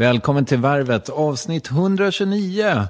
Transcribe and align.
Välkommen 0.00 0.44
till 0.44 0.58
Värvet, 0.58 1.08
avsnitt 1.08 1.70
129. 1.70 2.88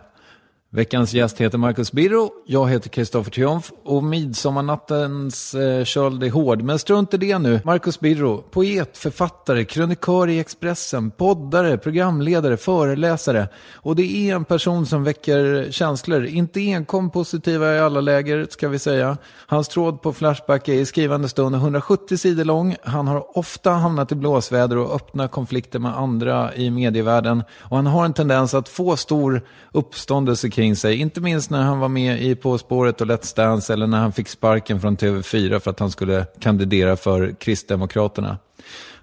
Veckans 0.73 1.15
gäst 1.15 1.41
heter 1.41 1.59
Marcus 1.59 1.93
Birro, 1.93 2.31
jag 2.47 2.71
heter 2.71 2.89
Kristoffer 2.89 3.31
Triumf 3.31 3.73
och 3.85 4.05
midsommarnattens 4.05 5.55
eh, 5.55 5.85
köld 5.85 6.23
är 6.23 6.31
hård. 6.31 6.63
Men 6.63 6.79
strunt 6.79 7.15
i 7.15 7.17
det 7.17 7.39
nu. 7.39 7.61
Marcus 7.65 8.01
Birro, 8.01 8.45
poet, 8.51 8.99
författare, 8.99 9.65
krönikör 9.65 10.29
i 10.29 10.39
Expressen, 10.39 11.11
poddare, 11.11 11.79
programledare, 11.79 12.57
föreläsare. 12.57 13.49
Och 13.75 13.97
det 13.97 14.03
är 14.03 14.35
en 14.35 14.45
person 14.45 14.87
som 14.87 15.05
väcker 15.05 15.69
känslor, 15.71 16.25
inte 16.25 16.61
enkom 16.61 17.11
positiva 17.11 17.75
i 17.75 17.79
alla 17.79 18.01
läger 18.01 18.47
ska 18.51 18.69
vi 18.69 18.79
säga. 18.79 19.17
Hans 19.47 19.69
tråd 19.69 20.03
på 20.03 20.13
Flashback 20.13 20.69
är 20.69 20.75
i 20.75 20.87
skrivande 20.87 21.29
stund 21.29 21.55
170 21.55 22.17
sidor 22.17 22.45
lång. 22.45 22.77
Han 22.83 23.09
har 23.09 23.39
ofta 23.39 23.71
hamnat 23.71 24.13
i 24.13 24.15
blåsväder 24.15 24.79
och 24.79 24.95
öppna 24.95 25.29
konflikter 25.29 25.79
med 25.79 25.97
andra 25.97 26.55
i 26.55 26.71
medievärlden. 26.71 27.43
Och 27.59 27.77
han 27.77 27.87
har 27.87 28.05
en 28.05 28.13
tendens 28.13 28.55
att 28.55 28.69
få 28.69 28.97
stor 28.97 29.43
uppståndelse 29.73 30.51
omkring 30.61 30.77
sig. 30.77 30.97
Inte 30.97 31.21
minst 31.21 31.51
när 31.51 31.63
han 31.63 31.81
var 31.81 31.89
med 31.89 32.23
i 32.23 32.35
På 32.35 32.59
spåret 32.59 33.01
och 33.01 33.07
Let's 33.07 33.37
Dance 33.37 33.73
eller 33.73 33.87
när 33.87 33.99
han 33.99 34.13
fick 34.13 34.29
sparken 34.29 34.81
från 34.81 34.97
TV4 34.97 35.59
för 35.59 35.71
att 35.71 35.81
han 35.81 35.91
skulle 35.91 36.27
kandidera 36.41 36.97
för 36.97 37.35
Kristdemokraterna. 37.41 38.39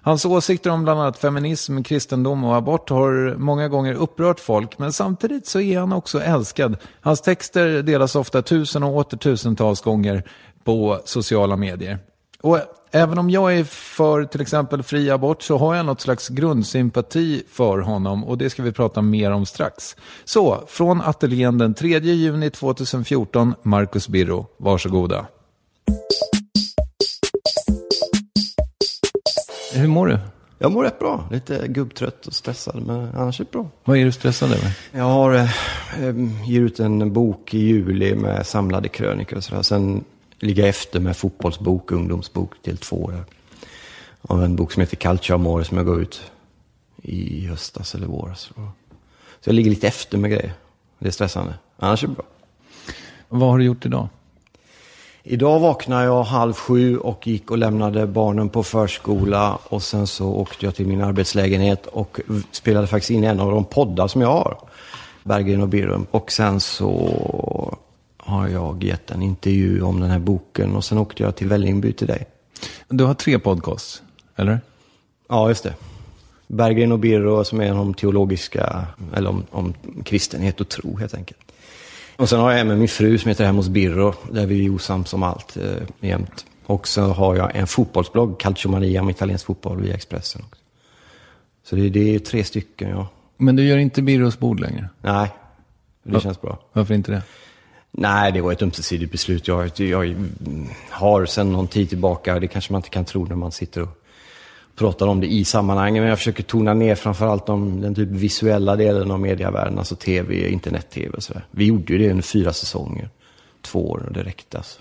Hans 0.02 0.24
åsikter 0.24 0.70
om 0.70 0.84
bland 0.84 1.00
annat 1.00 1.18
feminism, 1.18 1.82
kristendom 1.82 2.44
och 2.44 2.56
abort 2.56 2.90
har 2.90 3.36
många 3.36 3.68
gånger 3.68 3.94
upprört 3.94 4.40
folk, 4.40 4.78
men 4.78 4.92
samtidigt 4.92 5.46
så 5.46 5.60
är 5.60 5.78
han 5.78 5.92
också 5.92 6.20
älskad. 6.20 6.76
Hans 7.00 7.20
texter 7.20 7.82
delas 7.82 8.16
ofta 8.16 8.42
tusen 8.42 8.82
och 8.82 8.96
åter 8.96 9.16
tusentals 9.18 9.80
gånger 9.80 10.22
på 10.64 11.00
sociala 11.04 11.56
medier. 11.56 11.98
Och 12.42 12.58
även 12.90 13.18
om 13.18 13.30
jag 13.30 13.58
är 13.58 13.64
för 13.64 14.24
till 14.24 14.40
exempel 14.40 14.82
fri 14.82 15.10
abort 15.10 15.42
så 15.42 15.58
har 15.58 15.74
jag 15.74 15.86
något 15.86 16.00
slags 16.00 16.28
grundsympati 16.28 17.42
för 17.50 17.78
honom 17.78 18.24
och 18.24 18.38
det 18.38 18.50
ska 18.50 18.62
vi 18.62 18.72
prata 18.72 19.02
mer 19.02 19.30
om 19.30 19.46
strax. 19.46 19.96
Så, 20.24 20.64
från 20.66 21.00
ateljén 21.00 21.58
den 21.58 21.74
3 21.74 21.98
juni 21.98 22.50
2014, 22.50 23.54
Marcus 23.62 24.08
Birro. 24.08 24.46
Varsågoda. 24.56 25.26
Hur 29.74 29.88
mår 29.88 30.06
du? 30.06 30.18
Jag 30.58 30.72
mår 30.72 30.84
rätt 30.84 30.98
bra. 30.98 31.28
Lite 31.30 31.68
gubbtrött 31.68 32.26
och 32.26 32.32
stressad, 32.32 32.82
men 32.86 33.14
annars 33.14 33.40
är 33.40 33.44
det 33.44 33.50
bra. 33.50 33.68
Vad 33.84 33.98
är 33.98 34.04
du 34.04 34.12
stressad 34.12 34.52
över? 34.52 34.78
Jag 34.92 35.04
har, 35.04 35.34
eh, 35.34 35.42
eh, 36.04 36.14
ger 36.46 36.60
ut 36.60 36.80
en 36.80 37.12
bok 37.12 37.54
i 37.54 37.58
juli 37.58 38.14
med 38.14 38.46
samlade 38.46 38.88
krönikor 38.88 39.36
och 39.36 39.44
sådär. 39.44 39.62
Sen 39.62 40.04
ligger 40.40 40.62
jag 40.62 40.68
efter 40.68 41.00
med 41.00 41.16
fotbollsbok, 41.16 41.92
ungdomsbok 41.92 42.62
till 42.62 42.78
två 42.78 42.96
år. 42.96 43.24
Och 44.20 44.44
en 44.44 44.56
bok 44.56 44.72
som 44.72 44.80
heter 44.80 44.96
Calcio 44.96 45.34
Amore 45.34 45.64
som 45.64 45.76
jag 45.76 45.86
gav 45.86 46.00
ut 46.00 46.22
i 47.02 47.46
höstas 47.46 47.94
eller 47.94 48.06
våras. 48.06 48.50
Så 49.40 49.50
jag 49.50 49.54
ligger 49.54 49.70
lite 49.70 49.88
efter 49.88 50.18
med 50.18 50.30
grejer. 50.30 50.52
Det 50.98 51.08
är 51.08 51.12
stressande. 51.12 51.54
Annars 51.76 52.04
är 52.04 52.08
det 52.08 52.14
bra. 52.14 52.24
Vad 53.28 53.50
har 53.50 53.58
du 53.58 53.64
gjort 53.64 53.86
idag? 53.86 54.08
Idag 55.22 55.60
vaknade 55.60 56.04
jag 56.04 56.22
halv 56.22 56.52
sju 56.52 56.98
och 56.98 57.26
gick 57.26 57.50
och 57.50 57.58
lämnade 57.58 58.06
barnen 58.06 58.48
på 58.48 58.62
förskola. 58.62 59.58
Och 59.64 59.82
sen 59.82 60.06
så 60.06 60.28
åkte 60.28 60.64
jag 60.64 60.74
till 60.74 60.86
min 60.86 61.00
arbetslägenhet 61.00 61.86
och 61.86 62.20
spelade 62.50 62.86
faktiskt 62.86 63.10
in 63.10 63.24
en 63.24 63.40
av 63.40 63.50
de 63.50 63.64
poddar 63.64 64.08
som 64.08 64.20
jag 64.20 64.28
har. 64.28 64.58
Berggren 65.22 65.62
och 65.62 65.68
Birrum. 65.68 66.06
Och 66.10 66.32
sen 66.32 66.60
så 66.60 67.78
har 68.28 68.48
jag 68.48 68.84
gett 68.84 69.10
en 69.10 69.22
intervju 69.22 69.82
om 69.82 70.00
den 70.00 70.10
här 70.10 70.18
boken 70.18 70.76
och 70.76 70.84
sen 70.84 70.98
åkte 70.98 71.22
jag 71.22 71.36
till 71.36 71.48
Vällingby 71.48 71.92
till 71.92 72.06
dig. 72.06 72.26
Du 72.88 73.04
har 73.04 73.14
tre 73.14 73.38
podcasts, 73.38 74.02
eller? 74.36 74.60
Ja, 75.28 75.48
just 75.48 75.64
det. 75.64 75.74
Berggren 76.46 76.92
och 76.92 76.98
Birro 76.98 77.44
som 77.44 77.60
är 77.60 77.72
om 77.78 77.94
teologiska, 77.94 78.86
eller 79.14 79.30
om, 79.30 79.44
om 79.50 79.74
kristenhet 80.04 80.60
och 80.60 80.68
tro 80.68 80.96
helt 80.96 81.14
enkelt. 81.14 81.38
Och 82.16 82.28
sen 82.28 82.40
har 82.40 82.50
jag 82.50 82.60
en 82.60 82.68
med 82.68 82.78
min 82.78 82.88
fru 82.88 83.18
som 83.18 83.28
heter 83.28 83.44
Hem 83.44 83.56
hos 83.56 83.68
Birro, 83.68 84.14
där 84.32 84.46
vi 84.46 84.66
är 84.66 84.70
osams 84.74 85.14
om 85.14 85.22
allt 85.22 85.56
eh, 85.56 85.72
jämt. 86.00 86.46
Och 86.66 86.88
så 86.88 87.02
har 87.02 87.36
jag 87.36 87.56
en 87.56 87.66
fotbollsblogg, 87.66 88.40
Calcio 88.40 88.68
Mania, 88.70 89.00
om 89.00 89.10
italiensk 89.10 89.46
fotboll 89.46 89.80
via 89.80 89.94
Expressen. 89.94 90.42
Också. 90.48 90.62
Så 91.64 91.76
det, 91.76 91.88
det 91.88 92.14
är 92.14 92.18
tre 92.18 92.44
stycken, 92.44 92.90
ja. 92.90 93.08
Men 93.36 93.56
du 93.56 93.64
gör 93.64 93.76
inte 93.78 94.02
Birros 94.02 94.38
bord 94.38 94.60
längre? 94.60 94.88
Nej, 95.00 95.28
det 96.02 96.12
Ja. 96.12 96.20
känns 96.20 96.40
bra. 96.40 96.58
Varför 96.72 96.94
inte 96.94 97.12
det? 97.12 97.22
Nej, 97.90 98.32
det 98.32 98.40
var 98.40 98.52
ett 98.52 98.62
ömsesidigt 98.62 99.12
beslut. 99.12 99.48
Jag, 99.48 99.80
jag 99.80 100.16
har 100.90 101.26
sedan 101.26 101.52
någon 101.52 101.68
tid 101.68 101.88
tillbaka, 101.88 102.40
det 102.40 102.46
kanske 102.46 102.72
man 102.72 102.78
inte 102.78 102.90
kan 102.90 103.04
tro 103.04 103.24
när 103.24 103.36
man 103.36 103.52
sitter 103.52 103.82
och 103.82 104.02
pratar 104.76 105.06
om 105.06 105.20
det 105.20 105.26
i 105.26 105.44
sammanhanget, 105.44 106.00
men 106.00 106.08
jag 106.08 106.18
försöker 106.18 106.42
tona 106.42 106.74
ner 106.74 106.94
framförallt 106.94 107.48
om 107.48 107.80
den 107.80 107.94
typ 107.94 108.08
visuella 108.08 108.76
delen 108.76 109.10
av 109.10 109.20
medievärlden, 109.20 109.78
alltså 109.78 109.96
tv, 109.96 110.48
internet-tv 110.48 111.16
och 111.16 111.22
sådär. 111.22 111.46
Vi 111.50 111.64
gjorde 111.64 111.92
ju 111.92 111.98
det 111.98 112.10
under 112.10 112.22
fyra 112.22 112.52
säsonger, 112.52 113.10
två 113.62 113.90
år 113.90 114.04
och 114.06 114.12
det 114.12 114.22
räckte 114.22 114.56
alltså. 114.56 114.80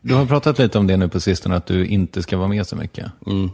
Du 0.00 0.14
har 0.14 0.26
pratat 0.26 0.58
lite 0.58 0.78
om 0.78 0.86
det 0.86 0.96
nu 0.96 1.08
på 1.08 1.20
sistone, 1.20 1.56
att 1.56 1.66
du 1.66 1.86
inte 1.86 2.22
ska 2.22 2.36
vara 2.36 2.48
med 2.48 2.66
så 2.66 2.76
mycket. 2.76 3.12
Mm. 3.26 3.50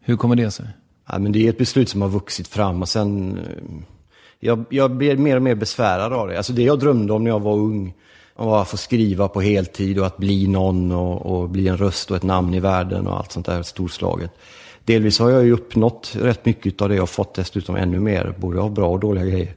Hur 0.00 0.16
kommer 0.16 0.36
det 0.36 0.50
sig? 0.50 0.66
Ja, 1.08 1.18
men 1.18 1.32
det 1.32 1.46
är 1.46 1.50
ett 1.50 1.58
beslut 1.58 1.88
som 1.88 2.02
har 2.02 2.08
vuxit 2.08 2.48
fram 2.48 2.82
och 2.82 2.88
sen... 2.88 3.40
Jag, 4.44 4.64
jag 4.68 4.90
blir 4.90 5.16
mer 5.16 5.36
och 5.36 5.42
mer 5.42 5.54
besvärad 5.54 6.12
av 6.12 6.28
det. 6.28 6.36
Alltså 6.36 6.52
det 6.52 6.62
jag 6.62 6.78
drömde 6.78 7.12
om 7.12 7.24
när 7.24 7.30
jag 7.30 7.40
var 7.40 7.54
ung, 7.54 7.94
var 8.36 8.62
att 8.62 8.68
få 8.68 8.76
skriva 8.76 9.28
på 9.28 9.40
heltid 9.40 9.98
och 9.98 10.06
att 10.06 10.16
bli 10.16 10.46
någon 10.46 10.92
och, 10.92 11.26
och 11.26 11.48
bli 11.48 11.68
en 11.68 11.76
röst 11.76 12.10
och 12.10 12.16
ett 12.16 12.22
namn 12.22 12.54
i 12.54 12.60
världen 12.60 13.06
och 13.06 13.16
allt 13.16 13.32
sånt 13.32 13.46
där 13.46 13.62
storslaget. 13.62 14.30
Delvis 14.84 15.18
har 15.18 15.30
jag 15.30 15.44
ju 15.44 15.52
uppnått 15.52 16.16
rätt 16.20 16.44
mycket 16.44 16.82
av 16.82 16.88
det 16.88 17.00
och 17.00 17.08
fått 17.08 17.34
dessutom 17.34 17.76
ännu 17.76 18.00
mer, 18.00 18.34
både 18.38 18.60
av 18.60 18.70
bra 18.70 18.88
och 18.88 19.00
dåliga 19.00 19.24
grejer. 19.24 19.54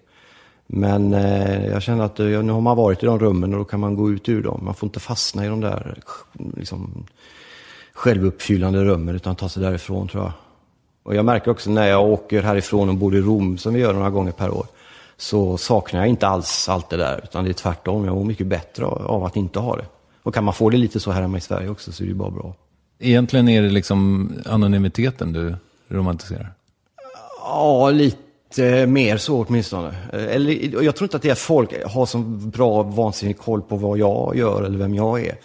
Men 0.68 1.14
eh, 1.14 1.68
jag 1.68 1.82
känner 1.82 2.04
att 2.04 2.20
ja, 2.20 2.42
nu 2.42 2.52
har 2.52 2.62
man 2.62 2.78
varit 2.78 3.04
i 3.04 3.06
de 3.06 3.20
rummen 3.20 3.54
och 3.54 3.60
då 3.60 3.66
kan 3.66 3.80
man 3.80 3.96
gå 3.96 4.12
ut 4.12 4.30
ur 4.30 4.44
dem. 4.44 4.62
Man 4.64 4.74
får 4.74 4.88
inte 4.88 5.00
fastna 5.00 5.46
i 5.46 5.48
de 5.48 5.62
där 5.62 6.00
liksom, 6.58 7.06
självuppfyllande 7.94 8.84
rummen 8.84 9.16
utan 9.16 9.36
ta 9.36 9.50
sig 9.50 9.64
därifrån 9.64 10.08
tror 10.08 10.24
jag. 10.24 10.32
Och 11.04 11.16
jag 11.16 11.26
märker 11.26 11.52
också 11.52 11.70
när 11.70 11.88
jag 11.88 12.10
åker 12.10 12.42
härifrån 12.42 12.90
och 12.90 12.96
bor 12.96 13.16
i 13.16 13.22
Rom, 13.22 13.58
som 13.58 13.74
vi 13.74 13.80
gör 13.80 13.94
några 13.94 14.10
gånger 14.10 14.32
per 14.32 14.50
år, 14.50 14.66
så 15.18 15.58
saknar 15.58 16.00
jag 16.00 16.10
inte 16.10 16.28
alls 16.28 16.70
allt 16.70 16.90
det 16.90 16.98
där, 16.98 17.22
utan 17.24 17.44
det 17.44 17.52
är 17.52 17.54
tvärtom. 17.54 18.06
Jag 18.06 18.16
mår 18.16 18.24
mycket 18.24 18.48
bättre 18.48 18.86
av 18.86 19.24
att 19.24 19.36
inte 19.36 19.60
ha 19.60 19.76
det. 19.76 19.86
Och 20.24 20.34
kan 20.34 20.44
man 20.44 20.54
få 20.54 20.70
det 20.70 20.78
lite 20.78 21.00
så 21.00 21.12
här 21.12 21.22
hemma 21.22 21.38
i 21.38 21.42
Sverige 21.42 21.70
också 21.70 21.92
så 21.92 22.04
är 22.04 22.06
det 22.06 22.12
ju 22.12 22.18
bara 22.18 22.32
bra. 22.32 22.54
Egentligen 23.00 23.50
är 23.50 23.62
det 23.62 23.70
liksom 23.70 24.32
anonymiteten 24.46 25.34
du 25.34 25.56
romantiserar. 25.88 26.54
Ja, 27.40 27.90
lite 27.90 28.86
mer 28.86 29.18
så 29.18 29.46
åtminstone. 29.46 29.96
Eller, 30.14 30.84
jag 30.84 30.96
tror 30.96 31.06
inte 31.06 31.18
att 31.18 31.24
det 31.24 31.30
är 31.30 31.36
folk 31.36 31.86
har 31.86 32.06
så 32.06 32.18
bra 32.18 32.84
vansinnig 32.84 33.38
koll 33.38 33.62
på 33.62 33.76
vad 33.76 33.98
jag 33.98 34.36
gör 34.36 34.64
eller 34.64 34.78
vem 34.78 34.96
jag 34.96 35.20
är. 35.26 35.36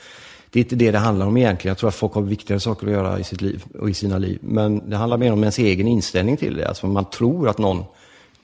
Det 0.51 0.59
är 0.59 0.63
inte 0.65 0.77
det 0.77 0.91
det 0.91 0.99
handlar 0.99 1.27
om 1.27 1.37
egentligen. 1.37 1.71
Jag 1.71 1.79
tror 1.79 1.89
att 1.89 1.95
folk 1.95 2.13
har 2.13 2.23
viktigare 2.23 2.61
saker 2.61 2.87
att 2.87 2.93
göra 2.93 3.19
i 3.19 3.25
sitt 3.25 3.41
liv 3.41 3.65
och 3.81 3.91
i 3.91 3.95
sina 3.95 4.19
liv. 4.19 4.39
Men 4.43 4.91
det 4.91 4.97
handlar 4.97 5.17
mer 5.17 5.33
om 5.33 5.41
ens 5.41 5.59
egen 5.59 5.89
inställning 5.89 6.37
till 6.37 6.57
det. 6.57 6.69
Alltså 6.69 6.87
man 6.87 7.05
tror 7.05 7.49
att 7.49 7.59
någon 7.59 7.85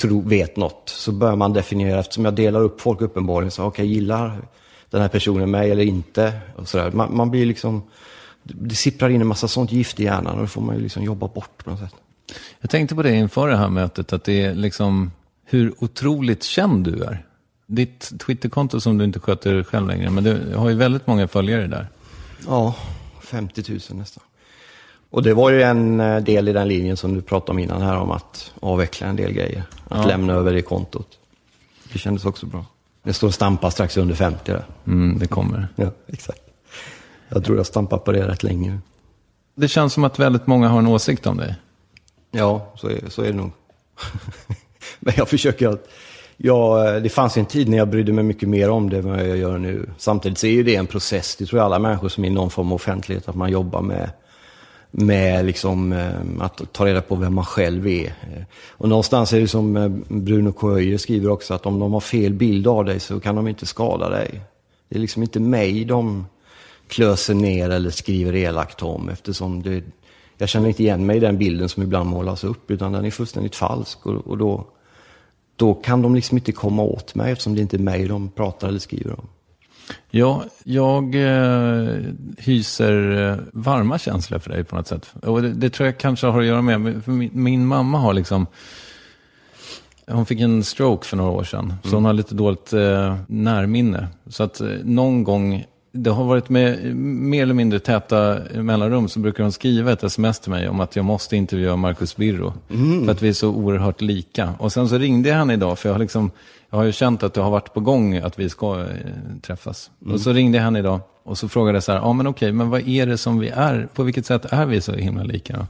tro, 0.00 0.20
vet 0.20 0.56
något 0.56 0.82
så 0.86 1.12
bör 1.12 1.36
man 1.36 1.52
definiera, 1.52 2.00
eftersom 2.00 2.24
jag 2.24 2.34
delar 2.34 2.60
upp 2.60 2.80
folk 2.80 3.00
uppenbarligen, 3.00 3.50
så 3.50 3.64
okej, 3.64 3.86
gillar 3.86 4.42
den 4.90 5.00
här 5.00 5.08
personen 5.08 5.50
mig 5.50 5.70
eller 5.70 5.84
inte? 5.84 6.40
Och 6.56 6.68
så. 6.68 6.90
Man, 6.92 7.16
man 7.16 7.30
blir 7.30 7.46
liksom, 7.46 7.82
det 8.42 8.74
sipprar 8.74 9.08
in 9.08 9.20
en 9.20 9.26
massa 9.26 9.48
sånt 9.48 9.72
gift 9.72 10.00
i 10.00 10.04
hjärnan 10.04 10.34
och 10.34 10.42
det 10.42 10.48
får 10.48 10.62
man 10.62 10.76
ju 10.76 10.82
liksom 10.82 11.02
jobba 11.02 11.28
bort 11.28 11.64
på 11.64 11.70
något 11.70 11.80
sätt. 11.80 11.94
Jag 12.60 12.70
tänkte 12.70 12.94
på 12.94 13.02
det 13.02 13.14
inför 13.14 13.48
det 13.48 13.56
här 13.56 13.68
mötet, 13.68 14.12
att 14.12 14.24
det 14.24 14.44
är 14.44 14.54
liksom 14.54 15.10
hur 15.44 15.74
otroligt 15.78 16.42
känd 16.42 16.84
du 16.84 17.04
är. 17.04 17.24
Ditt 17.66 18.12
Twitterkonto 18.20 18.80
som 18.80 18.98
du 18.98 19.04
inte 19.04 19.20
sköter 19.20 19.62
själv 19.62 19.86
längre, 19.86 20.10
men 20.10 20.24
du 20.24 20.54
har 20.56 20.68
ju 20.68 20.76
väldigt 20.76 21.06
många 21.06 21.28
följare 21.28 21.66
där. 21.66 21.88
Ja, 22.46 22.74
50 23.20 23.64
000 23.68 23.80
nästan. 23.98 24.24
Och 25.10 25.22
det 25.22 25.34
var 25.34 25.50
ju 25.50 25.62
en 25.62 26.00
eh, 26.00 26.20
del 26.20 26.48
i 26.48 26.52
den 26.52 26.68
linjen 26.68 26.96
som 26.96 27.14
du 27.14 27.22
pratade 27.22 27.50
om 27.52 27.58
innan 27.58 27.82
här 27.82 27.96
om 27.96 28.10
att 28.10 28.52
avveckla 28.60 29.06
en 29.06 29.16
del 29.16 29.32
grejer. 29.32 29.62
Att 29.88 29.98
Ja. 29.98 30.06
lämna 30.06 30.32
över 30.32 30.52
det 30.52 30.62
kontot. 30.62 31.08
Det 31.92 31.98
kändes 31.98 32.24
också 32.24 32.46
bra. 32.46 32.64
Det 33.02 33.12
står 33.12 33.30
stampa 33.30 33.70
strax 33.70 33.96
under 33.96 34.14
50 34.14 34.52
där. 34.52 34.64
Mm, 34.86 35.18
det 35.18 35.26
kommer. 35.26 35.68
Ja, 35.76 35.90
exakt. 36.06 36.40
Jag 37.28 37.44
tror 37.44 37.56
jag 37.56 37.66
stampar 37.66 37.98
på 37.98 38.12
det 38.12 38.28
rätt 38.28 38.42
länge 38.42 38.70
nu. 38.70 38.78
Det 39.54 39.68
känns 39.68 39.92
som 39.92 40.04
att 40.04 40.18
väldigt 40.18 40.46
många 40.46 40.68
har 40.68 40.78
en 40.78 40.86
åsikt 40.86 41.26
om 41.26 41.36
dig. 41.36 41.54
Ja, 42.30 42.72
så 42.76 42.88
är, 42.88 43.00
så 43.08 43.22
är 43.22 43.26
det 43.26 43.32
nog. 43.36 43.50
Men 45.00 45.14
jag 45.16 45.28
försöker 45.28 45.68
att... 45.68 45.88
Ja, 46.36 46.90
det 47.00 47.08
fanns 47.08 47.36
en 47.36 47.46
tid 47.46 47.68
när 47.68 47.78
jag 47.78 47.88
brydde 47.88 48.12
mig 48.12 48.24
mycket 48.24 48.48
mer 48.48 48.70
om 48.70 48.90
det 48.90 48.98
än 48.98 49.08
vad 49.10 49.28
jag 49.28 49.36
gör 49.36 49.58
nu. 49.58 49.90
Samtidigt 49.98 50.38
så 50.38 50.46
är 50.46 50.50
ju 50.50 50.62
det 50.62 50.76
en 50.76 50.86
process. 50.86 51.36
Det 51.36 51.46
tror 51.46 51.58
jag 51.58 51.64
alla 51.66 51.78
människor 51.78 52.08
som 52.08 52.24
är 52.24 52.28
i 52.28 52.30
någon 52.32 52.50
form 52.50 52.66
av 52.68 52.74
offentlighet, 52.74 53.28
att 53.28 53.34
man 53.34 53.50
jobbar 53.50 53.82
med, 53.82 54.10
med 54.90 55.44
liksom, 55.44 55.92
eh, 55.92 56.14
att 56.40 56.72
ta 56.72 56.86
reda 56.86 57.00
på 57.00 57.14
vem 57.14 57.34
man 57.34 57.44
själv 57.44 57.86
är. 57.86 58.06
Eh, 58.06 58.42
och 58.68 58.88
någonstans 58.88 59.32
är 59.32 59.40
det 59.40 59.48
som 59.48 59.76
eh, 59.76 59.88
Bruno 60.08 60.52
Coöjer 60.52 60.98
skriver 60.98 61.30
också, 61.30 61.54
att 61.54 61.66
om 61.66 61.78
de 61.78 61.92
har 61.92 62.00
fel 62.00 62.32
bild 62.32 62.66
av 62.66 62.84
dig 62.84 63.00
så 63.00 63.20
kan 63.20 63.36
de 63.36 63.48
inte 63.48 63.66
skada 63.66 64.08
dig. 64.08 64.40
Det 64.88 64.96
är 64.96 65.00
liksom 65.00 65.22
inte 65.22 65.40
mig 65.40 65.84
de 65.84 66.26
klöser 66.88 67.34
ner 67.34 67.70
eller 67.70 67.90
skriver 67.90 68.34
elakt 68.34 68.82
om 68.82 69.08
eftersom 69.08 69.62
det, 69.62 69.84
jag 70.38 70.48
känner 70.48 70.68
inte 70.68 70.82
igen 70.82 71.06
mig 71.06 71.16
i 71.16 71.20
den 71.20 71.38
bilden 71.38 71.68
som 71.68 71.82
ibland 71.82 72.10
målas 72.10 72.44
upp 72.44 72.70
utan 72.70 72.92
den 72.92 73.04
är 73.04 73.10
fullständigt 73.10 73.56
falsk 73.56 74.06
och, 74.06 74.26
och 74.26 74.38
då, 74.38 74.66
då 75.56 75.74
kan 75.74 76.02
de 76.02 76.14
liksom 76.14 76.38
inte 76.38 76.52
komma 76.52 76.82
åt 76.82 77.14
mig 77.14 77.32
eftersom 77.32 77.54
det 77.54 77.60
inte 77.60 77.76
är 77.76 77.78
mig 77.78 78.08
de 78.08 78.28
pratar 78.28 78.68
eller 78.68 78.78
skriver 78.78 79.12
om. 79.12 79.28
Ja, 80.10 80.44
jag 80.64 81.14
eh, 81.14 82.00
hyser 82.38 83.28
eh, 83.30 83.36
varma 83.52 83.98
känslor 83.98 84.38
för 84.38 84.50
dig 84.50 84.64
på 84.64 84.76
något 84.76 84.86
sätt. 84.86 85.14
Och 85.22 85.42
det, 85.42 85.52
det 85.52 85.70
tror 85.70 85.86
jag 85.86 85.98
kanske 85.98 86.26
har 86.26 86.40
att 86.40 86.46
göra 86.46 86.62
med, 86.62 87.08
min, 87.08 87.30
min 87.32 87.66
mamma 87.66 87.98
har 87.98 88.14
liksom, 88.14 88.46
hon 90.06 90.26
fick 90.26 90.40
en 90.40 90.64
stroke 90.64 91.06
för 91.06 91.16
några 91.16 91.30
år 91.30 91.44
sedan. 91.44 91.74
Så 91.84 91.90
hon 91.94 92.04
har 92.04 92.12
lite 92.12 92.34
dåligt 92.34 92.72
eh, 92.72 93.16
närminne. 93.26 94.08
Så 94.26 94.42
att 94.42 94.60
eh, 94.60 94.68
någon 94.84 95.24
gång, 95.24 95.64
det 95.92 96.10
har 96.10 96.24
varit 96.24 96.48
med 96.48 96.96
mer 96.96 97.42
eller 97.42 97.54
mindre 97.54 97.78
täta 97.78 98.38
mellanrum, 98.54 99.08
så 99.08 99.20
brukar 99.20 99.42
hon 99.42 99.52
skriva 99.52 99.92
ett 99.92 100.02
sms 100.04 100.40
till 100.40 100.50
mig 100.50 100.68
om 100.68 100.80
att 100.80 100.96
jag 100.96 101.04
måste 101.04 101.36
intervjua 101.36 101.76
Marcus 101.76 102.16
Birro. 102.16 102.52
För 103.04 103.12
att 103.12 103.22
vi 103.22 103.28
är 103.28 103.32
så 103.32 103.48
oerhört 103.48 104.00
lika. 104.00 104.54
Och 104.58 104.72
sen 104.72 104.88
så 104.88 104.98
ringde 104.98 105.28
jag 105.28 105.36
henne 105.36 105.52
idag, 105.52 105.78
för 105.78 105.88
jag 105.88 105.94
har 105.94 106.00
liksom, 106.00 106.30
jag 106.70 106.78
har 106.78 106.84
ju 106.84 106.92
känt 106.92 107.22
att 107.22 107.34
det 107.34 107.40
har 107.40 107.50
varit 107.50 107.74
på 107.74 107.80
gång 107.80 108.16
att 108.16 108.38
vi 108.38 108.48
ska 108.48 108.80
eh, 108.80 108.86
träffas. 109.42 109.90
Och 110.12 110.20
så 110.20 110.32
ringde 110.32 110.58
jag 110.58 110.64
henne 110.64 110.78
idag 110.78 111.00
och 111.22 111.38
så 111.38 111.48
frågade 111.48 111.76
jag 111.76 111.82
så 111.82 111.92
här, 111.92 111.98
ja 111.98 112.12
men 112.12 112.26
okej, 112.26 112.52
men 112.52 112.70
vad 112.70 112.88
är 112.88 113.06
det 113.06 113.18
som 113.18 113.38
vi 113.38 113.48
är, 113.48 113.88
på 113.94 114.02
vilket 114.02 114.26
sätt 114.26 114.44
är 114.52 114.66
vi 114.66 114.80
så 114.80 114.92
himla 114.92 115.22
lika? 115.22 115.66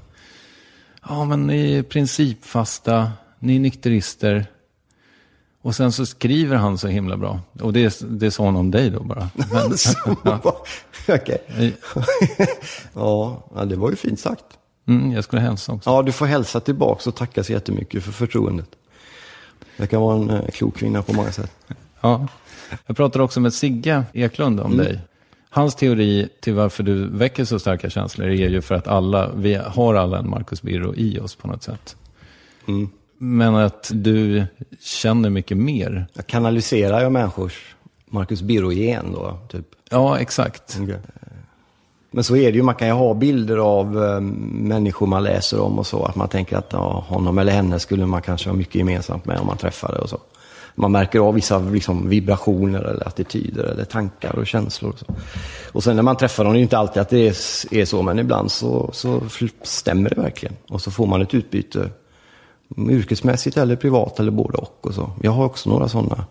Ja 1.08 1.24
men 1.24 1.46
ni 1.46 1.74
är 1.74 1.82
principfasta, 1.82 3.12
ni 3.38 3.56
är 3.56 3.60
nykterister. 3.60 4.46
Och 5.68 5.74
sen 5.74 5.92
så 5.92 6.06
skriver 6.06 6.56
han 6.56 6.78
så 6.78 6.88
himla 6.88 7.16
bra. 7.16 7.40
Och 7.60 7.72
det, 7.72 8.02
det 8.10 8.30
sa 8.30 8.44
hon 8.44 8.56
om 8.56 8.70
dig 8.70 8.90
då 8.90 9.02
bara. 9.02 9.30
Men, 9.34 9.72
ja, 10.24 10.64
Okej. 11.08 11.38
ja, 12.94 13.42
det 13.68 13.76
var 13.76 13.90
ju 13.90 13.96
fint 13.96 14.20
sagt. 14.20 14.44
mm, 14.86 15.12
jag 15.12 15.24
skulle 15.24 15.42
hälsa 15.42 15.72
också. 15.72 15.90
Ja, 15.90 16.02
du 16.02 16.12
får 16.12 16.26
hälsa 16.26 16.60
tillbaka 16.60 17.10
och 17.10 17.16
tacka 17.16 17.44
så 17.44 17.52
jättemycket 17.52 18.02
för 18.04 18.12
förtroendet. 18.12 18.68
Det 19.76 19.86
kan 19.86 20.00
vara 20.00 20.16
en 20.16 20.30
eh, 20.30 20.48
klok 20.48 20.76
kvinna 20.76 21.02
på 21.02 21.12
många 21.12 21.32
sätt. 21.32 21.52
Ja. 22.00 22.28
Jag 22.86 22.96
pratade 22.96 23.24
också 23.24 23.40
med 23.40 23.54
Sigge 23.54 24.04
Eklund 24.12 24.60
om 24.60 24.76
dig. 24.76 25.00
Hans 25.50 25.74
teori 25.74 26.28
till 26.40 26.54
varför 26.54 26.82
du 26.82 27.08
väcker 27.08 27.44
så 27.44 27.58
starka 27.58 27.90
känslor 27.90 28.28
är 28.28 28.48
ju 28.48 28.62
för 28.62 28.74
att 28.74 28.88
alla, 28.88 29.30
vi 29.36 29.54
har 29.54 29.94
alla 29.94 30.18
en 30.18 30.30
Marcus 30.30 30.62
Birro 30.62 30.94
i 30.96 31.18
oss 31.18 31.34
på 31.34 31.48
något 31.48 31.62
sätt. 31.62 31.96
Men 33.18 33.54
att 33.54 33.90
du 33.94 34.46
känner 34.80 35.30
mycket 35.30 35.56
mer. 35.56 36.06
Jag 36.12 36.26
kanaliserar 36.26 37.00
jag 37.00 37.12
människors 37.12 37.74
Marcus 38.10 38.42
Birro-gen 38.42 39.12
då, 39.12 39.38
typ. 39.48 39.66
Ja, 39.90 40.18
exakt. 40.18 40.78
Men 42.10 42.24
så 42.24 42.36
är 42.36 42.52
det 42.52 42.56
ju, 42.56 42.62
man 42.62 42.74
kan 42.74 42.88
ju 42.88 42.94
ha 42.94 43.14
bilder 43.14 43.56
av 43.56 44.04
eh, 44.04 44.20
människor 44.50 45.06
man 45.06 45.22
läser 45.22 45.60
om 45.60 45.78
och 45.78 45.86
så. 45.86 46.04
Att 46.04 46.16
man 46.16 46.28
tänker 46.28 46.56
att 46.56 46.72
ja, 46.72 47.04
honom 47.08 47.38
eller 47.38 47.52
henne 47.52 47.78
skulle 47.78 48.06
man 48.06 48.22
kanske 48.22 48.48
ha 48.48 48.56
mycket 48.56 48.74
gemensamt 48.74 49.24
med 49.24 49.38
om 49.38 49.46
man 49.46 49.56
träffade 49.56 49.98
och 49.98 50.08
så. 50.08 50.18
Man 50.74 50.92
märker 50.92 51.18
av 51.18 51.34
vissa 51.34 51.58
liksom, 51.58 52.08
vibrationer 52.08 52.82
eller 52.82 53.08
attityder 53.08 53.64
eller 53.64 53.84
tankar 53.84 54.38
och 54.38 54.46
känslor. 54.46 54.92
Och, 54.92 54.98
så. 54.98 55.06
och 55.72 55.84
sen 55.84 55.96
när 55.96 56.02
man 56.02 56.16
träffar 56.16 56.44
dem, 56.44 56.52
det 56.52 56.56
är 56.56 56.60
ju 56.60 56.62
inte 56.62 56.78
alltid 56.78 57.02
att 57.02 57.08
det 57.08 57.28
är, 57.28 57.34
är 57.74 57.84
så, 57.84 58.02
men 58.02 58.18
ibland 58.18 58.50
så, 58.50 58.90
så 58.92 59.22
stämmer 59.62 60.10
det 60.10 60.20
verkligen. 60.20 60.56
Och 60.68 60.80
så 60.80 60.90
får 60.90 61.06
man 61.06 61.22
ett 61.22 61.34
utbyte 61.34 61.90
Yrkesmässigt 62.76 63.56
eller 63.56 63.76
privat 63.76 64.20
eller 64.20 64.30
både 64.30 64.58
och 64.58 64.86
och 64.86 64.94
så. 64.94 65.10
Jag 65.22 65.30
har 65.30 65.44
också 65.44 65.70
några 65.70 65.88
sådana 65.88 66.24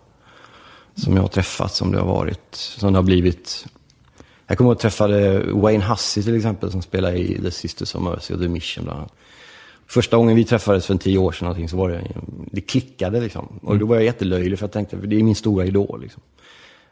som 0.94 1.14
jag 1.14 1.22
har 1.22 1.28
träffat 1.28 1.74
som 1.74 1.92
det 1.92 1.98
har 1.98 2.06
varit, 2.06 2.54
som 2.54 2.92
det 2.92 2.98
har 2.98 3.04
blivit. 3.04 3.66
Jag 4.46 4.58
kommer 4.58 4.68
ihåg 4.70 4.76
att 4.76 4.84
jag 4.84 4.92
träffade 4.92 5.42
Wayne 5.52 5.84
Hussey 5.84 6.22
till 6.22 6.36
exempel 6.36 6.70
som 6.70 6.82
spelar 6.82 7.14
i 7.14 7.42
The 7.42 7.50
Sisters 7.50 7.94
of 7.94 8.02
Mercy 8.02 8.34
och 8.34 8.40
The 8.40 8.48
Mission 8.48 8.84
bland 8.84 8.98
annat. 8.98 9.12
Första 9.86 10.16
gången 10.16 10.36
vi 10.36 10.44
träffades 10.44 10.86
för 10.86 10.94
en 10.94 10.98
tio 10.98 11.18
år 11.18 11.32
sedan 11.32 11.44
någonting, 11.44 11.68
så 11.68 11.76
var 11.76 11.88
det, 11.88 12.04
det 12.52 12.60
klickade 12.60 13.20
liksom. 13.20 13.60
Och 13.62 13.78
då 13.78 13.86
var 13.86 13.96
jag 13.96 14.04
jättelöjlig 14.04 14.58
för 14.58 14.66
jag 14.66 14.72
tänkte, 14.72 14.98
för 14.98 15.06
det 15.06 15.16
är 15.16 15.22
min 15.22 15.34
stora 15.34 15.66
idol. 15.66 16.00
Liksom. 16.02 16.22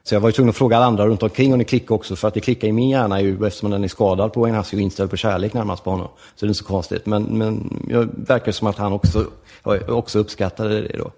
Så 0.07 0.15
jag 0.15 0.21
var 0.21 0.29
ju 0.29 0.33
tvungen 0.33 0.51
att 0.51 0.57
fråga 0.57 0.77
alla 0.77 0.87
andra 0.87 1.07
runt 1.07 1.23
omkring 1.23 1.53
om 1.53 1.59
det 1.59 1.65
klickade 1.65 1.95
också, 1.95 2.17
för 2.17 2.29
att 2.29 2.35
det 2.35 2.41
klickar 2.41 2.69
i 2.69 2.73
min 2.73 2.89
hjärna 2.89 3.21
ju, 3.21 3.47
eftersom 3.47 3.71
den 3.71 3.85
är 3.85 3.89
skadad 3.89 4.33
på 4.33 4.41
Wayne 4.41 4.59
Hussey 4.59 4.79
och 4.79 4.83
inställd 4.83 5.11
på 5.11 5.17
kärlek 5.17 5.55
närmast 5.55 5.85
på 5.85 5.91
honom. 5.91 6.09
Så 6.17 6.47
det 6.47 6.47
är 6.47 6.49
inte 6.49 6.59
så 6.59 6.65
konstigt. 6.65 7.07
Men, 7.07 7.23
men 7.23 7.81
jag 7.89 8.09
verkar 8.15 8.53
som 8.53 8.69
att 8.69 8.79
han 8.79 8.93
också, 8.93 9.27
också 9.89 10.19
uppskattade 10.19 10.81
det 10.81 10.99
då. 10.99 11.11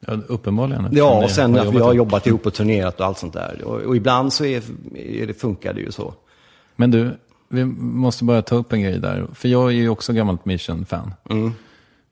Ja, 0.00 0.18
uppenbarligen. 0.26 0.88
Ja, 0.92 1.24
och 1.24 1.30
sen 1.30 1.58
att 1.58 1.74
vi 1.74 1.78
har 1.78 1.92
jobbat 1.92 2.26
ihop 2.26 2.46
och 2.46 2.54
turnerat 2.54 3.00
och 3.00 3.06
allt 3.06 3.18
sånt 3.18 3.32
där. 3.32 3.62
Och, 3.64 3.80
och 3.80 3.96
ibland 3.96 4.32
så 4.32 4.44
är, 4.44 4.62
är 4.94 5.26
det, 5.26 5.34
funkar 5.34 5.74
det 5.74 5.80
ju 5.80 5.92
så. 5.92 6.14
Men 6.76 6.90
du, 6.90 7.10
vi 7.48 7.64
måste 7.64 8.24
bara 8.24 8.42
ta 8.42 8.56
upp 8.56 8.72
en 8.72 8.82
grej 8.82 8.98
där. 8.98 9.26
För 9.34 9.48
jag 9.48 9.68
är 9.68 9.76
ju 9.76 9.88
också 9.88 10.12
gammalt 10.12 10.44
Mission-fan. 10.44 11.14
Mm. 11.30 11.52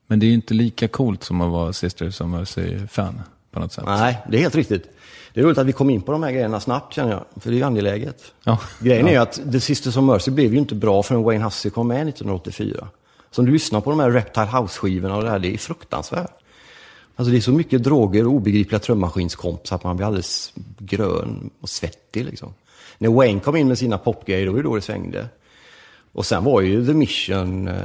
Men 0.07 0.19
det 0.19 0.25
är 0.25 0.27
ju 0.27 0.33
inte 0.33 0.53
lika 0.53 0.87
coolt 0.87 1.23
som 1.23 1.41
att 1.41 1.51
vara 1.51 1.73
Sisters 1.73 2.21
of 2.21 2.27
Mercy-fan 2.27 3.21
på 3.51 3.59
något 3.59 3.73
sätt. 3.73 3.83
Nej, 3.87 4.17
det 4.29 4.37
är 4.37 4.41
helt 4.41 4.55
riktigt. 4.55 4.89
Det 5.33 5.39
är 5.39 5.45
roligt 5.45 5.57
att 5.57 5.67
vi 5.67 5.71
kom 5.71 5.89
in 5.89 6.01
på 6.01 6.11
de 6.11 6.23
här 6.23 6.31
grejerna 6.31 6.59
snabbt 6.59 6.93
känner 6.93 7.11
jag, 7.11 7.25
för 7.41 7.49
det 7.49 7.55
är 7.55 7.57
ju 7.57 7.63
angeläget. 7.63 8.33
Ja. 8.43 8.59
Grejen 8.79 9.07
ja. 9.07 9.13
är 9.13 9.19
att 9.19 9.51
The 9.51 9.59
Sisters 9.59 9.97
of 9.97 10.03
Mercy 10.03 10.31
blev 10.31 10.53
ju 10.53 10.59
inte 10.59 10.75
bra 10.75 11.03
förrän 11.03 11.23
Wayne 11.23 11.43
Hussey 11.43 11.71
kom 11.71 11.87
med 11.87 12.07
1984. 12.07 12.87
Så 13.31 13.41
om 13.41 13.45
du 13.45 13.51
lyssnar 13.51 13.81
på 13.81 13.89
de 13.89 13.99
här 13.99 14.11
Reptile 14.11 14.45
House-skivorna 14.45 15.15
och 15.15 15.23
det 15.23 15.29
här, 15.29 15.39
det 15.39 15.53
är 15.53 15.57
fruktansvärt. 15.57 16.31
Alltså 17.15 17.31
det 17.31 17.37
är 17.37 17.41
så 17.41 17.51
mycket 17.51 17.83
droger 17.83 18.27
och 18.27 18.33
obegripliga 18.33 18.79
trummaskinskomp 18.79 19.67
så 19.67 19.75
att 19.75 19.83
man 19.83 19.97
blir 19.97 20.07
alldeles 20.07 20.53
grön 20.77 21.49
och 21.61 21.69
svettig 21.69 22.25
liksom. 22.25 22.53
När 22.97 23.09
Wayne 23.09 23.39
kom 23.39 23.55
in 23.55 23.67
med 23.67 23.77
sina 23.77 23.97
popgrejer, 23.97 24.45
då 24.45 24.51
var 24.51 24.57
det 24.57 24.63
då 24.63 24.75
det 24.75 24.81
svängde. 24.81 25.27
Och 26.17 26.25
sen 26.25 26.43
var 26.43 26.61
ju 26.61 26.85
The 26.85 26.93
Mission 26.93 27.67
eh, 27.67 27.75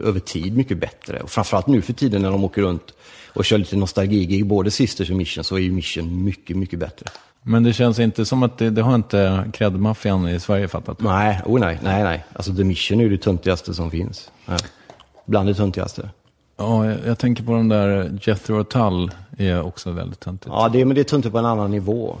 över 0.00 0.20
tid 0.20 0.56
mycket 0.56 0.78
bättre. 0.78 1.20
Och 1.20 1.30
framförallt 1.30 1.66
nu 1.66 1.82
för 1.82 1.92
tiden 1.92 2.22
när 2.22 2.30
de 2.30 2.44
åker 2.44 2.62
runt 2.62 2.94
och 3.32 3.44
kör 3.44 3.58
lite 3.58 3.76
nostalgigig, 3.76 4.46
både 4.46 4.70
Sisters 4.70 5.10
och 5.10 5.16
Mission, 5.16 5.44
så 5.44 5.56
är 5.56 5.60
ju 5.60 5.72
Mission 5.72 6.24
mycket, 6.24 6.56
mycket 6.56 6.78
bättre. 6.78 7.06
Men 7.42 7.62
det 7.62 7.72
känns 7.72 7.98
inte 7.98 8.24
som 8.24 8.42
att 8.42 8.58
det, 8.58 8.70
det 8.70 8.82
har 8.82 8.94
inte 8.94 9.50
cred-maffian 9.52 10.28
i 10.28 10.40
Sverige 10.40 10.68
fattat. 10.68 11.00
Nej, 11.00 11.40
oh 11.46 11.60
nej, 11.60 11.78
nej, 11.82 12.02
nej. 12.02 12.24
Alltså 12.32 12.54
The 12.54 12.64
Mission 12.64 13.00
är 13.00 13.04
ju 13.04 13.10
det 13.10 13.22
töntigaste 13.22 13.74
som 13.74 13.90
finns. 13.90 14.30
Ja. 14.46 14.56
Bland 15.24 15.48
det 15.48 15.54
töntigaste. 15.54 16.10
Ja, 16.56 16.86
jag, 16.86 16.96
jag 17.06 17.18
tänker 17.18 17.42
på 17.42 17.52
de 17.52 17.68
där 17.68 18.18
Jethro 18.22 18.64
Tull 18.64 19.10
är 19.38 19.62
också 19.62 19.90
väldigt 19.90 20.20
töntigt. 20.20 20.50
Ja, 20.54 20.68
det, 20.68 20.84
men 20.84 20.94
det 20.94 21.00
är 21.00 21.04
töntigt 21.04 21.32
på 21.32 21.38
en 21.38 21.46
annan 21.46 21.70
nivå. 21.70 22.16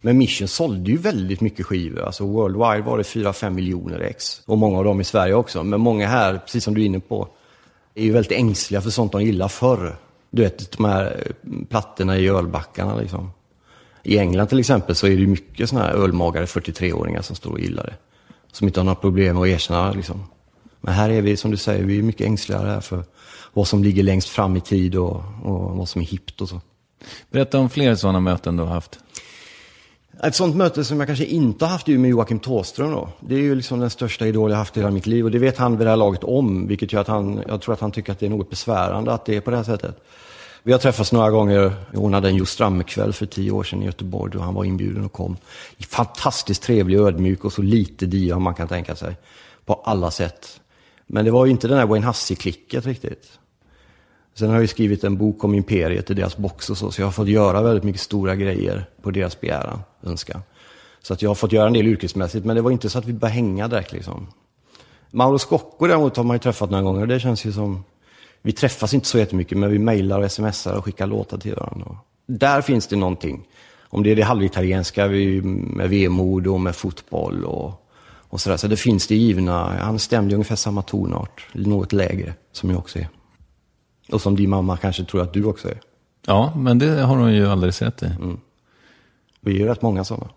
Men 0.00 0.18
Mission 0.18 0.48
sålde 0.48 0.90
ju 0.90 0.96
väldigt 0.96 1.40
mycket 1.40 1.66
skivor. 1.66 2.02
Alltså 2.02 2.26
worldwide 2.26 2.82
var 2.82 2.98
det 2.98 3.02
4-5 3.02 3.50
miljoner 3.50 4.00
ex. 4.00 4.42
Och 4.46 4.58
många 4.58 4.78
av 4.78 4.84
dem 4.84 5.00
i 5.00 5.04
Sverige 5.04 5.34
också. 5.34 5.64
Men 5.64 5.80
många 5.80 6.08
här, 6.08 6.38
precis 6.38 6.64
som 6.64 6.74
du 6.74 6.82
är 6.82 6.86
inne 6.86 7.00
på, 7.00 7.28
är 7.94 8.04
ju 8.04 8.12
väldigt 8.12 8.32
ängsliga 8.32 8.80
för 8.80 8.90
sånt 8.90 9.12
de 9.12 9.22
gillar 9.22 9.48
förr. 9.48 9.96
Du 10.30 10.42
vet, 10.42 10.72
de 10.72 10.84
här 10.84 11.22
eh, 11.26 11.50
plattorna 11.68 12.18
i 12.18 12.28
ölbackarna 12.28 12.96
liksom. 12.96 13.30
I 14.02 14.18
England 14.18 14.46
till 14.46 14.58
exempel 14.58 14.94
så 14.94 15.06
är 15.06 15.10
det 15.10 15.16
ju 15.16 15.26
mycket 15.26 15.68
sådana 15.68 15.86
här 15.86 15.94
ölmagare 15.94 16.44
43-åringar 16.44 17.22
som 17.22 17.36
står 17.36 17.50
och 17.50 17.60
gillar 17.60 17.84
det. 17.84 17.94
Som 18.52 18.66
inte 18.66 18.80
har 18.80 18.84
några 18.84 19.00
problem 19.00 19.38
att 19.38 19.48
erkänna 19.48 19.92
liksom. 19.92 20.24
Men 20.80 20.94
här 20.94 21.10
är 21.10 21.22
vi, 21.22 21.36
som 21.36 21.50
du 21.50 21.56
säger, 21.56 21.84
vi 21.84 21.98
är 21.98 22.02
mycket 22.02 22.26
ängsligare 22.26 22.68
här 22.68 22.80
för 22.80 23.04
vad 23.52 23.68
som 23.68 23.84
ligger 23.84 24.02
längst 24.02 24.28
fram 24.28 24.56
i 24.56 24.60
tid 24.60 24.96
och, 24.96 25.22
och 25.42 25.76
vad 25.76 25.88
som 25.88 26.00
är 26.00 26.06
hippt 26.06 26.40
och 26.40 26.48
så. 26.48 26.60
Berätta 27.30 27.58
om 27.58 27.70
fler 27.70 27.94
sådana 27.94 28.20
möten 28.20 28.56
du 28.56 28.62
har 28.62 28.70
haft. 28.70 28.98
Ett 30.22 30.34
sånt 30.34 30.56
möte 30.56 30.84
som 30.84 31.00
jag 31.00 31.06
kanske 31.06 31.24
inte 31.24 31.64
har 31.64 31.72
haft 31.72 31.88
är 31.88 31.92
ju 31.92 31.98
med 31.98 32.10
Joakim 32.10 32.38
Thåström 32.38 32.90
då. 32.90 33.08
Det 33.20 33.34
är 33.34 33.38
ju 33.38 33.54
liksom 33.54 33.80
den 33.80 33.90
största 33.90 34.26
idol 34.26 34.50
jag 34.50 34.58
haft 34.58 34.76
i 34.76 34.80
hela 34.80 34.90
mitt 34.90 35.06
liv 35.06 35.24
och 35.24 35.30
det 35.30 35.38
vet 35.38 35.58
han 35.58 35.78
vid 35.78 35.86
det 35.86 35.90
här 35.90 35.96
laget 35.96 36.24
om, 36.24 36.66
vilket 36.66 36.92
gör 36.92 37.00
att 37.00 37.08
han, 37.08 37.42
jag 37.48 37.62
tror 37.62 37.74
att 37.74 37.80
han 37.80 37.90
tycker 37.90 38.12
att 38.12 38.18
det 38.18 38.26
är 38.26 38.30
något 38.30 38.50
besvärande 38.50 39.12
att 39.12 39.24
det 39.24 39.36
är 39.36 39.40
på 39.40 39.50
det 39.50 39.56
här 39.56 39.64
sättet. 39.64 40.04
Vi 40.62 40.72
har 40.72 40.78
träffats 40.78 41.12
några 41.12 41.30
gånger. 41.30 41.72
Jag 41.92 42.02
ordnade 42.02 42.28
en 42.28 42.36
just 42.36 42.60
kväll 42.86 43.12
för 43.12 43.26
tio 43.26 43.50
år 43.50 43.64
sedan 43.64 43.82
i 43.82 43.86
Göteborg 43.86 44.32
då 44.32 44.40
han 44.40 44.54
var 44.54 44.64
inbjuden 44.64 45.04
och 45.04 45.12
kom. 45.12 45.36
Fantastiskt 45.88 46.62
trevlig 46.62 47.00
och 47.00 47.08
ödmjuk 47.08 47.44
och 47.44 47.52
så 47.52 47.62
lite 47.62 48.06
dia 48.06 48.38
man 48.38 48.54
kan 48.54 48.68
tänka 48.68 48.96
sig. 48.96 49.16
På 49.64 49.74
alla 49.74 50.10
sätt. 50.10 50.60
Men 51.06 51.24
det 51.24 51.30
var 51.30 51.44
ju 51.44 51.50
inte 51.50 51.68
den 51.68 51.78
här 51.78 51.86
Wayne 51.86 52.06
Hussey-klicket 52.06 52.86
riktigt. 52.86 53.38
Sen 54.38 54.50
har 54.50 54.60
jag 54.60 54.68
skrivit 54.68 55.04
en 55.04 55.16
bok 55.16 55.44
om 55.44 55.54
imperiet 55.54 56.10
i 56.10 56.14
deras 56.14 56.36
box 56.36 56.70
och 56.70 56.78
så, 56.78 56.90
så 56.90 57.00
jag 57.00 57.06
har 57.06 57.12
fått 57.12 57.28
göra 57.28 57.62
väldigt 57.62 57.84
mycket 57.84 58.00
stora 58.00 58.36
grejer 58.36 58.84
på 59.02 59.10
deras 59.10 59.40
begäran, 59.40 59.78
önskan. 60.02 60.42
Så 61.02 61.12
att 61.14 61.22
jag 61.22 61.30
har 61.30 61.34
fått 61.34 61.52
göra 61.52 61.66
en 61.66 61.72
del 61.72 61.86
yrkesmässigt, 61.86 62.46
men 62.46 62.56
det 62.56 62.62
var 62.62 62.70
inte 62.70 62.90
så 62.90 62.98
att 62.98 63.04
vi 63.04 63.12
började 63.12 63.34
hänga 63.34 63.68
direkt 63.68 63.92
liksom. 63.92 64.26
Mauro 65.10 65.38
Scocco 65.38 65.86
däremot 65.86 66.16
har 66.16 66.24
man 66.24 66.34
ju 66.34 66.38
träffat 66.38 66.70
några 66.70 66.82
gånger 66.82 67.00
och 67.00 67.08
det 67.08 67.20
känns 67.20 67.44
ju 67.44 67.52
som, 67.52 67.84
vi 68.42 68.52
träffas 68.52 68.94
inte 68.94 69.06
så 69.06 69.18
jättemycket, 69.18 69.58
men 69.58 69.70
vi 69.70 69.78
mejlar 69.78 70.20
och 70.20 70.32
smsar 70.32 70.76
och 70.76 70.84
skickar 70.84 71.06
låtar 71.06 71.38
till 71.38 71.54
varandra. 71.54 71.98
Där 72.26 72.62
finns 72.62 72.86
det 72.86 72.96
någonting. 72.96 73.46
Om 73.88 74.02
det 74.02 74.10
är 74.10 74.16
det 74.16 74.22
halvitalienska 74.22 75.08
med 75.08 75.90
vemod 75.90 76.46
och 76.46 76.60
med 76.60 76.76
fotboll 76.76 77.44
och, 77.44 77.86
och 78.28 78.40
sådär. 78.40 78.56
Så 78.56 78.66
det 78.66 78.76
finns 78.76 79.06
det 79.06 79.16
givna, 79.16 79.78
han 79.80 79.98
stämde 79.98 80.34
ungefär 80.34 80.56
samma 80.56 80.82
tonart, 80.82 81.46
något 81.52 81.92
lägre, 81.92 82.34
som 82.52 82.70
jag 82.70 82.78
också 82.78 82.98
är. 82.98 83.08
Och 84.10 84.20
som 84.20 84.36
din 84.36 84.50
mamma 84.50 84.76
kanske 84.76 85.04
tror 85.04 85.22
att 85.22 85.32
du 85.32 85.44
också 85.44 85.68
är. 85.68 85.80
Ja, 86.26 86.52
men 86.56 86.78
det 86.78 87.02
har 87.02 87.16
hon 87.16 87.34
ju 87.34 87.48
alldeles 87.48 87.82
rätt 87.82 88.02
i. 88.02 88.06
Vi 89.40 89.54
är 89.54 89.58
ju 89.58 89.66
rätt 89.66 89.82
många 89.82 90.04
sådana. 90.04 90.28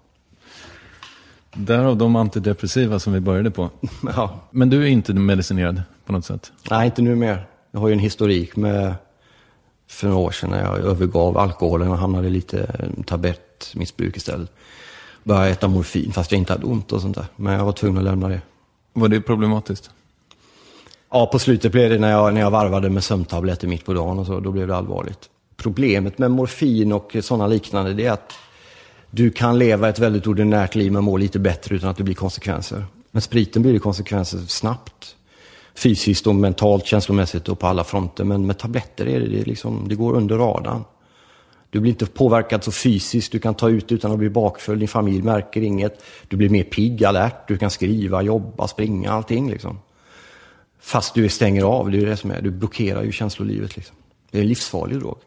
Därav 1.53 1.97
de 1.97 2.15
antidepressiva 2.15 2.99
som 2.99 3.13
vi 3.13 3.19
började 3.19 3.51
på. 3.51 3.69
Ja. 4.15 4.39
Men 4.51 4.69
du 4.69 4.83
är 4.83 4.87
inte 4.87 5.13
medicinerad 5.13 5.81
på 6.05 6.11
något 6.13 6.25
sätt? 6.25 6.51
Nej, 6.71 6.85
inte 6.85 7.01
nu 7.01 7.15
mer. 7.15 7.47
Jag 7.71 7.79
har 7.79 7.87
ju 7.87 7.93
en 7.93 7.99
historik 7.99 8.55
med 8.55 8.93
för 9.87 10.07
några 10.07 10.19
år 10.19 10.31
sedan 10.31 10.49
när 10.49 10.63
jag 10.63 10.79
övergav 10.79 11.37
alkoholen 11.37 11.91
och 11.91 11.97
hamnade 11.97 12.27
i 12.27 12.31
lite 12.31 12.89
tablettmissbruk 13.05 14.17
istället. 14.17 14.51
Började 15.23 15.49
äta 15.49 15.67
morfin 15.67 16.11
fast 16.11 16.31
jag 16.31 16.39
inte 16.39 16.53
hade 16.53 16.65
ont 16.65 16.91
och 16.91 17.01
sånt 17.01 17.15
där. 17.15 17.25
Men 17.35 17.53
jag 17.53 17.65
var 17.65 17.71
tvungen 17.71 17.97
att 17.97 18.03
lämna 18.03 18.27
det. 18.27 18.41
Var 18.93 19.07
det 19.07 19.21
problematiskt? 19.21 19.91
Ja, 21.11 21.25
på 21.25 21.39
slutet 21.39 21.71
blev 21.71 21.89
det 21.89 21.99
när 21.99 22.11
jag, 22.11 22.33
när 22.33 22.41
jag 22.41 22.51
varvade 22.51 22.89
med 22.89 23.03
sömntabletter 23.03 23.67
mitt 23.67 23.85
på 23.85 23.93
dagen 23.93 24.19
och 24.19 24.25
så, 24.25 24.39
då 24.39 24.51
blev 24.51 24.67
det 24.67 24.75
allvarligt. 24.75 25.29
Problemet 25.57 26.17
med 26.17 26.31
morfin 26.31 26.91
och 26.91 27.15
sådana 27.21 27.47
liknande, 27.47 27.93
det 27.93 28.05
är 28.05 28.11
att 28.11 28.33
du 29.11 29.31
kan 29.31 29.59
leva 29.59 29.89
ett 29.89 29.99
väldigt 29.99 30.27
ordinärt 30.27 30.75
liv 30.75 30.91
men 30.91 31.03
må 31.03 31.17
lite 31.17 31.39
bättre 31.39 31.75
utan 31.75 31.89
att 31.89 31.97
det 31.97 32.03
blir 32.03 32.15
konsekvenser. 32.15 32.85
Men 33.11 33.21
spriten 33.21 33.61
blir 33.61 33.73
det 33.73 33.79
konsekvenser 33.79 34.37
snabbt. 34.37 35.15
Fysiskt 35.75 36.27
och 36.27 36.35
mentalt, 36.35 36.85
känslomässigt 36.85 37.49
och 37.49 37.59
på 37.59 37.67
alla 37.67 37.83
fronter. 37.83 38.23
Men 38.23 38.45
med 38.45 38.57
tabletter 38.57 39.07
är 39.07 39.19
det, 39.19 39.27
det, 39.27 39.43
liksom, 39.43 39.87
det 39.87 39.95
går 39.95 40.13
under 40.13 40.37
radarn. 40.37 40.83
Du 41.69 41.79
blir 41.79 41.91
inte 41.91 42.05
påverkad 42.05 42.63
så 42.63 42.71
fysiskt, 42.71 43.31
du 43.31 43.39
kan 43.39 43.55
ta 43.55 43.69
ut 43.69 43.91
utan 43.91 44.11
att 44.11 44.17
bli 44.17 44.29
bakfull, 44.29 44.79
din 44.79 44.87
familj 44.87 45.21
märker 45.21 45.61
inget. 45.61 46.03
Du 46.27 46.37
blir 46.37 46.49
mer 46.49 46.63
pigg, 46.63 47.03
alert, 47.03 47.47
du 47.47 47.57
kan 47.57 47.69
skriva, 47.69 48.21
jobba, 48.21 48.67
springa, 48.67 49.11
allting 49.11 49.51
liksom. 49.51 49.79
Fast 50.81 51.13
du 51.13 51.29
stänger 51.29 51.63
av, 51.63 51.91
det 51.91 51.97
är 51.97 52.05
det 52.05 52.17
som 52.17 52.31
är, 52.31 52.41
du 52.41 52.51
blockerar 52.51 53.03
ju 53.03 53.11
känslolivet 53.11 53.75
liksom. 53.75 53.95
Det 54.31 54.37
är 54.37 54.41
en 54.41 54.47
livsfarlig 54.47 54.99
drog. 54.99 55.17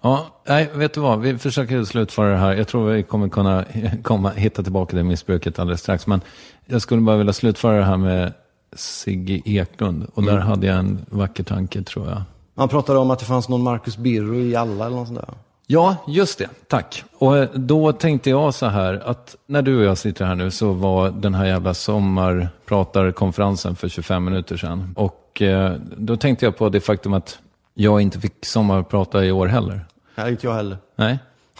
Ja, 0.00 0.26
nej, 0.48 0.70
vet 0.74 0.94
du 0.94 1.00
vad? 1.00 1.20
Vi 1.20 1.38
försöker 1.38 1.84
slutföra 1.84 2.30
det 2.30 2.36
här. 2.36 2.54
Jag 2.54 2.68
tror 2.68 2.90
vi 2.90 3.02
kommer 3.02 3.28
kunna 3.28 3.64
komma, 4.02 4.30
hitta 4.30 4.62
tillbaka 4.62 4.96
det 4.96 5.02
missbruket 5.02 5.58
alldeles 5.58 5.80
strax. 5.80 6.06
Men 6.06 6.20
jag 6.66 6.82
skulle 6.82 7.00
bara 7.00 7.16
vilja 7.16 7.32
slutföra 7.32 7.78
det 7.78 7.84
här 7.84 7.96
med 7.96 8.32
Sigge 8.72 9.40
Eklund. 9.44 10.06
Och 10.14 10.22
där 10.22 10.38
hade 10.38 10.66
jag 10.66 10.78
en 10.78 11.06
vacker 11.10 11.44
tanke, 11.44 11.82
tror 11.82 12.08
jag. 12.08 12.22
Man 12.54 12.68
pratade 12.68 12.98
om 12.98 13.10
att 13.10 13.18
det 13.18 13.24
fanns 13.24 13.48
någon 13.48 13.62
Marcus 13.62 13.96
Birro 13.96 14.34
i 14.34 14.56
alla 14.56 14.86
eller 14.86 14.96
något 14.96 15.08
sånt 15.08 15.20
där. 15.20 15.34
Ja, 15.70 15.96
just 16.06 16.38
det. 16.38 16.48
Tack. 16.66 17.04
Och 17.18 17.36
eh, 17.38 17.48
då 17.54 17.92
tänkte 17.92 18.30
jag 18.30 18.54
så 18.54 18.66
här 18.66 19.02
att 19.04 19.36
när 19.46 19.62
du 19.62 19.78
och 19.78 19.84
jag 19.84 19.98
sitter 19.98 20.24
här 20.24 20.34
nu 20.34 20.50
så 20.50 20.72
var 20.72 21.10
den 21.10 21.34
här 21.34 21.46
jävla 21.46 21.74
sommarpratarkonferensen 21.74 23.76
för 23.76 23.88
25 23.88 24.24
minuter 24.24 24.56
sedan. 24.56 24.94
Och 24.96 25.42
eh, 25.42 25.72
då 25.96 26.16
tänkte 26.16 26.44
jag 26.44 26.56
på 26.56 26.68
det 26.68 26.80
faktum 26.80 27.14
att 27.14 27.38
jag 27.74 28.00
inte 28.00 28.20
fick 28.20 28.46
sommarprata 28.46 29.24
i 29.24 29.32
år 29.32 29.46
heller. 29.46 29.80
Nej, 30.14 30.30
inte 30.30 30.46
jag 30.46 30.54
heller. 30.54 30.76
Nej. 30.96 31.18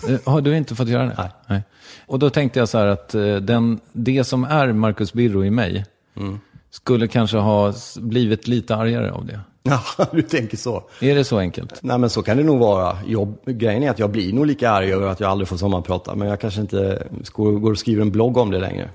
Eh, 0.08 0.32
Har 0.32 0.40
du 0.40 0.56
inte 0.56 0.74
fått 0.74 0.88
göra 0.88 1.04
det? 1.06 1.30
Nej. 1.46 1.62
Och 2.06 2.18
då 2.18 2.30
tänkte 2.30 2.58
jag 2.58 2.68
så 2.68 2.78
här 2.78 2.86
att 2.86 3.08
den, 3.42 3.80
det 3.92 4.24
som 4.24 4.44
är 4.44 4.72
Marcus 4.72 5.12
Birro 5.12 5.44
i 5.44 5.50
mig 5.50 5.84
skulle 6.70 7.08
kanske 7.08 7.36
ha 7.36 7.72
blivit 7.96 8.48
lite 8.48 8.76
argare 8.76 9.10
av 9.10 9.26
det. 9.26 9.40
Ja, 9.98 10.06
du 10.12 10.22
tänker 10.22 10.56
så. 10.56 10.82
Är 11.00 11.14
det 11.14 11.24
så 11.24 11.38
enkelt? 11.38 11.78
Nej 11.82 11.98
men 11.98 12.10
så 12.10 12.22
kan 12.22 12.36
det 12.36 12.42
nog 12.42 12.58
vara. 12.58 12.98
Jag, 13.06 13.34
grejen 13.44 13.82
är 13.82 13.90
att 13.90 13.98
jag 13.98 14.10
blir 14.10 14.32
nog 14.32 14.46
lika 14.46 14.70
arg 14.70 14.92
över 14.92 15.06
att 15.06 15.20
jag 15.20 15.30
aldrig 15.30 15.48
får 15.48 15.56
sommarprata. 15.56 16.14
Men 16.14 16.28
jag 16.28 16.40
kanske 16.40 16.60
inte 16.60 17.08
går, 17.32 17.70
och 17.70 17.78
skriver 17.78 18.02
en 18.02 18.10
blogg 18.10 18.36
om 18.36 18.50
det 18.50 18.58
längre. 18.58 18.90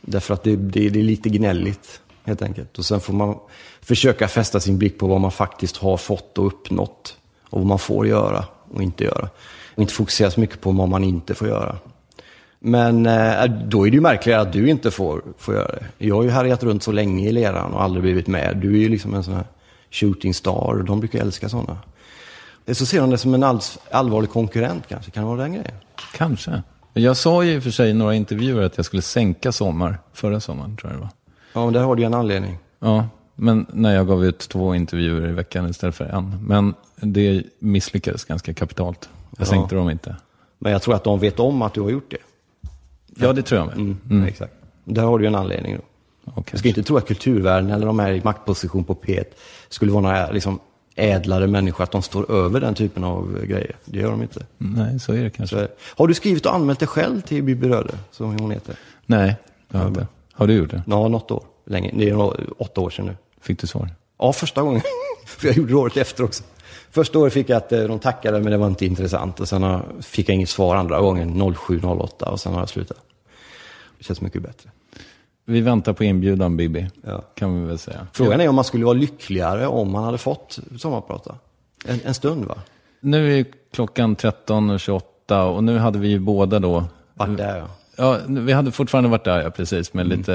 Därför 0.00 0.34
att 0.34 0.42
det, 0.42 0.56
det, 0.56 0.88
det 0.88 0.98
är 0.98 1.04
lite 1.04 1.28
gnälligt. 1.28 2.00
helt 2.24 2.42
enkelt. 2.42 2.78
Och 2.78 2.84
sen 2.84 3.00
får 3.00 3.12
man 3.12 3.36
försöka 3.80 4.28
fästa 4.28 4.60
sin 4.60 4.78
blick 4.78 4.98
på 4.98 5.06
vad 5.06 5.20
man 5.20 5.32
faktiskt 5.32 5.76
har 5.76 5.96
fått 5.96 6.38
och 6.38 6.46
uppnått. 6.46 7.16
Och 7.50 7.58
vad 7.58 7.66
man 7.66 7.78
får 7.78 8.06
göra 8.06 8.44
och 8.74 8.82
inte 8.82 9.04
göra. 9.04 9.28
Och 9.74 9.82
inte 9.82 9.94
fokusera 9.94 10.30
så 10.30 10.40
mycket 10.40 10.60
på 10.60 10.70
vad 10.70 10.88
man 10.88 11.04
inte 11.04 11.34
får 11.34 11.48
göra. 11.48 11.76
Men 12.58 13.06
eh, 13.06 13.44
då 13.44 13.86
är 13.86 13.90
det 13.90 13.94
ju 13.94 14.00
märkligare 14.00 14.40
att 14.40 14.52
du 14.52 14.68
inte 14.68 14.90
får, 14.90 15.22
får 15.38 15.54
göra 15.54 15.66
det. 15.66 16.06
Jag 16.06 16.14
har 16.14 16.22
ju 16.22 16.30
härjat 16.30 16.62
runt 16.62 16.82
så 16.82 16.92
länge 16.92 17.28
i 17.28 17.32
leran 17.32 17.72
och 17.72 17.82
aldrig 17.82 18.02
blivit 18.02 18.26
med. 18.26 18.56
Du 18.56 18.74
är 18.74 18.78
ju 18.78 18.88
liksom 18.88 19.14
en 19.14 19.24
sån 19.24 19.34
här 19.34 19.44
shooting 19.92 20.34
star. 20.34 20.84
De 20.86 21.00
brukar 21.00 21.20
älska 21.20 21.48
sådana. 21.48 21.78
Så 22.72 22.86
ser 22.86 23.00
de 23.00 23.10
det 23.10 23.18
som 23.18 23.34
en 23.34 23.42
all, 23.42 23.60
allvarlig 23.90 24.30
konkurrent 24.30 24.84
kanske. 24.88 25.10
Kan 25.10 25.22
det 25.22 25.28
vara 25.28 25.40
den 25.42 25.52
grejen? 25.52 25.74
Kanske. 26.16 26.62
Jag 26.92 27.16
sa 27.16 27.44
ju 27.44 27.52
i 27.54 27.58
och 27.58 27.62
för 27.62 27.70
sig 27.70 27.90
i 27.90 27.92
några 27.94 28.14
intervjuer 28.14 28.62
att 28.62 28.76
jag 28.76 28.86
skulle 28.86 29.02
sänka 29.02 29.52
Sommar 29.52 29.98
förra 30.12 30.40
sommaren, 30.40 30.76
tror 30.76 30.92
jag 30.92 31.00
det 31.00 31.02
var. 31.02 31.10
Ja, 31.52 31.64
men 31.64 31.72
där 31.74 31.82
har 31.82 31.96
du 31.96 32.02
ju 32.02 32.06
en 32.06 32.14
anledning. 32.14 32.58
Ja, 32.78 33.08
men 33.34 33.66
när 33.72 33.94
jag 33.94 34.06
gav 34.06 34.24
ut 34.24 34.38
två 34.38 34.74
intervjuer 34.74 35.28
i 35.28 35.32
veckan 35.32 35.70
istället 35.70 35.94
för 35.94 36.04
en. 36.04 36.44
Men 36.46 36.74
det 36.96 37.42
misslyckades 37.58 38.24
ganska 38.24 38.54
kapitalt. 38.54 39.08
Jag 39.30 39.40
Ja. 39.40 39.44
sänkte 39.50 39.74
dem 39.74 39.90
inte. 39.90 40.16
Men 40.58 40.72
jag 40.72 40.82
tror 40.82 40.94
att 40.94 41.04
de 41.04 41.18
vet 41.18 41.40
om 41.40 41.62
att 41.62 41.74
du 41.74 41.80
har 41.80 41.90
gjort 41.90 42.10
det. 42.10 42.16
Ja, 43.16 43.32
det 43.32 43.42
tror 43.42 43.60
jag 43.60 43.66
med. 43.66 43.96
Mm. 44.10 44.24
Exakt. 44.24 44.52
Där 44.84 45.02
har 45.02 45.18
du 45.18 45.26
en 45.26 45.34
anledning 45.34 45.76
då. 45.76 45.82
Okej. 46.24 46.44
Jag 46.50 46.58
ska 46.58 46.68
inte 46.68 46.82
tro 46.82 46.96
att 46.96 47.06
kulturvärlden 47.06 47.70
eller 47.70 47.86
de 47.86 47.98
här 47.98 48.12
i 48.12 48.20
maktposition 48.24 48.84
på 48.84 48.94
P1 48.94 49.24
skulle 49.72 49.92
vara 49.92 50.02
några 50.02 50.30
liksom, 50.30 50.60
ädlare 50.96 51.46
människor, 51.46 51.84
att 51.84 51.90
de 51.90 52.02
står 52.02 52.32
över 52.32 52.60
den 52.60 52.74
typen 52.74 53.04
av 53.04 53.44
grejer. 53.44 53.76
Det 53.84 53.98
gör 53.98 54.10
de 54.10 54.22
inte. 54.22 54.46
Nej, 54.58 55.00
så 55.00 55.12
är 55.12 55.22
det 55.22 55.30
kanske. 55.30 55.56
Så, 55.56 55.66
har 55.96 56.06
du 56.06 56.14
skrivit 56.14 56.46
och 56.46 56.54
anmält 56.54 56.78
dig 56.78 56.88
själv 56.88 57.20
till 57.20 57.42
Bibi 57.42 57.68
Röde, 57.68 57.94
som 58.10 58.38
hon 58.38 58.50
heter? 58.50 58.76
Nej, 59.06 59.36
det 59.68 59.78
har 59.78 59.84
jag 59.84 59.90
inte. 59.90 60.06
Har 60.32 60.46
du 60.46 60.54
gjort 60.54 60.70
det? 60.70 60.82
Ja, 60.86 61.08
något 61.08 61.30
år. 61.30 61.44
Länge. 61.66 61.90
Det 61.94 62.08
är 62.08 62.62
åtta 62.62 62.80
år 62.80 62.90
sedan 62.90 63.06
nu. 63.06 63.16
Fick 63.40 63.60
du 63.60 63.66
svar? 63.66 63.90
Ja, 64.18 64.32
första 64.32 64.62
gången. 64.62 64.82
För 65.26 65.46
jag 65.48 65.56
gjorde 65.56 65.72
det 65.72 65.76
året 65.76 65.96
efter 65.96 66.24
också. 66.24 66.44
Första 66.90 67.18
året 67.18 67.32
fick 67.32 67.48
jag 67.48 67.56
att 67.56 67.72
eh, 67.72 67.82
de 67.82 67.98
tackade, 67.98 68.40
men 68.40 68.52
det 68.52 68.58
var 68.58 68.66
inte 68.66 68.86
intressant. 68.86 69.40
Och 69.40 69.48
sen 69.48 69.82
fick 70.00 70.28
jag 70.28 70.34
inget 70.34 70.48
svar 70.48 70.76
andra 70.76 71.00
gången, 71.00 71.42
07-08, 71.42 72.24
och 72.24 72.40
sen 72.40 72.52
har 72.52 72.60
jag 72.60 72.68
slutat. 72.68 72.98
Det 73.98 74.04
känns 74.04 74.20
mycket 74.20 74.42
bättre. 74.42 74.70
Vi 75.44 75.60
väntar 75.60 75.92
på 75.92 76.04
inbjudan, 76.04 76.56
Bibi. 76.56 76.90
Ja. 77.06 77.22
Kan 77.34 77.60
vi 77.62 77.68
väl 77.68 77.78
säga. 77.78 78.06
Frågan 78.12 78.40
är 78.40 78.48
om 78.48 78.54
man 78.54 78.64
skulle 78.64 78.84
vara 78.84 78.94
lyckligare 78.94 79.66
om 79.66 79.90
man 79.90 80.04
hade 80.04 80.18
fått 80.18 80.58
sommarprata. 80.78 81.34
En, 81.84 82.00
en 82.04 82.14
stund 82.14 82.44
va? 82.44 82.54
Nu 83.00 83.38
är 83.38 83.44
klockan 83.72 84.16
13.28 84.16 85.42
och 85.42 85.64
nu 85.64 85.78
hade 85.78 85.98
vi 85.98 86.08
ju 86.08 86.18
båda 86.18 86.58
då... 86.58 86.84
Vart 87.14 87.36
där 87.36 87.56
ja. 87.58 87.66
Ja, 87.96 88.18
vi 88.28 88.52
hade 88.52 88.72
fortfarande 88.72 89.10
varit 89.10 89.24
där, 89.24 89.42
ja, 89.42 89.50
precis, 89.50 89.94
Mm. 89.94 90.08
med 90.08 90.18
lite 90.18 90.34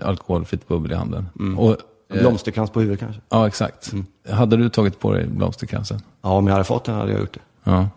eh, 0.00 0.08
alkoholfritt 0.08 0.68
bubbel 0.68 0.92
i 0.92 0.94
handen. 0.94 1.26
Och, 1.58 1.76
En 2.12 2.18
blomsterkrans 2.18 2.70
på 2.70 2.80
huvudet 2.80 3.00
kanske? 3.00 3.20
ja, 3.28 3.46
exakt. 3.46 3.92
Hade 4.30 4.56
du 4.56 4.68
tagit 4.68 5.00
på 5.00 5.12
dig 5.12 5.26
blomsterkransen? 5.26 6.00
Ja, 6.22 6.28
om 6.32 6.46
jag 6.46 6.52
hade 6.54 6.64
fått 6.64 6.84
den 6.84 6.94
hade 6.94 7.12
jag 7.12 7.20
gjort 7.20 7.34
det. 7.34 7.40
Ja. 7.70 7.88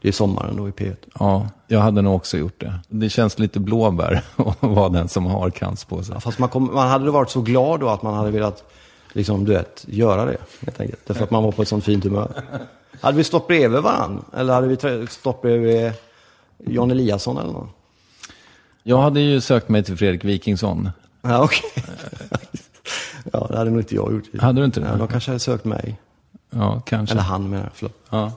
Det 0.00 0.08
är 0.08 0.12
sommaren 0.12 0.56
då 0.56 0.68
i 0.68 0.70
P1. 0.70 0.96
Ja, 1.18 1.48
jag 1.66 1.80
hade 1.80 2.02
nog 2.02 2.16
också 2.16 2.38
gjort 2.38 2.60
det. 2.60 2.80
Det 2.88 3.08
känns 3.08 3.38
lite 3.38 3.60
blåbär 3.60 4.22
att 4.36 4.56
vara 4.60 4.88
den 4.88 5.08
som 5.08 5.26
har 5.26 5.50
krans 5.50 5.84
på 5.84 6.02
sig. 6.02 6.14
Ja, 6.14 6.20
fast 6.20 6.38
man, 6.38 6.48
kom, 6.48 6.74
man 6.74 6.88
hade 6.88 7.10
varit 7.10 7.30
så 7.30 7.40
glad 7.40 7.80
då 7.80 7.88
att 7.88 8.02
man 8.02 8.14
hade 8.14 8.30
velat, 8.30 8.64
liksom, 9.12 9.44
du 9.44 9.52
vet, 9.52 9.84
göra 9.88 10.24
det. 10.24 10.36
Helt 10.60 10.80
enkelt. 10.80 11.00
Därför 11.06 11.24
att 11.24 11.30
man 11.30 11.42
var 11.42 11.52
på 11.52 11.62
ett 11.62 11.68
sånt 11.68 11.84
fint 11.84 12.04
humör. 12.04 12.42
Hade 13.00 13.16
vi 13.16 13.24
stått 13.24 13.46
bredvid 13.46 13.80
varandra? 13.80 14.22
Eller 14.36 14.54
hade 14.54 14.66
vi 14.66 15.06
stått 15.06 15.42
bredvid 15.42 15.92
Jan 16.58 16.90
Eliasson 16.90 17.38
eller 17.38 17.52
någon? 17.52 17.68
Jag 18.82 18.98
hade 18.98 19.20
ju 19.20 19.40
sökt 19.40 19.68
mig 19.68 19.82
till 19.82 19.96
Fredrik 19.96 20.24
Wikingsson. 20.24 20.90
Ja, 21.22 21.42
okej. 21.44 21.84
ja, 23.32 23.46
det 23.50 23.56
hade 23.56 23.70
nog 23.70 23.80
inte 23.80 23.94
jag 23.94 24.12
gjort. 24.12 24.40
Hade 24.40 24.60
du 24.60 24.64
inte 24.64 24.80
det? 24.80 24.86
Ja, 24.86 24.96
de 24.96 25.08
kanske 25.08 25.30
hade 25.30 25.38
sökt 25.38 25.64
mig. 25.64 25.98
Ja, 26.50 26.82
kanske. 26.86 27.12
Eller 27.12 27.22
han 27.22 27.50
menar 27.50 27.64
jag, 27.64 27.72
förlåt. 27.74 27.96
Ja. 28.10 28.32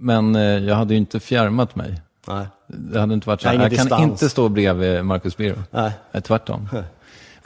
Men 0.00 0.36
eh, 0.36 0.42
jag 0.42 0.74
hade 0.74 0.94
ju 0.94 0.98
inte 0.98 1.20
fjärmat 1.20 1.76
mig. 1.76 2.00
Nej. 2.28 2.46
Det 2.66 3.00
hade 3.00 3.14
inte 3.14 3.28
varit 3.28 3.40
så. 3.40 3.48
Här. 3.48 3.54
Jag 3.54 3.62
kan 3.62 3.70
distans. 3.70 4.02
inte 4.02 4.28
stå 4.28 4.48
bredvid 4.48 5.04
Marcus 5.04 5.36
Birro. 5.36 5.62
Nej. 5.70 5.92
Nej, 6.12 6.22
tvärtom. 6.22 6.68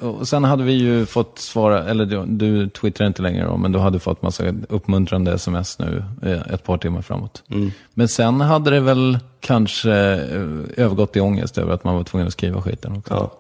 Och 0.01 0.29
sen 0.29 0.45
hade 0.45 0.65
vi 0.65 0.73
ju 0.73 1.07
fått 1.07 1.39
svara, 1.39 1.85
eller 1.85 2.07
du, 2.07 2.25
du 2.27 2.69
twittrar 2.69 3.07
inte 3.07 3.23
längre 3.23 3.45
då, 3.45 3.57
men 3.57 3.73
du 3.73 3.79
hade 3.79 3.99
fått 3.99 4.23
massa 4.23 4.45
uppmuntrande 4.69 5.33
sms 5.33 5.79
nu 5.79 6.05
eh, 6.23 6.55
ett 6.55 6.65
par 6.65 6.79
timmar 6.79 7.03
framåt. 7.03 7.43
Mm. 7.49 7.71
Men 7.95 8.09
sen 8.09 8.41
hade 8.41 8.71
det 8.71 8.81
väl 8.81 9.19
kanske 9.41 9.93
eh, 9.93 10.41
övergått 10.77 11.17
i 11.17 11.21
ångest 11.21 11.59
över 11.59 11.73
att 11.73 11.85
man 11.85 11.95
var 11.95 12.05
tvungen 12.05 12.27
att 12.27 12.33
skriva 12.33 12.63
skiten 12.63 12.97
också. 12.97 13.15
Ja. 13.15 13.33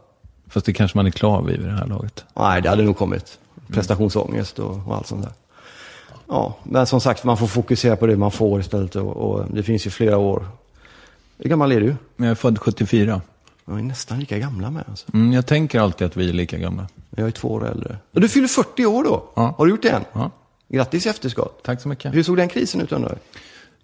Fast 0.48 0.66
det 0.66 0.72
kanske 0.72 0.98
man 0.98 1.06
är 1.06 1.10
klar 1.10 1.42
vid 1.42 1.58
vid 1.58 1.68
det 1.68 1.76
här 1.76 1.86
laget. 1.86 2.24
Nej, 2.34 2.62
det 2.62 2.68
hade 2.68 2.82
nog 2.82 2.96
kommit. 2.96 3.38
Prestationsångest 3.72 4.58
och, 4.58 4.86
och 4.86 4.96
allt 4.96 5.06
sånt 5.06 5.22
där. 5.22 5.32
Ja, 6.28 6.56
men 6.62 6.86
som 6.86 7.00
sagt, 7.00 7.24
man 7.24 7.36
får 7.36 7.46
fokusera 7.46 7.96
på 7.96 8.06
det 8.06 8.16
man 8.16 8.30
får 8.30 8.60
istället. 8.60 8.96
Och, 8.96 9.16
och 9.16 9.44
det 9.50 9.62
finns 9.62 9.86
ju 9.86 9.90
flera 9.90 10.18
år. 10.18 10.46
Hur 11.38 11.50
gammal 11.50 11.72
är 11.72 11.80
du? 11.80 11.96
Jag 12.16 12.28
är 12.28 12.34
född 12.34 12.58
74. 12.58 13.20
Jag 13.66 13.78
är 13.78 13.82
nästan 13.82 14.20
lika 14.20 14.38
gamla 14.38 14.70
med. 14.70 14.84
Alltså. 14.88 15.06
Mm, 15.14 15.32
jag 15.32 15.46
tänker 15.46 15.80
alltid 15.80 16.06
att 16.06 16.16
vi 16.16 16.28
är 16.28 16.32
lika 16.32 16.56
gamla. 16.58 16.88
Jag 17.16 17.26
är 17.26 17.30
två 17.30 17.48
år 17.48 17.66
äldre. 17.68 17.96
Och 18.14 18.20
du 18.20 18.28
fyller 18.28 18.48
40 18.48 18.86
år 18.86 19.04
då? 19.04 19.24
Ja. 19.34 19.54
Har 19.58 19.64
du 19.66 19.70
gjort 19.70 19.82
det 19.82 19.88
än? 19.90 20.04
Ja. 20.12 20.30
Grattis 20.68 21.06
i 21.06 21.08
efterskott. 21.08 21.60
Tack 21.62 21.80
så 21.80 21.88
mycket. 21.88 22.14
Hur 22.14 22.22
såg 22.22 22.36
den 22.36 22.48
krisen 22.48 22.80
ut 22.80 22.92
undrar? 22.92 23.18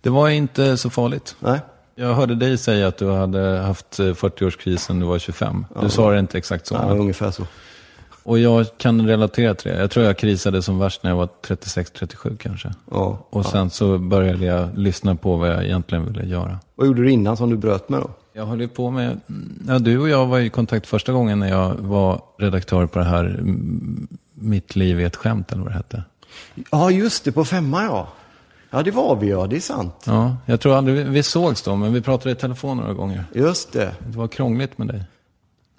Det 0.01 0.11
var 0.11 0.29
inte 0.29 0.77
så 0.77 0.91
farligt. 0.91 1.37
Nej? 1.41 1.61
Jag 1.95 2.15
hörde 2.15 2.35
dig 2.35 2.59
säga 2.59 2.87
att 2.89 2.97
du 2.99 3.11
hade 3.11 3.59
haft 3.59 3.99
eh, 3.99 4.05
40-årskrisen 4.05 4.93
när 4.95 5.01
du 5.01 5.07
var 5.07 5.19
25. 5.19 5.67
Du 5.83 5.91
sa 5.91 6.11
det 6.11 6.19
inte 6.19 6.39
exakt 6.39 6.67
så. 6.67 6.75
Ja, 6.75 6.87
men- 6.89 6.99
ungefär 6.99 7.31
så. 7.31 7.43
Och 8.31 8.39
jag 8.39 8.67
kan 8.79 9.07
relatera 9.07 9.55
till 9.55 9.71
det. 9.71 9.81
Jag 9.81 9.91
tror 9.91 10.07
jag 10.07 10.19
krisade 10.19 10.63
som 10.63 10.79
värst 10.79 11.03
när 11.03 11.11
jag 11.11 11.17
var 11.17 11.29
36-37 11.47 12.37
kanske. 12.37 12.71
Ja. 12.91 13.27
Och 13.31 13.47
sen 13.47 13.71
så 13.71 13.99
började 13.99 14.45
jag 14.45 14.79
lyssna 14.79 15.15
på 15.15 15.37
vad 15.37 15.49
jag 15.49 15.65
egentligen 15.65 16.07
ville 16.07 16.25
göra. 16.25 16.59
Vad 16.75 16.87
gjorde 16.87 17.03
du 17.03 17.11
innan 17.11 17.37
som 17.37 17.51
du 17.51 17.57
bröt 17.57 17.89
med 17.89 18.01
då? 18.01 18.11
Jag 18.33 18.47
höll 18.47 18.61
ju 18.61 18.69
på 18.69 18.91
med, 18.91 19.21
ja, 19.69 19.79
du 19.79 19.99
och 19.99 20.09
jag 20.09 20.27
var 20.27 20.39
i 20.39 20.51
kontakt 20.51 20.87
första 20.87 21.13
gången 21.13 21.39
när 21.39 21.49
jag 21.49 21.75
var 21.75 22.23
redaktör 22.39 22.87
på 22.87 22.99
det 22.99 23.05
här 23.05 23.41
Mitt 24.35 24.77
liv 24.77 25.01
är 25.01 25.07
ett 25.07 25.17
skämt 25.17 25.53
eller 25.53 25.63
vad 25.63 25.71
det 25.71 25.77
hette. 25.77 26.03
Ja, 26.71 26.91
just 26.91 27.25
det, 27.25 27.33
på 27.33 27.45
femma 27.45 27.85
ja. 27.85 28.09
Ja, 28.71 28.83
det 28.83 28.91
var 28.91 29.17
vi 29.17 29.29
ja, 29.31 29.47
det 29.47 29.57
är 29.57 29.61
sant. 29.61 30.05
Ja, 30.07 30.37
jag 30.47 30.61
tror 30.61 30.77
aldrig 30.77 30.97
vi, 30.97 31.03
vi 31.03 31.23
sågs 31.23 31.63
då, 31.63 31.77
men 31.77 31.93
vi 31.93 32.01
pratade 32.01 32.31
i 32.31 32.35
telefon 32.35 32.77
några 32.77 32.93
gånger. 32.93 33.25
Just 33.33 33.73
det. 33.73 33.95
Det 33.99 34.19
var 34.19 34.29
krångligt 34.29 34.79
med 34.79 34.87
dig. 34.87 35.03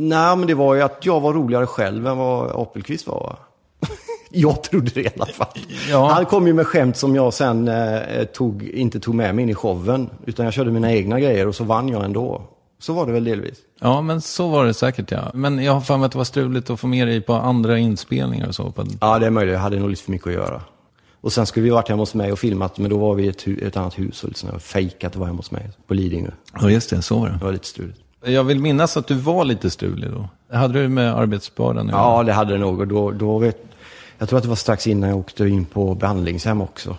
Nej, 0.09 0.37
men 0.37 0.47
det 0.47 0.53
var 0.53 0.75
ju 0.75 0.81
att 0.81 1.05
jag 1.05 1.19
var 1.19 1.33
roligare 1.33 1.65
själv 1.65 2.07
än 2.07 2.17
vad 2.17 2.51
Apelqvist 2.51 3.07
var. 3.07 3.19
Va? 3.19 3.37
jag 4.31 4.63
trodde 4.63 4.91
det 4.91 5.01
i 5.01 5.09
alla 5.17 5.25
fall. 5.25 5.57
Ja. 5.89 6.07
Han 6.07 6.25
kom 6.25 6.47
ju 6.47 6.53
med 6.53 6.67
skämt 6.67 6.97
som 6.97 7.15
jag 7.15 7.33
sen 7.33 7.67
eh, 7.67 8.23
tog, 8.23 8.63
inte 8.63 8.99
tog 8.99 9.15
med 9.15 9.35
mig 9.35 9.43
in 9.43 9.49
i 9.49 9.55
showen. 9.55 10.09
Utan 10.25 10.45
jag 10.45 10.53
körde 10.53 10.71
mina 10.71 10.91
egna 10.93 11.19
grejer 11.19 11.47
och 11.47 11.55
så 11.55 11.63
vann 11.63 11.89
jag 11.89 12.05
ändå. 12.05 12.41
Så 12.79 12.93
var 12.93 13.05
det 13.05 13.11
väl 13.11 13.23
delvis. 13.23 13.57
Ja, 13.79 14.01
men 14.01 14.21
så 14.21 14.47
var 14.47 14.65
det 14.65 14.73
säkert 14.73 15.11
ja. 15.11 15.31
Men 15.33 15.63
jag 15.63 15.73
har 15.73 15.81
för 15.81 15.97
mig 15.97 16.05
att 16.05 16.11
det 16.11 16.17
var 16.17 16.25
struligt 16.25 16.69
att 16.69 16.79
få 16.79 16.87
med 16.87 17.07
dig 17.07 17.21
på 17.21 17.33
andra 17.33 17.77
inspelningar 17.77 18.47
och 18.47 18.55
så. 18.55 18.71
På, 18.71 18.85
Ja, 19.01 19.19
det 19.19 19.25
är 19.25 19.29
möjligt. 19.29 19.53
Jag 19.53 19.59
hade 19.59 19.79
nog 19.79 19.89
lite 19.89 20.03
för 20.03 20.11
mycket 20.11 20.27
att 20.27 20.33
göra. 20.33 20.61
Och 21.21 21.33
sen 21.33 21.45
skulle 21.45 21.63
vi 21.63 21.69
varit 21.69 21.89
hemma 21.89 22.01
hos 22.01 22.13
mig 22.13 22.31
och 22.31 22.39
filmat, 22.39 22.77
men 22.77 22.89
då 22.89 22.97
var 22.97 23.15
vi 23.15 23.23
i 23.23 23.27
ett, 23.27 23.47
ett 23.47 23.77
annat 23.77 23.99
hus 23.99 24.23
och 24.23 24.29
liksom, 24.29 24.49
jag 24.53 24.61
fejkat 24.61 25.11
att 25.11 25.15
vara 25.15 25.27
hemma 25.27 25.39
hos 25.39 25.51
mig 25.51 25.69
på 25.87 25.93
Lidingö. 25.93 26.31
ja, 26.61 26.69
just 26.69 26.89
det, 26.89 27.01
så 27.01 27.19
var 27.19 27.27
det. 27.27 27.37
Det 27.39 27.45
var 27.45 27.51
lite 27.51 27.67
struligt. 27.67 27.99
Jag 28.23 28.43
vill 28.43 28.60
minnas 28.60 28.97
att 28.97 29.07
du 29.07 29.15
var 29.15 29.45
lite 29.45 29.69
strulig 29.69 30.10
då. 30.12 30.29
Hade 30.57 30.81
du 30.81 30.88
med 30.88 31.15
arbetsbördan? 31.15 31.89
Ja, 31.89 32.23
det 32.23 32.34
hade 32.34 32.53
det 32.53 32.60
nog. 32.60 32.79
Och 32.79 32.88
då, 32.88 33.12
då 33.12 33.38
vet, 33.38 33.57
jag 34.17 34.29
tror 34.29 34.38
att 34.38 34.43
det 34.43 34.49
var 34.49 34.55
strax 34.55 34.88
innan 34.88 35.10
jag 35.10 35.19
åkte 35.19 35.47
in 35.47 35.65
på 35.65 35.95
behandlingshem 35.95 36.62
också. 36.62 36.95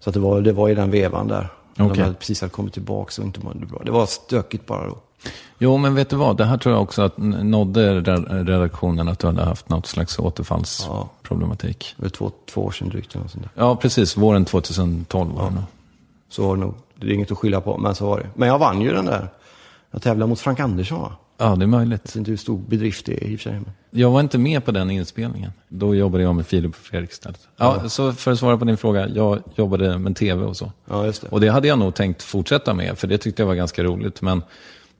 Så 0.00 0.10
att 0.10 0.14
det, 0.14 0.20
var, 0.20 0.40
det 0.40 0.52
var 0.52 0.68
i 0.68 0.74
den 0.74 0.90
vevan 0.90 1.28
där. 1.28 1.48
Okej. 1.78 1.88
De 1.96 2.02
hade 2.02 2.14
precis 2.14 2.40
hade 2.40 2.50
kommit 2.50 2.72
tillbaka 2.72 3.22
och 3.22 3.26
inte 3.26 3.40
mådde 3.40 3.66
bra. 3.66 3.82
Det 3.84 3.90
var 3.90 4.06
stökigt 4.06 4.66
bara 4.66 4.86
då. 4.86 4.96
Jo, 5.58 5.76
men 5.76 5.94
vet 5.94 6.10
du 6.10 6.16
vad? 6.16 6.36
Det 6.36 6.44
här 6.44 6.58
tror 6.58 6.74
jag 6.74 6.82
också 6.82 7.02
att 7.02 7.18
nådde 7.18 8.00
re- 8.00 8.44
redaktionen 8.46 9.08
att 9.08 9.18
du 9.18 9.26
hade 9.26 9.44
haft 9.44 9.68
något 9.68 9.86
slags 9.86 10.18
återfallsproblematik. 10.18 11.94
Det 11.96 12.02
var 12.02 12.10
två, 12.10 12.30
två 12.50 12.64
år 12.64 12.70
sedan 12.70 12.88
drygt 12.88 13.14
eller 13.14 13.28
sånt 13.28 13.44
där. 13.44 13.50
Ja, 13.62 13.76
precis. 13.76 14.16
Våren 14.16 14.44
2012 14.44 15.30
var 15.34 15.44
det 15.48 15.54
nog. 15.54 15.64
Så 16.28 16.46
var 16.48 16.56
det 16.56 16.60
nog. 16.60 16.74
Det 16.94 17.06
är 17.06 17.10
inget 17.12 17.32
att 17.32 17.38
skylla 17.38 17.60
på, 17.60 17.78
men 17.78 17.94
så 17.94 18.06
var 18.06 18.18
det. 18.18 18.26
Men 18.34 18.48
jag 18.48 18.58
vann 18.58 18.80
ju 18.80 18.92
den 18.92 19.04
där. 19.04 19.28
Jag 19.90 20.02
tävlade 20.02 20.28
mot 20.28 20.40
Frank 20.40 20.60
Andersson 20.60 21.00
va? 21.00 21.12
Ja, 21.38 21.56
det 21.56 21.64
är 21.64 21.66
möjligt. 21.66 22.00
Jag 22.04 22.08
vet 22.08 22.16
inte 22.16 22.30
hur 22.30 22.38
stor 22.38 22.58
bedrift 22.68 23.06
det 23.06 23.24
är 23.24 23.28
i 23.28 23.36
och 23.36 23.40
för 23.40 23.50
sig. 23.50 23.60
Jag 23.90 24.10
var 24.10 24.20
inte 24.20 24.38
med 24.38 24.64
på 24.64 24.70
den 24.72 24.90
inspelningen. 24.90 25.52
Då 25.68 25.94
jobbade 25.94 26.24
jag 26.24 26.34
med 26.34 26.46
Filip 26.46 26.70
och 26.70 26.76
Fredrik 26.76 27.10
istället. 27.10 27.40
Ja, 27.56 27.88
så 27.88 28.12
för 28.12 28.32
att 28.32 28.38
svara 28.38 28.58
på 28.58 28.64
din 28.64 28.76
fråga. 28.76 29.08
Jag 29.08 29.38
jobbade 29.54 29.98
med 29.98 30.16
tv 30.16 30.44
och 30.44 30.56
så. 30.56 30.72
Ja, 30.90 31.06
just 31.06 31.22
det. 31.22 31.28
Och 31.28 31.40
det 31.40 31.48
hade 31.48 31.68
jag 31.68 31.78
nog 31.78 31.94
tänkt 31.94 32.22
fortsätta 32.22 32.74
med, 32.74 32.98
för 32.98 33.06
det 33.08 33.18
tyckte 33.18 33.42
jag 33.42 33.46
var 33.46 33.54
ganska 33.54 33.84
roligt. 33.84 34.22
Men, 34.22 34.42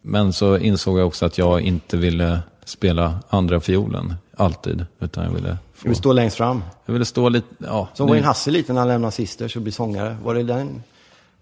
men 0.03 0.33
så 0.33 0.59
insåg 0.59 0.99
jag 0.99 1.07
också 1.07 1.27
att 1.27 1.39
jag 1.39 1.61
inte 1.61 1.97
ville 1.97 2.41
spela 2.65 3.19
andra 3.29 3.61
fiolen 3.61 4.15
alltid. 4.37 4.87
Utan 5.01 5.25
jag 5.25 5.31
ville, 5.31 5.57
få, 5.75 5.89
Vi 5.89 5.95
står 5.95 6.15
längst 6.15 6.37
fram. 6.37 6.63
jag 6.87 6.93
ville 6.93 7.05
stå 7.05 7.29
lite... 7.29 7.47
Ja, 7.59 7.89
Som 7.95 8.09
Wayne 8.09 8.27
Hasse 8.27 8.51
lite 8.51 8.73
när 8.73 8.81
han 8.81 8.89
lämnade 8.89 9.13
Sisters 9.13 9.57
och 9.57 9.63
blir 9.63 9.73
sångare. 9.73 10.17
Var 10.23 10.35
det 10.35 10.43
den 10.43 10.83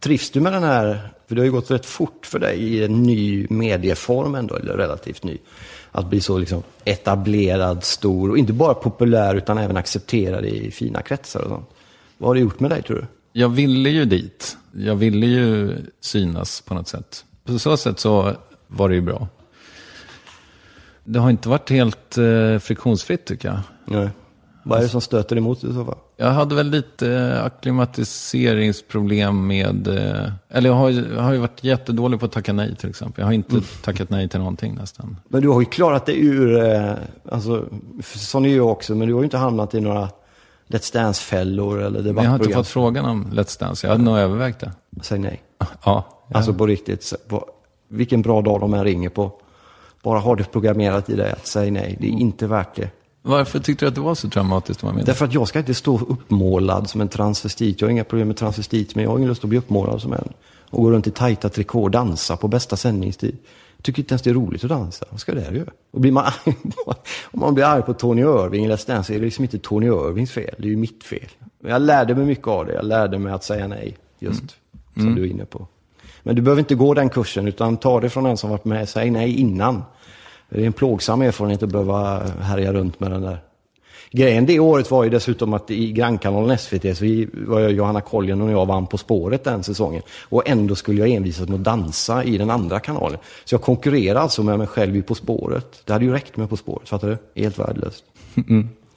Trivs 0.05 0.31
du 0.31 0.41
med 0.41 0.53
den 0.53 0.63
här, 0.63 1.11
för 1.27 1.35
det 1.35 1.41
har 1.41 1.45
ju 1.47 1.53
gått 1.53 1.71
rätt 1.71 1.87
fort 1.87 2.27
för 2.27 2.39
dig 2.39 2.59
i 2.59 2.85
en 2.85 3.03
ny 3.03 3.47
medieform 3.51 4.35
ändå, 4.35 4.57
eller 4.57 4.77
relativt 4.77 5.25
ny. 5.25 5.39
Att 5.93 6.07
bli 6.07 6.21
så 6.21 6.39
liksom 6.39 6.63
etablerad, 6.85 7.85
stor 7.85 8.31
och 8.31 8.39
inte 8.39 8.53
bara 8.53 8.75
populär 8.75 9.35
utan 9.35 9.59
även 9.59 9.77
accepterad 9.77 10.45
i 10.45 10.71
fina 10.71 11.03
kretsar 11.03 11.41
och 11.41 11.49
sånt. 11.49 11.69
Vad 12.19 12.29
har 12.29 12.35
det 12.35 12.41
gjort 12.41 12.61
med 12.61 12.71
dig 12.71 12.83
tror 12.83 12.97
du? 12.97 13.07
Jag 13.33 13.49
ville 13.49 13.91
ju 13.91 14.05
dit. 14.05 14.57
Jag 14.73 14.97
ville 14.97 15.27
ju 15.27 15.77
synas 16.01 16.61
på 16.61 16.75
något 16.75 16.89
sätt. 16.89 17.25
På 17.45 17.59
så 17.59 17.77
sätt 17.77 17.99
så 17.99 18.33
var 18.67 18.89
det 18.89 18.95
ju 18.95 19.01
bra. 19.01 19.29
Det 21.05 21.19
har 21.19 21.31
inte 21.31 21.49
varit 21.49 21.71
helt 21.71 22.19
eh, 22.19 22.59
friktionsfritt 22.59 23.25
tycker 23.25 23.49
jag. 23.49 23.61
Nej. 23.85 24.09
Vad 24.63 24.79
är 24.79 24.83
det 24.83 24.89
som 24.89 25.01
stöter 25.01 25.37
emot 25.37 25.65
i 25.65 25.73
så 25.73 25.85
fall? 25.85 25.99
Jag 26.17 26.31
hade 26.31 26.55
väl 26.55 26.71
lite 26.71 27.13
eh, 27.13 27.45
akklimatiseringsproblem 27.45 29.47
med... 29.47 29.89
eh, 29.89 30.33
Eller 30.49 30.71
jag 30.71 30.77
har, 30.77 30.91
jag 30.91 31.23
har 31.23 31.33
ju 31.33 31.39
varit 31.39 31.65
jättedålig 31.65 32.21
på 32.21 32.27
att 32.27 32.33
tacka 32.33 32.53
nej 32.53 32.77
till 32.77 32.89
exempel. 32.91 33.21
Jag 33.23 33.27
har 33.27 33.33
inte 33.33 33.61
tackat 33.83 34.11
nej 34.11 34.29
till 34.29 34.39
någonting 34.39 34.75
nästan. 34.75 35.17
Men 35.29 35.43
du 35.43 35.49
har 35.49 35.61
ju 35.61 35.67
klarat 35.67 36.07
dig 36.07 36.27
ur, 36.27 36.65
eh, 36.65 36.93
alltså, 37.31 37.65
sån 38.05 38.45
är 38.47 38.57
jag 38.57 38.69
också, 38.69 38.95
men 38.95 39.09
du 39.09 39.15
har 39.15 39.21
ju 39.21 39.25
inte 39.25 39.37
hamnat 39.39 39.75
i 39.75 39.81
några 39.81 40.09
Let's 40.69 40.93
Dance-fällor 40.93 41.83
eller 41.83 41.91
Men 41.91 42.07
jag 42.07 42.15
har 42.15 42.21
inte 42.21 42.25
debattprogram. 42.25 42.59
fått 42.65 42.69
frågan 42.69 43.05
om 43.05 43.27
Let's 43.33 43.61
Dance. 43.61 43.87
Jag 43.87 43.93
hade 43.93 44.05
nog 44.05 44.19
övervägt 44.19 44.61
det. 44.61 44.73
Säg 45.03 45.19
nej. 45.19 45.43
Ja, 45.59 45.67
ja. 45.85 46.05
Alltså 46.35 46.55
på 46.55 46.67
riktigt, 46.67 47.13
på, 47.29 47.47
vilken 47.89 48.23
bra 48.23 48.43
dag 48.43 48.61
de 48.61 48.75
än 48.75 48.85
ringer 48.85 49.09
på. 49.09 49.33
Bara 50.03 50.19
har 50.19 50.37
det 50.37 50.53
programmerat 50.53 51.11
i 51.11 51.17
dig 51.17 51.33
att 51.33 51.47
säga 51.47 51.73
nej, 51.73 51.97
det 52.01 52.07
är 52.07 52.11
inte 52.11 52.47
värt 52.47 52.75
det. 52.77 52.91
Varför 53.27 53.59
tyckte 53.59 53.85
du 53.85 53.89
att 53.89 53.95
det 53.95 54.01
var 54.01 54.15
så 54.15 54.29
traumatiskt 54.29 54.83
vara 54.83 54.93
med? 54.93 55.07
Därför 55.07 55.25
att 55.25 55.35
jag 55.35 55.49
ska 55.49 55.59
inte 55.59 55.75
stå 55.75 55.99
uppmålad 55.99 56.91
som 56.91 57.01
en 57.01 57.09
transvestit. 57.09 57.81
Jag 57.81 57.89
har 57.89 57.93
inga 57.93 58.05
problem 58.05 58.29
med 58.29 58.37
transvestit, 58.37 58.95
men 58.95 59.05
jag 59.05 59.11
har 59.11 59.19
ingen 59.19 59.29
lust 59.29 59.45
att 59.45 59.49
bli 59.49 59.59
uppmålad 59.59 60.03
som 60.03 60.13
en. 60.13 60.29
Och 60.71 60.83
gå 60.83 60.91
runt 60.91 61.07
i 61.07 61.11
tajta 61.11 61.49
trikå 61.49 61.83
och 61.83 61.91
dansa 61.91 62.37
på 62.37 62.49
bästa 62.49 62.77
sändningstid. 62.77 63.37
Jag 63.77 63.85
tycker 63.85 64.03
inte 64.03 64.13
ens 64.13 64.23
det 64.23 64.31
är 64.31 64.35
roligt 64.35 64.65
att 64.65 64.71
dansa. 64.71 65.07
Vad 65.11 65.21
ska 65.21 65.35
det 65.35 65.41
göra? 65.41 65.71
Och 65.91 66.01
blir 66.01 66.13
man 66.13 66.25
om 67.25 67.41
man 67.41 67.55
blir 67.55 67.65
arg 67.65 67.83
på 67.83 67.95
Tony 67.95 68.23
Irving 68.23 68.65
i 68.65 68.69
Let's 68.69 68.87
Dance 68.87 69.07
så 69.07 69.13
är 69.13 69.19
det 69.19 69.25
liksom 69.25 69.45
inte 69.45 69.59
Tony 69.59 69.87
Irvings 69.87 70.31
fel. 70.31 70.55
Det 70.59 70.65
är 70.65 70.71
ju 70.71 70.77
mitt 70.77 71.05
fel. 71.05 71.29
Jag 71.67 71.83
lärde 71.83 72.15
mig 72.15 72.27
mycket 72.27 72.49
av 72.49 72.67
det. 72.67 72.75
Jag 72.75 72.85
lärde 72.85 73.19
mig 73.19 73.33
att 73.33 73.45
säga 73.45 73.69
nej, 73.69 73.97
just 74.19 74.57
som 74.95 75.15
du 75.15 75.23
är 75.23 75.31
inne 75.31 75.45
på. 75.45 75.67
Men 76.23 76.37
du 76.37 76.43
behöver 76.43 76.61
inte 76.61 76.75
gå 76.75 76.95
den 76.95 77.09
kursen, 77.09 77.49
utan 77.49 77.77
ta 77.77 78.01
det 78.01 78.11
från 78.11 78.27
en 78.27 78.37
som 78.37 78.51
varit 78.51 78.65
med. 78.65 78.89
Säg 78.89 79.11
nej 79.11 79.41
innan. 79.41 79.83
Det 80.55 80.63
är 80.63 80.67
en 80.67 80.73
plågsam 80.73 81.23
erfarenhet 81.23 81.63
att 81.63 81.69
behöva 81.69 82.23
härja 82.41 82.73
runt 82.73 83.01
med 83.01 83.11
den 83.11 83.23
där. 83.23 83.39
Grejen 84.11 84.47
det 84.47 84.61
året 84.61 84.91
var 84.91 85.05
ju 85.05 85.11
dessutom 85.11 85.55
att 85.55 85.71
i 85.71 85.93
grannkanalen 85.93 86.59
SVT 86.59 86.97
så 86.97 87.05
var 87.33 87.61
jag, 87.61 87.73
Johanna 87.73 88.01
Koljen 88.01 88.41
och 88.41 88.51
jag 88.51 88.67
vann 88.67 88.87
På 88.87 88.99
spåret 88.99 89.45
den 89.45 89.63
säsongen. 89.63 90.03
Och 90.23 90.49
ändå 90.49 90.75
skulle 90.75 91.01
jag 91.01 91.09
envisas 91.09 91.49
med 91.49 91.55
att 91.55 91.65
dansa 91.65 92.25
i 92.25 92.39
den 92.39 92.51
andra 92.51 92.81
kanalen. 92.81 93.19
Så 93.45 93.55
jag 93.55 93.63
konkurrerade 93.63 94.21
alltså 94.21 94.43
med 94.43 94.59
mig 94.59 94.67
själv 94.67 94.97
i 94.97 95.03
På 95.03 95.15
spåret. 95.15 95.83
Det 95.85 95.93
hade 95.93 96.05
ju 96.05 96.13
räckt 96.13 96.37
med 96.37 96.51
På 96.51 96.57
spåret, 96.57 96.89
fattar 96.89 97.09
du? 97.09 97.41
Helt 97.41 97.59
värdelöst. 97.59 98.05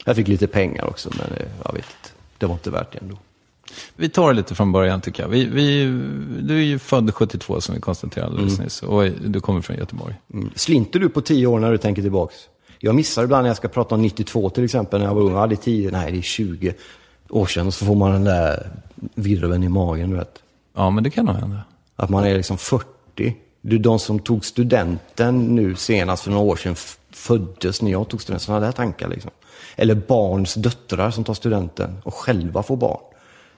Jag 0.05 0.15
fick 0.15 0.27
lite 0.27 0.47
pengar 0.47 0.85
också, 0.85 1.09
men 1.17 1.39
eh, 1.39 1.47
jag 1.63 1.73
vet 1.73 1.85
inte. 1.85 2.09
Det 2.37 2.45
var 2.45 2.53
inte 2.53 2.69
värt 2.69 2.91
det 2.91 2.99
ändå. 3.01 3.17
Vi 3.95 4.09
tar 4.09 4.27
det 4.27 4.33
lite 4.33 4.55
från 4.55 4.71
början 4.71 5.01
tycker 5.01 5.23
jag. 5.23 5.29
Vi, 5.29 5.45
vi, 5.45 5.85
du 6.41 6.57
är 6.57 6.63
ju 6.63 6.79
född 6.79 7.13
72 7.13 7.61
som 7.61 7.75
vi 7.75 7.81
konstaterade 7.81 8.31
alldeles 8.31 8.59
nyss. 8.59 8.83
Och 8.83 9.03
du 9.25 9.39
kommer 9.39 9.61
från 9.61 9.77
Göteborg. 9.77 10.15
Mm. 10.33 10.49
Slinter 10.55 10.99
du 10.99 11.09
på 11.09 11.21
tio 11.21 11.47
år 11.47 11.59
när 11.59 11.71
du 11.71 11.77
tänker 11.77 12.01
tillbaks? 12.01 12.35
Jag 12.79 12.95
missar 12.95 13.23
ibland 13.23 13.43
när 13.43 13.49
jag 13.49 13.57
ska 13.57 13.67
prata 13.67 13.95
om 13.95 14.01
92 14.01 14.49
till 14.49 14.63
exempel, 14.63 14.99
när 14.99 15.07
jag 15.07 15.15
var 15.15 15.21
ung. 15.21 15.33
Ja, 15.33 15.47
det 15.47 15.55
är 15.55 15.57
10, 15.57 15.91
nej 15.91 16.11
det 16.11 16.17
är 16.17 16.21
20 16.21 16.73
år 17.29 17.45
sedan. 17.45 17.67
Och 17.67 17.73
så 17.73 17.85
får 17.85 17.95
man 17.95 18.11
den 18.11 18.23
där 18.23 18.69
virveln 19.15 19.63
i 19.63 19.69
magen, 19.69 20.09
du 20.09 20.15
vet. 20.15 20.39
Ja, 20.75 20.89
men 20.89 21.03
det 21.03 21.09
kan 21.09 21.25
nog 21.25 21.35
hända. 21.35 21.61
Att 21.95 22.09
man 22.09 22.23
är 22.23 22.35
liksom 22.35 22.57
40. 22.57 23.35
Du, 23.61 23.77
de 23.77 23.99
som 23.99 24.19
tog 24.19 24.45
studenten 24.45 25.55
nu 25.55 25.75
senast 25.75 26.23
för 26.23 26.31
några 26.31 26.43
år 26.43 26.55
sedan 26.55 26.75
föddes 27.11 27.81
när 27.81 27.91
jag 27.91 28.07
tog 28.07 28.21
studenten. 28.21 28.45
Sådana 28.45 28.65
där 28.65 28.71
tankar 28.71 29.09
liksom. 29.09 29.31
Eller 29.75 29.95
barns 29.95 30.53
döttrar 30.53 31.11
som 31.11 31.23
tar 31.23 31.33
studenten 31.33 31.97
och 32.03 32.13
själva 32.13 32.63
får 32.63 32.77
barn. 32.77 32.99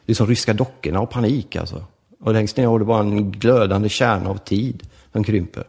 Det 0.10 0.14
är 0.14 0.16
som 0.16 0.28
ryska 0.28 0.54
dockorna 0.54 1.00
och 1.00 1.10
panik 1.10 1.56
alltså. 1.56 1.84
Och 2.20 2.34
längst 2.34 2.58
ner 2.58 2.68
har 2.68 2.80
du 2.80 2.86
bara 2.86 3.00
en 3.00 3.32
glödande 3.32 3.90
kärna 3.90 4.30
av 4.30 4.38
tid 4.38 4.84
som 5.12 5.24
krymper. 5.24 5.64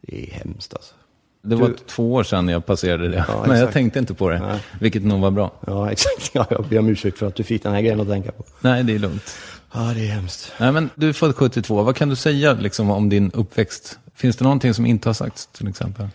Det 0.00 0.22
är 0.28 0.30
hemskt 0.32 0.74
alltså. 0.74 0.94
Det 1.42 1.56
var 1.56 1.68
Du- 1.68 1.74
två 1.86 2.14
år 2.14 2.22
sedan 2.22 2.48
jag 2.48 2.66
passerade 2.66 3.08
det. 3.08 3.24
Ja, 3.28 3.44
men 3.48 3.58
jag 3.58 3.72
tänkte 3.72 3.98
inte 3.98 4.14
på 4.14 4.30
det. 4.30 4.38
Nej. 4.38 4.60
Vilket 4.80 5.04
nog 5.04 5.20
var 5.20 5.30
bra. 5.30 5.52
Ja, 5.66 5.90
exakt. 5.92 6.30
Ja, 6.32 6.46
jag 6.50 6.64
ber 6.64 6.78
om 6.78 6.88
ursäkt 6.88 7.18
för 7.18 7.26
att 7.26 7.34
du 7.34 7.42
fick 7.44 7.62
den 7.62 7.72
här 7.72 7.80
grejen 7.80 8.00
att 8.00 8.08
tänka 8.08 8.32
på. 8.32 8.44
Nej, 8.60 8.84
det 8.84 8.94
är 8.94 8.98
lugnt. 8.98 9.36
Ja, 9.74 9.80
det 9.80 10.00
är 10.08 10.12
hemskt. 10.12 10.52
Nej, 10.60 10.72
men 10.72 10.90
du 10.94 11.08
är 11.08 11.12
född 11.12 11.34
72. 11.36 11.82
Vad 11.82 11.96
kan 11.96 12.08
du 12.08 12.16
säga 12.16 12.52
liksom, 12.52 12.90
om 12.90 13.08
din 13.08 13.30
uppväxt? 13.34 13.98
Finns 14.14 14.36
det 14.36 14.44
någonting 14.44 14.74
som 14.74 14.86
inte 14.86 15.08
har 15.08 15.14
sagts 15.14 15.46
till 15.46 15.68
exempel? 15.68 16.08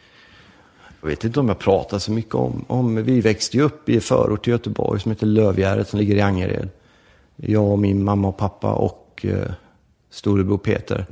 Jag 1.01 1.09
vet 1.09 1.23
inte 1.23 1.39
om 1.39 1.47
jag 1.47 1.59
pratar 1.59 1.99
så 1.99 2.11
mycket 2.11 2.35
om, 2.35 2.65
om 2.67 3.03
vi 3.03 3.21
växte 3.21 3.57
ju 3.57 3.63
upp 3.63 3.89
i 3.89 3.99
förort 3.99 4.43
till 4.43 4.51
Göteborg 4.51 4.99
som 5.01 5.11
heter 5.11 5.25
Lövgärdet 5.25 5.89
som 5.89 5.99
ligger 5.99 6.15
i 6.15 6.21
Angered. 6.21 6.69
Jag 7.41 7.71
och 7.71 7.79
min 7.79 8.03
mamma 8.03 8.27
och 8.27 8.37
pappa 8.37 8.73
och 8.73 9.25
eh, 9.27 9.51
storebror 10.09 10.57
Peter. 10.57 11.05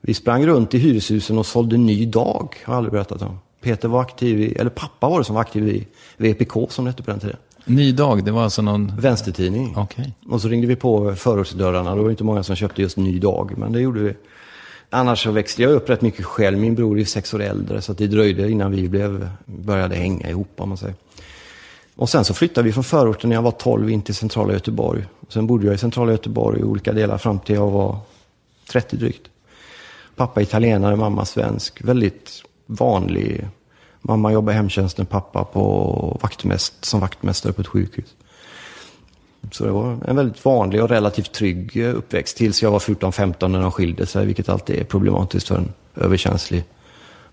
Vi 0.00 0.14
sprang 0.14 0.46
runt 0.46 0.74
i 0.74 0.78
hyreshusen 0.78 1.38
och 1.38 1.46
sålde 1.46 1.76
Ny 1.76 2.06
Dag, 2.06 2.56
har 2.64 2.74
jag 2.74 2.78
aldrig 2.78 2.92
berättat 2.92 3.22
om. 3.22 3.38
Peter 3.60 3.88
var 3.88 4.00
aktiv 4.00 4.40
i, 4.40 4.52
eller 4.52 4.70
pappa 4.70 5.08
var 5.08 5.18
det 5.18 5.24
som 5.24 5.34
var 5.34 5.42
aktiv 5.42 5.68
i 5.68 5.86
VPK 6.16 6.70
som 6.70 6.84
det 6.84 6.90
hette 6.90 7.02
på 7.02 7.10
den 7.10 7.20
tiden. 7.20 7.36
Ny 7.64 7.92
dag, 7.92 8.24
det 8.24 8.30
var 8.30 8.42
alltså 8.42 8.62
någon... 8.62 8.92
Vänstertidning. 8.98 9.74
Okej. 9.76 10.14
Och 10.28 10.40
så 10.40 10.48
ringde 10.48 10.66
vi 10.66 10.76
på 10.76 11.14
förortsdörrarna. 11.14 11.94
Det 11.94 12.02
var 12.02 12.10
inte 12.10 12.24
många 12.24 12.42
som 12.42 12.56
köpte 12.56 12.82
just 12.82 12.96
Ny 12.96 13.18
Dag, 13.18 13.52
men 13.58 13.72
det 13.72 13.80
gjorde 13.80 14.00
vi. 14.00 14.14
Annars 14.90 15.22
så 15.22 15.30
växte 15.30 15.62
jag 15.62 15.72
upp 15.72 15.90
rätt 15.90 16.02
mycket 16.02 16.24
själv. 16.24 16.58
Min 16.58 16.74
bror 16.74 17.00
är 17.00 17.04
sex 17.04 17.34
år 17.34 17.42
äldre, 17.42 17.82
så 17.82 17.92
att 17.92 17.98
det 17.98 18.06
dröjde 18.06 18.50
innan 18.50 18.70
vi 18.70 18.88
blev, 18.88 19.28
började 19.44 19.94
hänga 19.94 20.30
ihop, 20.30 20.50
om 20.56 20.68
man 20.68 20.78
säger. 20.78 20.94
Och 21.96 22.08
sen 22.08 22.24
så 22.24 22.34
flyttade 22.34 22.66
vi 22.66 22.72
från 22.72 22.84
förorten 22.84 23.30
när 23.30 23.36
jag 23.36 23.42
var 23.42 23.50
12 23.50 23.90
in 23.90 24.02
till 24.02 24.14
centrala 24.14 24.52
Göteborg. 24.52 25.04
Sen 25.28 25.46
bodde 25.46 25.66
jag 25.66 25.74
i 25.74 25.78
centrala 25.78 26.12
Göteborg 26.12 26.60
i 26.60 26.64
olika 26.64 26.92
delar 26.92 27.18
fram 27.18 27.38
till 27.38 27.54
jag 27.54 27.70
var 27.70 27.98
30 28.72 28.96
drygt. 28.96 29.28
Pappa 30.16 30.42
italienare, 30.42 30.96
mamma 30.96 31.24
svensk. 31.24 31.84
Väldigt 31.84 32.42
vanlig. 32.66 33.48
Mamma 34.02 34.32
jobbade 34.32 34.54
i 34.54 34.56
hemtjänsten, 34.56 35.06
pappa 35.06 35.44
på 35.44 36.18
vaktmäst, 36.22 36.84
som 36.84 37.00
vaktmästare 37.00 37.52
på 37.52 37.60
ett 37.60 37.66
sjukhus. 37.66 38.14
Så 39.52 39.64
det 39.64 39.70
var 39.70 39.98
en 40.06 40.16
väldigt 40.16 40.44
vanlig 40.44 40.82
och 40.82 40.88
relativt 40.88 41.32
trygg 41.32 41.76
eh, 41.76 41.96
uppväxt 41.96 42.36
tills 42.36 42.62
jag 42.62 42.70
var 42.70 42.78
14-15 42.78 43.48
när 43.48 43.60
de 43.60 43.72
skilde 43.72 44.06
sig, 44.06 44.26
vilket 44.26 44.48
alltid 44.48 44.76
är 44.76 44.84
problematiskt 44.84 45.48
för 45.48 45.56
en 45.56 45.72
överkänslig 45.94 46.64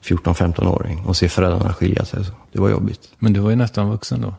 14-15-åring 0.04 1.06
att 1.08 1.18
se 1.18 1.30
föräldrarna 1.30 1.74
skilja 1.74 2.06
sig. 2.06 2.26
Så 2.26 2.32
det 2.52 2.60
var 2.60 2.70
jobbigt. 2.70 3.10
Men 3.20 3.34
du 3.34 3.40
var 3.40 3.50
ju 3.50 3.56
nästan 3.56 3.90
vuxen 3.90 4.22
då. 4.22 4.34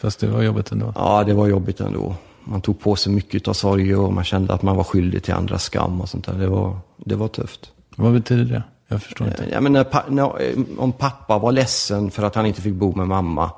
Fast 0.00 0.20
det 0.20 0.26
var 0.26 0.42
jobbigt 0.42 0.72
ändå. 0.72 0.92
Ja, 0.96 1.24
det 1.24 1.34
var 1.34 1.46
jobbigt 1.46 1.80
ändå. 1.80 2.14
Man 2.44 2.60
tog 2.60 2.80
på 2.80 2.96
sig 2.96 3.12
mycket 3.12 3.48
av 3.48 3.52
sorger 3.52 3.98
och 3.98 4.12
man 4.12 4.24
kände 4.24 4.54
att 4.54 4.62
man 4.62 4.76
var 4.76 4.84
skyldig 4.84 5.22
till 5.22 5.34
andras 5.34 5.64
skam 5.64 6.00
och 6.00 6.08
sånt 6.08 6.26
där. 6.26 6.34
Det 6.34 6.46
var, 6.46 6.78
det 6.96 7.14
var 7.14 7.28
tufft. 7.28 7.72
Vad 7.96 8.12
betyder 8.12 8.44
det? 8.44 8.62
Jag 8.88 9.02
förstår 9.02 9.26
inte. 9.26 9.48
Ja, 9.52 9.60
men 9.60 9.72
när, 9.72 10.10
när, 10.10 10.42
eh, 10.42 10.58
om 10.78 10.92
pappa 10.92 11.38
var 11.38 11.52
ledsen 11.52 12.10
för 12.10 12.22
att 12.22 12.34
han 12.34 12.46
inte 12.46 12.62
fick 12.62 12.74
bo 12.74 12.96
med 12.96 13.08
mamma 13.08 13.50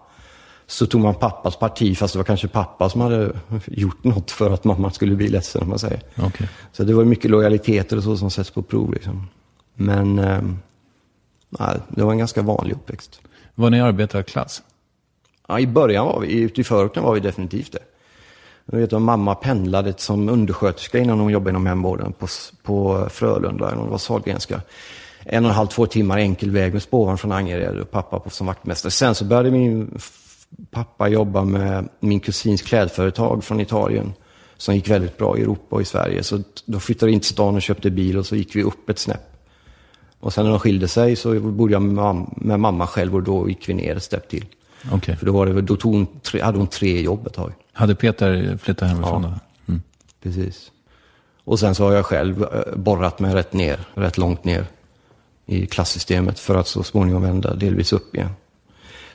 så 0.66 0.86
tog 0.86 1.00
man 1.00 1.14
pappas 1.14 1.56
parti, 1.56 1.98
fast 1.98 2.14
det 2.14 2.18
var 2.18 2.24
kanske 2.24 2.48
pappa 2.48 2.88
som 2.88 3.00
hade 3.00 3.32
gjort 3.66 4.04
något 4.04 4.30
för 4.30 4.50
att 4.50 4.64
mamma 4.64 4.90
skulle 4.90 5.16
bli 5.16 5.28
ledsen, 5.28 5.62
om 5.62 5.68
man 5.68 5.78
säger. 5.78 6.00
Okej. 6.22 6.48
Så 6.72 6.84
det 6.84 6.94
var 6.94 7.04
mycket 7.04 7.30
lojaliteter 7.30 7.96
och 7.96 8.02
så 8.02 8.16
som 8.16 8.30
sätts 8.30 8.50
på 8.50 8.62
prov. 8.62 8.92
Liksom. 8.92 9.28
Men 9.74 10.18
eh, 10.18 10.42
nej, 11.48 11.78
det 11.88 12.04
var 12.04 12.12
en 12.12 12.18
ganska 12.18 12.42
vanlig 12.42 12.74
uppväxt. 12.74 13.20
Var 13.54 13.70
ni 13.70 13.80
arbetarklass? 13.80 14.62
Ja, 15.48 15.60
I 15.60 15.66
början 15.66 16.06
var 16.06 16.20
vi, 16.20 16.40
ute 16.40 16.60
i 16.60 16.64
förorten 16.64 17.02
var 17.02 17.14
vi 17.14 17.20
definitivt 17.20 17.72
det. 17.72 17.78
Jag 18.66 18.78
vet 18.78 18.92
att 18.92 19.02
mamma 19.02 19.34
pendlade 19.34 19.94
som 19.96 20.28
undersköterska 20.28 20.98
innan 20.98 21.20
hon 21.20 21.32
jobbade 21.32 21.50
inom 21.50 21.66
hemvården 21.66 22.12
på, 22.12 22.26
på 22.62 23.06
Frölunda, 23.10 23.66
eller 23.66 23.78
om 23.78 23.84
det 23.84 23.90
var 23.90 23.98
Sahlgrenska. 23.98 24.60
En 25.24 25.44
och 25.44 25.50
en 25.50 25.56
halv, 25.56 25.66
två 25.66 25.86
timmar 25.86 26.18
enkel 26.18 26.50
väg 26.50 26.72
med 26.72 26.82
spårvagn 26.82 27.18
från 27.18 27.32
Angered 27.32 27.80
och 27.80 27.90
pappa 27.90 28.18
på, 28.18 28.30
som 28.30 28.46
vaktmästare. 28.46 28.90
Sen 28.90 29.14
så 29.14 29.24
började 29.24 29.50
min 29.50 29.98
pappa 30.70 31.08
jobba 31.08 31.44
med 31.44 31.88
min 32.00 32.20
kusins 32.20 32.62
klädföretag 32.62 33.44
från 33.44 33.60
Italien. 33.60 34.12
Som 34.56 34.74
gick 34.74 34.88
väldigt 34.88 35.18
bra 35.18 35.38
i 35.38 35.42
Europa 35.42 35.76
och 35.76 35.82
i 35.82 35.84
Sverige. 35.84 36.22
Så 36.22 36.42
då 36.64 36.80
flyttade 36.80 37.06
vi 37.06 37.12
in 37.12 37.20
till 37.20 37.28
stan 37.28 37.54
och 37.54 37.62
köpte 37.62 37.90
bil 37.90 38.18
och 38.18 38.26
så 38.26 38.36
gick 38.36 38.56
vi 38.56 38.62
upp 38.62 38.90
ett 38.90 38.98
snäpp. 38.98 39.46
Och 40.20 40.32
sen 40.32 40.44
när 40.44 40.50
de 40.50 40.60
skilde 40.60 40.88
sig 40.88 41.16
så 41.16 41.40
bodde 41.40 41.72
jag 41.72 41.82
med, 41.82 42.04
mam- 42.04 42.32
med 42.36 42.60
mamma 42.60 42.86
själv 42.86 43.14
och 43.14 43.22
då 43.22 43.48
gick 43.48 43.68
vi 43.68 43.74
ner 43.74 43.96
ett 43.96 44.02
snäpp 44.02 44.28
till. 44.28 44.44
Okej. 44.90 45.16
För 45.16 45.26
då, 45.26 45.32
var 45.32 45.46
det, 45.46 45.60
då 45.62 45.76
tog 45.76 45.94
hon 45.94 46.06
tre, 46.22 46.40
hade 46.42 46.58
hon 46.58 46.66
tre 46.66 47.02
jobb 47.02 47.26
ett 47.26 47.32
tag. 47.34 47.52
Hade 47.72 47.94
Peter 47.94 48.56
flyttat 48.62 48.88
hemifrån 48.88 49.22
Ja. 49.22 49.28
då? 49.66 49.72
Mm. 49.72 49.82
Precis. 50.22 50.70
Och 51.44 51.58
sen 51.58 51.74
så 51.74 51.84
har 51.84 51.92
jag 51.92 52.06
själv 52.06 52.42
eh, 52.42 52.76
borrat 52.76 53.18
mig 53.20 53.34
rätt 53.34 53.52
ner, 53.52 53.80
rätt 53.94 54.18
långt 54.18 54.44
ner 54.44 54.66
i 55.46 55.66
klassystemet 55.66 56.38
för 56.38 56.54
att 56.56 56.66
så 56.68 56.82
småningom 56.82 57.22
vända 57.22 57.54
delvis 57.54 57.92
upp 57.92 58.14
igen. 58.14 58.30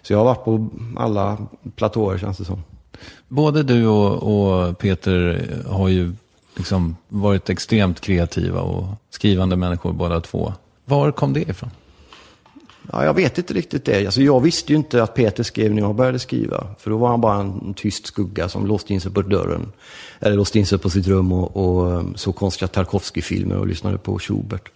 Så 0.02 0.14
jag 0.14 0.18
har 0.18 0.26
varit 0.26 0.44
på 0.46 0.68
alla 0.98 1.38
platåer 1.76 2.18
känns 2.18 2.38
det 2.38 2.46
som. 2.46 2.64
Både 3.28 3.64
du 3.64 3.88
och, 3.88 4.24
och 4.24 4.78
Peter 4.78 5.48
har 5.70 5.88
ju 5.88 6.14
liksom 6.56 6.96
varit 7.10 7.50
extremt 7.50 8.02
kreativa 8.02 8.62
och 8.62 8.88
skrivande 9.10 9.56
människor 9.56 9.94
båda 9.94 10.22
två. 10.22 10.54
Var 10.86 11.12
kom 11.12 11.34
det 11.34 11.50
ifrån? 11.50 11.70
Ja, 12.92 13.06
jag 13.06 13.14
vet 13.14 13.38
inte 13.38 13.54
riktigt 13.54 13.86
det. 13.86 14.06
Alltså, 14.06 14.22
jag 14.22 14.40
visste 14.40 14.72
ju 14.72 14.78
inte 14.78 15.04
att 15.04 15.14
Peter 15.14 15.44
skrev 15.44 15.74
när 15.74 15.82
jag 15.82 15.96
började 15.96 16.20
skriva. 16.20 16.68
För 16.80 16.90
då 16.90 16.98
var 16.98 17.08
han 17.08 17.22
bara 17.22 17.40
en 17.40 17.74
tyst 17.74 18.08
skugga 18.08 18.50
som 18.50 18.66
låste 18.66 18.94
in 18.94 19.02
sig 19.02 19.12
på 19.12 19.22
dörren. 19.22 19.72
Eller 20.20 20.36
låste 20.36 20.60
in 20.60 20.66
sig 20.66 20.78
på 20.78 20.90
sitt 20.90 21.08
rum 21.08 21.32
och, 21.32 21.58
och 21.58 21.92
um, 21.92 22.16
såg 22.16 22.36
konstiga 22.36 22.68
Tarkovsky-filmer 22.68 23.58
och 23.58 23.68
lyssnade 23.68 23.98
på 23.98 24.20
Schubert. 24.20 24.70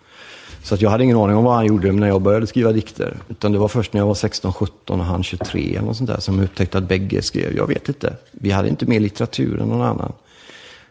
Så 0.63 0.75
att 0.75 0.81
jag 0.81 0.89
hade 0.89 1.03
ingen 1.03 1.17
aning 1.17 1.35
om 1.35 1.43
vad 1.43 1.55
han 1.55 1.65
gjorde 1.65 1.91
när 1.91 2.07
jag 2.07 2.21
började 2.21 2.47
skriva 2.47 2.71
dikter. 2.71 3.17
Utan 3.29 3.51
det 3.51 3.57
var 3.57 3.67
först 3.67 3.93
när 3.93 4.01
jag 4.01 4.07
var 4.07 4.13
16-17 4.13 4.67
och 4.87 4.97
han 5.05 5.23
23 5.23 5.69
eller 5.69 5.81
något 5.81 5.97
sånt 5.97 6.09
där 6.09 6.19
som 6.19 6.37
jag 6.37 6.45
upptäckte 6.45 6.77
att 6.77 6.87
bägge 6.87 7.21
skrev. 7.21 7.55
Jag 7.55 7.67
vet 7.67 7.89
inte. 7.89 8.15
Vi 8.31 8.51
hade 8.51 8.69
inte 8.69 8.85
mer 8.85 8.99
litteratur 8.99 9.61
än 9.61 9.67
någon 9.67 9.81
annan. 9.81 10.13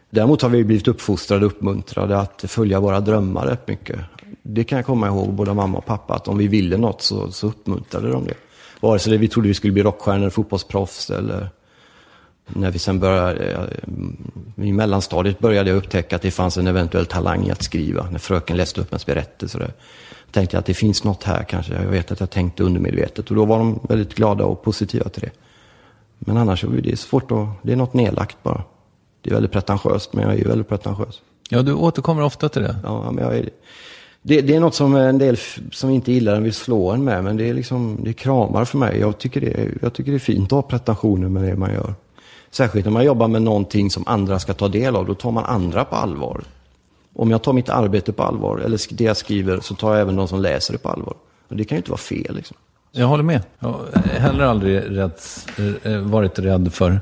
Däremot 0.09 0.41
har 0.41 0.49
vi 0.49 0.63
blivit 0.63 0.87
uppfostrade 0.87 1.45
och 1.45 1.51
uppmuntrade 1.51 2.19
att 2.19 2.43
följa 2.47 2.79
våra 2.79 2.99
drömmar 2.99 3.45
rätt 3.45 3.67
mycket. 3.67 3.99
Det 4.43 4.63
kan 4.63 4.75
jag 4.75 4.85
komma 4.85 5.07
ihåg, 5.07 5.33
både 5.33 5.53
mamma 5.53 5.77
och 5.77 5.85
pappa, 5.85 6.13
att 6.13 6.27
om 6.27 6.37
vi 6.37 6.47
ville 6.47 6.77
något 6.77 7.01
så, 7.01 7.31
så 7.31 7.47
uppmuntrade 7.47 8.09
de 8.09 8.25
det. 8.25 8.33
Vare 8.79 8.99
sig 8.99 9.17
vi 9.17 9.27
trodde 9.27 9.47
vi 9.47 9.53
skulle 9.53 9.73
bli 9.73 9.83
rockstjärnor, 9.83 10.29
fotbollsproffs 10.29 11.09
eller 11.09 11.49
när 12.47 12.71
vi 12.71 12.79
sen 12.79 12.99
började, 12.99 13.51
eh, 13.51 14.65
i 14.65 14.73
mellanstadiet 14.73 15.39
började 15.39 15.69
jag 15.69 15.77
upptäcka 15.77 16.15
att 16.15 16.21
det 16.21 16.31
fanns 16.31 16.57
en 16.57 16.67
eventuell 16.67 17.05
talang 17.05 17.47
i 17.47 17.51
att 17.51 17.63
skriva. 17.63 18.09
När 18.09 18.19
fröken 18.19 18.57
läste 18.57 18.81
upp 18.81 18.91
ens 18.91 19.05
berättelse. 19.05 19.57
Där 19.57 19.73
tänkte 20.31 20.55
jag 20.55 20.59
att 20.59 20.65
det 20.65 20.73
finns 20.73 21.03
något 21.03 21.23
här 21.23 21.43
kanske. 21.43 21.73
Jag 21.73 21.89
vet 21.89 22.11
att 22.11 22.19
jag 22.19 22.29
tänkte 22.29 22.63
undermedvetet. 22.63 23.29
Och 23.29 23.35
då 23.35 23.45
var 23.45 23.57
de 23.57 23.79
väldigt 23.89 24.15
glada 24.15 24.45
och 24.45 24.63
positiva 24.63 25.09
till 25.09 25.21
det. 25.21 25.31
Men 26.19 26.37
annars 26.37 26.63
är 26.63 26.67
det 26.67 26.99
svårt 26.99 27.31
att, 27.31 27.47
det 27.61 27.71
är 27.71 27.75
något 27.75 27.93
nedlagt 27.93 28.37
bara. 28.43 28.63
Det 29.21 29.29
är 29.29 29.33
väldigt 29.33 29.51
pretentiöst, 29.51 30.13
men 30.13 30.23
jag 30.23 30.33
är 30.33 30.37
ju 30.37 30.47
väldigt 30.47 30.69
pretentiös. 30.69 31.21
Ja, 31.49 31.61
du 31.61 31.73
återkommer 31.73 32.21
ofta 32.21 32.49
till 32.49 32.61
det. 32.61 32.75
Ja, 32.83 33.11
men 33.11 33.23
jag 33.23 33.37
är, 33.37 33.49
det, 34.21 34.41
det 34.41 34.55
är 34.55 34.59
något 34.59 34.75
som 34.75 34.95
en 34.95 35.17
del 35.17 35.37
som 35.71 35.89
inte 35.89 36.11
gillar 36.11 36.35
en 36.35 36.43
vill 36.43 36.53
slå 36.53 36.91
en 36.91 37.03
med, 37.03 37.23
men 37.23 37.37
det 37.37 37.49
är 37.49 37.53
liksom, 37.53 37.97
det 38.03 38.09
är 38.09 38.13
kramar 38.13 38.65
för 38.65 38.77
mig. 38.77 38.99
Jag 38.99 39.17
tycker 39.17 39.41
det, 39.41 39.61
är, 39.61 39.77
jag 39.81 39.93
tycker 39.93 40.11
det 40.11 40.17
är 40.17 40.19
fint 40.19 40.45
att 40.45 40.51
ha 40.51 40.61
pretensioner 40.61 41.29
med 41.29 41.43
det 41.43 41.55
man 41.55 41.73
gör. 41.73 41.93
Särskilt 42.51 42.85
när 42.85 42.91
man 42.91 43.05
jobbar 43.05 43.27
med 43.27 43.41
någonting 43.41 43.91
som 43.91 44.03
andra 44.07 44.39
ska 44.39 44.53
ta 44.53 44.67
del 44.67 44.95
av, 44.95 45.05
då 45.05 45.13
tar 45.13 45.31
man 45.31 45.45
andra 45.45 45.85
på 45.85 45.95
allvar. 45.95 46.41
Om 47.13 47.31
jag 47.31 47.43
tar 47.43 47.53
mitt 47.53 47.69
arbete 47.69 48.13
på 48.13 48.23
allvar, 48.23 48.57
eller 48.57 48.79
det 48.93 49.03
jag 49.03 49.17
skriver, 49.17 49.59
så 49.59 49.75
tar 49.75 49.91
jag 49.91 50.01
även 50.01 50.15
de 50.15 50.27
som 50.27 50.41
läser 50.41 50.73
det 50.73 50.79
på 50.79 50.89
allvar. 50.89 51.13
Och 51.47 51.55
det 51.55 51.63
kan 51.63 51.75
ju 51.75 51.77
inte 51.77 51.91
vara 51.91 51.97
fel. 51.97 52.35
Liksom. 52.35 52.57
Jag 52.91 53.07
håller 53.07 53.23
med. 53.23 53.41
Jag 53.59 53.67
har 53.67 54.01
heller 54.19 54.43
aldrig 54.43 54.97
rädd, 54.97 55.11
eh, 55.83 55.97
varit 55.97 56.39
rädd 56.39 56.73
för 56.73 57.01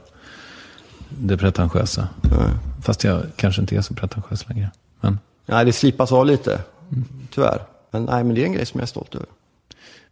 det 1.10 1.38
pretentiösa. 1.38 2.08
Nej. 2.21 2.53
Fast 2.84 3.03
jag 3.03 3.21
kanske 3.36 3.62
inte 3.62 3.75
är 3.75 3.82
så 3.82 3.93
pretentiös 3.93 4.49
längre. 4.49 4.71
Men... 5.01 5.19
Nej, 5.45 5.65
det 5.65 5.73
slipas 5.73 6.12
av 6.12 6.25
lite. 6.25 6.62
Tyvärr. 7.32 7.63
Men, 7.91 8.06
nej, 8.06 8.23
men 8.23 8.36
det 8.36 8.41
är 8.41 8.45
en 8.45 8.54
grej 8.54 8.65
som 8.65 8.80
jag 8.80 8.84
är 8.84 8.88
stolt 8.88 9.15
över. 9.15 9.28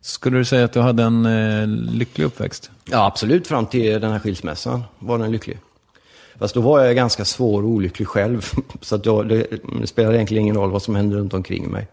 Skulle 0.02 0.38
du 0.38 0.46
säga 0.46 0.66
att 0.66 0.74
du 0.74 0.80
hade 0.80 1.04
en 1.04 1.26
eh, 1.26 1.68
lycklig 1.68 2.26
uppväxt? 2.26 2.72
Ja, 2.86 3.06
absolut. 3.06 3.48
Fram 3.48 3.66
till 3.66 4.02
den 4.02 4.12
här 4.12 4.20
skilsmässan 4.20 4.84
var 5.00 5.18
den 5.18 5.32
lycklig. 5.32 5.60
Fast 6.40 6.54
då 6.54 6.62
var 6.62 6.84
jag 6.84 6.96
ganska 6.96 7.26
svår 7.26 7.64
och 7.64 7.70
olycklig 7.70 8.08
själv. 8.08 8.46
Så 8.82 8.96
att 8.96 9.06
jag, 9.06 9.30
det, 9.30 9.48
det 9.80 9.88
spelade 9.88 10.18
egentligen 10.18 10.44
ingen 10.44 10.56
roll 10.56 10.72
vad 10.72 10.82
som 10.82 10.96
hände 10.96 11.16
runt 11.16 11.34
omkring 11.34 11.72
mig. 11.72 11.88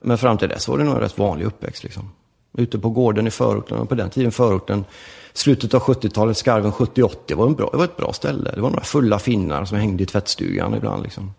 Men 0.00 0.18
fram 0.18 0.38
till 0.38 0.48
dess 0.48 0.68
var 0.68 0.78
det 0.78 0.84
nog 0.84 0.94
en 0.94 1.00
rätt 1.00 1.18
vanlig 1.18 1.46
uppväxt. 1.46 1.84
Liksom. 1.84 2.10
Ute 2.52 2.78
på 2.78 2.90
gården 2.90 3.26
i 3.26 3.30
förorten, 3.30 3.78
och 3.78 3.88
på 3.88 3.94
den 3.94 4.10
tiden 4.10 4.32
förorten, 4.32 4.84
slutet 5.32 5.74
av 5.74 5.80
70-talet, 5.80 6.36
Skarven 6.36 6.72
70-80, 6.72 7.34
var, 7.34 7.46
en 7.46 7.54
bra, 7.54 7.68
det 7.72 7.76
var 7.76 7.84
ett 7.84 7.96
bra 7.96 8.12
ställe. 8.12 8.52
Det 8.54 8.60
var 8.60 8.70
några 8.70 8.84
fulla 8.84 9.18
finnar 9.18 9.64
som 9.64 9.78
hängde 9.78 10.02
i 10.02 10.06
tvättstugan 10.06 10.74
ibland. 10.74 11.02
Liksom. 11.02 11.32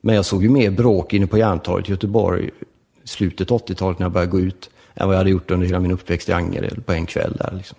Men 0.00 0.14
jag 0.14 0.24
såg 0.24 0.42
ju 0.42 0.48
mer 0.48 0.70
bråk 0.70 1.12
inne 1.12 1.26
på 1.26 1.38
Järntorget 1.38 1.88
i 1.88 1.92
Göteborg 1.92 2.50
slutet 3.04 3.48
80-talet 3.48 3.98
när 3.98 4.04
jag 4.04 4.12
började 4.12 4.30
gå 4.30 4.40
ut 4.40 4.70
än 4.94 5.06
vad 5.06 5.14
jag 5.14 5.18
hade 5.18 5.30
gjort 5.30 5.50
under 5.50 5.66
hela 5.66 5.80
min 5.80 5.90
uppväxt 5.90 6.28
i 6.28 6.32
Angered 6.32 6.86
på 6.86 6.92
en 6.92 7.06
kväll 7.06 7.36
där. 7.38 7.54
Liksom. 7.56 7.78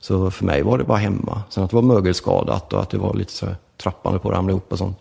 Så 0.00 0.30
för 0.30 0.44
mig 0.44 0.62
var 0.62 0.78
det 0.78 0.84
bara 0.84 0.98
hemma. 0.98 1.42
Sen 1.50 1.64
att 1.64 1.70
det 1.70 1.76
var 1.76 1.82
mögelskadat 1.82 2.72
och 2.72 2.82
att 2.82 2.90
det 2.90 2.98
var 2.98 3.14
lite 3.14 3.32
så 3.32 3.46
här 3.46 3.56
trappande 3.76 4.18
på 4.18 4.28
att 4.28 4.34
ramla 4.34 4.50
ihop 4.50 4.72
och 4.72 4.78
sånt. 4.78 4.98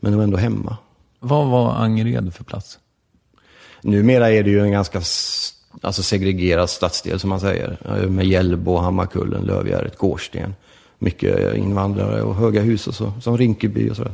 Men 0.00 0.12
det 0.12 0.16
var 0.16 0.24
ändå 0.24 0.36
hemma. 0.36 0.76
Vad 1.20 1.46
var 1.46 1.72
Angered 1.72 2.34
för 2.34 2.44
plats? 2.44 2.78
Numera 3.82 4.30
är 4.30 4.42
det 4.42 4.50
ju 4.50 4.60
en 4.60 4.72
ganska 4.72 4.98
alltså 5.82 6.02
segregerad 6.02 6.70
stadsdel 6.70 7.20
som 7.20 7.30
man 7.30 7.40
säger. 7.40 8.06
Med 8.06 8.26
Hjällbo, 8.26 8.76
Hammarkullen, 8.76 9.44
Lövgärdet, 9.44 9.98
Gårdsten. 9.98 10.54
Mycket 10.98 11.56
invandrare 11.56 12.22
och 12.22 12.34
höga 12.34 12.60
hus 12.60 12.86
och 12.86 12.94
så. 12.94 13.12
Som 13.20 13.38
Rinkeby 13.38 13.90
och 13.90 13.96
sådär. 13.96 14.12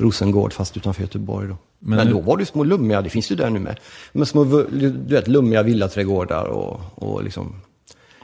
Rosengård 0.00 0.52
fast 0.52 0.76
utanför 0.76 1.02
Göteborg 1.02 1.48
då. 1.48 1.56
Men, 1.78 1.96
Men 1.96 2.10
då 2.10 2.20
var 2.20 2.36
det 2.36 2.46
små 2.46 2.64
lummiga, 2.64 3.02
det 3.02 3.10
finns 3.10 3.32
ju 3.32 3.36
där 3.36 3.50
nu 3.50 3.58
med. 3.58 3.80
Men 4.12 4.26
små 4.26 4.44
du 4.44 4.90
vet, 4.90 5.28
lummiga 5.28 5.62
villaträdgårdar 5.62 6.44
och, 6.44 6.80
och 6.94 7.24
liksom 7.24 7.54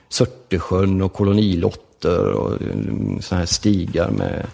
Sörtesjön 0.09 1.03
och 1.03 1.13
kolonilotter 1.13 2.33
och 2.33 2.63
mm, 2.63 3.23
sådana 3.23 3.41
här 3.41 3.47
stigar 3.47 4.11
med 4.11 4.47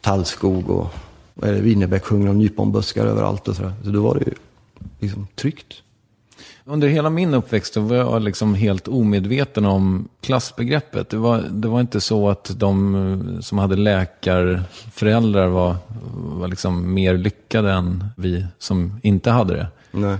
tallskog 0.00 0.70
och 0.70 0.94
Winnerbäcksjungna 1.34 2.30
och 2.30 2.36
nyponbuskar 2.36 3.06
överallt 3.06 3.48
och 3.48 3.56
sådär. 3.56 3.72
Så 3.84 3.90
då 3.90 4.02
var 4.02 4.14
det 4.14 4.24
ju 4.24 4.34
liksom 5.00 5.26
tryggt. 5.34 5.82
Under 6.68 6.88
hela 6.88 7.10
min 7.10 7.34
uppväxt 7.34 7.76
var 7.76 7.96
jag 7.96 8.22
liksom 8.22 8.54
helt 8.54 8.88
omedveten 8.88 9.64
om 9.64 10.08
klassbegreppet. 10.20 11.08
Det 11.08 11.16
var, 11.16 11.38
det 11.50 11.68
var 11.68 11.80
inte 11.80 12.00
så 12.00 12.28
att 12.28 12.50
de 12.56 13.38
som 13.42 13.58
hade 13.58 13.76
läkarföräldrar 13.76 15.48
var, 15.48 15.76
var 16.14 16.48
liksom 16.48 16.94
mer 16.94 17.16
lyckade 17.16 17.72
än 17.72 18.04
vi 18.16 18.46
som 18.58 19.00
inte 19.02 19.30
hade 19.30 19.54
det. 19.54 19.66
Nej. 19.90 20.16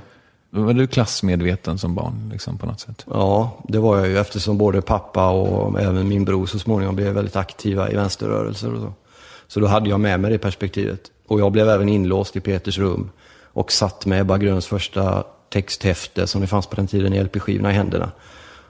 Var 0.50 0.72
du 0.72 0.86
klassmedveten 0.86 1.78
som 1.78 1.94
barn 1.94 2.30
liksom, 2.32 2.58
på 2.58 2.66
något 2.66 2.80
sätt? 2.80 3.06
Ja, 3.10 3.58
det 3.68 3.78
var 3.78 3.98
jag 3.98 4.08
ju 4.08 4.18
eftersom 4.18 4.58
både 4.58 4.82
pappa 4.82 5.30
och 5.30 5.80
även 5.80 6.08
min 6.08 6.24
bror 6.24 6.46
så 6.46 6.58
småningom 6.58 6.96
blev 6.96 7.12
väldigt 7.12 7.36
aktiva 7.36 7.90
i 7.90 7.94
vänsterrörelser 7.94 8.74
och 8.74 8.80
så. 8.80 8.92
Så 9.48 9.60
då 9.60 9.66
hade 9.66 9.90
jag 9.90 10.00
med 10.00 10.20
mig 10.20 10.30
det 10.30 10.38
perspektivet. 10.38 11.00
Och 11.26 11.40
jag 11.40 11.52
blev 11.52 11.68
även 11.68 11.88
inlåst 11.88 12.36
i 12.36 12.40
Peters 12.40 12.78
rum 12.78 13.10
och 13.42 13.72
satt 13.72 14.06
med 14.06 14.20
Ebba 14.20 14.38
Gröns 14.38 14.66
första 14.66 15.24
texthäfte 15.48 16.26
som 16.26 16.40
det 16.40 16.46
fanns 16.46 16.66
på 16.66 16.76
den 16.76 16.86
tiden 16.86 17.12
i 17.12 17.24
LP-skivorna 17.24 17.70
i 17.70 17.74
händerna. 17.74 18.10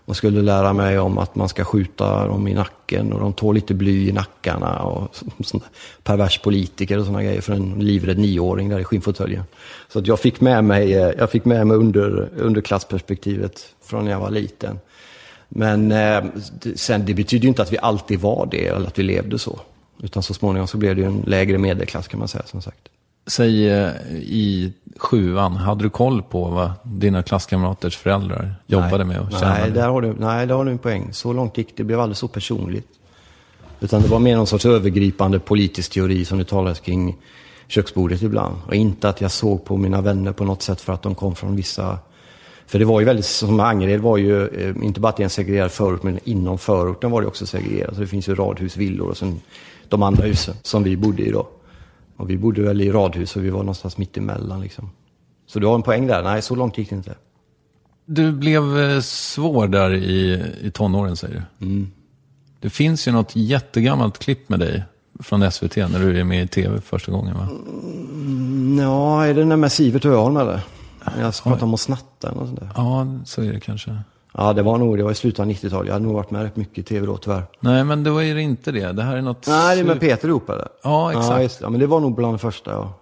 Och 0.05 0.17
skulle 0.17 0.43
lära 0.43 0.73
mig 0.73 0.99
om 0.99 1.19
att 1.19 1.35
man 1.35 1.49
ska 1.49 1.65
skjuta 1.65 2.27
dem 2.27 2.49
i 2.49 2.55
nacken 2.55 3.13
och 3.13 3.21
de 3.21 3.33
tål 3.33 3.55
lite 3.55 3.75
bly 3.75 4.09
i 4.09 4.13
nackarna 4.13 4.79
och 4.79 5.17
sånt 5.45 5.65
pervers 6.03 6.39
politiker 6.39 6.99
och 6.99 7.05
sådana 7.05 7.23
grejer 7.23 7.41
för 7.41 7.53
en 7.53 7.75
livrädd 7.79 8.19
nioåring 8.19 8.69
där 8.69 8.79
i 8.79 8.85
skinnfåtöljen. 8.85 9.45
Så 9.89 9.99
att 9.99 10.07
jag 10.07 10.21
fick 10.21 10.41
med 10.41 10.65
mig, 10.65 10.95
eh, 10.95 11.11
jag 11.19 11.31
fick 11.31 11.45
med 11.45 11.67
mig 11.67 11.77
under, 11.77 12.29
underklassperspektivet 12.37 13.67
från 13.85 14.05
när 14.05 14.11
jag 14.11 14.21
var 14.21 14.31
liten. 14.31 14.79
Men 15.49 15.93
eh, 15.93 16.25
sen, 16.75 17.07
det 17.07 17.15
betyder 17.15 17.43
ju 17.43 17.49
inte 17.49 17.63
att 17.63 17.73
vi 17.73 17.79
alltid 17.79 18.21
var 18.21 18.49
det 18.51 18.67
eller 18.67 18.87
att 18.87 18.99
vi 18.99 19.03
levde 19.03 19.39
så. 19.39 19.61
Utan 20.03 20.23
så 20.23 20.35
småningom 20.35 20.69
så 20.69 20.77
blev 20.77 20.97
det 20.97 21.03
ju 21.03 21.09
en 21.09 21.25
lägre 21.27 21.59
medelklass 21.59 22.09
kan 22.09 22.19
man 22.19 22.29
säga 22.29 22.45
som 22.47 22.63
sagt. 22.63 22.89
Säg 23.27 23.71
eh, 23.71 23.93
i 24.13 24.73
sjuan, 24.97 25.57
hade 25.57 25.83
du 25.83 25.91
koll 25.91 26.23
på 26.23 26.45
vad 26.45 26.71
dina 26.83 27.23
klasskamraters 27.23 27.97
föräldrar 27.97 28.55
jobbade 28.67 29.05
nej, 29.05 29.07
med? 29.07 29.21
Och 29.21 29.29
nej, 29.43 29.71
där 29.71 29.89
har 29.89 30.01
du, 30.03 30.15
nej, 30.19 30.47
där 30.47 30.55
har 30.55 30.65
du 30.65 30.71
en 30.71 30.79
poäng. 30.79 31.09
Så 31.13 31.33
långt 31.33 31.59
gick 31.59 31.77
det, 31.77 31.85
blev 31.85 32.01
aldrig 32.01 32.17
så 32.17 32.29
personligt. 32.29 32.87
Utan 33.81 34.03
det 34.03 34.09
var 34.09 34.19
mer 34.19 34.37
någon 34.37 34.47
sorts 34.47 34.67
övergripande 34.67 35.39
politisk 35.39 35.93
teori 35.93 36.25
som 36.25 36.39
det 36.39 36.45
talades 36.45 36.81
kring 36.81 37.17
köksbordet 37.67 38.23
ibland. 38.23 38.57
Och 38.67 38.75
inte 38.75 39.09
att 39.09 39.21
jag 39.21 39.31
såg 39.31 39.65
på 39.65 39.77
mina 39.77 40.01
vänner 40.01 40.33
på 40.33 40.45
något 40.45 40.63
sätt 40.63 40.81
för 40.81 40.93
att 40.93 41.03
de 41.03 41.15
kom 41.15 41.35
från 41.35 41.57
vissa... 41.57 41.99
För 42.67 42.79
det 42.79 42.85
var 42.85 43.01
ju 43.01 43.07
väldigt, 43.07 43.27
som 43.27 43.61
Angered 43.61 44.01
var 44.01 44.17
ju, 44.17 44.47
eh, 44.47 44.85
inte 44.85 45.01
bara 45.01 45.09
att 45.09 45.17
det 45.17 45.23
är 45.23 45.25
en 45.25 45.31
segregerad 45.31 45.73
förort, 45.73 46.03
men 46.03 46.19
inom 46.25 46.59
förorten 46.59 47.11
var 47.11 47.21
det 47.21 47.27
också 47.27 47.47
segregerat. 47.47 47.95
Så 47.95 48.01
det 48.01 48.07
finns 48.07 48.29
ju 48.29 48.35
radhus, 48.35 48.77
villor 48.77 49.09
och 49.09 49.17
sen 49.17 49.41
de 49.89 50.03
andra 50.03 50.25
husen 50.25 50.55
som 50.63 50.83
vi 50.83 50.97
bodde 50.97 51.23
i 51.23 51.31
då. 51.31 51.49
Och 52.17 52.31
vi 52.31 52.37
bodde 52.37 52.63
väl 52.63 52.81
i 52.81 52.91
radhus 52.91 53.37
och 53.37 53.45
vi 53.45 53.51
var 53.51 53.61
någonstans 53.61 53.99
mitt 53.99 54.17
emellan 54.17 54.61
liksom. 54.61 54.91
Så 55.47 55.59
du 55.59 55.67
har 55.67 55.75
en 55.75 55.83
poäng 55.83 56.07
där. 56.07 56.23
Nej, 56.23 56.43
så 56.43 56.55
långt 56.55 56.79
gick 56.79 56.91
det 56.91 56.97
inte. 56.97 57.15
Du 58.05 58.33
blev 58.33 58.79
eh, 58.79 59.01
svår 59.01 59.69
där 59.69 59.91
i, 59.95 60.45
i 60.63 60.71
tonåren 60.71 61.17
säger 61.17 61.35
du. 61.59 61.67
Mm. 61.67 61.91
Det 62.61 62.71
finns 62.71 63.09
ju 63.09 63.13
något 63.13 63.37
jättegammalt 63.37 64.19
klipp 64.19 64.49
med 64.49 64.61
dig 64.61 64.83
från 65.21 65.51
SVT 65.53 65.77
när 65.77 65.99
du 65.99 66.21
är 66.21 66.25
med 66.25 66.45
i 66.45 66.49
tv 66.49 66.81
första 66.81 67.13
gången 67.13 67.35
va? 67.35 67.49
Mm, 67.51 68.79
ja, 68.79 69.27
är 69.27 69.35
det 69.35 69.45
den 69.45 69.61
med 69.61 69.73
Sivert 69.73 70.05
Öholm 70.05 70.37
eller? 70.37 70.61
Jag 71.21 71.35
pratade 71.43 71.65
om 71.65 71.75
att 71.75 71.81
snatta 71.81 72.31
eller 72.31 72.41
sånt 72.41 72.61
där. 72.61 72.71
Ja, 72.77 73.07
så 73.25 73.43
är 73.43 73.53
det 73.53 73.61
kanske. 73.61 73.99
Ja, 74.39 74.53
det 74.53 74.63
var 74.63 74.79
nog, 74.79 74.97
det 74.97 75.03
var 75.03 75.11
i 75.11 75.15
slutet 75.15 75.41
av 75.41 75.47
90-talet. 75.47 75.87
Jag 75.87 75.93
hade 75.93 76.05
nog 76.05 76.15
varit 76.15 76.31
med 76.31 76.43
rätt 76.43 76.57
mycket 76.57 76.79
i 76.79 76.83
tv 76.83 77.07
då 77.07 77.17
tyvärr. 77.17 77.43
Nej, 77.61 77.85
men 77.85 78.05
det 78.05 78.11
var 78.11 78.21
ju 78.21 78.43
inte 78.43 78.73
det. 78.73 78.93
Det 78.93 79.03
här 79.03 79.17
är 79.17 79.23
något... 79.23 79.47
Nej, 79.47 79.77
det 79.77 79.83
är 79.83 79.85
med 79.85 80.01
Peter 80.01 80.29
ihop 80.29 80.51
eller? 80.51 80.69
Ja, 80.83 81.13
exakt. 81.13 81.61
Ja, 81.61 81.67
ja, 81.67 81.71
men 81.71 81.81
det 81.81 81.87
var 81.87 82.01
nog 82.01 82.15
bland 82.15 82.35
det 82.35 82.39
första, 82.39 82.71
ja. 82.71 82.95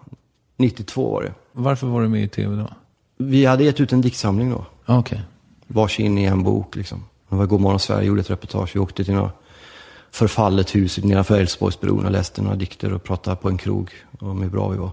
92 0.56 1.12
var 1.12 1.22
det. 1.22 1.32
Varför 1.52 1.86
var 1.86 2.02
du 2.02 2.08
med 2.08 2.22
i 2.22 2.28
tv 2.28 2.56
då? 2.56 2.68
Vi 3.16 3.44
hade 3.44 3.64
gett 3.64 3.80
ut 3.80 3.92
en 3.92 4.00
diktsamling 4.00 4.50
då. 4.50 4.64
Okej. 4.82 4.98
Okay. 4.98 5.18
Varsin 5.66 6.18
i 6.18 6.24
en 6.24 6.42
bok 6.42 6.76
liksom. 6.76 7.04
Det 7.28 7.36
var 7.36 7.46
Godmorgon 7.46 7.80
Sverige, 7.80 8.08
gjorde 8.08 8.20
ett 8.20 8.30
reportage. 8.30 8.70
Vi 8.74 8.80
åkte 8.80 9.04
till 9.04 9.14
några 9.14 9.30
förfallet 10.10 10.74
hus 10.74 10.98
nedanför 10.98 11.40
Älvsborgsbron 11.40 12.04
och 12.04 12.10
läste 12.10 12.42
några 12.42 12.56
dikter 12.56 12.92
och 12.92 13.02
pratade 13.02 13.36
på 13.36 13.48
en 13.48 13.58
krog 13.58 13.90
om 14.18 14.42
hur 14.42 14.50
bra 14.50 14.68
vi 14.68 14.78
var. 14.78 14.90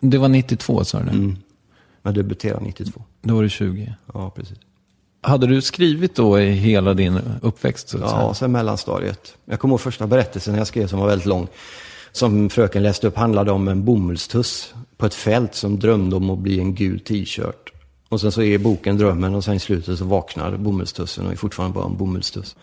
Det 0.00 0.18
var 0.18 0.28
92 0.28 0.84
sa 0.84 1.00
du? 1.00 1.10
Mm. 1.10 1.36
Jag 2.02 2.14
debuterade 2.14 2.64
92. 2.64 3.02
Då 3.22 3.34
var 3.34 3.42
du 3.42 3.48
20. 3.48 3.94
Ja, 4.14 4.30
precis. 4.30 4.58
Hade 5.24 5.46
du 5.46 5.60
skrivit 5.60 6.14
då 6.14 6.40
i 6.40 6.50
hela 6.50 6.94
din 6.94 7.20
uppväxt? 7.42 7.88
Så 7.88 7.96
att 7.96 8.10
säga? 8.10 8.22
Ja, 8.22 8.34
sen 8.34 8.52
mellanstadiet. 8.52 9.36
Jag 9.44 9.60
kommer 9.60 9.72
ihåg 9.72 9.80
första 9.80 10.06
berättelsen 10.06 10.54
jag 10.54 10.66
skrev 10.66 10.86
som 10.86 10.98
var 10.98 11.06
väldigt 11.06 11.26
lång. 11.26 11.48
Som 12.12 12.50
fröken 12.50 12.82
läste 12.82 13.06
upp 13.06 13.16
handlade 13.16 13.52
om 13.52 13.68
en 13.68 13.84
bomullstuss 13.84 14.74
på 14.96 15.06
ett 15.06 15.14
fält 15.14 15.54
som 15.54 15.78
drömde 15.78 16.16
om 16.16 16.30
att 16.30 16.38
bli 16.38 16.60
en 16.60 16.74
gul 16.74 17.00
t-shirt. 17.00 17.72
Och 18.08 18.20
sen 18.20 18.32
så 18.32 18.42
är 18.42 18.58
boken 18.58 18.98
drömmen 18.98 19.34
och 19.34 19.44
sen 19.44 19.54
i 19.54 19.58
slutet 19.58 19.98
så 19.98 20.04
vaknar 20.04 20.56
bomullstussen 20.56 21.26
och 21.26 21.32
är 21.32 21.36
fortfarande 21.36 21.74
bara 21.74 21.86
en 21.86 21.96
bomullstuss. 21.96 22.56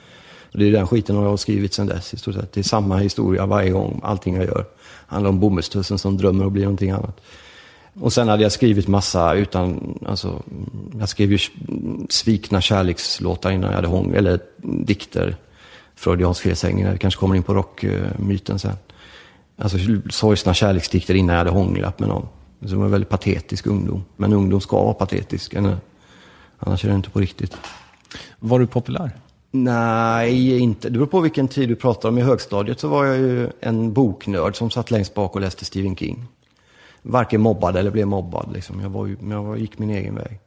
Och 0.52 0.60
det 0.60 0.68
är 0.68 0.72
den 0.72 0.88
skiten 0.88 1.16
jag 1.16 1.24
har 1.24 1.38
skrivit 1.38 1.74
sen 1.74 1.88
dess 1.88 2.14
i 2.14 2.18
stort 2.18 2.36
sett. 2.36 2.54
Det 2.54 2.60
är 2.60 2.64
samma 2.64 2.98
historia 2.98 3.46
varje 3.46 3.70
gång, 3.70 4.02
allting 4.04 4.36
jag 4.36 4.46
gör. 4.46 4.66
handlar 5.08 5.30
om 5.30 5.40
bomullstussen 5.40 5.98
som 5.98 6.18
drömmer 6.18 6.46
att 6.46 6.52
bli 6.52 6.62
någonting 6.62 6.92
annat. 6.92 7.22
Och 8.00 8.14
sen 8.14 8.28
hade 8.28 8.44
jag 8.44 8.52
skrivit 8.52 8.88
massa 8.88 9.34
utan, 9.34 9.98
alltså, 10.06 10.44
jag 11.00 11.10
skrev 11.10 11.32
ju 11.32 11.38
svikna 12.10 12.62
kärlekslåtar 12.62 13.52
innan 13.52 13.70
jag 13.70 13.76
hade 13.76 13.88
hång, 13.88 14.14
eller 14.16 14.40
dikter. 14.62 15.36
Freudiansk 15.96 16.42
felsägning, 16.42 16.86
det 16.86 16.98
kanske 16.98 17.20
kommer 17.20 17.36
in 17.36 17.44
på 17.44 17.54
rockmyten 17.54 18.60
sen. 18.60 18.76
Alltså 19.58 19.78
sorgsna 20.10 20.54
kärleksdikter 20.54 21.16
innan 21.16 21.34
jag 21.34 21.38
hade 21.38 21.50
hånglat 21.50 22.00
med 22.00 22.10
någon. 22.10 22.28
Så 22.62 22.68
det 22.68 22.76
var 22.76 22.86
en 22.86 22.92
väldigt 22.92 23.10
patetisk 23.10 23.68
ungdom. 23.68 24.04
Men 24.18 24.34
ungdom 24.34 24.62
ska 24.62 24.84
vara 24.84 24.94
patetisk, 24.94 25.56
annars 26.60 26.86
är 26.86 26.90
det 26.90 26.96
inte 26.96 27.10
på 27.10 27.20
riktigt. 27.20 27.58
Var 28.40 28.60
du 28.60 28.68
populär? 28.68 29.12
Nej, 29.52 30.60
inte. 30.60 30.90
Det 30.90 30.94
beror 30.94 31.08
på 31.08 31.20
vilken 31.20 31.48
tid 31.48 31.70
du 31.70 31.76
pratar 31.76 32.10
om. 32.10 32.18
I 32.18 32.22
högstadiet 32.22 32.80
så 32.80 32.88
var 32.88 33.06
jag 33.06 33.18
ju 33.18 33.50
en 33.60 33.94
boknörd 33.94 34.56
som 34.56 34.72
satt 34.72 34.92
längst 34.92 35.14
bak 35.14 35.36
och 35.36 35.42
läste 35.42 35.66
Stephen 35.66 35.96
King. 35.96 36.26
Varken 37.02 37.42
mobbad 37.42 37.78
eller 37.78 37.92
blev 37.92 38.08
mobbad. 38.08 38.50
Liksom. 38.54 38.82
Jag, 38.82 38.90
var 38.90 39.06
ju, 39.06 39.18
jag 39.30 39.60
gick 39.60 39.80
min 39.80 39.90
egen 39.90 40.16
väg. 40.16 40.40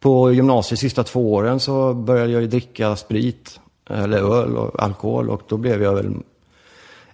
På 0.00 0.32
gymnasiet 0.32 0.80
sista 0.80 1.04
två 1.04 1.34
åren 1.34 1.60
så 1.60 1.94
började 1.94 2.32
jag 2.32 2.42
ju 2.42 2.48
dricka 2.48 2.96
sprit, 2.96 3.60
eller 3.90 4.18
öl 4.18 4.56
och 4.56 4.82
alkohol. 4.82 5.30
Och 5.30 5.42
då 5.48 5.56
blev 5.56 5.82
jag 5.82 5.94
väl 5.94 6.14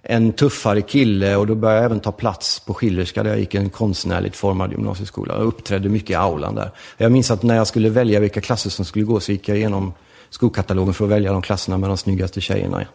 en 0.01 0.33
tuffare 0.33 0.81
kille 0.81 1.35
och 1.35 1.47
då 1.47 1.55
började 1.55 1.77
jag 1.77 1.85
även 1.85 1.99
ta 1.99 2.11
plats 2.11 2.59
på 2.59 2.73
Schillerska 2.73 3.23
där 3.23 3.29
jag 3.29 3.39
gick 3.39 3.55
en 3.55 3.69
konstnärligt 3.69 4.35
formad 4.35 4.71
gymnasieskola. 4.71 5.33
Jag 5.33 5.43
uppträdde 5.43 5.89
mycket 5.89 6.09
i 6.09 6.15
aulan 6.15 6.55
där. 6.55 6.71
Jag 6.97 7.11
minns 7.11 7.31
att 7.31 7.43
när 7.43 7.55
jag 7.55 7.67
skulle 7.67 7.89
välja 7.89 8.19
vilka 8.19 8.41
klasser 8.41 8.69
som 8.69 8.85
skulle 8.85 9.05
gå 9.05 9.19
så 9.19 9.31
gick 9.31 9.49
jag 9.49 9.57
igenom 9.57 9.93
skolkatalogen 10.29 10.93
för 10.93 11.05
att 11.05 11.11
välja 11.11 11.31
de 11.31 11.41
klasserna 11.41 11.77
med 11.77 11.89
de 11.89 11.97
snyggaste 11.97 12.41
tjejerna. 12.41 12.85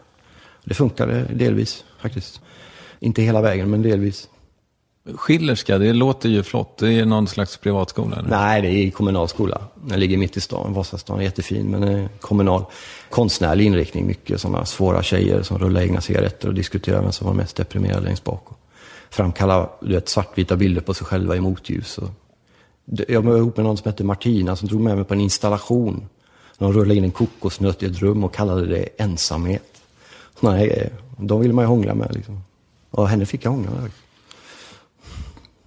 Det 0.63 0.73
funkade 0.73 1.23
delvis 1.33 1.83
faktiskt. 2.01 2.41
Inte 2.99 3.21
hela 3.21 3.41
vägen, 3.41 3.69
men 3.69 3.81
delvis. 3.81 4.29
Schillerska, 5.15 5.77
det 5.77 5.93
låter 5.93 6.29
ju 6.29 6.43
flott. 6.43 6.77
Det 6.77 6.99
är 6.99 7.05
någon 7.05 7.27
slags 7.27 7.57
privatskola? 7.57 8.15
Eller? 8.15 8.29
Nej, 8.29 8.61
det 8.61 8.67
är 8.67 8.91
kommunal 8.91 9.27
skola. 9.27 9.61
Den 9.75 9.99
ligger 9.99 10.17
mitt 10.17 10.37
i 10.37 10.41
stan. 10.41 10.73
Vasastan 10.73 11.19
är 11.19 11.23
jättefin, 11.23 11.71
men 11.71 11.83
är 11.83 12.09
kommunal. 12.19 12.65
Konstnärlig 13.09 13.65
inriktning, 13.65 14.07
mycket 14.07 14.41
sådana 14.41 14.65
svåra 14.65 15.03
tjejer 15.03 15.41
som 15.41 15.57
rullar 15.57 15.81
egna 15.81 16.01
cigaretter 16.01 16.47
och 16.47 16.53
diskuterar 16.53 17.01
vem 17.01 17.11
som 17.11 17.27
var 17.27 17.33
mest 17.33 17.55
deprimerad 17.55 18.03
längst 18.03 18.23
bak. 18.23 18.43
Och 18.51 18.57
framkallar 19.09 19.69
du 19.81 19.93
vet, 19.93 20.09
svartvita 20.09 20.55
bilder 20.55 20.81
på 20.81 20.93
sig 20.93 21.07
själva 21.07 21.35
i 21.35 21.41
motljus. 21.41 21.97
Och 21.97 22.09
jag 23.07 23.21
var 23.21 23.37
ihop 23.37 23.57
med 23.57 23.65
någon 23.65 23.77
som 23.77 23.89
hette 23.91 24.03
Martina 24.03 24.55
som 24.55 24.67
drog 24.67 24.81
med 24.81 24.95
mig 24.95 25.05
på 25.05 25.13
en 25.13 25.21
installation 25.21 26.05
de 26.57 26.73
rullade 26.73 26.95
in 26.95 27.03
en 27.03 27.11
kokosnöt 27.11 27.83
i 27.83 27.85
ett 27.85 27.99
rum 27.99 28.23
och 28.23 28.33
kallade 28.33 28.65
det 28.65 28.89
ensamhet. 28.97 29.81
Nej, 30.39 30.89
de 31.17 31.41
ville 31.41 31.53
man 31.53 31.63
ju 31.63 31.67
hångla 31.67 31.95
med. 31.95 32.15
Liksom. 32.15 32.43
Och 32.89 33.09
henne 33.09 33.25
fick 33.25 33.45
jag 33.45 33.51
hångla 33.51 33.71
med. 33.71 33.91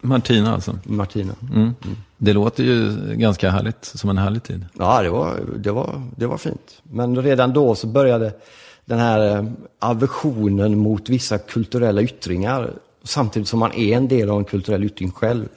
Martina 0.00 0.54
alltså? 0.54 0.78
Martina. 0.84 1.34
Mm. 1.42 1.62
Mm. 1.62 1.74
Det 2.16 2.32
låter 2.32 2.64
ju 2.64 2.96
ganska 3.16 3.50
härligt, 3.50 3.84
som 3.84 4.10
en 4.10 4.18
härlig 4.18 4.42
tid. 4.42 4.64
Ja, 4.78 5.02
det 5.02 5.10
var, 5.10 5.40
det 5.56 5.70
var, 5.70 6.02
det 6.16 6.26
var 6.26 6.38
fint. 6.38 6.82
Men 6.82 7.22
redan 7.22 7.52
då 7.52 7.74
så 7.74 7.86
började 7.86 8.32
den 8.84 8.98
här 8.98 9.36
eh, 9.36 9.44
aversionen 9.78 10.78
mot 10.78 11.08
vissa 11.08 11.38
kulturella 11.38 12.02
yttringar, 12.02 12.70
samtidigt 13.04 13.48
som 13.48 13.58
man 13.58 13.72
är 13.72 13.96
en 13.96 14.08
del 14.08 14.30
av 14.30 14.38
en 14.38 14.44
kulturell 14.44 14.84
yttring 14.84 15.10
själv, 15.10 15.48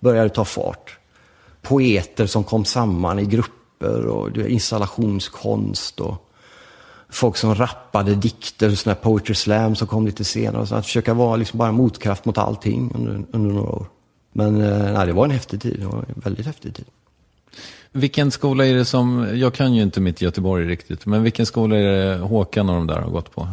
började 0.00 0.28
ta 0.28 0.44
fart. 0.44 0.98
Poeter 1.62 2.26
som 2.26 2.44
kom 2.44 2.64
samman 2.64 3.18
i 3.18 3.24
grupper 3.24 3.58
grupper 3.78 4.06
och 4.06 4.36
installationskonst 4.36 6.00
och 6.00 6.27
folk 7.10 7.36
som 7.36 7.54
rappade 7.54 8.14
dikter, 8.14 8.70
sådana 8.70 8.94
här 8.94 9.02
poetry 9.02 9.34
slam 9.34 9.76
som 9.76 9.86
kom 9.86 10.06
lite 10.06 10.24
senare. 10.24 10.66
Så 10.66 10.74
att 10.74 10.84
försöka 10.84 11.14
vara 11.14 11.36
liksom 11.36 11.58
bara 11.58 11.72
motkraft 11.72 12.24
mot 12.24 12.38
allting 12.38 12.92
under, 12.94 13.24
under 13.32 13.54
några 13.54 13.70
år. 13.70 13.86
Men 14.32 14.60
eh, 14.60 14.92
nej, 14.92 15.06
det 15.06 15.12
var 15.12 15.24
en 15.24 15.30
häftig 15.30 15.60
tid. 15.62 15.76
Det 15.80 15.86
var 15.86 15.98
en 15.98 16.22
väldigt 16.24 16.46
häftig 16.46 16.74
tid. 16.74 16.84
Vilken 17.92 18.30
skola 18.30 18.66
är 18.66 18.74
det 18.74 18.84
som, 18.84 19.28
jag 19.34 19.54
kan 19.54 19.74
ju 19.74 19.82
inte 19.82 20.00
mitt 20.00 20.20
Göteborg 20.20 20.66
riktigt, 20.66 21.06
men 21.06 21.22
vilken 21.22 21.46
skola 21.46 21.76
är 21.76 21.82
det 21.82 22.18
Håkan 22.18 22.68
och 22.68 22.74
de 22.74 22.86
där 22.86 23.00
har 23.00 23.10
gått 23.10 23.34
på? 23.34 23.48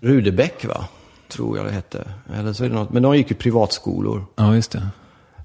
Rudebäck 0.00 0.64
va? 0.64 0.84
Tror 1.28 1.56
jag 1.56 1.66
det 1.66 1.72
hette. 1.72 2.04
Eller 2.34 2.52
så 2.52 2.64
är 2.64 2.68
det 2.68 2.74
något. 2.74 2.90
Men 2.90 3.02
de 3.02 3.16
gick 3.16 3.30
ju 3.30 3.36
privatskolor. 3.36 4.24
Ja, 4.36 4.54
just 4.54 4.70
det. 4.70 4.88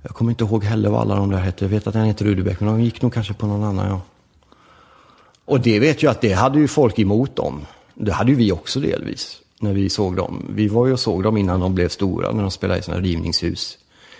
Jag 0.01 0.11
kommer 0.15 0.31
inte 0.31 0.43
ihåg 0.43 0.63
heller 0.63 0.89
vad 0.89 1.01
alla 1.01 1.15
de 1.15 1.31
där 1.31 1.37
hette. 1.37 1.65
Jag 1.65 1.69
vet 1.69 1.87
att 1.87 1.93
den 1.93 2.05
heter 2.05 2.25
Rudebäck, 2.25 2.59
men 2.59 2.69
de 2.69 2.81
gick 2.81 3.01
nog 3.01 3.13
kanske 3.13 3.33
på 3.33 3.47
någon 3.47 3.63
annan, 3.63 3.87
ja. 3.87 4.01
Och 5.45 5.59
det 5.59 5.79
vet 5.79 6.03
jag 6.03 6.11
att 6.11 6.21
det 6.21 6.33
hade 6.33 6.59
ju 6.59 6.67
folk 6.67 6.99
emot 6.99 7.35
dem. 7.35 7.65
Det 7.93 8.11
hade 8.11 8.31
ju 8.31 8.37
vi 8.37 8.51
också 8.51 8.79
delvis, 8.79 9.37
när 9.59 9.73
vi 9.73 9.89
såg 9.89 10.15
dem. 10.15 10.45
Vi 10.49 10.67
var 10.67 10.87
ju 10.87 10.93
och 10.93 10.99
såg 10.99 11.23
dem 11.23 11.37
innan 11.37 11.59
de 11.59 11.75
blev 11.75 11.89
stora, 11.89 12.31
när 12.31 12.41
de 12.41 12.51
spelade 12.51 12.79
i 12.79 12.83
sådana 12.83 13.03
rivningshus 13.03 13.77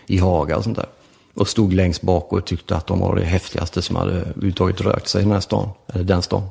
i 0.07 0.17
Haga 0.17 0.57
och 0.57 0.63
sånt 0.63 0.77
där. 0.77 0.89
Och 1.33 1.47
stod 1.47 1.73
längst 1.73 2.01
bak 2.01 2.33
och 2.33 2.45
tyckte 2.45 2.75
att 2.75 2.87
de 2.87 2.99
var 2.99 3.15
det 3.15 3.25
häftigaste 3.25 3.81
som 3.81 3.95
hade 3.95 4.11
överhuvudtaget 4.11 4.81
rökt 4.81 5.07
sig 5.07 5.21
i 5.21 5.23
den 5.23 5.33
här 5.33 5.39
stan, 5.39 5.69
eller 5.87 6.03
den 6.03 6.21
stan. 6.21 6.43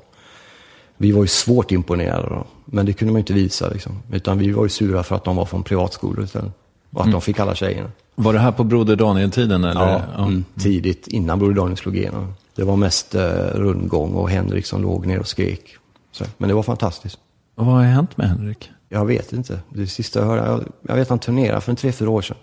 Vi 0.97 1.13
var 1.13 1.23
ju 1.23 1.29
svårt 1.29 1.73
imponerade 1.73 2.29
då, 2.29 2.45
men 2.65 2.87
det 2.87 2.93
kunde 2.93 3.13
man 3.13 3.19
ju 3.19 3.23
inte 3.23 3.33
visa 3.33 3.69
liksom. 3.69 4.03
Utan 4.13 4.39
vi 4.39 4.51
var 4.51 4.63
ju 4.63 4.69
sura 4.69 5.03
för 5.03 5.17
att 5.17 5.25
de 5.25 5.37
var 5.37 5.45
från 5.45 5.63
privatskolor 5.63 6.25
istället. 6.25 6.53
Och 6.91 7.01
att 7.01 7.07
mm. 7.07 7.13
de 7.13 7.21
fick 7.21 7.41
alla 7.41 7.55
tjejerna. 7.55 7.91
Var 8.15 8.33
det 8.33 8.39
här 8.39 8.53
på 8.53 8.65
Broder 8.65 8.97
Daniel-tiden? 8.97 9.65
Eller? 9.65 9.81
Ja, 9.81 10.03
ja. 10.17 10.23
Mm, 10.23 10.45
tidigt, 10.59 11.09
innan 11.09 11.39
Broder 11.39 11.55
Daniel 11.55 11.77
slog 11.77 11.97
igenom. 11.97 12.35
Det 12.55 12.65
var 12.65 12.77
mest 12.77 13.15
eh, 13.15 13.23
rundgång 13.55 14.15
och 14.15 14.31
Henrik 14.31 14.67
som 14.67 14.83
låg 14.83 15.07
ner 15.07 15.19
och 15.19 15.27
skrek. 15.27 15.77
Så, 16.13 16.25
men 16.39 16.49
det 16.49 16.55
var 16.55 16.63
fantastiskt. 16.63 17.19
Och 17.55 17.67
vad 17.67 17.75
har 17.75 17.83
hänt 17.83 18.17
med 18.17 18.29
Henrik? 18.29 18.71
Jag 18.89 19.07
vet 19.07 19.33
inte. 19.33 19.61
Det 19.69 19.87
sista 19.87 20.21
jag 20.21 20.27
hörde, 20.27 20.47
jag, 20.47 20.65
jag 20.83 20.95
vet 20.97 21.09
han 21.09 21.19
turnerade 21.19 21.61
för 21.61 21.73
en 21.73 21.77
tre, 21.77 21.93
fyra 21.93 22.11
år 22.11 22.23
sedan. 22.23 22.37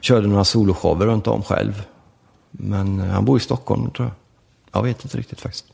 Körde 0.00 0.26
några 0.26 0.44
soloshower 0.44 1.06
runt 1.06 1.26
om 1.26 1.42
själv. 1.42 1.82
Men 2.50 3.00
eh, 3.00 3.06
han 3.06 3.24
bor 3.24 3.36
i 3.36 3.40
Stockholm 3.40 3.90
tror 3.90 4.08
jag. 4.08 4.14
Jag 4.72 4.82
vet 4.82 5.04
inte 5.04 5.18
riktigt 5.18 5.40
faktiskt. 5.40 5.64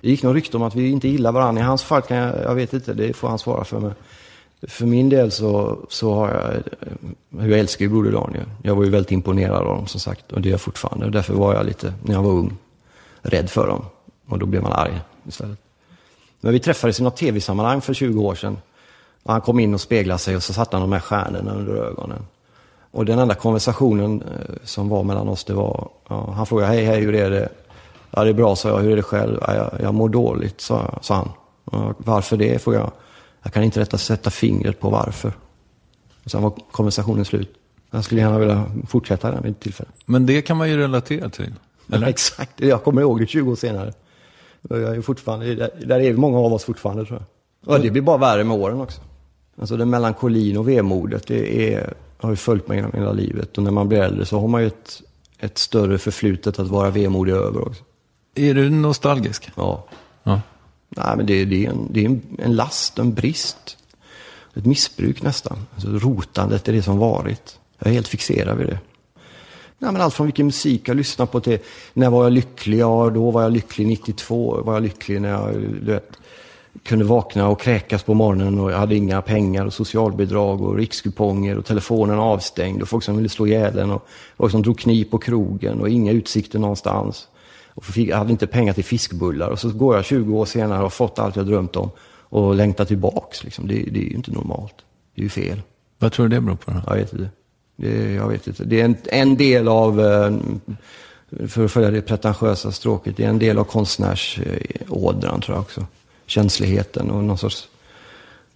Det 0.00 0.08
gick 0.08 0.22
nog 0.22 0.36
rykte 0.36 0.56
om 0.56 0.62
att 0.62 0.74
vi 0.74 0.90
inte 0.90 1.08
gillar 1.08 1.32
varandra. 1.32 1.62
I 1.62 1.64
hans 1.64 1.82
fall 1.82 2.02
kan 2.02 2.16
jag, 2.16 2.42
jag 2.42 2.54
vet 2.54 2.72
inte, 2.72 2.94
det 2.94 3.12
får 3.12 3.28
han 3.28 3.38
svara 3.38 3.64
för. 3.64 3.80
mig. 3.80 3.92
För 4.62 4.86
min 4.86 5.08
del 5.08 5.30
så, 5.30 5.78
så 5.88 6.14
har 6.14 6.28
jag, 6.28 6.54
eh, 7.40 7.50
jag 7.50 7.58
älskar 7.58 7.84
ju 7.84 7.88
Broder 7.88 8.12
Daniel. 8.12 8.46
Jag 8.62 8.74
var 8.74 8.84
ju 8.84 8.90
väldigt 8.90 9.12
imponerad 9.12 9.56
av 9.56 9.64
dem 9.64 9.86
som 9.86 10.00
sagt. 10.00 10.32
Och 10.32 10.40
det 10.40 10.48
är 10.48 10.50
jag 10.50 10.60
fortfarande. 10.60 11.10
Därför 11.10 11.34
var 11.34 11.54
jag 11.54 11.66
lite, 11.66 11.94
när 12.02 12.14
jag 12.14 12.22
var 12.22 12.30
ung, 12.30 12.56
rädd 13.22 13.50
för 13.50 13.66
dem. 13.66 13.84
Och 14.28 14.38
då 14.38 14.46
blev 14.46 14.62
man 14.62 14.72
arg 14.72 15.00
istället. 15.28 15.58
Men 16.40 16.52
vi 16.52 16.60
träffades 16.60 17.00
i 17.00 17.02
något 17.02 17.16
tv-sammanhang 17.16 17.80
för 17.80 17.94
20 17.94 18.22
år 18.22 18.34
sedan. 18.34 18.58
Och 19.22 19.32
han 19.32 19.40
kom 19.40 19.60
in 19.60 19.74
och 19.74 19.80
speglade 19.80 20.18
sig 20.18 20.36
och 20.36 20.42
så 20.42 20.52
satte 20.52 20.76
han 20.76 20.90
de 20.90 20.92
här 20.92 21.00
stjärnorna 21.00 21.54
under 21.54 21.74
ögonen. 21.74 22.26
Och 22.90 23.04
den 23.04 23.18
enda 23.18 23.34
konversationen 23.34 24.22
eh, 24.22 24.54
som 24.64 24.88
var 24.88 25.02
mellan 25.02 25.28
oss, 25.28 25.44
det 25.44 25.54
var, 25.54 25.88
ja, 26.08 26.32
han 26.32 26.46
frågade 26.46 26.72
hej, 26.72 26.84
hej, 26.84 27.00
hur 27.00 27.14
är 27.14 27.30
det? 27.30 27.48
Ja, 28.10 28.24
det 28.24 28.30
är 28.30 28.34
bra, 28.34 28.56
sa 28.56 28.68
jag. 28.68 28.78
Hur 28.78 28.92
är 28.92 28.96
det 28.96 29.02
själv? 29.02 29.38
Ja, 29.46 29.54
jag, 29.54 29.70
jag 29.80 29.94
mår 29.94 30.08
dåligt, 30.08 30.60
sa, 30.60 30.98
sa 31.02 31.14
han. 31.14 31.30
Och 31.64 31.94
varför 31.98 32.36
det? 32.36 32.62
frågade 32.62 32.84
jag. 32.84 32.92
Jag 33.42 33.52
kan 33.52 33.62
inte 33.62 33.80
rätta 33.80 33.98
sätta 33.98 34.30
fingret 34.30 34.80
på 34.80 34.90
varför. 34.90 35.32
Och 36.24 36.30
sen 36.30 36.42
var 36.42 36.52
konversationen 36.70 37.24
slut. 37.24 37.54
Jag 37.90 38.04
skulle 38.04 38.20
gärna 38.20 38.38
vilja 38.38 38.64
fortsätta 38.88 39.30
den 39.30 39.42
vid 39.42 39.52
ett 39.52 39.60
tillfälle. 39.60 39.90
Men 40.06 40.26
det 40.26 40.42
kan 40.42 40.56
man 40.56 40.70
ju 40.70 40.76
relatera 40.76 41.30
till. 41.30 41.54
Eller? 41.92 42.06
exakt, 42.06 42.60
jag 42.60 42.84
kommer 42.84 43.02
ihåg 43.02 43.20
det 43.20 43.26
20 43.26 43.52
år 43.52 43.56
senare. 43.56 43.92
Jag 44.68 44.96
är 44.96 45.00
fortfarande, 45.00 45.70
där 45.86 46.00
är 46.00 46.14
många 46.14 46.38
av 46.38 46.52
oss 46.52 46.64
fortfarande 46.64 47.04
tror 47.04 47.18
jag. 47.18 47.74
Och 47.74 47.80
det 47.80 47.90
blir 47.90 48.02
bara 48.02 48.16
värre 48.16 48.44
med 48.44 48.56
åren 48.56 48.80
också. 48.80 49.00
Alltså 49.60 49.76
den 49.76 49.90
melankolin 49.90 50.56
och 50.56 50.68
vemodet, 50.68 51.26
det 51.26 51.74
är, 51.74 51.94
har 52.18 52.30
ju 52.30 52.36
följt 52.36 52.68
mig 52.68 52.76
genom 52.76 52.92
hela 52.92 53.12
livet. 53.12 53.58
Och 53.58 53.64
när 53.64 53.70
man 53.70 53.88
blir 53.88 54.02
äldre 54.02 54.26
så 54.26 54.40
har 54.40 54.48
man 54.48 54.60
ju 54.60 54.66
ett, 54.66 55.02
ett 55.38 55.58
större 55.58 55.98
förflutet 55.98 56.58
att 56.58 56.68
vara 56.68 56.90
vemodig 56.90 57.32
över 57.32 57.68
också. 57.68 57.84
Är 58.34 58.54
du 58.54 58.70
nostalgisk? 58.70 59.50
Ja. 59.54 59.84
ja. 60.22 60.40
Nej, 60.88 61.16
men 61.16 61.26
det, 61.26 61.44
det 61.44 61.66
är, 61.66 61.70
en, 61.70 61.88
det 61.90 62.00
är 62.00 62.06
en, 62.06 62.22
en 62.38 62.56
last, 62.56 62.98
en 62.98 63.14
brist. 63.14 63.76
Ett 64.54 64.66
missbruk 64.66 65.22
nästan. 65.22 65.58
Alltså, 65.74 65.88
rotandet 65.88 66.68
är 66.68 66.72
det 66.72 66.82
som 66.82 66.98
varit. 66.98 67.58
Jag 67.78 67.88
är 67.88 67.92
helt 67.92 68.08
fixerad 68.08 68.58
vid 68.58 68.66
det. 68.66 68.78
Nej, 69.82 69.92
men 69.92 70.02
allt 70.02 70.14
från 70.14 70.26
vilken 70.26 70.46
musik 70.46 70.88
jag 70.88 70.96
lyssnar 70.96 71.26
på 71.26 71.40
till 71.40 71.58
när 71.92 72.10
var 72.10 72.24
jag 72.24 72.32
lycklig? 72.32 72.78
Ja, 72.78 73.10
då 73.14 73.30
var 73.30 73.42
jag 73.42 73.52
lycklig 73.52 73.86
92. 73.86 74.62
Var 74.62 74.72
jag 74.72 74.82
lycklig 74.82 75.20
när 75.20 75.28
jag, 75.28 75.52
vet, 75.82 76.12
kunde 76.82 77.04
vakna 77.04 77.48
och 77.48 77.60
kräkas 77.60 78.02
på 78.02 78.14
morgonen 78.14 78.60
och 78.60 78.72
jag 78.72 78.78
hade 78.78 78.94
inga 78.94 79.22
pengar 79.22 79.66
och 79.66 79.72
socialbidrag 79.72 80.62
och 80.62 80.76
rikskuponger 80.76 81.58
och 81.58 81.64
telefonen 81.64 82.18
avstängd 82.18 82.82
och 82.82 82.88
folk 82.88 83.04
som 83.04 83.16
ville 83.16 83.28
slå 83.28 83.46
ihjäl 83.46 83.78
en 83.78 83.90
och 83.90 84.08
folk 84.36 84.52
som 84.52 84.62
drog 84.62 84.78
kniv 84.78 85.04
på 85.04 85.18
krogen 85.18 85.80
och 85.80 85.88
inga 85.88 86.12
utsikter 86.12 86.58
någonstans. 86.58 87.28
Och 87.68 87.98
jag 87.98 88.16
hade 88.16 88.32
inte 88.32 88.46
pengar 88.46 88.72
till 88.72 88.84
fiskbullar 88.84 89.48
och 89.48 89.58
så 89.58 89.70
går 89.70 89.96
jag 89.96 90.04
20 90.04 90.38
år 90.38 90.44
senare 90.44 90.78
och 90.78 90.82
har 90.82 90.90
fått 90.90 91.18
allt 91.18 91.36
jag 91.36 91.46
drömt 91.46 91.76
om 91.76 91.90
och 92.28 92.54
längtar 92.54 92.84
tillbaks. 92.84 93.44
Liksom. 93.44 93.68
Det, 93.68 93.74
det 93.74 94.00
är 94.00 94.04
ju 94.04 94.14
inte 94.14 94.32
normalt. 94.32 94.74
Det 95.14 95.20
är 95.20 95.24
ju 95.24 95.28
fel. 95.28 95.62
Vad 95.98 96.12
tror 96.12 96.28
du 96.28 96.34
det 96.34 96.40
beror 96.40 96.56
på 96.56 96.70
då? 96.70 96.82
Jag 96.86 96.96
vet 96.96 97.12
inte. 97.12 97.30
Det, 97.80 98.12
jag 98.12 98.28
vet 98.28 98.46
inte. 98.46 98.64
Det 98.64 98.80
är 98.80 98.84
en, 98.84 98.96
en 99.04 99.36
del 99.36 99.68
av, 99.68 100.00
eh, 100.00 100.32
för 101.48 101.64
att 101.64 101.72
följa 101.72 101.90
det 101.90 102.02
pretentiösa 102.02 102.72
stråket, 102.72 103.16
det 103.16 103.24
är 103.24 103.28
en 103.28 103.38
del 103.38 103.58
av 103.58 103.64
konstnärsådran 103.64 105.40
tror 105.40 105.56
jag 105.56 105.60
också. 105.60 105.86
Känsligheten 106.26 107.10
och 107.10 107.24
någon 107.24 107.38
sorts 107.38 107.68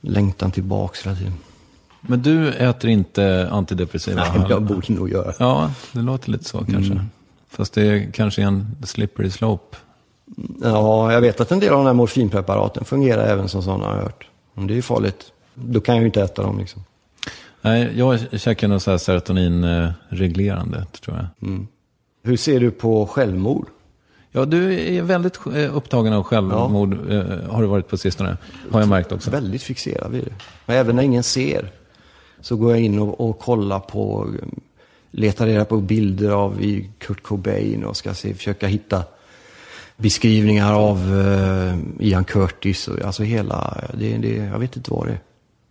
längtan 0.00 0.50
tillbaks 0.50 1.06
hela 1.06 1.16
tiden. 1.16 1.34
Men 2.00 2.22
du 2.22 2.48
äter 2.48 2.90
inte 2.90 3.48
antidepressiva? 3.50 4.26
Nej, 4.34 4.46
jag 4.48 4.62
borde 4.62 4.92
nog 4.92 5.10
göra. 5.10 5.34
Ja, 5.38 5.72
det 5.92 6.00
låter 6.00 6.30
lite 6.30 6.44
så 6.44 6.58
kanske. 6.58 6.92
Mm. 6.92 7.04
Fast 7.48 7.72
det 7.72 7.82
är 7.82 8.10
kanske 8.12 8.42
en 8.42 8.76
slippery 8.84 9.30
slope. 9.30 9.76
Ja, 10.62 11.12
jag 11.12 11.20
vet 11.20 11.40
att 11.40 11.52
en 11.52 11.60
del 11.60 11.72
av 11.72 11.78
de 11.78 11.86
här 11.86 11.92
morfinpreparaten 11.92 12.84
fungerar 12.84 13.26
även 13.26 13.48
som 13.48 13.62
sådana 13.62 13.86
har 13.86 13.96
jag 13.96 14.02
hört. 14.02 14.28
Men 14.54 14.66
det 14.66 14.72
är 14.72 14.76
ju 14.76 14.82
farligt. 14.82 15.32
Då 15.54 15.80
kan 15.80 15.94
jag 15.94 16.02
ju 16.02 16.06
inte 16.06 16.22
äta 16.22 16.42
dem 16.42 16.58
liksom. 16.58 16.82
Nej, 17.64 17.92
jag 17.96 18.40
käkar 18.40 18.68
något 18.68 18.82
så 18.82 18.90
här 18.90 18.98
serotoninreglerande, 18.98 20.86
tror 21.00 21.16
jag. 21.16 21.26
Hur 22.22 22.36
ser 22.36 22.60
du 22.60 22.70
på 22.70 23.06
självmord? 23.06 23.66
Ja, 24.32 24.44
du 24.44 24.74
är 24.96 25.02
väldigt 25.02 25.40
eh, 25.54 25.76
upptagen 25.76 26.12
av 26.12 26.22
självmord, 26.22 27.10
eh, 27.10 27.50
har 27.50 27.62
du 27.62 27.68
varit 27.68 27.88
på 27.88 27.96
sistone. 27.96 28.36
Har 28.70 28.80
jag 28.80 28.88
märkt 28.88 29.12
också. 29.12 29.30
Väldigt 29.30 29.62
fixerad 29.62 30.12
vid 30.12 30.24
det. 30.24 30.32
Men 30.66 30.76
även 30.76 30.96
när 30.96 31.02
ingen 31.02 31.22
ser 31.22 31.70
så 32.40 32.56
går 32.56 32.70
jag 32.70 32.80
in 32.80 32.98
och, 32.98 33.20
och 33.20 33.38
kollar 33.38 33.80
på, 33.80 34.30
letar 35.10 35.46
reda 35.46 35.64
på 35.64 35.76
bilder 35.76 36.30
av 36.30 36.60
Kurt 36.98 37.22
Cobain 37.22 37.84
och 37.84 37.96
ska 37.96 38.14
se, 38.14 38.34
försöka 38.34 38.66
hitta 38.66 39.02
beskrivningar 39.96 40.72
av 40.72 40.98
eh, 40.98 42.06
Ian 42.06 42.24
Curtis. 42.24 42.88
Och, 42.88 43.02
alltså 43.02 43.22
hela, 43.22 43.80
det, 43.98 44.16
det, 44.16 44.34
jag 44.34 44.58
vet 44.58 44.76
inte 44.76 44.90
vad 44.90 45.06
det 45.06 45.12
är. 45.12 45.20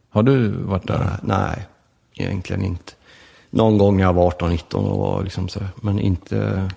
Har 0.09 0.23
du 0.23 0.47
varit 0.47 0.87
där? 0.87 0.97
Nej, 0.97 1.17
nej, 1.23 1.67
egentligen 2.15 2.65
inte. 2.65 2.93
Någon 3.49 3.77
gång 3.77 3.97
när 3.97 4.03
jag 4.03 4.13
var 4.13 4.31
18-19 4.31 4.75
och 4.75 4.97
var 4.97 5.23
liksom 5.23 5.49
så, 5.49 5.59
men 5.75 5.99
inte, 5.99 6.69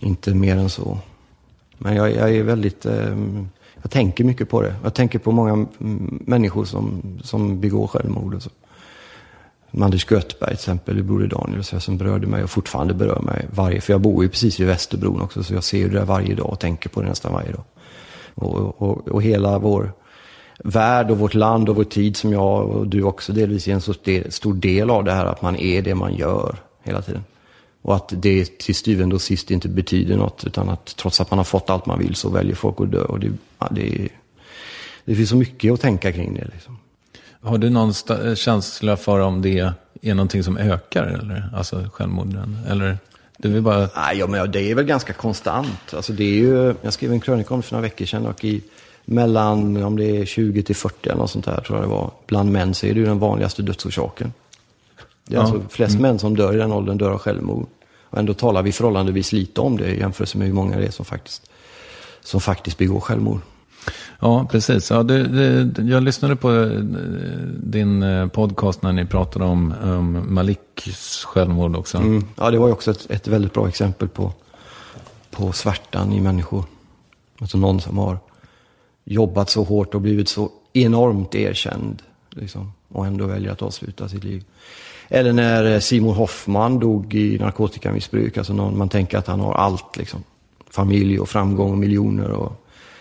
inte 0.00 0.34
mer 0.34 0.56
än 0.56 0.70
så. 0.70 0.98
Men 1.78 1.96
jag, 1.96 2.14
jag 2.14 2.34
är 2.34 2.42
väldigt, 2.42 2.86
eh, 2.86 3.16
jag 3.82 3.90
tänker 3.90 4.24
mycket 4.24 4.50
på 4.50 4.62
det. 4.62 4.74
Jag 4.82 4.94
tänker 4.94 5.18
på 5.18 5.32
många 5.32 5.52
mm, 5.52 6.22
människor 6.26 6.64
som, 6.64 7.02
som 7.22 7.60
begår 7.60 7.86
självmord 7.86 8.34
och 8.34 8.42
så. 8.42 8.50
Anders 9.80 10.10
Göthberg 10.10 10.48
till 10.48 10.54
exempel, 10.54 11.02
Broder 11.02 11.26
Daniel, 11.26 11.64
så, 11.64 11.80
som 11.80 11.98
berörde 11.98 12.26
mig 12.26 12.42
och 12.42 12.50
fortfarande 12.50 12.94
berör 12.94 13.20
mig 13.20 13.46
varje, 13.50 13.80
för 13.80 13.92
jag 13.92 14.00
bor 14.00 14.24
ju 14.24 14.28
precis 14.28 14.60
vid 14.60 14.66
Västerbron 14.66 15.20
också, 15.20 15.42
så 15.42 15.54
jag 15.54 15.64
ser 15.64 15.88
det 15.88 15.98
där 15.98 16.04
varje 16.04 16.34
dag 16.34 16.50
och 16.50 16.60
tänker 16.60 16.88
på 16.88 17.02
det 17.02 17.08
nästan 17.08 17.32
varje 17.32 17.52
dag. 17.52 17.64
Och, 18.34 18.82
och, 18.82 19.08
och 19.08 19.22
hela 19.22 19.58
vår 19.58 19.92
värld 20.62 21.10
och 21.10 21.18
vårt 21.18 21.34
land 21.34 21.68
och 21.68 21.76
vår 21.76 21.84
tid 21.84 22.16
som 22.16 22.32
jag 22.32 22.68
och 22.68 22.86
du 22.86 23.02
också 23.02 23.32
delvis 23.32 23.68
är 23.68 23.72
en 23.72 23.80
så 23.80 23.94
stor 24.28 24.54
del 24.54 24.90
av 24.90 25.04
det 25.04 25.12
här 25.12 25.26
att 25.26 25.42
man 25.42 25.56
är 25.56 25.82
det 25.82 25.94
man 25.94 26.14
gör 26.14 26.56
hela 26.82 27.02
tiden. 27.02 27.24
Och 27.82 27.96
att 27.96 28.12
det 28.16 28.58
till 28.58 28.74
syvende 28.74 29.14
och 29.14 29.22
sist 29.22 29.50
inte 29.50 29.68
betyder 29.68 30.16
något 30.16 30.44
utan 30.46 30.68
att 30.68 30.96
trots 30.96 31.20
att 31.20 31.30
man 31.30 31.38
har 31.38 31.44
fått 31.44 31.70
allt 31.70 31.86
man 31.86 31.98
vill 31.98 32.14
så 32.14 32.30
väljer 32.30 32.54
folk 32.54 32.80
att 32.80 32.92
dö. 32.92 33.04
Och 33.04 33.20
det, 33.20 33.30
ja, 33.58 33.68
det, 33.70 34.08
det 35.04 35.14
finns 35.14 35.28
så 35.30 35.36
mycket 35.36 35.72
att 35.72 35.80
tänka 35.80 36.12
kring 36.12 36.34
det. 36.34 36.48
Liksom. 36.52 36.78
Har 37.40 37.58
du 37.58 37.70
någon 37.70 37.90
sta- 37.92 38.34
känsla 38.34 38.96
för 38.96 39.20
om 39.20 39.42
det 39.42 39.72
är 40.02 40.14
någonting 40.14 40.44
som 40.44 40.56
ökar, 40.56 41.02
eller? 41.02 41.50
Alltså 41.54 41.84
självmorden? 41.92 42.58
Eller 42.68 42.98
du 43.38 43.48
vill 43.48 43.62
bara... 43.62 43.88
Nej, 43.96 44.18
ja, 44.18 44.26
men 44.26 44.50
det 44.50 44.70
är 44.70 44.74
väl 44.74 44.84
ganska 44.84 45.12
konstant. 45.12 45.94
Alltså 45.94 46.12
det 46.12 46.24
är 46.24 46.38
ju, 46.38 46.74
jag 46.82 46.92
skrev 46.92 47.12
en 47.12 47.20
krönika 47.20 47.54
om 47.54 47.60
det 47.60 47.66
för 47.66 47.74
några 47.74 47.82
veckor 47.82 48.06
sedan 48.06 48.26
och 48.26 48.44
i 48.44 48.62
mellan, 49.04 49.82
om 49.82 49.96
det 49.96 50.16
är 50.16 50.24
20 50.24 50.62
till 50.62 50.76
40 50.76 51.08
eller 51.08 51.18
något 51.18 51.30
sånt 51.30 51.44
där 51.44 51.60
tror 51.66 51.78
jag 51.78 51.88
det 51.88 51.90
var, 51.94 52.10
bland 52.26 52.52
män 52.52 52.74
så 52.74 52.86
är 52.86 52.94
det 52.94 53.00
ju 53.00 53.06
den 53.06 53.18
vanligaste 53.18 53.62
dödsorsaken. 53.62 54.32
Det 55.28 55.34
är 55.34 55.38
Ja. 55.38 55.42
alltså 55.44 55.62
flest 55.68 55.98
män 56.00 56.18
som 56.18 56.36
dör 56.36 56.54
i 56.54 56.56
den 56.56 56.72
åldern 56.72 56.98
dör 56.98 57.10
av 57.10 57.18
självmord. 57.18 57.66
Och 58.10 58.18
ändå 58.18 58.34
talar 58.34 58.62
vi 58.62 58.72
förhållandevis 58.72 59.32
lite 59.32 59.60
om 59.60 59.76
det 59.76 59.86
i 59.86 59.98
jämförelse 59.98 60.38
med 60.38 60.46
hur 60.46 60.54
många 60.54 60.76
det 60.76 60.86
är 60.86 60.90
som 60.90 61.04
faktiskt, 61.04 61.50
som 62.20 62.40
faktiskt 62.40 62.78
begår 62.78 63.00
självmord. 63.00 63.40
Ja, 64.20 64.46
precis. 64.50 64.90
Ja, 64.90 65.02
det, 65.02 65.24
det, 65.64 65.82
jag 65.82 66.02
lyssnade 66.02 66.36
på 66.36 66.52
eh, 66.52 66.66
din 67.56 68.02
eh, 68.02 68.26
podcast 68.26 68.82
när 68.82 68.92
ni 68.92 69.06
pratade 69.06 69.44
om 69.44 69.74
um, 69.82 70.34
Maliks 70.34 71.24
självmord 71.24 71.76
också. 71.76 71.98
Mm. 71.98 72.24
Ja, 72.36 72.50
det 72.50 72.58
var 72.58 72.66
ju 72.66 72.72
också 72.72 72.90
ett, 72.90 73.10
ett 73.10 73.28
väldigt 73.28 73.52
bra 73.52 73.68
exempel 73.68 74.08
på, 74.08 74.32
på 75.30 75.52
svärtan 75.52 76.12
i 76.12 76.20
människor. 76.20 76.64
Alltså 77.40 77.58
någon 77.58 77.80
som 77.80 77.98
har 77.98 78.18
jobbat 79.04 79.50
så 79.50 79.62
hårt 79.64 79.94
och 79.94 80.00
blivit 80.00 80.28
så 80.28 80.50
enormt 80.72 81.34
erkänd. 81.34 82.02
Liksom, 82.30 82.72
och 82.88 83.06
ändå 83.06 83.26
väljer 83.26 83.52
att 83.52 83.62
avsluta 83.62 84.08
sitt 84.08 84.24
liv. 84.24 84.44
Eller 85.08 85.32
när 85.32 85.72
eh, 85.72 85.78
Simon 85.78 86.14
Hoffman 86.14 86.78
dog 86.78 87.14
i 87.14 87.38
narkotikamissbruk. 87.38 88.36
Alltså 88.38 88.52
någon, 88.52 88.78
man 88.78 88.88
tänker 88.88 89.18
att 89.18 89.26
han 89.26 89.40
har 89.40 89.54
allt. 89.54 89.96
Liksom. 89.96 90.22
Familj 90.70 91.18
och 91.20 91.28
framgång 91.28 91.70
och 91.72 91.78
miljoner 91.78 92.30
och 92.30 92.52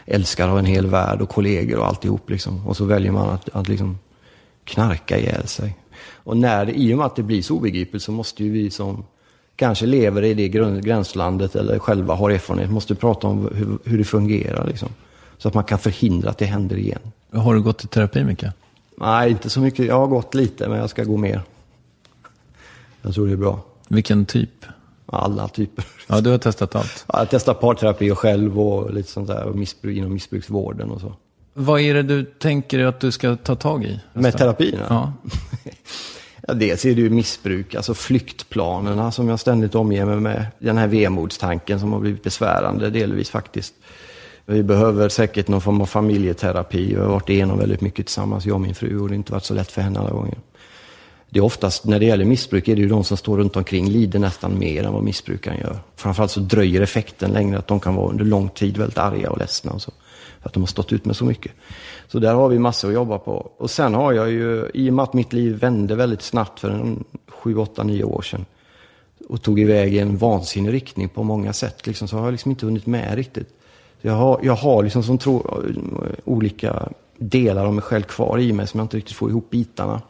älskar 0.05 0.47
av 0.49 0.59
en 0.59 0.65
hel 0.65 0.87
värld 0.87 1.21
och 1.21 1.29
kollegor 1.29 1.79
och 1.79 1.87
alltihop. 1.87 2.29
Liksom. 2.29 2.67
Och 2.67 2.77
så 2.77 2.85
väljer 2.85 3.11
man 3.11 3.29
att, 3.29 3.49
att 3.53 3.67
liksom 3.67 3.97
knarka 4.63 5.17
ihjäl 5.19 5.47
sig. 5.47 5.77
Och 6.13 6.37
när, 6.37 6.65
det- 6.65 6.79
i 6.79 6.93
och 6.93 6.97
med 6.97 7.05
att 7.05 7.15
det 7.15 7.23
blir 7.23 7.41
så 7.41 7.55
obegripligt 7.55 8.03
så 8.03 8.11
måste 8.11 8.43
ju 8.43 8.51
vi 8.51 8.69
som 8.71 9.03
kanske 9.55 9.85
lever 9.85 10.23
i 10.23 10.33
det 10.33 10.47
gränslandet 10.81 11.55
eller 11.55 11.79
själva 11.79 12.15
har 12.15 12.29
erfarenhet, 12.29 12.71
måste 12.71 12.95
prata 12.95 13.27
om 13.27 13.49
hur, 13.55 13.77
hur 13.91 13.97
det 13.97 14.03
fungerar. 14.03 14.67
Liksom. 14.67 14.89
Så 15.41 15.47
att 15.47 15.53
man 15.53 15.63
kan 15.63 15.79
förhindra 15.79 16.29
att 16.29 16.37
det 16.37 16.45
händer 16.45 16.75
igen. 16.77 16.99
Har 17.33 17.55
du 17.55 17.61
gått 17.61 17.83
i 17.83 17.87
terapi, 17.87 18.23
Micke? 18.23 18.45
Nej, 18.97 19.31
inte 19.31 19.49
så 19.49 19.59
mycket. 19.59 19.85
Jag 19.85 19.99
har 19.99 20.07
gått 20.07 20.33
lite, 20.33 20.69
men 20.69 20.77
jag 20.77 20.89
ska 20.89 21.03
gå 21.03 21.17
mer. 21.17 21.41
Jag 23.01 23.13
tror 23.13 23.27
det 23.27 23.33
är 23.33 23.37
bra. 23.37 23.59
Vilken 23.87 24.25
typ? 24.25 24.65
Alla 25.05 25.47
typer. 25.47 25.85
Ja, 26.07 26.21
du 26.21 26.29
har 26.29 26.37
testat 26.37 26.75
allt. 26.75 27.05
Jag 27.13 27.27
testar 27.29 27.53
parterapi 27.53 28.11
och 28.11 28.19
själv 28.19 28.59
och 28.59 28.93
lite 28.93 29.11
sånt 29.11 29.27
där. 29.27 29.43
Och 29.43 29.55
missbruk, 29.55 29.97
inom 29.97 30.13
missbruksvården 30.13 30.91
och 30.91 31.01
så. 31.01 31.13
Vad 31.53 31.81
är 31.81 31.93
det 31.93 32.03
du 32.03 32.25
tänker 32.25 32.85
att 32.85 32.99
du 32.99 33.11
ska 33.11 33.35
ta 33.35 33.55
tag 33.55 33.83
i? 33.83 33.99
Med 34.13 34.37
terapierna? 34.37 34.85
Ja. 34.89 35.13
Ja, 36.47 36.53
dels 36.53 36.85
är 36.85 36.95
det 36.95 37.01
ju 37.01 37.09
missbruk, 37.09 37.75
alltså 37.75 37.93
flyktplanerna 37.93 39.11
som 39.11 39.27
jag 39.27 39.39
ständigt 39.39 39.75
omger 39.75 40.05
mig 40.05 40.19
med. 40.19 40.45
Den 40.59 40.77
här 40.77 40.87
vemodstanken 40.87 41.79
som 41.79 41.93
har 41.93 41.99
blivit 41.99 42.23
besvärande 42.23 42.89
delvis 42.89 43.29
faktiskt. 43.29 43.73
Vi 44.51 44.63
behöver 44.63 45.09
säkert 45.09 45.47
någon 45.47 45.61
form 45.61 45.81
av 45.81 45.85
familjeterapi. 45.85 46.93
Vi 46.93 46.99
har 46.99 47.07
varit 47.07 47.29
igenom 47.29 47.59
väldigt 47.59 47.81
mycket 47.81 48.05
tillsammans, 48.05 48.45
jag 48.45 48.55
och 48.55 48.61
min 48.61 48.75
fru, 48.75 48.99
och 48.99 49.07
det 49.07 49.13
har 49.13 49.15
inte 49.15 49.31
varit 49.31 49.43
så 49.43 49.53
lätt 49.53 49.71
för 49.71 49.81
henne 49.81 49.99
alla 49.99 50.09
gånger. 50.09 50.37
Det 51.29 51.39
är 51.39 51.43
oftast, 51.43 51.85
när 51.85 51.99
det 51.99 52.05
gäller 52.05 52.25
missbruk, 52.25 52.67
är 52.67 52.75
det 52.75 52.81
ju 52.81 52.87
de 52.87 53.03
som 53.03 53.17
står 53.17 53.37
runt 53.37 53.55
omkring 53.55 53.89
lider 53.89 54.19
nästan 54.19 54.59
mer 54.59 54.83
än 54.83 54.93
vad 54.93 55.03
missbrukaren 55.03 55.57
gör. 55.59 55.77
Framförallt 55.95 56.31
så 56.31 56.39
dröjer 56.39 56.81
effekten 56.81 57.31
längre, 57.31 57.57
att 57.57 57.67
de 57.67 57.79
kan 57.79 57.95
vara 57.95 58.09
under 58.09 58.25
lång 58.25 58.49
tid 58.49 58.77
väldigt 58.77 58.97
arga 58.97 59.31
och 59.31 59.37
ledsna 59.37 59.71
och 59.71 59.81
så. 59.81 59.91
För 60.41 60.49
att 60.49 60.53
de 60.53 60.59
har 60.59 60.67
stått 60.67 60.93
ut 60.93 61.05
med 61.05 61.15
så 61.15 61.25
mycket. 61.25 61.51
Så 62.07 62.19
där 62.19 62.33
har 62.33 62.49
vi 62.49 62.59
massor 62.59 62.87
att 62.87 62.93
jobba 62.93 63.17
på. 63.17 63.51
Och 63.57 63.71
sen 63.71 63.93
har 63.93 64.13
jag 64.13 64.31
ju, 64.31 64.69
i 64.73 64.89
och 64.89 64.93
med 64.93 65.03
att 65.03 65.13
mitt 65.13 65.33
liv 65.33 65.59
vände 65.59 65.95
väldigt 65.95 66.21
snabbt 66.21 66.59
för 66.59 66.69
en 66.69 67.03
7, 67.27 67.57
8, 67.57 67.83
9 67.83 68.03
år 68.03 68.21
sedan. 68.21 68.45
Och 69.29 69.41
tog 69.41 69.59
iväg 69.59 69.93
i 69.93 69.99
en 69.99 70.17
vansinnig 70.17 70.73
riktning 70.73 71.09
på 71.09 71.23
många 71.23 71.53
sätt. 71.53 71.87
Liksom, 71.87 72.07
så 72.07 72.17
har 72.17 72.23
jag 72.23 72.31
liksom 72.31 72.51
inte 72.51 72.65
hunnit 72.65 72.85
med 72.85 73.15
riktigt. 73.15 73.49
Jag 74.01 74.13
har, 74.13 74.39
jag 74.43 74.55
har 74.55 74.83
liksom 74.83 75.03
som 75.03 75.17
tro, 75.17 75.63
olika 76.23 76.89
delar 77.17 77.65
av 77.65 77.73
mig 77.73 77.81
själv 77.81 78.03
kvar 78.03 78.39
i 78.39 78.53
mig 78.53 78.67
som 78.67 78.77
jag 78.77 78.85
inte 78.85 78.97
riktigt 78.97 79.15
får 79.15 79.29
ihop 79.29 79.49
bitarna. 79.49 80.01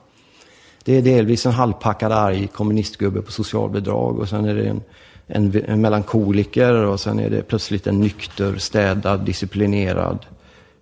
Det 0.83 0.97
är 0.97 1.01
delvis 1.01 1.45
en 1.45 1.51
halvpackad 1.51 2.11
arg 2.11 2.47
kommunistgubbe 2.47 3.21
på 3.21 3.31
socialbidrag 3.31 4.19
och 4.19 4.29
sen 4.29 4.45
är 4.45 4.55
det 4.55 4.63
en, 4.63 4.81
en, 5.27 5.63
en 5.67 5.81
melankoliker 5.81 6.73
och 6.73 6.99
sen 6.99 7.19
är 7.19 7.29
det 7.29 7.41
plötsligt 7.41 7.87
en 7.87 7.99
nykter, 7.99 8.57
städad, 8.57 9.25
disciplinerad 9.25 10.25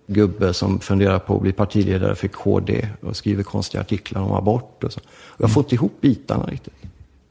gubbe 0.06 0.52
som 0.52 0.80
funderar 0.80 1.18
på 1.18 1.36
att 1.36 1.42
bli 1.42 1.52
partiledare 1.52 2.14
för 2.14 2.28
KD 2.28 2.88
och 3.00 3.16
skriver 3.16 3.42
konstiga 3.42 3.80
artiklar 3.80 4.22
om 4.22 4.32
abort 4.32 4.84
och 4.84 4.92
så. 4.92 5.00
Jag 5.36 5.52
får 5.52 5.62
inte 5.62 5.74
ihop 5.74 6.00
bitarna 6.00 6.46
riktigt. 6.46 6.74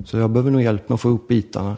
Så 0.05 0.17
jag 0.17 0.29
behöver 0.29 0.51
nog 0.51 0.61
hjälp 0.61 0.89
med 0.89 0.93
att 0.93 1.01
få 1.01 1.09
ihop 1.09 1.27
bitarna. 1.27 1.77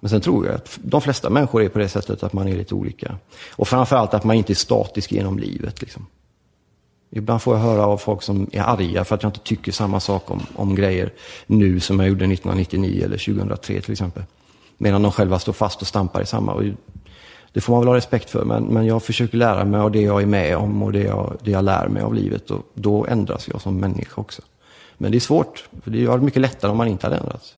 Men 0.00 0.10
sen 0.10 0.20
tror 0.20 0.46
jag 0.46 0.54
att 0.54 0.78
de 0.82 1.00
flesta 1.00 1.30
människor 1.30 1.62
är 1.62 1.68
på 1.68 1.78
det 1.78 1.88
sättet 1.88 2.22
att 2.22 2.32
man 2.32 2.48
är 2.48 2.56
lite 2.56 2.74
olika. 2.74 3.16
Och 3.50 3.68
framförallt 3.68 4.14
att 4.14 4.24
man 4.24 4.36
inte 4.36 4.52
är 4.52 4.54
statisk 4.54 5.12
genom 5.12 5.38
livet. 5.38 5.80
Liksom. 5.80 6.06
Ibland 7.10 7.42
får 7.42 7.56
jag 7.56 7.62
höra 7.62 7.86
av 7.86 7.98
folk 7.98 8.22
som 8.22 8.50
är 8.52 8.60
arga 8.62 9.04
för 9.04 9.14
att 9.14 9.22
jag 9.22 9.30
inte 9.30 9.40
tycker 9.40 9.72
samma 9.72 10.00
sak 10.00 10.30
om, 10.30 10.46
om 10.54 10.74
grejer 10.74 11.12
nu 11.46 11.80
som 11.80 12.00
jag 12.00 12.08
gjorde 12.08 12.24
1999 12.24 13.04
eller 13.04 13.18
2003 13.18 13.80
till 13.80 13.92
exempel. 13.92 14.22
Medan 14.78 15.02
de 15.02 15.12
själva 15.12 15.38
står 15.38 15.52
fast 15.52 15.80
och 15.80 15.86
stampar 15.86 16.22
i 16.22 16.26
samma. 16.26 16.52
Och 16.52 16.62
det 17.52 17.60
får 17.60 17.72
man 17.72 17.80
väl 17.80 17.88
ha 17.88 17.96
respekt 17.96 18.30
för. 18.30 18.44
Men, 18.44 18.64
men 18.64 18.86
jag 18.86 19.02
försöker 19.02 19.38
lära 19.38 19.64
mig 19.64 19.80
av 19.80 19.90
det 19.90 20.00
jag 20.00 20.22
är 20.22 20.26
med 20.26 20.56
om 20.56 20.82
och 20.82 20.92
det 20.92 21.02
jag, 21.02 21.36
det 21.42 21.50
jag 21.50 21.64
lär 21.64 21.88
mig 21.88 22.02
av 22.02 22.14
livet. 22.14 22.50
Och 22.50 22.62
då 22.74 23.06
ändras 23.06 23.48
jag 23.48 23.60
som 23.60 23.76
människa 23.76 24.20
också. 24.20 24.42
Men 24.98 25.10
det 25.10 25.18
är 25.18 25.20
svårt, 25.20 25.68
för 25.82 25.90
det 25.90 26.04
är 26.04 26.18
mycket 26.18 26.42
lättare 26.42 26.70
om 26.70 26.76
man 26.76 26.88
inte 26.88 27.06
hade 27.06 27.16
ändrats. 27.16 27.57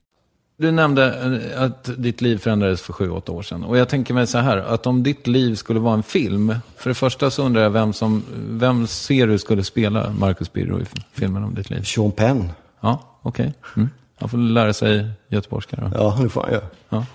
Du 0.61 0.71
nämnde 0.71 1.39
eh, 1.55 1.63
att 1.63 1.89
ditt 1.97 2.21
liv 2.21 2.37
förändrades 2.37 2.81
för 2.81 2.93
sju, 2.93 3.09
åtta 3.09 3.31
år 3.31 3.41
sedan. 3.41 3.63
Och 3.63 3.77
jag 3.77 3.89
tänker 3.89 4.13
mig 4.13 4.27
så 4.27 4.37
här, 4.37 4.57
att 4.57 4.87
om 4.87 5.03
ditt 5.03 5.27
liv 5.27 5.55
skulle 5.55 5.79
vara 5.79 5.93
en 5.93 6.03
film. 6.03 6.55
För 6.77 6.89
det 6.89 6.93
första 6.93 7.31
så 7.31 7.43
undrar 7.43 7.61
jag 7.61 7.69
vem 7.69 7.93
som, 7.93 8.23
vem 8.49 8.87
ser 8.87 9.27
du 9.27 9.39
skulle 9.39 9.63
spela 9.63 10.09
Marcus 10.09 10.53
Birro 10.53 10.81
i 10.81 10.85
filmen 11.13 11.43
om 11.43 11.55
ditt 11.55 11.69
liv? 11.69 11.83
Sean 11.83 12.11
Penn. 12.11 12.49
Ja, 12.81 13.17
okej. 13.21 13.53
Okay. 13.59 13.81
Mm. 13.83 13.89
Han 14.19 14.29
får 14.29 14.37
lära 14.37 14.73
sig 14.73 15.09
göteborgska 15.27 15.77
då. 15.77 15.91
Ja, 15.95 16.19
det 16.23 16.29
får 16.29 16.41
han 16.41 16.51
göra. 16.51 16.65
Ja. 16.89 17.05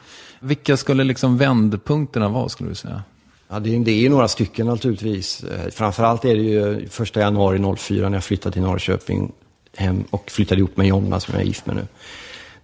Vilka 0.40 0.76
skulle 0.76 1.04
liksom 1.04 1.38
vändpunkterna 1.38 2.28
vara, 2.28 2.48
skulle 2.48 2.68
du 2.68 2.74
säga? 2.74 3.02
Ja, 3.48 3.58
det, 3.58 3.76
är, 3.76 3.78
det 3.78 3.90
är 3.90 4.00
ju 4.00 4.08
några 4.08 4.28
stycken 4.28 4.66
naturligtvis. 4.66 5.44
Eh, 5.44 5.70
framförallt 5.70 6.24
är 6.24 6.34
det 6.34 6.42
ju 6.42 6.88
första 6.88 7.20
januari 7.20 7.76
04 7.76 8.08
när 8.08 8.16
jag 8.16 8.24
flyttade 8.24 8.52
till 8.52 8.62
Norrköping 8.62 9.32
hem 9.76 10.04
och 10.10 10.30
flyttade 10.30 10.58
ihop 10.58 10.76
med 10.76 10.86
Jonna 10.86 11.20
som 11.20 11.34
jag 11.34 11.42
är 11.42 11.46
gift 11.46 11.66
med 11.66 11.76
nu. 11.76 11.86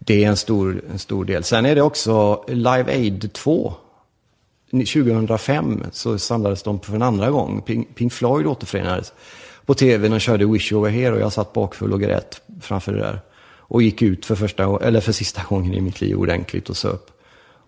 Det 0.04 0.24
är 0.24 0.28
en 0.28 0.36
stor, 0.36 0.82
en 0.92 0.98
stor 0.98 1.24
del. 1.24 1.44
Sen 1.44 1.66
är 1.66 1.74
det 1.74 1.82
också 1.82 2.44
Live 2.48 2.92
Aid 2.92 3.32
2. 3.32 3.74
2005 4.70 5.84
så 5.92 6.18
samlades 6.18 6.62
de 6.62 6.80
för 6.80 6.94
en 6.94 7.02
andra 7.02 7.30
gång. 7.30 7.62
Pink, 7.62 7.94
Pink 7.94 8.12
Floyd 8.12 8.46
återförenades 8.46 9.12
på 9.66 9.74
tv 9.74 10.08
och 10.08 10.20
körde 10.20 10.46
Wish 10.46 10.72
You 10.72 10.82
Were 10.82 10.92
Here 10.92 11.12
och 11.12 11.20
jag 11.20 11.32
satt 11.32 11.52
bakfull 11.52 11.92
och 11.92 12.00
grät 12.00 12.40
framför 12.60 12.92
det 12.92 12.98
där. 12.98 13.20
Och 13.58 13.82
gick 13.82 14.02
ut 14.02 14.26
för, 14.26 14.34
första, 14.34 14.78
eller 14.80 15.00
för 15.00 15.12
sista 15.12 15.42
gången 15.48 15.74
i 15.74 15.80
mitt 15.80 16.00
liv 16.00 16.16
ordentligt 16.16 16.70
och 16.70 16.76
söp. 16.76 17.10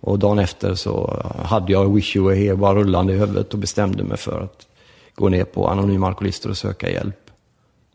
Och 0.01 0.19
dagen 0.19 0.39
efter 0.39 0.75
så 0.75 1.23
hade 1.45 1.73
jag 1.73 1.95
Wish 1.95 2.17
You 2.17 2.29
Were 2.29 2.39
Here 2.39 2.57
bara 2.57 2.75
rullande 2.75 3.13
i 3.13 3.17
huvudet 3.17 3.53
och 3.53 3.59
bestämde 3.59 4.05
mig 4.05 4.17
för 4.17 4.41
att 4.41 4.67
gå 5.15 5.29
ner 5.29 5.45
på 5.45 5.69
Anonyma 5.69 6.07
Alkoholister 6.07 6.51
och 6.51 6.57
söka 6.57 6.91
hjälp. 6.91 7.31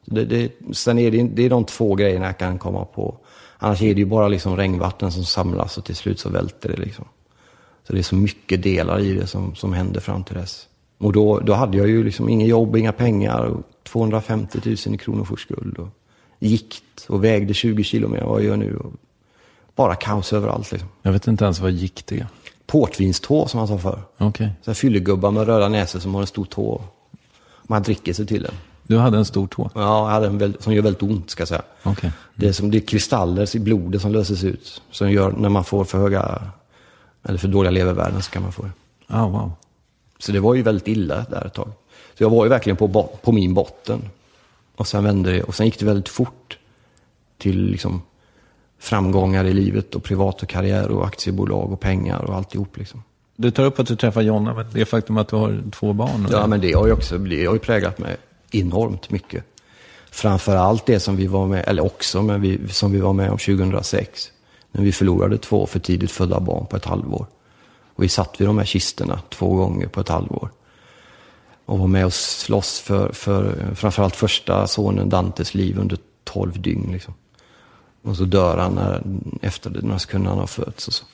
Det, 0.05 0.25
det, 0.25 0.51
sen 0.71 0.99
är 0.99 1.11
det, 1.11 1.23
det 1.23 1.45
är 1.45 1.49
de 1.49 1.65
två 1.65 1.95
grejerna 1.95 2.25
jag 2.25 2.37
kan 2.37 2.59
komma 2.59 2.85
på. 2.85 3.17
Annars 3.61 3.81
är 3.81 3.93
det 3.93 3.99
ju 3.99 4.05
bara 4.05 4.27
liksom 4.27 4.57
regnvatten 4.57 5.11
som 5.11 5.23
samlas 5.25 5.77
och 5.77 5.85
till 5.85 5.95
slut 5.95 6.19
så 6.19 6.29
välter 6.29 6.69
det 6.69 6.77
liksom. 6.77 7.05
Så 7.87 7.93
det 7.93 7.99
är 7.99 8.03
så 8.03 8.15
mycket 8.15 8.63
delar 8.63 8.99
i 8.99 9.13
det 9.13 9.27
som, 9.27 9.55
som 9.55 9.73
händer 9.73 9.99
fram 9.99 10.23
till 10.23 10.35
dess. 10.35 10.67
Och 10.97 11.13
då, 11.13 11.39
då 11.39 11.53
hade 11.53 11.77
jag 11.77 11.87
ju 11.87 12.03
liksom 12.03 12.29
inget 12.29 12.47
jobb, 12.47 12.75
inga 12.75 12.91
pengar, 12.91 13.43
och 13.43 13.61
250 13.83 14.59
000 14.65 14.95
i 14.95 14.97
kronofogdeskuld 14.97 15.77
och 15.77 15.87
gikt 16.39 17.05
och 17.07 17.23
vägde 17.23 17.53
20 17.53 17.83
kilo 17.83 18.07
mer 18.07 18.19
än 18.19 18.27
vad 18.27 18.41
jag 18.41 18.47
gör 18.47 18.57
nu. 18.57 18.75
Och 18.75 18.93
bara 19.75 19.95
kaos 19.95 20.33
överallt 20.33 20.71
liksom. 20.71 20.89
Jag 21.01 21.11
vet 21.11 21.27
inte 21.27 21.43
ens 21.43 21.59
vad 21.59 21.71
gikt 21.71 22.11
är. 22.11 22.27
Portvinstå 22.67 23.47
som 23.47 23.57
man 23.57 23.67
sa 23.67 23.77
förr. 23.77 24.01
Okay. 24.17 24.49
Så 24.61 24.73
fyllegubbar 24.73 25.31
med 25.31 25.45
röda 25.45 25.69
näsor 25.69 25.99
som 25.99 26.13
har 26.13 26.21
en 26.21 26.27
stor 26.27 26.45
tå. 26.45 26.81
Man 27.63 27.83
dricker 27.83 28.13
sig 28.13 28.27
till 28.27 28.43
den. 28.43 28.53
Du 28.89 28.97
hade 28.97 29.17
en 29.17 29.25
stor 29.25 29.47
tå? 29.47 29.69
Ja, 29.75 29.81
jag 29.81 30.05
hade 30.05 30.27
en 30.27 30.37
väldigt, 30.37 30.63
som 30.63 30.73
gör 30.73 30.81
väldigt 30.81 31.03
ont 31.03 31.29
ska 31.29 31.41
jag 31.41 31.47
säga. 31.47 31.61
Okay. 31.83 32.09
Det, 32.35 32.47
är 32.47 32.51
som, 32.51 32.71
det 32.71 32.77
är 32.77 32.87
kristaller 32.87 33.55
i 33.55 33.59
blodet 33.59 34.01
som 34.01 34.11
löses 34.11 34.43
ut. 34.43 34.81
Som 34.91 35.11
gör 35.11 35.31
när 35.31 35.49
man 35.49 35.63
får 35.63 35.85
för 35.85 35.97
höga, 35.97 36.41
eller 37.23 37.37
för 37.37 37.47
dåliga 37.47 37.71
levervärden 37.71 38.21
så 38.21 38.31
kan 38.31 38.41
man 38.41 38.51
få 38.51 38.63
det. 38.63 38.71
Oh, 39.15 39.31
wow. 39.31 39.51
Så 40.19 40.31
det 40.31 40.39
var 40.39 40.55
ju 40.55 40.61
väldigt 40.61 40.87
illa 40.87 41.25
där 41.29 41.45
ett 41.45 41.53
tag. 41.53 41.71
Så 42.17 42.23
jag 42.23 42.29
var 42.29 42.45
ju 42.45 42.49
verkligen 42.49 42.77
på, 42.77 43.09
på 43.21 43.31
min 43.31 43.53
botten. 43.53 44.01
Och 44.75 44.87
sen 44.87 45.03
vände 45.03 45.31
det, 45.31 45.43
och 45.43 45.55
sen 45.55 45.65
gick 45.65 45.79
det 45.79 45.85
väldigt 45.85 46.09
fort 46.09 46.57
till 47.37 47.63
liksom 47.63 48.01
framgångar 48.79 49.45
i 49.45 49.53
livet 49.53 49.95
och 49.95 50.03
privat 50.03 50.43
och 50.43 50.49
karriär 50.49 50.91
och 50.91 51.05
aktiebolag 51.05 51.71
och 51.71 51.79
pengar 51.79 52.19
och 52.19 52.35
alltihop 52.35 52.77
liksom. 52.77 53.03
Du 53.35 53.51
tar 53.51 53.63
upp 53.63 53.79
att 53.79 53.87
du 53.87 53.95
träffar 53.95 54.21
Jonna, 54.21 54.53
men 54.53 54.65
det 54.73 54.85
faktum 54.85 55.17
att 55.17 55.27
du 55.27 55.35
har 55.35 55.61
två 55.71 55.93
barn? 55.93 56.27
Ja, 56.31 56.47
men 56.47 56.61
det 56.61 56.73
har 56.73 56.87
ju 56.87 56.93
också 56.93 57.17
det 57.17 57.45
har 57.45 57.53
ju 57.53 57.59
präglat 57.59 57.99
mig 57.99 58.17
enormt 58.51 59.09
mycket. 59.09 59.43
Framför 60.11 60.55
allt 60.55 60.85
det 60.85 60.99
som 60.99 61.15
vi 61.15 61.27
var 61.27 61.47
med, 61.47 61.63
eller 61.67 61.85
också, 61.85 62.21
men 62.21 62.41
vi, 62.41 62.67
som 62.69 62.91
vi 62.91 62.99
var 62.99 63.13
med 63.13 63.31
om 63.31 63.37
2006. 63.37 64.31
När 64.71 64.81
vi 64.81 64.91
förlorade 64.91 65.37
två 65.37 65.65
för 65.65 65.79
tidigt 65.79 66.11
födda 66.11 66.39
barn 66.39 66.65
på 66.65 66.75
ett 66.75 66.85
halvår. 66.85 67.25
Och 67.95 68.03
vi 68.03 68.09
satt 68.09 68.41
vid 68.41 68.47
de 68.47 68.57
här 68.57 68.65
kisterna 68.65 69.21
två 69.29 69.55
gånger 69.55 69.87
på 69.87 70.01
ett 70.01 70.09
halvår. 70.09 70.49
och 71.65 71.79
var 71.79 71.87
med 71.87 72.05
och 72.05 72.13
slåss 72.13 72.79
för, 72.79 73.11
för 73.11 73.71
framförallt 73.75 74.15
första 74.15 74.67
sonen 74.67 75.09
Dantes 75.09 75.53
liv 75.53 75.79
under 75.79 75.97
12 76.23 76.61
dygn. 76.61 76.91
Liksom. 76.91 77.13
Och 78.01 78.15
så 78.15 78.23
dör 78.23 78.57
han 78.57 78.75
när, 78.75 79.03
efter 79.41 79.69
några 79.69 79.99
sekunder 79.99 80.29
han 80.29 80.39
har 80.39 80.47
fötts. 80.47 80.87
Och 80.87 80.93
så. 80.93 81.05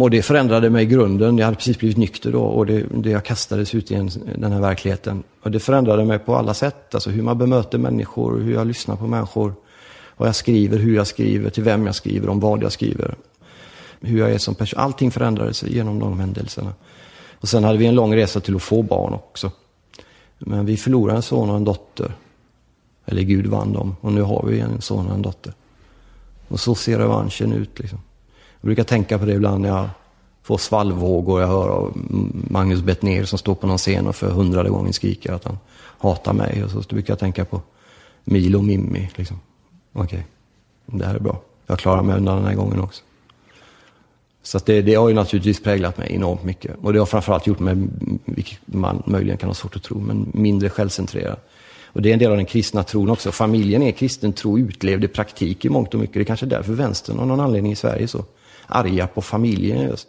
Och 0.00 0.10
det 0.10 0.22
förändrade 0.22 0.70
mig 0.70 0.82
i 0.82 0.86
grunden. 0.86 1.38
Jag 1.38 1.44
hade 1.44 1.56
precis 1.56 1.78
blivit 1.78 1.96
nykter 1.96 2.32
då 2.32 2.42
och 2.42 2.66
det, 2.66 2.86
det 2.90 3.10
jag 3.10 3.24
kastades 3.24 3.74
ut 3.74 3.90
i 3.90 3.94
en, 3.94 4.10
den 4.36 4.52
här 4.52 4.60
verkligheten. 4.60 5.22
Och 5.42 5.50
det 5.50 5.60
förändrade 5.60 6.04
mig 6.04 6.18
på 6.18 6.36
alla 6.36 6.54
sätt. 6.54 6.94
Alltså 6.94 7.10
hur 7.10 7.22
man 7.22 7.38
bemöter 7.38 7.78
människor, 7.78 8.38
hur 8.38 8.54
jag 8.54 8.66
lyssnar 8.66 8.96
på 8.96 9.06
människor. 9.06 9.54
Vad 10.16 10.28
jag 10.28 10.36
skriver, 10.36 10.78
hur 10.78 10.96
jag 10.96 11.06
skriver, 11.06 11.50
till 11.50 11.62
vem 11.62 11.86
jag 11.86 11.94
skriver, 11.94 12.28
om 12.28 12.40
vad 12.40 12.62
jag 12.62 12.72
skriver. 12.72 13.14
Hur 14.00 14.18
jag 14.18 14.30
är 14.30 14.38
som 14.38 14.54
person. 14.54 14.80
Allting 14.80 15.10
förändrades 15.10 15.62
genom 15.62 15.98
de 15.98 16.20
händelserna. 16.20 16.72
Och 17.32 17.48
sen 17.48 17.64
hade 17.64 17.78
vi 17.78 17.86
en 17.86 17.94
lång 17.94 18.16
resa 18.16 18.40
till 18.40 18.56
att 18.56 18.62
få 18.62 18.82
barn 18.82 19.14
också. 19.14 19.50
Men 20.38 20.66
vi 20.66 20.76
förlorade 20.76 21.16
en 21.16 21.22
son 21.22 21.50
och 21.50 21.56
en 21.56 21.64
dotter. 21.64 22.12
Eller 23.06 23.22
Gud 23.22 23.46
vann 23.46 23.72
dem. 23.72 23.96
Och 24.00 24.12
nu 24.12 24.22
har 24.22 24.46
vi 24.46 24.60
en 24.60 24.80
son 24.80 25.06
och 25.06 25.14
en 25.14 25.22
dotter. 25.22 25.52
Och 26.48 26.60
så 26.60 26.74
ser 26.74 26.98
revanschen 26.98 27.52
ut 27.52 27.78
liksom. 27.78 27.98
Jag 28.64 28.66
brukar 28.66 28.84
tänka 28.84 29.18
på 29.18 29.24
det 29.24 29.32
ibland 29.32 29.62
när 29.62 29.68
jag 29.68 29.88
får 30.42 30.58
svallvågor. 30.58 31.40
Jag 31.40 31.48
hör 31.48 31.68
av 31.68 31.92
Magnus 32.50 32.82
Bettner 32.82 33.24
som 33.24 33.38
står 33.38 33.54
på 33.54 33.66
någon 33.66 33.78
scen 33.78 34.06
och 34.06 34.16
för 34.16 34.30
hundrade 34.30 34.70
gången 34.70 34.92
skriker 34.92 35.32
att 35.32 35.44
han 35.44 35.58
hatar 35.98 36.32
mig. 36.32 36.64
Och 36.64 36.70
så 36.70 36.80
brukar 36.80 37.12
jag 37.12 37.18
tänka 37.18 37.44
på 37.44 37.62
Milo 38.24 38.58
och 38.58 38.64
Mimmi. 38.64 39.10
Liksom. 39.14 39.40
Okej, 39.92 40.04
okay. 40.86 40.98
det 40.98 41.06
här 41.06 41.14
är 41.14 41.18
bra. 41.18 41.40
Jag 41.66 41.78
klarar 41.78 42.02
mig 42.02 42.16
undan 42.16 42.36
den 42.36 42.46
här 42.46 42.54
gången 42.54 42.80
också. 42.80 43.02
Så 44.42 44.58
det, 44.58 44.82
det, 44.82 44.94
har 44.94 45.08
ju 45.08 45.14
naturligtvis 45.14 45.62
präglat 45.62 45.98
mig 45.98 46.12
enormt 46.14 46.44
mycket. 46.44 46.76
Och 46.82 46.92
det 46.92 46.98
har 46.98 47.06
framförallt 47.06 47.46
gjort 47.46 47.60
mig, 47.60 47.76
vilket 48.24 48.58
man 48.64 49.02
möjligen 49.06 49.38
kan 49.38 49.48
ha 49.48 49.54
svårt 49.54 49.76
att 49.76 49.82
tro, 49.82 50.00
men 50.00 50.30
mindre 50.34 50.70
självcentrerad. 50.70 51.38
Och 51.84 52.02
det 52.02 52.08
är 52.08 52.12
en 52.12 52.18
del 52.18 52.30
av 52.30 52.36
den 52.36 52.46
kristna 52.46 52.82
tron 52.82 53.10
också. 53.10 53.32
Familjen 53.32 53.82
är 53.82 53.92
kristen 53.92 54.32
tro 54.32 54.58
utlevd 54.58 55.04
i 55.04 55.08
praktik 55.08 55.64
i 55.64 55.68
mångt 55.68 55.94
och 55.94 56.00
mycket. 56.00 56.14
Det 56.14 56.20
är 56.20 56.24
kanske 56.24 56.46
är 56.46 56.50
därför 56.50 56.72
vänstern 56.72 57.18
av 57.18 57.26
någon 57.26 57.40
anledning 57.40 57.72
i 57.72 57.76
Sverige 57.76 58.08
så 58.08 58.24
arga 58.66 59.06
på 59.06 59.22
familjen 59.22 59.82
just. 59.82 60.08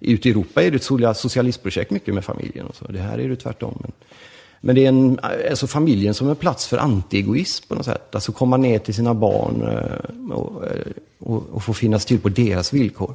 Ute 0.00 0.28
i 0.28 0.30
Europa 0.30 0.62
är 0.62 0.70
det 0.70 0.76
ett 0.76 1.16
socialistprojekt 1.16 1.90
mycket 1.90 2.14
med 2.14 2.24
familjen. 2.24 2.66
Och 2.66 2.76
så. 2.76 2.84
Det 2.84 2.98
här 2.98 3.18
är 3.18 3.28
det 3.28 3.36
tvärtom. 3.36 3.78
Men, 3.80 3.92
men 4.60 4.74
det 4.74 4.84
är 4.84 4.88
en, 4.88 5.20
alltså 5.50 5.66
familjen 5.66 6.14
som 6.14 6.28
en 6.28 6.36
plats 6.36 6.66
för 6.66 6.78
antiegoism 6.78 7.68
på 7.68 7.74
något 7.74 7.84
sätt. 7.84 8.14
Alltså 8.14 8.32
komma 8.32 8.56
ner 8.56 8.78
till 8.78 8.94
sina 8.94 9.14
barn 9.14 9.62
eh, 9.62 10.32
och, 10.32 10.66
eh, 10.66 10.92
och, 11.18 11.48
och 11.52 11.62
få 11.62 11.74
finnas 11.74 12.04
till 12.04 12.20
på 12.20 12.28
deras 12.28 12.72
villkor. 12.72 13.14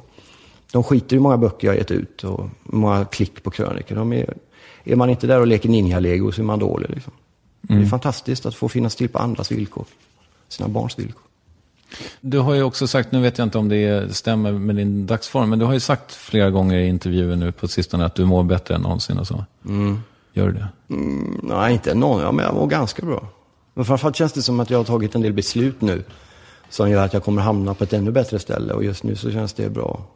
De 0.72 0.82
skiter 0.82 1.16
i 1.16 1.16
hur 1.16 1.22
många 1.22 1.36
böcker 1.36 1.68
jag 1.68 1.76
gett 1.76 1.90
ut 1.90 2.24
och 2.24 2.40
hur 2.70 2.78
många 2.78 3.04
klick 3.04 3.42
på 3.42 3.50
krönikor. 3.50 3.96
De 3.96 4.12
är, 4.12 4.34
är 4.84 4.96
man 4.96 5.10
inte 5.10 5.26
där 5.26 5.40
och 5.40 5.46
leker 5.46 5.68
ninja-lego 5.68 6.32
så 6.32 6.40
är 6.40 6.44
man 6.44 6.58
dålig. 6.58 6.90
Liksom. 6.90 7.12
Mm. 7.12 7.22
Det 7.60 7.72
är 7.72 7.76
mm. 7.76 7.90
fantastiskt 7.90 8.46
att 8.46 8.54
få 8.54 8.68
finnas 8.68 8.96
till 8.96 9.08
på 9.08 9.18
andras 9.18 9.52
villkor. 9.52 9.84
Sina 10.48 10.68
barns 10.68 10.98
villkor. 10.98 11.22
Du 12.20 12.38
har 12.38 12.54
ju 12.54 12.62
också 12.62 12.86
sagt, 12.86 13.12
nu 13.12 13.20
vet 13.20 13.38
jag 13.38 13.46
inte 13.46 13.58
om 13.58 13.68
det 13.68 14.16
stämmer 14.16 14.52
med 14.52 14.76
din 14.76 15.06
dagsform, 15.06 15.50
men 15.50 15.58
du 15.58 15.64
har 15.64 15.72
ju 15.72 15.80
sagt 15.80 16.12
flera 16.12 16.50
gånger 16.50 16.78
i 16.78 16.88
intervjuer 16.88 17.36
nu 17.36 17.52
på 17.52 17.68
sistone 17.68 18.04
att 18.04 18.14
du 18.14 18.24
mår 18.24 18.42
bättre 18.42 18.74
än 18.74 18.80
någonsin 18.80 19.18
och 19.18 19.26
så. 19.26 19.44
Mm. 19.64 20.00
Gör 20.32 20.46
du 20.46 20.52
det? 20.52 20.68
Mm, 20.94 21.40
nej, 21.42 21.72
inte 21.72 21.94
någon. 21.94 22.20
Ja, 22.22 22.32
men 22.32 22.44
jag 22.44 22.54
mår 22.54 22.66
ganska 22.66 23.06
bra. 23.06 23.28
Men 23.74 23.84
framförallt 23.84 24.16
känns 24.16 24.32
det 24.32 24.42
som 24.42 24.60
att 24.60 24.70
jag 24.70 24.78
har 24.78 24.84
tagit 24.84 25.14
en 25.14 25.20
del 25.20 25.32
beslut 25.32 25.80
nu 25.80 26.04
som 26.68 26.90
gör 26.90 27.04
att 27.04 27.12
jag 27.12 27.24
kommer 27.24 27.42
hamna 27.42 27.74
på 27.74 27.84
ett 27.84 27.92
ännu 27.92 28.10
bättre 28.10 28.38
ställe. 28.38 28.72
Och 28.72 28.84
just 28.84 29.02
nu 29.02 29.16
så 29.16 29.30
känns 29.30 29.52
det 29.52 29.68
bra, 29.68 30.06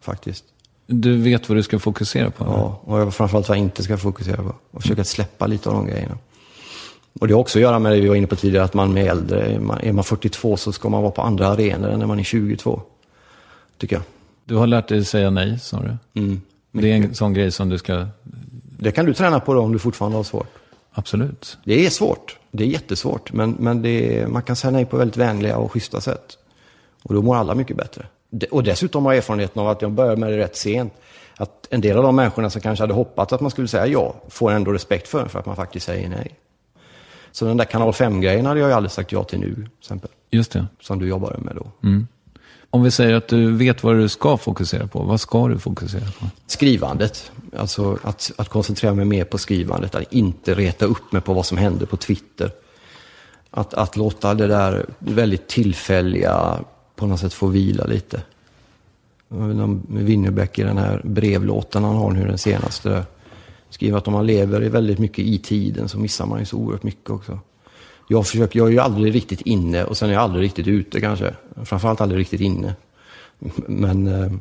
faktiskt. 0.00 0.44
Du 0.86 1.16
vet 1.16 1.48
vad 1.48 1.58
du 1.58 1.62
ska 1.62 1.78
fokusera 1.78 2.30
på? 2.30 2.44
Ja, 2.44 2.80
och 2.84 3.00
jag 3.00 3.14
framförallt 3.14 3.48
vad 3.48 3.58
jag 3.58 3.64
inte 3.64 3.82
ska 3.82 3.96
fokusera 3.96 4.36
på. 4.36 4.54
Och 4.70 4.82
försöka 4.82 5.04
släppa 5.04 5.46
lite 5.46 5.68
av 5.68 5.74
de 5.74 5.86
grejerna. 5.86 6.18
Och 7.20 7.28
det 7.28 7.34
har 7.34 7.40
också 7.40 7.58
att 7.58 7.62
göra 7.62 7.78
med 7.78 7.92
det 7.92 8.00
vi 8.00 8.08
var 8.08 8.16
inne 8.16 8.26
på 8.26 8.36
tidigare, 8.36 8.64
att 8.64 8.74
man 8.74 8.98
är 8.98 9.10
äldre. 9.10 9.60
Är 9.80 9.92
man 9.92 10.04
42 10.04 10.56
så 10.56 10.72
ska 10.72 10.88
man 10.88 11.02
vara 11.02 11.12
på 11.12 11.22
andra 11.22 11.48
arenor 11.48 11.90
än 11.90 11.98
när 11.98 12.06
man 12.06 12.18
är 12.18 12.22
22. 12.22 12.82
Tycker 13.78 13.96
jag. 13.96 14.02
Du 14.44 14.54
har 14.54 14.66
lärt 14.66 14.88
dig 14.88 15.04
säga 15.04 15.30
nej, 15.30 15.58
sa 15.58 15.82
du. 15.82 16.20
Mm, 16.20 16.40
det 16.72 16.92
är 16.92 16.96
en 16.96 17.14
sån 17.14 17.34
grej 17.34 17.52
som 17.52 17.68
du 17.68 17.78
ska... 17.78 18.06
Det 18.78 18.92
kan 18.92 19.06
du 19.06 19.14
träna 19.14 19.40
på 19.40 19.54
då 19.54 19.60
om 19.60 19.72
du 19.72 19.78
fortfarande 19.78 20.16
har 20.16 20.24
svårt. 20.24 20.48
Absolut. 20.92 21.58
Det 21.64 21.86
är 21.86 21.90
svårt. 21.90 22.38
Det 22.50 22.64
är 22.64 22.68
jättesvårt. 22.68 23.32
Men, 23.32 23.56
men 23.58 23.84
är, 23.84 24.26
man 24.26 24.42
kan 24.42 24.56
säga 24.56 24.70
nej 24.70 24.84
på 24.84 24.96
väldigt 24.96 25.16
vänliga 25.16 25.56
och 25.56 25.72
schyssta 25.72 26.00
sätt. 26.00 26.38
Och 27.02 27.14
då 27.14 27.22
mår 27.22 27.36
alla 27.36 27.54
mycket 27.54 27.76
bättre. 27.76 28.06
Och 28.50 28.62
dessutom 28.62 29.04
har 29.04 29.12
jag 29.12 29.18
erfarenheten 29.18 29.62
av 29.62 29.68
att 29.68 29.82
jag 29.82 29.92
började 29.92 30.16
med 30.16 30.32
det 30.32 30.38
rätt 30.38 30.56
sent. 30.56 30.92
Att 31.36 31.66
en 31.70 31.80
del 31.80 31.96
av 31.96 32.02
de 32.02 32.16
människorna 32.16 32.50
som 32.50 32.60
kanske 32.60 32.82
hade 32.82 32.94
hoppats 32.94 33.32
att 33.32 33.40
man 33.40 33.50
skulle 33.50 33.68
säga 33.68 33.86
ja, 33.86 34.14
får 34.28 34.50
ändå 34.50 34.72
respekt 34.72 35.08
för 35.08 35.28
för 35.28 35.38
att 35.38 35.46
man 35.46 35.56
faktiskt 35.56 35.86
säger 35.86 36.08
nej. 36.08 36.34
Så 37.36 37.44
den 37.44 37.56
där 37.56 37.64
kanal 37.64 37.90
5-grejen 37.90 38.46
hade 38.46 38.60
jag 38.60 38.68
ju 38.68 38.74
aldrig 38.74 38.90
sagt 38.90 39.12
ja 39.12 39.24
till 39.24 39.38
nu, 39.38 39.54
till 39.54 39.64
exempel. 39.80 40.10
Just 40.30 40.52
det. 40.52 40.66
Som 40.80 40.98
du 40.98 41.08
jobbade 41.08 41.38
med 41.38 41.56
då. 41.56 41.88
Mm. 41.88 42.06
Om 42.70 42.82
vi 42.82 42.90
säger 42.90 43.14
att 43.14 43.28
du 43.28 43.56
vet 43.56 43.82
vad 43.82 43.96
du 43.96 44.08
ska 44.08 44.36
fokusera 44.36 44.86
på, 44.86 45.02
vad 45.02 45.20
ska 45.20 45.48
du 45.48 45.58
fokusera 45.58 46.04
på? 46.20 46.26
Skrivandet. 46.46 47.32
Alltså 47.56 47.98
att, 48.02 48.32
att 48.36 48.48
koncentrera 48.48 48.94
mig 48.94 49.04
mer 49.04 49.24
på 49.24 49.38
skrivandet, 49.38 49.94
att 49.94 50.12
inte 50.12 50.54
reta 50.54 50.84
upp 50.84 51.12
mig 51.12 51.22
på 51.22 51.34
vad 51.34 51.46
som 51.46 51.58
händer 51.58 51.86
på 51.86 51.96
Twitter. 51.96 52.50
Att, 53.50 53.74
att 53.74 53.96
låta 53.96 54.34
det 54.34 54.46
där 54.46 54.86
väldigt 54.98 55.48
tillfälliga 55.48 56.58
på 56.94 57.06
något 57.06 57.20
sätt 57.20 57.34
få 57.34 57.46
vila 57.46 57.84
lite. 57.84 58.22
Winnerbäck 59.88 60.58
i 60.58 60.62
den 60.62 60.78
här 60.78 61.00
brevlåten 61.04 61.84
han 61.84 61.96
har 61.96 62.10
nu, 62.10 62.26
den 62.26 62.38
senaste 62.38 63.04
skriver 63.70 63.98
att 63.98 64.06
om 64.06 64.12
man 64.12 64.26
lever 64.26 64.60
väldigt 64.60 64.98
mycket 64.98 65.18
i 65.18 65.38
tiden 65.38 65.88
så 65.88 65.98
missar 65.98 66.26
man 66.26 66.38
ju 66.38 66.44
så 66.44 66.56
oerhört 66.56 66.82
mycket 66.82 67.10
också. 67.10 67.38
Jag, 68.08 68.26
försöker, 68.26 68.58
jag 68.58 68.68
är 68.68 68.72
ju 68.72 68.78
aldrig 68.78 69.14
riktigt 69.14 69.40
inne 69.40 69.84
och 69.84 69.96
sen 69.96 70.08
är 70.08 70.12
jag 70.12 70.22
aldrig 70.22 70.44
riktigt 70.44 70.66
ute 70.66 71.00
kanske. 71.00 71.34
Framförallt 71.64 72.00
aldrig 72.00 72.20
riktigt 72.20 72.40
inne. 72.40 72.74
Men, 73.66 74.06
eh, 74.06 74.32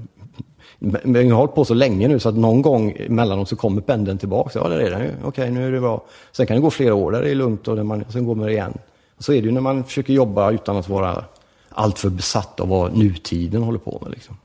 men 0.79 1.15
jag 1.15 1.35
har 1.35 1.37
hållit 1.37 1.55
på 1.55 1.65
så 1.65 1.73
länge 1.73 2.07
nu 2.07 2.19
så 2.19 2.29
att 2.29 2.35
någon 2.35 2.61
gång 2.61 2.95
emellanåt 2.99 3.49
så 3.49 3.55
kommer 3.55 3.81
pendeln 3.81 4.17
tillbaka. 4.17 4.59
Ja, 4.59 4.67
det 4.67 4.87
är 4.87 4.91
den 4.91 5.01
ju. 5.01 5.11
Okej, 5.23 5.51
nu 5.51 5.67
är 5.67 5.71
det 5.71 5.79
bra. 5.79 6.05
Sen 6.31 6.47
kan 6.47 6.55
det 6.55 6.61
gå 6.61 6.69
flera 6.69 6.95
år 6.95 7.11
där 7.11 7.21
det 7.21 7.29
är 7.29 7.35
lugnt 7.35 7.67
och 7.67 7.85
man, 7.85 8.05
sen 8.09 8.25
går 8.25 8.35
man 8.35 8.49
igen. 8.49 8.77
Så 9.19 9.33
är 9.33 9.41
det 9.41 9.45
ju 9.45 9.51
när 9.51 9.61
man 9.61 9.83
försöker 9.83 10.13
jobba 10.13 10.51
utan 10.51 10.77
att 10.77 10.89
vara 10.89 11.23
alltför 11.69 12.09
besatt 12.09 12.59
av 12.59 12.67
vad 12.67 12.97
nutiden 12.97 13.63
håller 13.63 13.79
på 13.79 13.99
med. 14.01 14.11
Liksom 14.11 14.37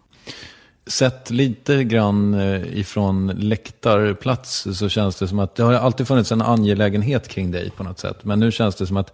sett 0.91 1.30
lite 1.30 1.84
grann 1.84 2.34
eh, 2.34 2.78
ifrån 2.78 3.26
läktarplats 3.26 4.66
så 4.72 4.88
känns 4.88 5.16
det 5.16 5.28
som 5.28 5.38
att 5.38 5.55
det 5.55 5.62
har 5.62 5.72
alltid 5.72 6.09
funnits 6.09 6.32
en 6.32 6.43
angelägenhet 6.43 7.28
kring 7.28 7.51
dig 7.51 7.70
på 7.70 7.84
något 7.84 7.99
sätt. 7.99 8.24
Men 8.24 8.41
nu 8.41 8.53
känns 8.53 8.74
det 8.74 8.86
som 8.86 8.97
att 8.97 9.12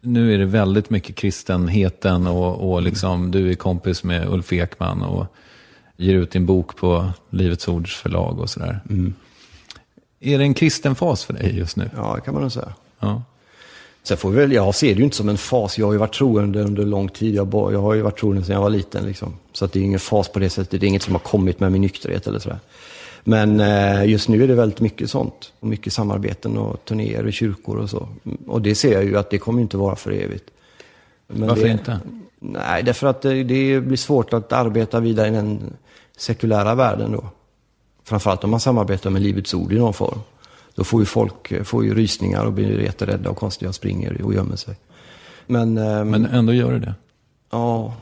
nu 0.00 0.34
är 0.34 0.38
det 0.38 0.44
väldigt 0.44 0.90
mycket 0.90 1.16
kristenheten 1.16 2.26
och, 2.26 2.72
och 2.72 2.82
liksom, 2.82 3.30
du 3.30 3.50
är 3.50 3.54
kompis 3.54 4.04
med 4.04 4.28
Ulf 4.28 4.52
Ekman 4.52 5.02
och 5.02 5.26
ger 5.96 6.14
ut 6.14 6.30
din 6.30 6.46
bok 6.46 6.76
på 6.76 7.12
Livets 7.30 7.68
Ords 7.68 7.96
förlag 7.96 8.40
och 8.40 8.50
sådär. 8.50 8.80
Mm. 8.90 9.14
Är 10.20 10.38
det 10.38 10.44
en 10.44 10.54
kristen 10.54 10.94
fas 10.94 11.24
för 11.24 11.32
dig 11.32 11.58
just 11.58 11.76
nu? 11.76 11.90
Ja, 11.96 12.14
det 12.14 12.20
kan 12.20 12.34
man 12.34 12.42
nog 12.42 12.52
säga. 12.52 12.72
Ja. 12.98 13.22
Sen 14.06 14.16
får 14.16 14.30
vi 14.30 14.36
väl, 14.36 14.52
jag 14.52 14.74
ser 14.74 14.94
det 14.94 14.98
ju 14.98 15.04
inte 15.04 15.16
som 15.16 15.28
en 15.28 15.38
fas. 15.38 15.78
Jag 15.78 15.86
har 15.86 15.92
ju 15.92 15.98
varit 15.98 16.14
troende 16.14 16.62
under 16.62 16.84
lång 16.84 17.08
tid. 17.08 17.34
Jag, 17.34 17.54
jag 17.54 17.80
har 17.80 17.94
ju 17.94 18.02
varit 18.02 18.18
troende 18.18 18.44
sedan 18.44 18.54
jag 18.54 18.62
var 18.62 18.70
liten. 18.70 19.06
Liksom. 19.06 19.34
Så 19.52 19.64
att 19.64 19.72
det 19.72 19.78
är 19.78 19.82
ingen 19.82 20.00
fas 20.00 20.28
på 20.28 20.38
det 20.38 20.50
sättet. 20.50 20.80
Det 20.80 20.86
är 20.86 20.88
inget 20.88 21.02
som 21.02 21.14
har 21.14 21.20
kommit 21.20 21.60
med 21.60 21.72
min 21.72 21.80
nykterhet 21.80 22.26
eller 22.26 22.38
sådär. 22.38 22.58
Men 23.24 23.60
eh, 23.60 24.04
just 24.04 24.28
nu 24.28 24.44
är 24.44 24.48
det 24.48 24.54
väldigt 24.54 24.80
mycket 24.80 25.10
sånt. 25.10 25.52
Och 25.60 25.68
mycket 25.68 25.92
samarbeten 25.92 26.58
och 26.58 26.84
turnéer 26.84 27.28
i 27.28 27.32
kyrkor 27.32 27.76
och 27.76 27.90
så. 27.90 28.08
Och 28.46 28.62
det 28.62 28.74
ser 28.74 28.92
jag 28.92 29.04
ju 29.04 29.18
att 29.18 29.30
det 29.30 29.38
kommer 29.38 29.62
inte 29.62 29.76
vara 29.76 29.96
för 29.96 30.10
evigt. 30.10 30.44
Men 31.26 31.48
Varför 31.48 31.62
det, 31.62 31.72
inte? 31.72 32.00
Nej, 32.38 32.82
därför 32.82 33.06
att 33.06 33.22
det, 33.22 33.42
det 33.44 33.80
blir 33.80 33.96
svårt 33.96 34.32
att 34.32 34.52
arbeta 34.52 35.00
vidare 35.00 35.28
i 35.28 35.30
den 35.30 35.76
sekulära 36.16 36.74
världen 36.74 37.12
då. 37.12 37.24
Framförallt 38.04 38.44
om 38.44 38.50
man 38.50 38.60
samarbetar 38.60 39.10
med 39.10 39.22
Livets 39.22 39.54
Ord 39.54 39.72
i 39.72 39.78
någon 39.78 39.94
form. 39.94 40.18
Då 40.76 40.84
får 40.84 41.00
ju 41.00 41.06
folk 41.06 41.52
eh, 41.52 41.62
får 41.62 41.84
ju 41.84 41.94
rysningar 41.94 42.44
och 42.44 42.52
blir 42.52 42.80
jätterädda 42.80 43.30
och 43.30 43.36
konstiga 43.36 43.68
och 43.68 43.74
springer 43.74 44.22
och 44.22 44.34
gömmer 44.34 44.56
sig. 44.56 44.74
Men, 45.46 45.78
ehm, 45.78 46.10
Men 46.10 46.26
ändå 46.26 46.52
gör 46.52 46.72
det 46.72 46.78
det? 46.78 46.94
Ja. 47.50 47.94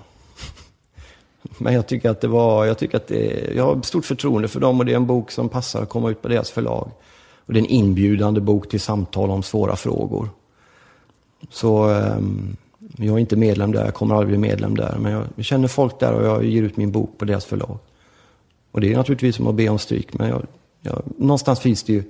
Men 1.59 1.75
jag 1.75 1.87
tycker 1.87 2.11
att 2.11 2.21
det 2.21 2.29
var, 2.29 2.65
jag 2.65 2.79
tycker 2.79 2.97
att 2.97 3.07
det, 3.07 3.53
jag 3.57 3.65
har 3.65 3.83
stort 3.83 4.05
förtroende 4.05 4.49
för 4.49 4.61
dem 4.61 4.81
och 4.81 4.87
det 4.87 4.93
är 4.93 4.97
en 4.97 5.07
bok 5.07 5.31
som 5.31 5.49
passar 5.49 5.83
att 5.83 5.89
komma 5.89 6.11
ut 6.11 6.23
på 6.23 6.29
deras 6.29 6.51
förlag. 6.51 6.91
Och 7.47 7.53
det 7.53 7.59
är 7.59 7.63
en 7.63 7.71
inbjudande 7.71 8.41
bok 8.41 8.69
till 8.69 8.81
samtal 8.81 9.31
om 9.31 9.43
svåra 9.43 9.77
frågor. 9.77 10.29
Så 11.51 11.89
um, 11.89 12.57
jag 12.97 13.15
är 13.15 13.19
inte 13.19 13.37
medlem 13.37 13.73
där, 13.73 13.85
jag 13.85 13.95
kommer 13.95 14.15
aldrig 14.15 14.29
bli 14.29 14.49
medlem 14.49 14.77
där. 14.77 14.97
Men 14.99 15.13
jag, 15.13 15.25
jag 15.37 15.45
känner 15.45 15.69
folk 15.69 16.01
där 16.01 16.13
och 16.13 16.27
jag 16.27 16.45
ger 16.45 16.63
ut 16.63 16.77
min 16.77 16.93
bok 16.93 17.19
på 17.19 17.25
deras 17.25 17.45
förlag. 17.45 17.79
Och 18.71 18.81
det 18.81 18.93
är 18.93 18.97
naturligtvis 18.97 19.37
som 19.37 19.47
att 19.47 19.55
be 19.55 19.69
om 19.69 19.79
stryk, 19.79 20.13
men 20.13 20.29
jag, 20.29 20.47
jag, 20.81 21.03
någonstans 21.19 21.61
finns 21.61 21.83
det 21.83 21.93
ju 21.93 22.03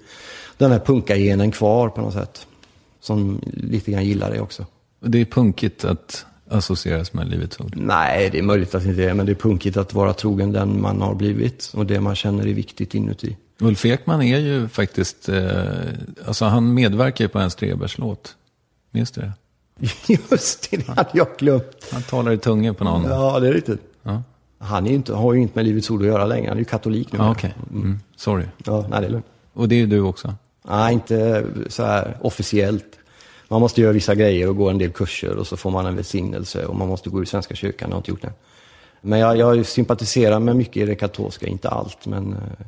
den 0.58 0.70
här 0.70 0.78
punkagenen 0.78 1.50
kvar 1.50 1.88
på 1.88 2.00
något 2.00 2.14
sätt. 2.14 2.46
Som 3.00 3.40
lite 3.44 3.90
grann 3.90 4.04
gillar 4.04 4.30
det 4.30 4.40
också. 4.40 4.66
Det 5.00 5.20
är 5.20 5.24
punkigt 5.24 5.84
att 5.84 6.26
associeras 6.48 7.12
med 7.12 7.28
Livets 7.28 7.60
Ord? 7.60 7.72
Nej, 7.76 8.30
det 8.30 8.38
är 8.38 8.42
möjligt 8.42 8.74
att 8.74 8.82
det 8.82 8.90
inte 8.90 9.04
är, 9.04 9.14
men 9.14 9.26
det 9.26 9.32
är 9.32 9.36
punkigt 9.36 9.76
att 9.76 9.94
vara 9.94 10.12
trogen 10.12 10.52
den 10.52 10.82
man 10.82 11.00
har 11.00 11.14
blivit 11.14 11.70
och 11.74 11.86
det 11.86 12.00
man 12.00 12.14
känner 12.14 12.46
är 12.46 12.54
viktigt 12.54 12.94
inuti. 12.94 13.36
Ulf 13.60 13.86
Ekman 13.86 14.22
är 14.22 14.38
ju 14.38 14.68
faktiskt, 14.68 15.28
eh, 15.28 15.64
alltså 16.26 16.44
han 16.44 16.74
medverkar 16.74 17.24
ju 17.24 17.28
på 17.28 17.38
en 17.38 17.50
Strebers 17.50 17.98
låt. 17.98 18.36
Minns 18.90 19.10
du 19.10 19.20
det? 19.20 19.32
Just 20.30 20.70
det, 20.70 20.76
det 20.76 20.88
hade 20.88 21.10
jag 21.12 21.26
glömt. 21.38 21.88
Han 21.92 22.02
talar 22.02 22.32
i 22.32 22.38
tungor 22.38 22.72
på 22.72 22.84
någon. 22.84 23.04
Ja, 23.04 23.40
det 23.40 23.48
är 23.48 23.52
riktigt. 23.52 23.80
Ja. 24.02 24.22
Han 24.58 24.86
är 24.86 24.90
inte, 24.90 25.14
har 25.14 25.32
ju 25.32 25.40
inte 25.40 25.58
med 25.58 25.64
Livets 25.64 25.90
Ord 25.90 26.00
att 26.00 26.06
göra 26.06 26.26
längre. 26.26 26.48
Han 26.48 26.56
är 26.56 26.58
ju 26.58 26.64
katolik 26.64 27.12
nu. 27.12 27.18
Ja, 27.18 27.30
Okej, 27.30 27.54
mm. 27.72 28.00
sorry. 28.16 28.44
Ja, 28.64 28.86
nej, 28.90 29.00
det 29.00 29.06
är 29.06 29.10
lugnt. 29.10 29.26
Och 29.52 29.68
det 29.68 29.74
är 29.74 29.78
ju 29.78 29.86
du 29.86 30.00
också. 30.00 30.34
Nej, 30.68 30.94
inte 30.94 31.46
så 31.68 31.84
här 31.84 32.16
officiellt. 32.20 32.98
Man 33.48 33.60
måste 33.60 33.80
göra 33.80 33.92
vissa 33.92 34.14
grejer 34.14 34.48
och 34.48 34.56
gå 34.56 34.70
en 34.70 34.78
del 34.78 34.90
kurser 34.90 35.36
och 35.36 35.46
så 35.46 35.56
får 35.56 35.70
man 35.70 35.86
en 35.86 35.96
välsignelse 35.96 36.66
och 36.66 36.76
man 36.76 36.88
måste 36.88 37.10
gå 37.10 37.20
ur 37.20 37.24
Svenska 37.24 37.54
kyrkan. 37.54 37.88
Jag 37.88 37.94
har 37.94 37.98
inte 37.98 38.10
gjort 38.10 38.22
det. 38.22 38.32
Men 39.00 39.18
jag, 39.18 39.36
jag 39.36 39.66
sympatiserar 39.66 40.38
med 40.38 40.56
mycket 40.56 40.76
i 40.76 40.86
det 40.86 40.94
katolska, 40.94 41.46
inte 41.46 41.68
allt, 41.68 42.06
men 42.06 42.32
eh, 42.32 42.66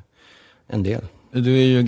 en 0.69 0.83
del. 0.83 1.01
Du 1.33 1.59
är 1.59 1.65
ju 1.65 1.83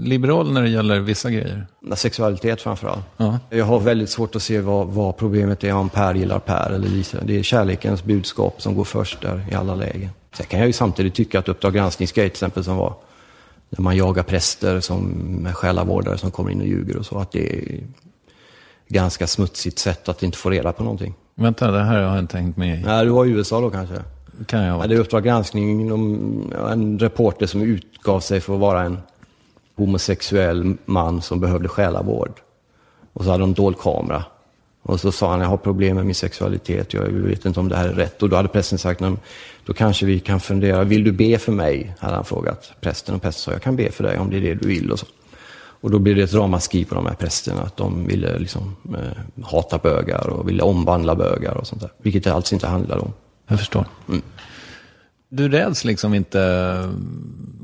liberal 0.00 0.52
när 0.52 0.62
det 0.62 0.68
gäller 0.68 1.00
vissa 1.00 1.30
grejer. 1.30 1.66
Sexualitet 1.94 2.60
framför 2.60 2.88
allt. 2.88 3.04
Ja. 3.16 3.38
Jag 3.50 3.64
har 3.64 3.80
väldigt 3.80 4.10
svårt 4.10 4.36
att 4.36 4.42
se 4.42 4.60
vad, 4.60 4.86
vad 4.86 5.16
problemet 5.16 5.64
är 5.64 5.74
om 5.74 5.88
Per 5.88 6.14
gillar 6.14 6.38
Per 6.38 6.70
eller 6.70 6.88
Lisa. 6.88 7.18
Det 7.24 7.38
är 7.38 7.42
kärlekens 7.42 8.04
budskap 8.04 8.62
som 8.62 8.74
går 8.74 8.84
först 8.84 9.20
där 9.20 9.46
i 9.52 9.54
alla 9.54 9.74
lägen. 9.74 10.10
Sen 10.34 10.46
kan 10.46 10.60
jag 10.60 10.66
ju 10.66 10.72
samtidigt 10.72 11.14
tycka 11.14 11.38
att 11.38 11.48
Uppdrag 11.48 11.74
granskning 11.74 12.08
ska 12.08 12.20
till 12.20 12.26
exempel 12.26 12.64
som 12.64 12.76
var 12.76 12.94
när 13.76 13.80
man 13.82 13.96
jagar 13.96 14.22
präster 14.22 14.80
som 14.80 15.02
med 15.42 15.56
själavårdare 15.56 16.18
som 16.18 16.30
kommer 16.30 16.50
in 16.50 16.60
och 16.60 16.66
ljuger 16.66 16.96
och 16.96 17.06
så, 17.06 17.18
att 17.18 17.32
det 17.32 17.52
är 17.56 17.80
ganska 18.88 19.26
smutsigt 19.26 19.78
sätt 19.78 20.08
att 20.08 20.22
inte 20.22 20.38
få 20.38 20.50
reda 20.50 20.72
på 20.72 20.82
någonting. 20.84 21.14
Vänta, 21.34 21.70
det 21.70 21.82
här 21.84 21.94
har 22.02 22.10
jag 22.10 22.18
inte 22.18 22.32
tänkt 22.36 22.56
med 22.56 22.78
i. 22.80 22.82
Nej, 22.82 23.04
du 23.04 23.10
var 23.10 23.24
i 23.24 23.30
USA 23.30 23.60
då 23.60 23.70
kanske? 23.70 24.02
Kan 24.46 24.60
jag 24.62 24.68
Ja, 24.72 24.76
vara. 24.76 24.86
det 24.86 24.94
är 24.94 24.98
Uppdrag 24.98 25.24
granskning, 25.24 25.88
en 26.70 26.98
reporter 26.98 27.46
som 27.46 27.62
utgav 27.62 28.20
sig 28.20 28.40
för 28.40 28.54
att 28.54 28.60
vara 28.60 28.82
en 28.82 28.98
homosexuell 29.76 30.76
man 30.84 31.22
som 31.22 31.40
behövde 31.40 31.68
själavård. 31.68 32.40
Och 33.12 33.24
så 33.24 33.30
hade 33.30 33.42
de 33.42 33.54
dold 33.54 33.78
kamera. 33.78 34.24
Och 34.82 35.00
så 35.00 35.12
sa 35.12 35.30
han, 35.30 35.40
jag 35.40 35.48
har 35.48 35.56
problem 35.56 35.96
med 35.96 36.06
min 36.06 36.14
sexualitet, 36.14 36.94
jag 36.94 37.02
vet 37.02 37.44
inte 37.44 37.60
om 37.60 37.68
det 37.68 37.76
här 37.76 37.88
är 37.88 37.92
rätt. 37.92 38.22
Och 38.22 38.28
då 38.28 38.36
hade 38.36 38.48
prästen 38.48 38.78
sagt, 38.78 39.00
"Nej, 39.00 39.12
då 39.66 39.72
kanske 39.72 40.06
vi 40.06 40.20
kan 40.20 40.40
fundera, 40.40 40.84
vill 40.84 41.04
du 41.04 41.12
be 41.12 41.38
för 41.38 41.52
mig? 41.52 41.94
Hade 41.98 42.14
han 42.14 42.24
frågat 42.24 42.72
prästen. 42.80 43.14
Och 43.14 43.22
prästen 43.22 43.42
sa, 43.42 43.52
jag 43.52 43.62
kan 43.62 43.76
be 43.76 43.90
för 43.90 44.04
dig 44.04 44.18
om 44.18 44.30
det 44.30 44.36
är 44.36 44.40
det 44.40 44.54
du 44.54 44.68
vill. 44.68 44.92
Och, 44.92 44.98
så. 44.98 45.06
och 45.80 45.90
då 45.90 45.98
blev 45.98 46.16
det 46.16 46.22
ett 46.22 46.34
ramaskri 46.34 46.84
på 46.84 46.94
de 46.94 47.06
här 47.06 47.14
prästerna, 47.14 47.62
att 47.62 47.76
de 47.76 48.06
ville 48.06 48.38
liksom, 48.38 48.76
eh, 48.94 49.44
hata 49.44 49.78
bögar 49.78 50.28
och 50.28 50.48
ville 50.48 50.62
omvandla 50.62 51.14
bögar 51.14 51.54
och 51.54 51.66
sånt 51.66 51.82
där. 51.82 51.90
Vilket 51.98 52.24
det 52.24 52.32
alls 52.32 52.52
inte 52.52 52.66
handlade 52.66 53.00
om. 53.00 53.12
Jag 53.48 53.58
förstår. 53.58 53.84
Mm. 54.08 54.22
Du 55.34 55.48
räds 55.48 55.84
liksom 55.84 56.14
inte 56.14 56.38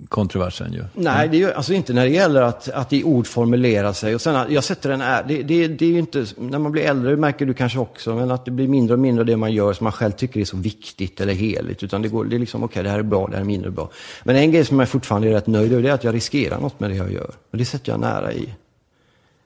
kontroversen 0.08 0.72
ju. 0.72 0.84
Nej, 0.94 1.28
det 1.28 1.36
är 1.36 1.38
ju 1.38 1.52
alltså 1.52 1.72
inte 1.72 1.92
när 1.92 2.04
det 2.04 2.10
gäller 2.10 2.42
att, 2.42 2.68
att 2.68 2.92
i 2.92 3.04
ord 3.04 3.26
formulera 3.26 3.94
sig. 3.94 4.14
Och 4.14 4.20
sen, 4.20 4.36
att 4.36 4.50
jag 4.50 4.64
sätter 4.64 4.90
en 4.90 5.00
är, 5.00 5.24
det, 5.28 5.42
det, 5.42 5.68
det 5.68 5.84
är 5.84 5.90
ju 5.90 5.98
inte, 5.98 6.26
när 6.36 6.58
man 6.58 6.72
blir 6.72 6.82
äldre 6.82 7.16
märker 7.16 7.46
du 7.46 7.54
kanske 7.54 7.78
också, 7.78 8.14
men 8.14 8.30
att 8.30 8.44
det 8.44 8.50
blir 8.50 8.68
mindre 8.68 8.94
och 8.94 9.00
mindre 9.00 9.24
det 9.24 9.36
man 9.36 9.52
gör 9.52 9.72
som 9.72 9.84
man 9.84 9.92
själv 9.92 10.12
tycker 10.12 10.40
är 10.40 10.44
så 10.44 10.56
viktigt 10.56 11.20
eller 11.20 11.32
heligt. 11.32 11.82
Utan 11.82 12.02
det, 12.02 12.08
går, 12.08 12.24
det 12.24 12.36
är 12.36 12.40
liksom, 12.40 12.64
okej, 12.64 12.82
det 12.82 12.90
här 12.90 12.98
är 12.98 13.02
bra, 13.02 13.26
det 13.26 13.32
här 13.32 13.40
är 13.40 13.46
mindre 13.46 13.70
bra. 13.70 13.90
Men 14.24 14.36
en 14.36 14.52
grej 14.52 14.64
som 14.64 14.78
jag 14.78 14.88
fortfarande 14.88 15.28
är 15.28 15.32
rätt 15.32 15.46
nöjd 15.46 15.72
över, 15.72 15.82
det 15.82 15.88
är 15.88 15.94
att 15.94 16.04
jag 16.04 16.14
riskerar 16.14 16.60
något 16.60 16.80
med 16.80 16.90
det 16.90 16.96
jag 16.96 17.12
gör. 17.12 17.30
Och 17.50 17.58
det 17.58 17.64
sätter 17.64 17.92
jag 17.92 18.00
nära 18.00 18.32
i. 18.32 18.54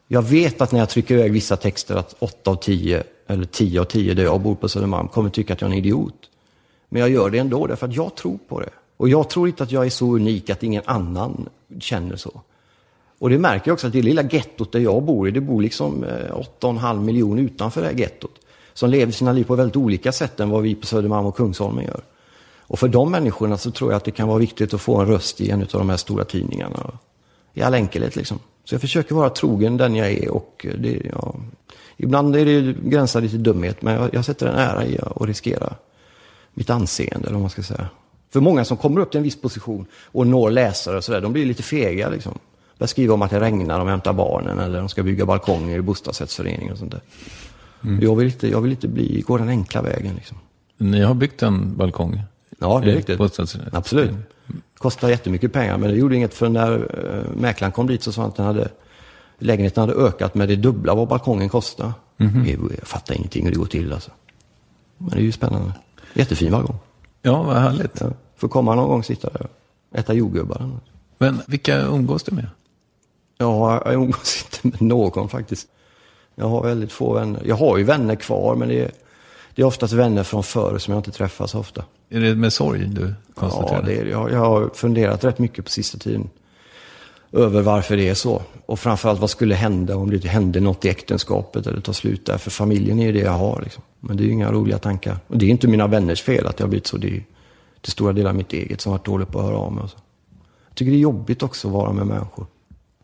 Jag 0.08 0.22
vet 0.22 0.60
att 0.60 0.72
när 0.72 0.78
jag 0.78 0.88
trycker 0.88 1.14
iväg 1.14 1.32
vissa 1.32 1.56
texter 1.56 1.96
att 1.96 2.14
8 2.18 2.50
av 2.50 2.56
10, 2.56 3.02
eller 3.26 3.44
10 3.44 3.80
av 3.80 3.84
10 3.84 4.14
där 4.14 4.22
jag 4.22 4.40
bor 4.40 4.54
på 4.54 4.68
Södermalm, 4.68 5.08
kommer 5.08 5.30
tycka 5.30 5.52
att 5.52 5.60
jag 5.60 5.68
är 5.68 5.72
en 5.72 5.78
idiot. 5.78 6.28
Men 6.92 7.00
jag 7.00 7.10
gör 7.10 7.30
det 7.30 7.38
ändå 7.38 7.66
därför 7.66 7.86
att 7.86 7.96
jag 7.96 8.14
tror 8.14 8.38
på 8.48 8.60
det. 8.60 8.70
Och 8.96 9.08
jag 9.08 9.30
tror 9.30 9.48
inte 9.48 9.62
att 9.62 9.72
jag 9.72 9.86
är 9.86 9.90
så 9.90 10.16
unik 10.16 10.50
att 10.50 10.62
ingen 10.62 10.82
annan 10.86 11.48
känner 11.80 12.16
så. 12.16 12.40
Och 13.18 13.30
det 13.30 13.38
märker 13.38 13.68
jag 13.68 13.74
också 13.74 13.86
att 13.86 13.92
det 13.92 14.02
lilla 14.02 14.22
gettot 14.22 14.72
där 14.72 14.80
jag 14.80 15.02
bor 15.02 15.28
i, 15.28 15.30
det 15.30 15.40
bor 15.40 15.62
liksom 15.62 16.04
eh, 16.04 16.36
8,5 16.60 17.00
miljoner 17.00 17.42
utanför 17.42 17.80
det 17.80 17.86
här 17.86 17.94
gettot. 17.94 18.30
Som 18.72 18.90
lever 18.90 19.12
sina 19.12 19.32
liv 19.32 19.44
på 19.44 19.54
väldigt 19.54 19.76
olika 19.76 20.12
sätt 20.12 20.40
än 20.40 20.50
vad 20.50 20.62
vi 20.62 20.74
på 20.74 20.86
Södermalm 20.86 21.26
och 21.26 21.36
Kungsholmen 21.36 21.84
gör. 21.84 22.00
Och 22.60 22.78
för 22.78 22.88
de 22.88 23.10
människorna 23.10 23.58
så 23.58 23.70
tror 23.70 23.90
jag 23.90 23.96
att 23.96 24.04
det 24.04 24.10
kan 24.10 24.28
vara 24.28 24.38
viktigt 24.38 24.74
att 24.74 24.80
få 24.80 25.00
en 25.00 25.06
röst 25.06 25.40
i 25.40 25.50
en 25.50 25.62
av 25.62 25.68
de 25.70 25.90
här 25.90 25.96
stora 25.96 26.24
tidningarna. 26.24 26.98
I 27.54 27.62
all 27.62 27.74
enkelhet 27.74 28.16
liksom. 28.16 28.38
Så 28.64 28.74
jag 28.74 28.80
försöker 28.80 29.14
vara 29.14 29.30
trogen 29.30 29.76
den 29.76 29.94
jag 29.94 30.10
är 30.10 30.30
och 30.30 30.66
det, 30.78 31.02
ja, 31.12 31.34
ibland 31.96 32.36
är 32.36 32.44
det 32.44 32.74
gränsar 32.90 33.20
det 33.20 33.28
till 33.28 33.42
dumhet 33.42 33.82
men 33.82 33.94
jag, 33.94 34.14
jag 34.14 34.24
sätter 34.24 34.46
en 34.46 34.58
ära 34.58 34.86
i 34.86 34.98
att 34.98 35.26
riskera 35.26 35.74
mitt 36.54 36.70
anseende, 36.70 37.26
eller 37.26 37.32
vad 37.32 37.40
man 37.40 37.50
ska 37.50 37.62
säga. 37.62 37.88
För 38.32 38.40
många 38.40 38.64
som 38.64 38.76
kommer 38.76 39.00
upp 39.00 39.10
till 39.10 39.18
en 39.18 39.24
viss 39.24 39.40
position 39.40 39.86
och 40.04 40.26
når 40.26 40.50
läsare 40.50 40.96
och 40.96 41.04
sådär, 41.04 41.20
de 41.20 41.32
blir 41.32 41.46
lite 41.46 41.62
fega 41.62 42.08
liksom. 42.08 42.38
Börjar 42.78 42.88
skriva 42.88 43.14
om 43.14 43.22
att 43.22 43.30
det 43.30 43.40
regnar, 43.40 43.78
de 43.78 43.88
hämtar 43.88 44.12
barnen 44.12 44.58
eller 44.58 44.78
de 44.78 44.88
ska 44.88 45.02
bygga 45.02 45.26
balkonger 45.26 45.78
i 45.78 45.82
bostadsrättsföreningar 45.82 46.72
och 46.72 46.78
sånt 46.78 46.92
där. 46.92 47.00
Jag, 48.00 48.16
vill 48.16 48.26
inte, 48.26 48.48
jag 48.48 48.60
vill 48.60 48.70
inte 48.70 48.88
bli, 48.88 49.20
gå 49.26 49.38
den 49.38 49.48
enkla 49.48 49.82
vägen 49.82 50.14
liksom. 50.14 50.36
Ni 50.78 51.00
har 51.00 51.14
byggt 51.14 51.42
en 51.42 51.76
balkong. 51.76 52.22
Ja, 52.58 52.80
det 52.84 52.90
är 52.90 52.96
riktigt. 52.96 53.18
Absolut. 53.72 54.10
Kostar 54.78 55.08
jättemycket 55.08 55.52
pengar, 55.52 55.78
men 55.78 55.90
det 55.90 55.96
gjorde 55.96 56.16
inget 56.16 56.34
för 56.34 56.48
när 56.48 56.72
uh, 56.72 57.36
mäklaren 57.36 57.72
kom 57.72 57.86
dit 57.86 58.02
så 58.02 58.12
sa 58.12 58.20
han 58.20 58.30
att 58.30 58.36
den 58.36 58.46
hade, 58.46 58.68
lägenheten 59.38 59.80
hade 59.80 59.92
ökat 59.92 60.34
med 60.34 60.48
det 60.48 60.56
dubbla 60.56 60.94
vad 60.94 61.08
balkongen 61.08 61.48
kostade. 61.48 61.92
Mhm. 62.16 62.46
Jag, 62.46 62.72
jag 62.78 62.88
fattar 62.88 63.14
ingenting 63.14 63.44
hur 63.44 63.52
det 63.52 63.58
går 63.58 63.66
till 63.66 63.92
alltså. 63.92 64.10
Men 64.98 65.08
det 65.08 65.16
är 65.18 65.22
ju 65.22 65.32
spännande. 65.32 65.72
Jättefin 66.14 66.52
balkong. 66.52 66.76
Ja, 67.22 67.42
vad 67.42 67.56
härligt. 67.56 68.00
Ja. 68.00 68.06
Får 68.36 68.48
komma 68.48 68.74
någon 68.74 68.88
gång 68.88 69.04
sitta 69.04 69.30
där 69.30 69.46
och 69.90 69.98
äta 69.98 70.14
jordgubbar. 70.14 70.70
Men 71.18 71.40
vilka 71.46 71.80
umgås 71.80 72.22
du 72.22 72.34
med? 72.34 72.46
Ja, 73.38 73.82
jag 73.84 73.94
umgås 73.94 74.44
inte 74.62 74.68
med 74.68 74.82
någon 74.88 75.28
faktiskt. 75.28 75.68
Jag 76.34 76.48
har 76.48 76.62
väldigt 76.62 76.92
få 76.92 77.12
vänner. 77.12 77.42
Jag 77.44 77.56
har 77.56 77.78
ju 77.78 77.84
vänner 77.84 78.14
kvar, 78.14 78.54
men 78.54 78.68
det 78.68 78.80
är, 78.80 78.90
det 79.54 79.62
är 79.62 79.66
oftast 79.66 79.92
vänner 79.92 80.22
från 80.22 80.42
förr 80.42 80.78
som 80.78 80.92
jag 80.92 80.98
inte 80.98 81.10
träffar 81.10 81.46
så 81.46 81.58
ofta. 81.58 81.84
Är 82.08 82.20
det 82.20 82.34
med 82.34 82.52
sorg 82.52 82.86
du 82.86 83.14
konstaterar? 83.34 83.80
Ja, 83.80 83.86
det 83.86 83.96
är, 83.96 84.06
jag, 84.06 84.32
jag 84.32 84.38
har 84.38 84.70
funderat 84.74 85.24
rätt 85.24 85.38
mycket 85.38 85.64
på 85.64 85.70
sista 85.70 85.98
tiden 85.98 86.30
över 87.32 87.62
varför 87.62 87.96
det 87.96 88.08
är 88.08 88.14
så. 88.14 88.42
Och 88.66 88.78
framförallt 88.78 89.20
vad 89.20 89.30
skulle 89.30 89.54
hända 89.54 89.96
om 89.96 90.10
det 90.10 90.24
hände 90.24 90.60
något 90.60 90.84
i 90.84 90.88
äktenskapet 90.88 91.66
eller 91.66 91.80
tar 91.80 91.92
slut 91.92 92.26
där. 92.26 92.38
För 92.38 92.50
familjen 92.50 92.98
är 92.98 93.06
ju 93.06 93.12
det 93.12 93.20
jag 93.20 93.32
har. 93.32 93.60
Liksom. 93.62 93.82
Men 94.00 94.16
det 94.16 94.22
är 94.22 94.24
ju 94.24 94.32
inga 94.32 94.52
roliga 94.52 94.78
tankar. 94.78 95.18
Och 95.26 95.38
det 95.38 95.46
är 95.46 95.50
inte 95.50 95.68
mina 95.68 95.86
vänners 95.86 96.22
fel 96.22 96.46
att 96.46 96.58
jag 96.58 96.66
har 96.66 96.68
blivit 96.68 96.86
så. 96.86 96.96
Det 96.96 97.06
är 97.06 97.10
ju 97.10 97.22
till 97.80 97.92
stora 97.92 98.12
delar 98.12 98.32
mitt 98.32 98.52
eget 98.52 98.80
som 98.80 98.92
har 98.92 98.98
varit 98.98 99.06
dåligt 99.06 99.30
på 99.30 99.38
att 99.38 99.44
höra 99.44 99.56
av 99.56 99.72
mig. 99.72 99.84
och 99.84 99.90
så. 99.90 99.96
Jag 100.68 100.76
tycker 100.76 100.92
det 100.92 100.98
är 100.98 101.00
jobbigt 101.00 101.42
också 101.42 101.68
att 101.68 101.74
vara 101.74 101.92
med 101.92 102.06
människor. 102.06 102.46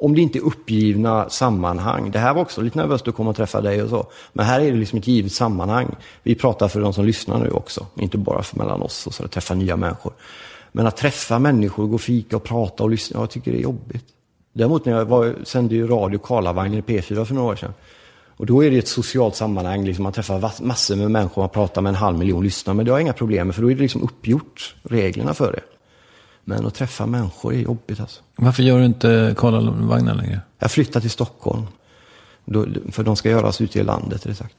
Om 0.01 0.14
det 0.14 0.20
inte 0.20 0.39
är 0.39 0.43
uppgivna 0.43 1.29
sammanhang. 1.29 2.11
Det 2.11 2.18
här 2.18 2.35
var 2.35 2.43
också 2.43 2.61
lite 2.61 2.79
nervöst 2.79 3.09
att 3.09 3.14
komma 3.14 3.31
och 3.31 3.37
träffa 3.37 3.61
dig 3.61 3.83
och 3.83 3.91
så. 3.91 4.07
Men 4.33 4.47
här 4.47 4.61
är 4.61 4.72
det 4.72 4.79
liksom 4.79 4.99
ett 4.99 5.07
givet 5.07 5.33
sammanhang. 5.33 5.95
Vi 6.22 6.35
pratar 6.35 6.68
för 6.68 6.81
de 6.81 6.93
som 6.93 7.05
lyssnar 7.05 7.39
nu 7.39 7.51
också. 7.51 7.87
Inte 7.95 8.18
bara 8.18 8.43
för 8.43 8.59
mellan 8.59 8.83
oss 8.83 9.07
och 9.07 9.14
så 9.14 9.24
att 9.24 9.31
träffa 9.31 9.55
nya 9.55 9.76
människor. 9.76 10.12
Men 10.72 10.87
att 10.87 10.97
träffa 10.97 11.39
människor, 11.39 11.87
gå 11.87 11.95
och 11.95 12.01
fika 12.01 12.37
och 12.37 12.45
prata 12.45 12.83
och 12.83 12.91
lyssna. 12.91 13.20
Jag 13.20 13.31
tycker 13.31 13.53
det 13.53 13.59
är 13.59 13.62
jobbigt. 13.62 14.05
Däremot 14.59 14.84
när 14.84 14.92
jag 14.92 15.04
var, 15.04 15.36
sände 15.44 15.74
ju 15.74 15.86
radio 15.86 16.18
Karlavagnen 16.18 16.78
i 16.78 16.82
P4 16.82 17.24
för 17.24 17.34
några 17.34 17.52
år 17.52 17.56
sedan. 17.56 17.74
Och 18.36 18.46
då 18.46 18.64
är 18.64 18.70
det 18.70 18.78
ett 18.78 18.88
socialt 18.88 19.36
sammanhang, 19.36 19.84
liksom 19.84 20.02
man 20.02 20.12
träffar 20.12 20.62
massor 20.62 20.96
med 20.96 21.11
människor, 21.11 21.42
man 21.42 21.48
pratar 21.48 21.82
med 21.82 21.90
en 21.90 21.96
halv 21.96 22.18
miljon 22.18 22.44
lyssnare. 22.44 22.76
Men 22.76 22.86
det 22.86 22.92
har 22.92 22.98
inga 22.98 23.12
problem 23.12 23.46
med, 23.46 23.54
för 23.54 23.62
då 23.62 23.70
är 23.70 23.74
det 23.74 23.82
liksom 23.82 24.02
uppgjort, 24.02 24.74
reglerna 24.82 25.34
för 25.34 25.52
det. 25.52 25.61
Men 26.44 26.66
att 26.66 26.74
träffa 26.74 27.06
människor 27.06 27.54
är 27.54 27.59
jobbigt 27.59 28.00
alltså. 28.00 28.22
Varför 28.36 28.62
gör 28.62 28.78
du 28.78 28.84
inte 28.84 29.34
Karlavagnen 29.38 30.16
längre? 30.16 30.40
Jag 30.59 30.70
flyttar 30.70 31.00
till 31.00 31.11
Stockholm. 31.11 31.62
Då, 32.44 32.66
för 32.92 33.04
de 33.04 33.16
ska 33.16 33.30
göras 33.30 33.61
ute 33.61 33.78
i 33.78 33.82
landet, 33.82 34.22
det 34.22 34.34
sagt. 34.34 34.56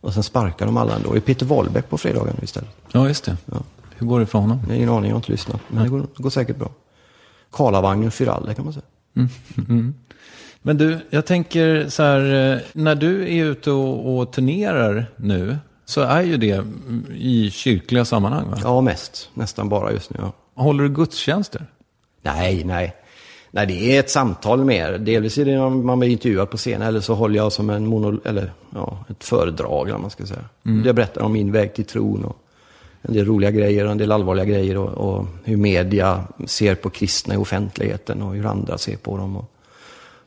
Och 0.00 0.14
sen 0.14 0.22
sparkar 0.22 0.66
de 0.66 0.76
alla 0.76 0.96
ändå. 0.96 1.16
Är 1.16 1.20
Peter 1.20 1.46
Wahlbeck 1.46 1.88
på 1.88 1.98
fredagen 1.98 2.36
istället? 2.42 2.70
Ja, 2.92 3.08
just 3.08 3.24
det. 3.24 3.36
Hur 3.96 4.06
går 4.06 4.20
det 4.20 4.26
för 4.26 4.38
honom? 4.38 4.60
Jag 4.62 4.68
har 4.68 4.76
ingen 4.76 4.88
aning, 4.88 5.04
jag 5.04 5.14
har 5.14 5.18
inte 5.18 5.32
lyssnat. 5.32 5.60
Men 5.68 5.82
det 5.82 5.88
går, 5.88 5.98
det 6.16 6.22
går 6.22 6.30
säkert 6.30 6.56
bra. 6.56 6.70
Karlavagnen 7.52 8.10
Fyralle 8.10 8.54
kan 8.54 8.64
man 8.64 8.74
säga. 8.74 8.84
Men 10.62 10.78
du, 10.78 10.98
jag 11.10 11.26
tänker 11.26 11.88
så 11.88 12.02
här, 12.02 12.52
eh, 12.52 12.58
när 12.72 12.94
du 12.94 13.38
är 13.38 13.44
ute 13.44 13.70
och, 13.70 14.18
och 14.18 14.32
turnerar 14.32 15.06
nu, 15.16 15.58
så 15.84 16.00
är 16.00 16.22
ju 16.22 16.36
det 16.36 16.52
mm, 16.52 17.06
i 17.14 17.50
kyrkliga 17.50 18.04
sammanhang 18.04 18.50
va? 18.50 18.58
Ja, 18.62 18.80
mest. 18.80 19.30
Nästan 19.34 19.68
bara 19.68 19.92
just 19.92 20.10
nu, 20.10 20.16
ja. 20.22 20.32
Håller 20.62 20.84
du 20.84 20.90
gudstjänster? 20.90 21.66
Nej, 22.22 22.64
nej. 22.64 22.96
Nej, 23.50 23.66
det 23.66 23.96
är 23.96 24.00
ett 24.00 24.10
samtal 24.10 24.64
mer. 24.64 24.98
Delvis 24.98 25.38
är 25.38 25.44
det 25.44 25.58
när 25.58 25.70
man 25.70 25.98
blir 25.98 26.08
intervjuad 26.08 26.50
på 26.50 26.56
scen 26.56 26.82
eller 26.82 27.00
så 27.00 27.14
håller 27.14 27.36
jag 27.36 27.52
som 27.52 27.70
en 27.70 27.86
monol 27.86 28.20
eller 28.24 28.52
ja, 28.74 29.04
ett 29.08 29.24
föredrag, 29.24 29.88
eller 29.88 29.98
man 29.98 30.10
ska 30.10 30.26
säga. 30.26 30.44
Där 30.62 30.86
jag 30.86 30.94
berättar 30.94 31.22
om 31.22 31.32
min 31.32 31.52
väg 31.52 31.74
till 31.74 31.84
tron 31.84 32.24
och 32.24 32.36
en 33.02 33.14
del 33.14 33.26
roliga 33.26 33.50
grejer 33.50 33.84
och 33.84 33.92
en 33.92 33.98
del 33.98 34.12
allvarliga 34.12 34.44
grejer 34.44 34.76
och, 34.76 34.88
och 34.88 35.26
hur 35.44 35.56
media 35.56 36.24
ser 36.46 36.74
på 36.74 36.90
kristna 36.90 37.34
i 37.34 37.36
offentligheten 37.36 38.22
och 38.22 38.34
hur 38.34 38.46
andra 38.46 38.78
ser 38.78 38.96
på 38.96 39.16
dem. 39.16 39.36
Och, 39.36 39.50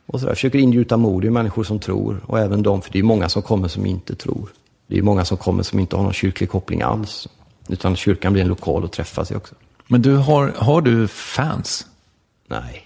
och 0.06 0.20
så 0.20 0.26
där. 0.26 0.30
Jag 0.30 0.36
försöker 0.36 0.58
ingjuta 0.58 0.96
mod 0.96 1.24
i 1.24 1.30
människor 1.30 1.64
som 1.64 1.78
tror 1.78 2.20
och 2.26 2.38
även 2.38 2.62
de, 2.62 2.82
för 2.82 2.92
det 2.92 2.98
är 2.98 3.02
många 3.02 3.28
som 3.28 3.42
kommer 3.42 3.68
som 3.68 3.86
inte 3.86 4.14
tror. 4.14 4.48
Det 4.86 4.98
är 4.98 5.02
många 5.02 5.24
som 5.24 5.36
kommer 5.36 5.62
som 5.62 5.78
inte 5.78 5.96
har 5.96 6.02
någon 6.02 6.12
kyrklig 6.12 6.50
koppling 6.50 6.82
alls. 6.82 7.28
Utan 7.68 7.96
kyrkan 7.96 8.32
blir 8.32 8.42
en 8.42 8.48
lokal 8.48 8.84
att 8.84 8.92
träffas 8.92 9.30
i 9.30 9.34
också. 9.34 9.54
Men 9.88 10.02
du 10.02 10.16
har, 10.16 10.52
har 10.56 10.80
du 10.82 11.08
fans? 11.08 11.86
Nej, 12.48 12.82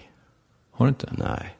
Har 0.71 0.87
du 0.87 0.89
inte? 0.89 1.09
nej. 1.19 1.55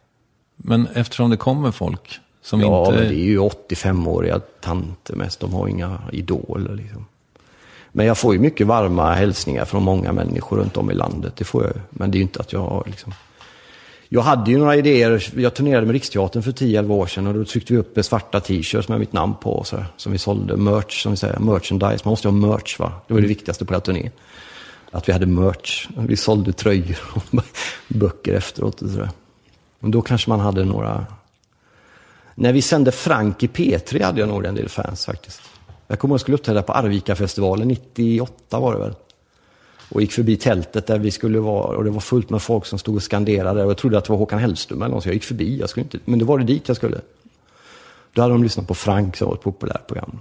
Men 0.57 0.87
eftersom 0.95 1.31
det 1.31 1.37
kommer 1.37 1.71
folk 1.71 2.21
som 2.43 2.61
Ja, 2.61 2.87
inte... 2.87 2.99
men 2.99 3.09
det 3.09 3.15
är 3.15 3.25
ju 3.25 3.39
85-åriga 3.39 4.41
tanter 4.61 5.17
mest. 5.17 5.41
De 5.41 5.53
har 5.53 5.69
inga 5.69 5.99
idoler 6.13 6.75
liksom. 6.75 7.05
Men 7.99 8.07
jag 8.07 8.19
får 8.19 8.35
ju 8.35 8.41
mycket 8.41 8.67
varma 8.67 9.15
hälsningar 9.15 9.65
från 9.65 9.83
många 9.83 10.13
människor 10.13 10.57
runt 10.57 10.77
om 10.77 10.91
i 10.91 10.95
landet. 10.95 11.33
Det 11.37 11.45
får 11.45 11.63
jag 11.63 11.73
ju. 11.73 11.81
Men 11.91 12.11
det 12.11 12.17
är 12.17 12.19
ju 12.19 12.23
inte 12.23 12.41
att 12.41 12.53
jag 12.53 12.61
har 12.61 12.85
liksom... 12.87 13.15
Jag 14.09 14.23
hade 14.23 14.51
ju 14.51 14.59
några 14.59 14.77
idéer. 14.77 15.29
Jag 15.37 15.55
turnerade 15.55 15.87
med 15.87 15.93
Riksteatern 15.93 16.43
för 16.43 16.53
10-11 16.53 16.91
år 16.91 17.07
sedan 17.07 17.27
och 17.27 17.35
då 17.35 17.45
tryckte 17.45 17.73
vi 17.73 17.79
upp 17.79 18.05
svarta 18.05 18.41
t-shirts 18.41 18.89
med 18.89 19.01
mitt 19.01 19.13
namn 19.13 19.35
på. 19.41 19.53
och 19.53 19.67
Så 19.67 19.77
här, 19.77 19.87
som 19.97 20.13
vi 20.13 20.19
sålde. 20.19 20.57
Merch, 20.57 21.03
som 21.03 21.13
vi 21.13 21.17
säger. 21.17 21.39
Merchandise. 21.39 22.03
Man 22.05 22.13
måste 22.13 22.29
ju 22.29 22.33
ha 22.33 22.49
merch 22.49 22.79
va. 22.79 22.93
Det 23.07 23.15
var 23.15 23.21
det 23.21 23.27
viktigaste 23.27 23.65
på 23.65 23.75
hela 23.75 23.81
turnén. 23.81 24.11
Att 24.91 25.09
vi 25.09 25.13
hade 25.13 25.27
merch. 25.27 25.89
Vi 25.97 26.17
sålde 26.17 26.53
tröjor 26.53 26.99
och 27.15 27.23
böcker 27.89 28.35
efteråt 28.35 28.83
och 28.83 28.91
sådär. 28.91 29.11
Men 29.81 29.91
då 29.91 30.03
kanske 30.03 30.31
man 30.31 30.41
hade 30.41 30.65
några 30.65 31.07
när 32.35 32.53
vi 32.53 32.63
sände 32.63 32.93
Frank 32.93 33.43
i 33.43 33.47
P3 33.47 34.05
hade 34.05 34.21
jag 34.21 34.29
nog 34.29 34.45
en 34.45 34.55
del 34.55 34.69
fans 34.69 35.07
faktiskt. 35.07 35.43
Jag 35.89 35.99
kommer 35.99 36.13
ihåg 36.13 36.17
jag 36.17 36.21
skulle 36.21 36.35
uppträda 36.35 36.63
på 36.63 36.73
Arvika-festivalen 36.73 37.69
98 37.69 38.61
var 38.61 38.73
det 38.73 38.79
väl. 38.79 38.95
Och 39.89 40.01
gick 40.01 40.13
förbi 40.13 40.37
tältet 40.37 40.87
där 40.87 40.99
vi 40.99 41.11
skulle 41.11 41.41
vara 41.41 41.77
och 41.77 41.85
det 41.85 41.91
var 41.91 42.01
fullt 42.01 42.31
med 42.31 42.43
folk 42.43 42.67
som 42.67 42.79
stod 42.79 42.97
och 42.97 43.03
skanderade. 43.03 43.65
Och 43.65 43.71
jag 43.71 43.77
trodde 43.77 43.99
att 43.99 44.05
det 44.05 44.11
var 44.11 44.19
Håkan 44.19 44.39
Hellström 44.39 44.83
eller 44.83 44.95
något, 44.95 45.03
så 45.03 45.09
jag 45.09 45.15
gick 45.15 45.25
förbi. 45.25 45.59
Jag 45.59 45.71
skulle 45.71 45.85
inte, 45.85 45.99
men 46.05 46.19
då 46.19 46.25
var 46.25 46.39
det 46.39 46.45
dit 46.45 46.69
jag 46.69 46.77
skulle. 46.77 47.01
Då 48.13 48.23
hade 48.23 48.35
de 48.35 48.43
lyssnat 48.43 48.69
på 48.69 48.75
Frank 48.75 49.17
som 49.17 49.29
var 49.29 49.35
ett 49.35 49.43
populärt 49.43 49.87
program. 49.87 50.21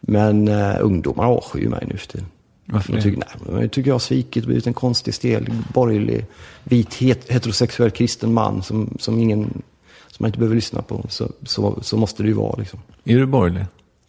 Men 0.00 0.48
eh, 0.48 0.76
ungdomar 0.80 1.24
avskyr 1.24 1.68
mig 1.68 1.86
nu 1.90 1.96
för 1.96 2.08
tiden. 2.08 2.26
Varför 2.64 2.92
De 2.92 3.02
tycker, 3.02 3.22
nej, 3.52 3.68
tycker 3.68 3.90
jag 3.90 3.94
har 3.94 3.98
svikit 3.98 4.44
och 4.44 4.46
blivit 4.46 4.66
en 4.66 4.74
konstig, 4.74 5.14
stel, 5.14 5.52
borgerlig, 5.74 6.26
vit, 6.64 6.94
het, 6.94 7.30
heterosexuell 7.30 7.90
kristen 7.90 8.34
man 8.34 8.62
som, 8.62 8.96
som, 8.98 9.18
ingen, 9.18 9.62
som 10.06 10.16
man 10.18 10.28
inte 10.28 10.38
behöver 10.38 10.54
lyssna 10.54 10.82
på. 10.82 11.04
Så, 11.08 11.28
så, 11.42 11.78
så 11.82 11.96
måste 11.96 12.22
det 12.22 12.28
ju 12.28 12.34
vara 12.34 12.56
liksom. 12.58 12.80
Är 13.04 13.18
du 13.18 13.26
borgerlig? 13.26 13.64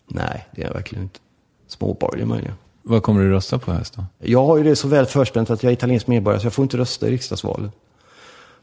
Nej, 0.08 0.47
det 0.51 0.62
är 0.62 0.66
jag 0.68 0.74
verkligen 0.74 1.03
inte. 1.03 1.20
Småborgerlig 1.68 2.28
möjligen. 2.28 2.55
Vad 2.84 3.03
kommer 3.03 3.22
du 3.22 3.30
rösta 3.30 3.60
på 3.60 3.72
höst 3.72 3.93
då? 3.95 4.05
Jag 4.20 4.45
har 4.45 4.58
ju 4.58 4.64
det 4.64 4.76
så 4.76 4.88
väl 4.88 5.05
förspänt 5.05 5.49
att 5.49 5.64
jag 5.64 5.70
är 5.70 5.74
italiensk 5.74 6.08
medborgare 6.08 6.41
så 6.41 6.45
jag 6.45 6.53
får 6.53 6.64
inte 6.64 6.78
rösta 6.78 7.08
i 7.08 7.12
riksdagsvalet. 7.12 7.72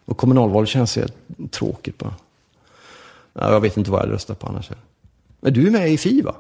Och 0.05 0.17
kommunalvalet 0.17 0.69
känns 0.69 0.97
helt 0.97 1.15
tråkigt 1.51 1.99
bara. 1.99 2.15
Ja, 3.33 3.53
jag 3.53 3.61
vet 3.61 3.77
inte 3.77 3.91
vad 3.91 3.99
jag 3.99 4.03
hade 4.03 4.15
röstat 4.15 4.39
på 4.39 4.47
annars. 4.47 4.71
Men 5.41 5.53
du 5.53 5.67
är 5.67 5.71
med 5.71 5.91
i 5.91 5.99
Fi 5.99 6.23
va? 6.23 6.35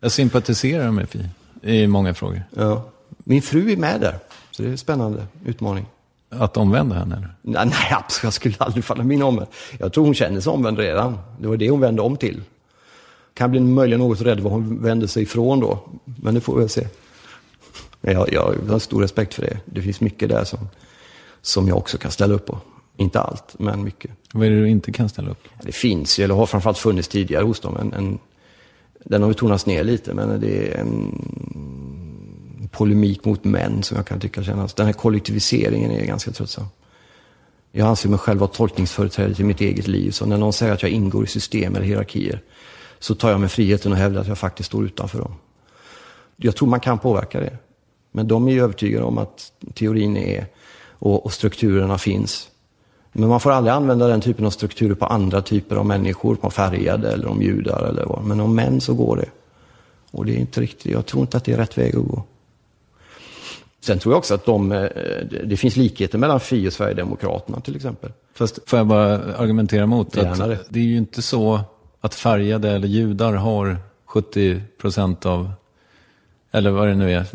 Jag 0.00 0.12
sympatiserar 0.12 0.90
med 0.90 1.08
Fi 1.08 1.28
i 1.62 1.86
många 1.86 2.14
frågor. 2.14 2.42
Ja. 2.56 2.84
Min 3.18 3.42
fru 3.42 3.72
är 3.72 3.76
med 3.76 4.00
där. 4.00 4.18
Så 4.50 4.62
det 4.62 4.68
är 4.68 4.70
en 4.70 4.78
spännande 4.78 5.26
utmaning. 5.44 5.86
Att 6.28 6.56
omvända 6.56 6.96
henne 6.96 7.16
eller? 7.16 7.34
Nej, 7.42 7.66
nej, 7.66 7.92
absolut. 7.92 8.24
Jag 8.24 8.32
skulle 8.32 8.54
aldrig 8.58 8.84
falla 8.84 9.04
min 9.04 9.22
omvänd. 9.22 9.48
Jag 9.78 9.92
tror 9.92 10.04
hon 10.04 10.14
känner 10.14 10.40
sig 10.40 10.52
omvänd 10.52 10.78
redan. 10.78 11.18
Det 11.40 11.48
var 11.48 11.56
det 11.56 11.70
hon 11.70 11.80
vände 11.80 12.02
om 12.02 12.16
till. 12.16 12.42
Kan 13.36 13.50
bli 13.50 13.60
möjligen 13.60 14.00
något 14.00 14.20
rädd 14.20 14.40
vad 14.40 14.52
hon 14.52 14.82
vände 14.82 15.08
sig 15.08 15.22
ifrån 15.22 15.60
då. 15.60 15.78
Men 16.04 16.34
det 16.34 16.40
får 16.40 16.54
vi 16.54 16.60
väl 16.60 16.68
se. 16.68 16.86
Jag, 18.00 18.32
jag 18.32 18.54
har 18.68 18.78
stor 18.78 19.02
respekt 19.02 19.34
för 19.34 19.42
det. 19.42 19.58
Det 19.64 19.82
finns 19.82 20.00
mycket 20.00 20.28
där 20.28 20.44
som, 20.44 20.58
som 21.42 21.68
jag 21.68 21.76
också 21.76 21.98
kan 21.98 22.10
ställa 22.10 22.34
upp 22.34 22.46
på. 22.46 22.58
Inte 22.96 23.20
allt, 23.20 23.54
men 23.58 23.84
mycket. 23.84 24.10
Vad 24.32 24.46
är 24.46 24.50
det 24.50 24.60
du 24.60 24.68
inte 24.68 24.92
kan 24.92 25.08
ställa 25.08 25.30
upp? 25.30 25.48
Det 25.62 25.72
finns 25.72 26.18
ju, 26.18 26.24
eller 26.24 26.34
har 26.34 26.46
framförallt 26.46 26.78
funnits 26.78 27.08
tidigare 27.08 27.44
hos 27.44 27.60
dem. 27.60 27.76
En, 27.76 27.92
en, 27.92 28.18
den 29.04 29.22
har 29.22 29.30
ju 29.30 29.34
tonats 29.34 29.66
ner 29.66 29.84
lite, 29.84 30.14
men 30.14 30.40
det 30.40 30.68
är 30.68 30.78
en 30.78 32.68
polemik 32.72 33.24
mot 33.24 33.44
män 33.44 33.82
som 33.82 33.96
jag 33.96 34.06
kan 34.06 34.20
tycka 34.20 34.42
kännas. 34.42 34.74
Den 34.74 34.86
här 34.86 34.92
kollektiviseringen 34.92 35.90
är 35.90 36.06
ganska 36.06 36.30
tröttsam. 36.30 36.66
Jag 37.72 37.88
anser 37.88 38.08
mig 38.08 38.18
själv 38.18 38.40
vara 38.40 38.50
tolkningsföreträdare 38.50 39.34
till 39.34 39.44
mitt 39.44 39.60
eget 39.60 39.88
liv. 39.88 40.10
Så 40.10 40.26
när 40.26 40.38
någon 40.38 40.52
säger 40.52 40.72
att 40.72 40.82
jag 40.82 40.90
ingår 40.90 41.24
i 41.24 41.26
system 41.26 41.76
eller 41.76 41.86
hierarkier 41.86 42.42
så 42.98 43.14
tar 43.14 43.30
jag 43.30 43.40
mig 43.40 43.48
friheten 43.48 43.92
att 43.92 43.98
hävda 43.98 44.20
att 44.20 44.28
jag 44.28 44.38
faktiskt 44.38 44.66
står 44.66 44.84
utanför 44.84 45.18
dem. 45.18 45.34
Jag 46.36 46.56
tror 46.56 46.68
man 46.68 46.80
kan 46.80 46.98
påverka 46.98 47.40
det. 47.40 47.58
Men 48.12 48.28
de 48.28 48.48
är 48.48 48.52
ju 48.52 48.62
övertygade 48.62 49.04
om 49.04 49.18
att 49.18 49.52
teorin 49.74 50.16
är 50.16 50.46
och, 50.98 51.26
och 51.26 51.32
strukturerna 51.32 51.98
finns. 51.98 52.48
Men 53.12 53.28
man 53.28 53.40
får 53.40 53.52
aldrig 53.52 53.74
använda 53.74 54.08
den 54.08 54.20
typen 54.20 54.46
av 54.46 54.50
strukturer 54.50 54.94
på 54.94 55.06
andra 55.06 55.42
typer 55.42 55.76
av 55.76 55.86
människor, 55.86 56.34
på 56.34 56.50
färgade 56.50 57.12
eller 57.12 57.26
om 57.26 57.42
judar 57.42 57.86
eller 57.88 58.04
vad. 58.04 58.24
Men 58.24 58.40
om 58.40 58.54
män 58.54 58.80
så 58.80 58.94
går 58.94 59.16
det. 59.16 59.28
Och 60.10 60.26
det 60.26 60.32
är 60.32 60.36
inte 60.36 60.60
riktigt, 60.60 60.92
jag 60.92 61.06
tror 61.06 61.20
inte 61.20 61.36
att 61.36 61.44
det 61.44 61.52
är 61.52 61.56
rätt 61.56 61.78
väg 61.78 61.96
att 61.96 62.04
gå. 62.04 62.24
Sen 63.80 63.98
tror 63.98 64.12
jag 64.12 64.18
också 64.18 64.34
att 64.34 64.44
de, 64.44 64.72
eh, 64.72 64.88
det 65.44 65.56
finns 65.56 65.76
likheter 65.76 66.18
mellan 66.18 66.40
Fi 66.40 66.68
och 66.68 66.72
Sverigedemokraterna 66.72 67.60
till 67.60 67.76
exempel. 67.76 68.12
Fast 68.34 68.58
får 68.66 68.78
jag 68.78 68.86
bara 68.86 69.34
argumentera 69.34 69.82
emot 69.82 70.18
att 70.18 70.38
det 70.68 70.78
är 70.78 70.84
ju 70.84 70.96
inte 70.96 71.22
så 71.22 71.60
att 72.00 72.14
färgade 72.14 72.70
eller 72.70 72.88
judar 72.88 73.32
har 73.32 73.76
70 74.06 74.62
procent 74.80 75.26
av, 75.26 75.50
eller 76.52 76.70
vad 76.70 76.88
det 76.88 76.94
nu 76.94 77.12
är, 77.12 77.26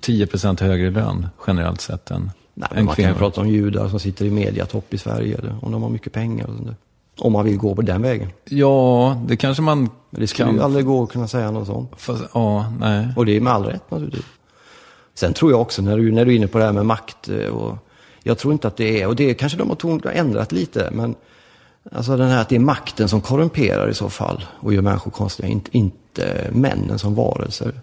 10 0.00 0.26
procent 0.26 0.60
högre 0.60 0.90
lön 0.90 1.26
generellt 1.46 1.80
sett 1.80 2.10
än, 2.10 2.30
Nej, 2.54 2.68
än 2.72 2.84
man 2.84 2.94
kan 2.94 3.02
ju 3.02 3.08
kvinnor. 3.08 3.18
prata 3.18 3.40
om 3.40 3.48
judar 3.48 3.88
som 3.88 4.00
sitter 4.00 4.24
i 4.24 4.30
mediatopp 4.30 4.94
i 4.94 4.98
Sverige, 4.98 5.38
eller 5.38 5.56
om 5.62 5.72
de 5.72 5.82
har 5.82 5.90
mycket 5.90 6.12
pengar. 6.12 6.44
Och 6.46 6.54
sånt 6.54 6.66
där. 6.66 6.76
Om 7.18 7.32
man 7.32 7.44
vill 7.44 7.56
gå 7.56 7.74
på 7.74 7.82
den 7.82 8.02
vägen. 8.02 8.28
Ja, 8.44 9.22
det 9.28 9.36
kanske 9.36 9.62
man 9.62 9.78
Men 10.10 10.20
det 10.20 10.26
skulle 10.26 10.46
kan. 10.46 10.54
ju 10.56 10.62
aldrig 10.62 10.86
gå 10.86 11.02
att 11.02 11.10
kunna 11.10 11.28
säga 11.28 11.50
något 11.50 11.66
sånt. 11.66 11.90
Fast, 11.96 12.24
ja, 12.34 12.72
nej. 12.80 13.08
Och 13.16 13.26
det 13.26 13.36
är 13.36 13.40
med 13.40 13.52
all 13.52 13.64
rätt 13.64 13.90
naturligtvis. 13.90 14.24
Sen 15.14 15.32
tror 15.32 15.50
jag 15.50 15.60
också, 15.60 15.82
när 15.82 15.96
du, 15.96 16.12
när 16.12 16.24
du 16.24 16.32
är 16.32 16.36
inne 16.36 16.46
på 16.46 16.58
det 16.58 16.64
här 16.64 16.72
med 16.72 16.86
makt, 16.86 17.28
eh, 17.28 17.46
och 17.48 17.78
jag 18.22 18.38
tror 18.38 18.52
inte 18.52 18.68
att 18.68 18.76
det 18.76 19.02
är, 19.02 19.06
och 19.06 19.16
det 19.16 19.34
kanske 19.34 19.58
de 19.58 19.68
har 19.68 20.10
ändrat 20.12 20.52
lite, 20.52 20.90
men 20.92 21.14
alltså 21.92 22.16
den 22.16 22.28
här 22.28 22.40
att 22.40 22.48
det 22.48 22.56
är 22.56 22.60
makten 22.60 23.08
som 23.08 23.20
korrumperar 23.20 23.88
i 23.88 23.94
så 23.94 24.08
fall 24.08 24.44
och 24.60 24.74
gör 24.74 24.82
människor 24.82 25.10
konstiga, 25.10 25.48
inte, 25.48 25.78
inte 25.78 26.50
männen 26.52 26.98
som 26.98 27.14
varelser. 27.14 27.80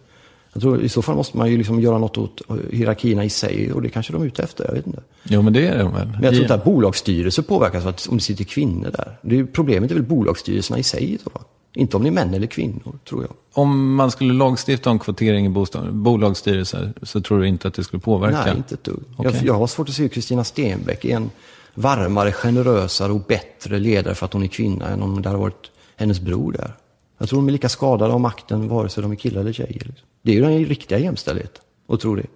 Jag 0.54 0.62
tror 0.62 0.82
i 0.82 0.90
så 0.90 1.02
fall 1.02 1.16
måste 1.16 1.38
man 1.38 1.52
ju 1.52 1.58
liksom 1.58 1.80
göra 1.80 1.98
något 1.98 2.18
åt 2.18 2.42
hierarkierna 2.72 3.26
i 3.26 3.30
sig 3.30 3.74
och 3.74 3.82
det 3.82 3.90
kanske 3.90 4.14
de 4.14 4.22
är 4.22 4.26
ute 4.26 4.44
efter, 4.44 4.66
jag 4.66 4.74
vet 4.74 4.88
inte. 4.88 5.02
Jo, 5.24 5.42
men 5.42 5.54
det 5.54 5.68
är 5.68 5.78
de 5.78 5.94
väl. 5.94 6.08
Men 6.08 6.24
jag 6.24 6.32
tror 6.32 6.42
inte 6.42 6.54
att 6.54 6.64
bolagsstyrelser 6.64 7.44
påverkas 7.44 7.86
att 7.86 8.08
om 8.08 8.18
det 8.18 8.24
sitter 8.24 8.44
kvinnor 8.44 8.92
där. 8.92 9.18
Det 9.22 9.40
är, 9.40 9.44
problemet 9.44 9.92
är 9.92 9.96
väl 9.96 10.04
bolagsstyrelserna 10.04 10.80
i 10.80 10.84
sig 10.84 11.14
i 11.14 11.18
så 11.18 11.30
fall. 11.30 11.44
Inte 11.74 11.98
om 11.98 12.04
det 12.04 12.10
är 12.10 12.12
män 12.12 12.34
eller 12.34 12.48
kvinnor, 12.48 13.00
tror 13.10 13.22
jag. 13.22 13.32
Om 13.54 13.96
man 13.96 14.12
skulle 14.12 14.34
lagstifta 14.34 14.90
om 14.90 15.00
kvotering 15.00 15.46
i 15.46 15.50
bostad, 15.50 15.94
bolagsstyrelser 15.94 16.94
så 17.02 17.22
tror 17.22 17.40
du 17.40 17.48
inte 17.48 17.68
att 17.68 17.74
det 17.74 17.84
skulle 17.84 18.00
påverka? 18.00 18.44
Nej, 18.46 18.58
inte 18.58 18.76
ett 18.76 18.84
dugg. 18.84 19.04
Okej. 19.16 19.32
Jag, 19.34 19.44
jag 19.44 19.54
har 19.54 19.68
svårt 19.68 19.90
att 19.90 19.96
se 19.96 20.02
hur 20.02 20.10
Kristina 20.10 20.44
Stenbeck 20.44 21.06
är 21.06 21.16
en 21.16 21.30
varmare, 21.74 22.32
generösare 22.32 23.12
och 23.12 23.22
bättre 23.22 23.80
ledare 23.80 24.16
för 24.16 24.26
att 24.26 24.34
hon 24.34 24.44
är 24.44 24.48
kvinna 24.48 24.88
än 24.88 25.02
om 25.02 25.22
det 25.22 25.30
hade 25.30 25.42
varit 25.42 25.72
hennes 25.96 26.20
bror 26.20 26.52
där. 26.52 26.76
Jag 27.18 27.30
tror 27.30 27.40
de 27.40 27.48
är 27.48 27.52
lika 27.52 27.70
skadade 27.70 28.14
av 28.14 28.20
makten 28.20 28.68
vare 28.68 28.90
sig 28.90 29.04
de 29.04 29.12
är 29.12 29.16
killar 29.16 29.42
eller 29.42 29.54
tjejer. 29.54 29.74
Liksom. 29.74 30.08
Det 30.22 30.32
är 30.32 30.36
ju 30.36 30.42
den 30.42 30.66
riktiga 30.66 31.00
jämställdheten, 31.00 31.64
och 31.88 32.00
tror 32.00 32.18
det. 32.18 32.28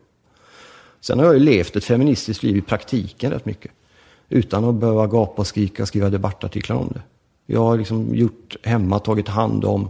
Sen 1.02 1.20
har 1.20 1.26
jag 1.26 1.34
ju 1.34 1.40
levt 1.40 1.76
ett 1.76 1.84
feministiskt 1.84 2.44
liv 2.44 2.58
i 2.58 2.62
praktiken 2.62 3.32
rätt 3.32 3.46
mycket. 3.46 3.72
Utan 4.30 4.64
att 4.64 4.76
behöva 4.76 5.08
gapa 5.08 5.42
och 5.42 5.48
skrika 5.48 5.84
och 5.84 5.88
skriva 5.88 6.10
debattartiklar 6.10 6.76
om 6.76 6.92
det. 6.94 7.02
Jag 7.46 7.60
har 7.60 7.78
liksom 7.78 8.16
gjort 8.16 8.56
hemma, 8.64 9.00
tagit 9.00 9.28
hand 9.28 9.66
om, 9.66 9.90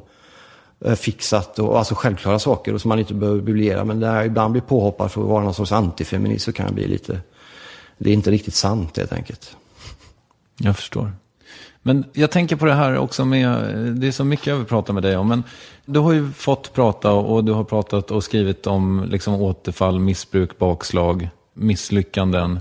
eh, 0.86 0.96
fixat 0.96 1.60
och 1.60 1.78
alltså 1.78 1.96
självklara 1.96 2.40
saker 2.40 2.74
och 2.74 2.82
som 2.82 2.90
man 2.90 3.00
inte 3.00 3.14
behöver 3.14 3.42
briljera. 3.42 3.84
Men 3.86 4.00
när 4.00 4.16
jag 4.16 4.26
ibland 4.26 4.52
blir 4.52 4.62
påhoppad 4.62 5.12
för 5.12 5.22
att 5.22 5.28
vara 5.28 5.44
någon 5.44 5.54
sorts 5.54 5.72
antifeminist 5.72 6.46
så 6.46 6.52
kan 6.52 6.66
jag 6.66 6.76
bli 6.76 6.88
lite, 6.88 7.20
det 7.98 8.10
är 8.10 8.14
inte 8.14 8.32
riktigt 8.32 8.56
sant 8.56 8.98
helt 8.98 9.14
enkelt. 9.14 9.56
Jag 10.58 10.76
förstår. 10.76 11.12
Men 11.82 12.04
jag 12.14 12.32
tänker 12.32 12.56
på 12.56 12.66
det 12.66 12.74
här 12.74 12.98
också 12.98 13.26
med, 13.26 13.76
det 13.98 14.08
är 14.08 14.12
så 14.12 14.24
mycket 14.24 14.48
jag 14.48 14.56
vill 14.58 14.66
prata 14.66 14.94
med 14.94 15.04
dig 15.04 15.18
om. 15.18 15.28
Men 15.28 15.44
du 15.86 16.00
har 16.00 16.14
ju 16.14 16.32
fått 16.32 16.74
prata 16.74 17.12
och 17.12 17.44
du 17.44 17.52
har 17.52 17.64
pratat 17.64 18.12
och 18.12 18.24
skrivit 18.24 18.68
om 18.68 19.06
liksom 19.10 19.34
återfall, 19.34 20.00
missbruk, 20.00 20.58
bakslag, 20.58 21.30
misslyckanden. 21.54 22.60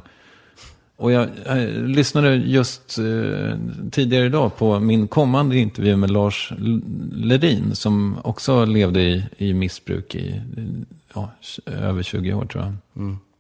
Och 0.97 1.13
jag, 1.13 1.29
jag 1.47 1.59
lyssnade 1.89 2.35
just 2.35 2.99
eh, 2.99 3.59
tidigare 3.91 4.27
idag 4.27 4.57
på 4.57 4.81
min 4.81 5.09
kommande 5.09 5.59
intervju 5.59 5.97
med 5.97 6.11
Lars 6.11 6.53
L- 6.59 6.83
Ledin 7.13 7.75
som 7.75 8.17
också 8.23 8.65
levde 8.65 9.01
i, 9.01 9.25
i 9.37 9.55
missbruk 9.55 10.15
i 10.15 10.41
ja, 11.15 11.31
över 11.67 12.03
20 12.03 12.35
år 12.35 12.45
tror 12.47 12.65
jag. 12.65 12.75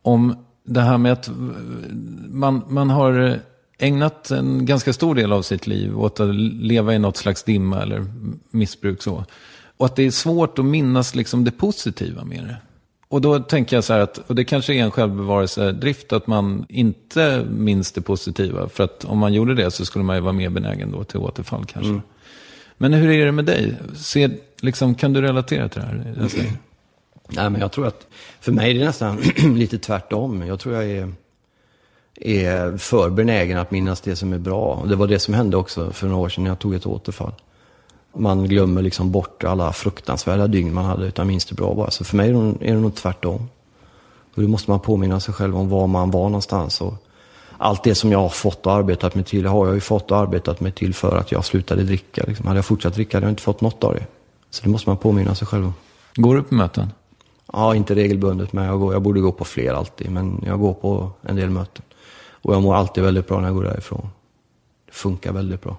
Om 0.03 0.37
det 0.65 0.81
här 0.81 0.99
med 0.99 1.13
att 1.13 1.31
man, 2.29 2.63
man 2.69 2.91
har 2.91 3.39
ägnat 3.79 4.31
en 4.31 4.67
ganska 4.67 4.93
stor 4.93 5.15
del 5.15 5.33
av 5.33 5.43
sitt 5.43 5.67
liv 5.67 6.01
åt 6.01 6.21
att 6.21 6.35
leva 6.35 6.95
i 6.95 6.99
något 6.99 7.17
slags 7.17 7.43
dimma 7.43 7.83
eller 7.83 8.07
missbruk 8.51 9.03
så. 9.03 9.25
Och 9.77 9.87
att 9.87 9.97
det 9.97 10.03
är 10.03 10.11
svårt 10.11 10.59
att 10.59 10.65
minnas 10.65 11.15
liksom 11.15 11.45
det 11.45 11.51
positiva 11.51 12.25
med 12.25 12.45
det. 12.45 12.57
Och 13.09 13.21
då 13.21 13.39
tänker 13.39 13.77
jag 13.77 13.85
så 13.85 13.93
här 13.93 14.01
att, 14.01 14.19
och 14.19 14.35
det 14.35 14.45
kanske 14.45 14.75
är 14.75 14.83
en 14.83 14.91
självbevarelsedrift 14.91 16.13
att 16.13 16.27
man 16.27 16.67
inte 16.69 17.47
minns 17.51 17.93
det 17.93 18.01
positiva. 18.01 18.69
För 18.69 18.85
att 18.85 19.05
om 19.05 19.19
man 19.19 19.33
gjorde 19.35 19.55
det 19.55 19.71
så 19.71 19.85
skulle 19.85 20.05
man 20.05 20.17
ju 20.17 20.23
vara 20.23 20.33
mer 20.33 20.51
benägen 20.51 20.93
då 20.93 21.05
till 21.05 21.19
återfall 21.19 21.65
kanske. 21.65 21.91
Men 22.77 22.93
hur 22.93 23.11
är 23.11 23.27
det 23.27 23.33
med 23.33 23.45
dig? 23.45 23.75
Ser, 23.97 24.31
liksom, 24.61 24.95
kan 24.95 25.13
du 25.13 25.21
relatera 25.23 25.69
till 25.69 25.81
det 25.81 25.87
här? 25.87 26.15
Nej, 27.37 27.51
men 27.51 27.61
jag 27.61 27.73
tror 27.73 27.87
att 27.87 28.07
för 28.41 28.53
mig 28.53 28.71
är 28.71 28.79
det 28.79 28.85
nästan 28.85 29.17
lite 29.57 29.79
tvärtom. 29.79 30.47
Jag 30.47 30.61
tror 30.61 30.75
jag 30.75 30.85
är, 30.85 31.13
är 32.21 32.77
för 32.77 33.11
benägen 33.11 33.59
att 33.59 33.71
minnas 33.71 34.01
det 34.01 34.17
som 34.17 34.33
är 34.33 34.39
bra. 34.39 34.75
Och 34.75 34.89
det 34.89 34.97
var 34.97 35.07
det 35.07 35.19
som 35.19 35.35
hände 35.35 35.57
också 35.57 35.91
för 35.91 36.07
några 36.07 36.23
år 36.23 36.29
sedan 36.29 36.45
när 36.45 36.51
jag 36.51 36.59
tog 36.59 36.75
ett 36.75 36.87
återfall. 36.87 37.33
Man 38.17 38.45
glömmer 38.45 38.83
liksom 38.83 39.13
bort 39.13 39.45
alla 39.45 39.73
fruktansvärda 39.73 40.47
dygn 40.47 40.75
man 40.75 40.85
hade, 40.85 41.07
utan 41.07 41.27
minns 41.27 41.45
det 41.45 41.55
bra 41.55 41.75
bara. 41.75 41.91
Så 41.91 42.05
för 42.05 42.17
mig 42.17 42.31
är 42.31 42.35
det, 42.35 42.71
är 42.71 42.75
det 42.75 42.81
nog 42.81 42.95
tvärtom. 42.95 43.49
Och 44.35 44.43
då 44.43 44.49
måste 44.49 44.71
man 44.71 44.81
påminna 44.81 45.21
sig 45.21 45.35
själv 45.35 45.57
om 45.57 45.69
var 45.69 45.87
man 45.87 46.11
var 46.11 46.25
någonstans. 46.25 46.81
Och 46.81 46.95
allt 47.59 47.85
det 47.85 47.95
som 47.95 48.13
jag 48.13 48.19
har 48.19 48.29
fått 48.29 48.67
och 48.67 48.73
arbetat 48.73 49.15
mig 49.15 49.25
till, 49.25 49.47
har 49.47 49.67
jag 49.67 49.75
ju 49.75 49.81
fått 49.81 50.11
och 50.11 50.19
arbetat 50.19 50.61
mig 50.61 50.73
till 50.73 50.95
för 50.95 51.17
att 51.17 51.33
jag 51.33 51.45
slutade 51.45 51.83
dricka. 51.83 52.25
Liksom. 52.27 52.47
Hade 52.47 52.59
jag 52.59 52.65
fortsatt 52.65 52.95
dricka 52.95 53.17
hade 53.17 53.27
jag 53.27 53.33
inte 53.33 53.43
fått 53.43 53.61
något 53.61 53.85
av 53.85 53.95
det. 53.95 54.07
Så 54.51 54.63
det 54.63 54.71
måste 54.71 54.91
man 54.91 54.97
påminna 54.97 55.35
sig 55.35 55.47
själv 55.47 55.65
om. 55.65 55.75
Går 56.15 56.35
du 56.35 56.43
på 56.43 56.55
möten? 56.55 56.93
Ja, 57.57 57.75
inte 57.75 57.95
regelbundet, 57.95 58.53
men 58.53 58.65
jag, 58.65 58.79
går, 58.81 58.93
jag 58.93 59.03
borde 59.03 59.21
gå 59.21 59.33
på 59.33 59.45
fler 59.45 59.73
alltid. 59.75 60.11
Men 60.11 60.43
jag 60.47 60.61
går 60.61 60.75
på 60.75 61.11
en 61.23 61.37
del 61.37 61.51
möten. 61.51 61.85
Och 62.31 62.55
jag 62.55 62.63
mår 62.63 62.75
alltid 62.75 63.05
väldigt 63.05 63.29
bra 63.29 63.41
när 63.41 63.47
jag 63.49 63.55
går 63.55 63.65
därifrån. 63.65 64.09
Det 64.87 64.93
funkar 64.93 65.33
väldigt 65.33 65.63
bra. 65.63 65.77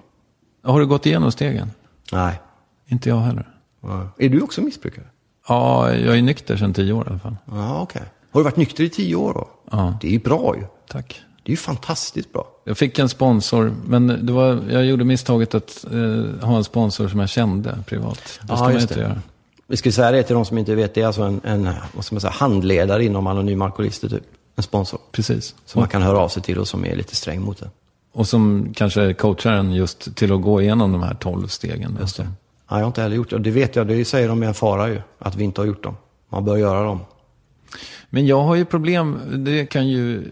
Har 0.62 0.80
du 0.80 0.86
gått 0.86 1.06
igenom 1.06 1.32
stegen? 1.32 1.70
Nej. 2.12 2.40
Inte 2.86 3.08
jag 3.08 3.16
heller. 3.16 3.48
Ja. 3.80 4.08
Är 4.18 4.28
du 4.28 4.40
också 4.40 4.62
missbrukare? 4.62 5.04
Ja, 5.48 5.92
jag 5.94 6.18
är 6.18 6.22
nykter 6.22 6.56
sedan 6.56 6.74
tio 6.74 6.92
år 6.92 7.06
i 7.06 7.10
alla 7.10 7.18
fall. 7.18 7.36
Ja, 7.44 7.80
okej. 7.82 8.02
Har 8.32 8.40
du 8.40 8.44
varit 8.44 8.56
nykter 8.56 8.84
i 8.84 8.88
tio 8.90 9.16
år 9.16 9.32
då? 9.34 9.48
Ja. 9.70 9.98
Det 10.00 10.06
är 10.08 10.12
ju 10.12 10.18
bra 10.18 10.56
ju. 10.56 10.62
Tack. 10.88 11.20
Det 11.42 11.48
är 11.48 11.52
ju 11.52 11.56
fantastiskt 11.56 12.32
bra. 12.32 12.46
Jag 12.64 12.78
fick 12.78 12.98
en 12.98 13.08
sponsor, 13.08 13.74
men 13.86 14.26
det 14.26 14.32
var, 14.32 14.62
jag 14.70 14.84
gjorde 14.86 15.04
misstaget 15.04 15.54
att 15.54 15.84
eh, 15.92 16.46
ha 16.48 16.56
en 16.56 16.64
sponsor 16.64 17.08
som 17.08 17.20
jag 17.20 17.28
kände 17.28 17.78
privat. 17.86 18.20
Det 18.40 18.46
Ja, 18.48 18.56
ska 18.56 18.64
man 18.64 18.72
just 18.72 18.82
inte 18.90 18.94
det. 18.94 19.00
göra. 19.00 19.22
Vi 19.68 19.76
ska 19.76 19.92
säga 19.92 20.10
det 20.10 20.22
till 20.22 20.34
de 20.34 20.44
som 20.44 20.58
inte 20.58 20.74
vet. 20.74 20.94
Det 20.94 21.02
är 21.02 21.06
alltså 21.06 21.22
en, 21.22 21.40
en 21.44 21.68
vad 21.94 22.04
ska 22.04 22.14
man 22.14 22.20
säga, 22.20 22.30
handledare 22.30 23.04
inom 23.04 23.26
Anonyma 23.26 23.64
Alkoholister, 23.64 24.08
typ. 24.08 24.22
En 24.56 24.62
sponsor. 24.62 25.00
Precis. 25.12 25.54
Som 25.64 25.80
man 25.80 25.88
kan 25.88 26.02
höra 26.02 26.18
av 26.18 26.28
sig 26.28 26.42
till 26.42 26.58
och 26.58 26.68
som 26.68 26.84
är 26.84 26.96
lite 26.96 27.16
sträng 27.16 27.42
mot 27.42 27.58
det. 27.58 27.70
Och 28.12 28.28
som 28.28 28.72
kanske 28.74 29.14
coachar 29.14 29.52
en 29.52 29.72
just 29.72 30.16
till 30.16 30.32
att 30.32 30.42
gå 30.42 30.62
igenom 30.62 30.92
de 30.92 31.02
här 31.02 31.14
tolv 31.14 31.46
stegen. 31.46 31.98
Just 32.00 32.16
det. 32.16 32.28
Ja, 32.68 32.76
jag 32.76 32.80
har 32.80 32.86
inte 32.86 33.02
heller 33.02 33.16
gjort 33.16 33.30
det. 33.30 33.38
Det 33.38 33.50
vet 33.50 33.76
jag, 33.76 33.86
det 33.86 34.04
säger 34.04 34.28
de 34.28 34.42
är 34.42 34.46
en 34.46 34.54
fara 34.54 34.88
ju. 34.88 35.00
Att 35.18 35.36
vi 35.36 35.44
inte 35.44 35.60
har 35.60 35.66
gjort 35.66 35.82
dem. 35.82 35.96
Man 36.28 36.44
bör 36.44 36.56
göra 36.56 36.84
dem. 36.84 37.00
Men 38.10 38.26
jag 38.26 38.42
har 38.42 38.54
ju 38.54 38.64
problem, 38.64 39.18
det 39.44 39.66
kan 39.66 39.88
ju 39.88 40.24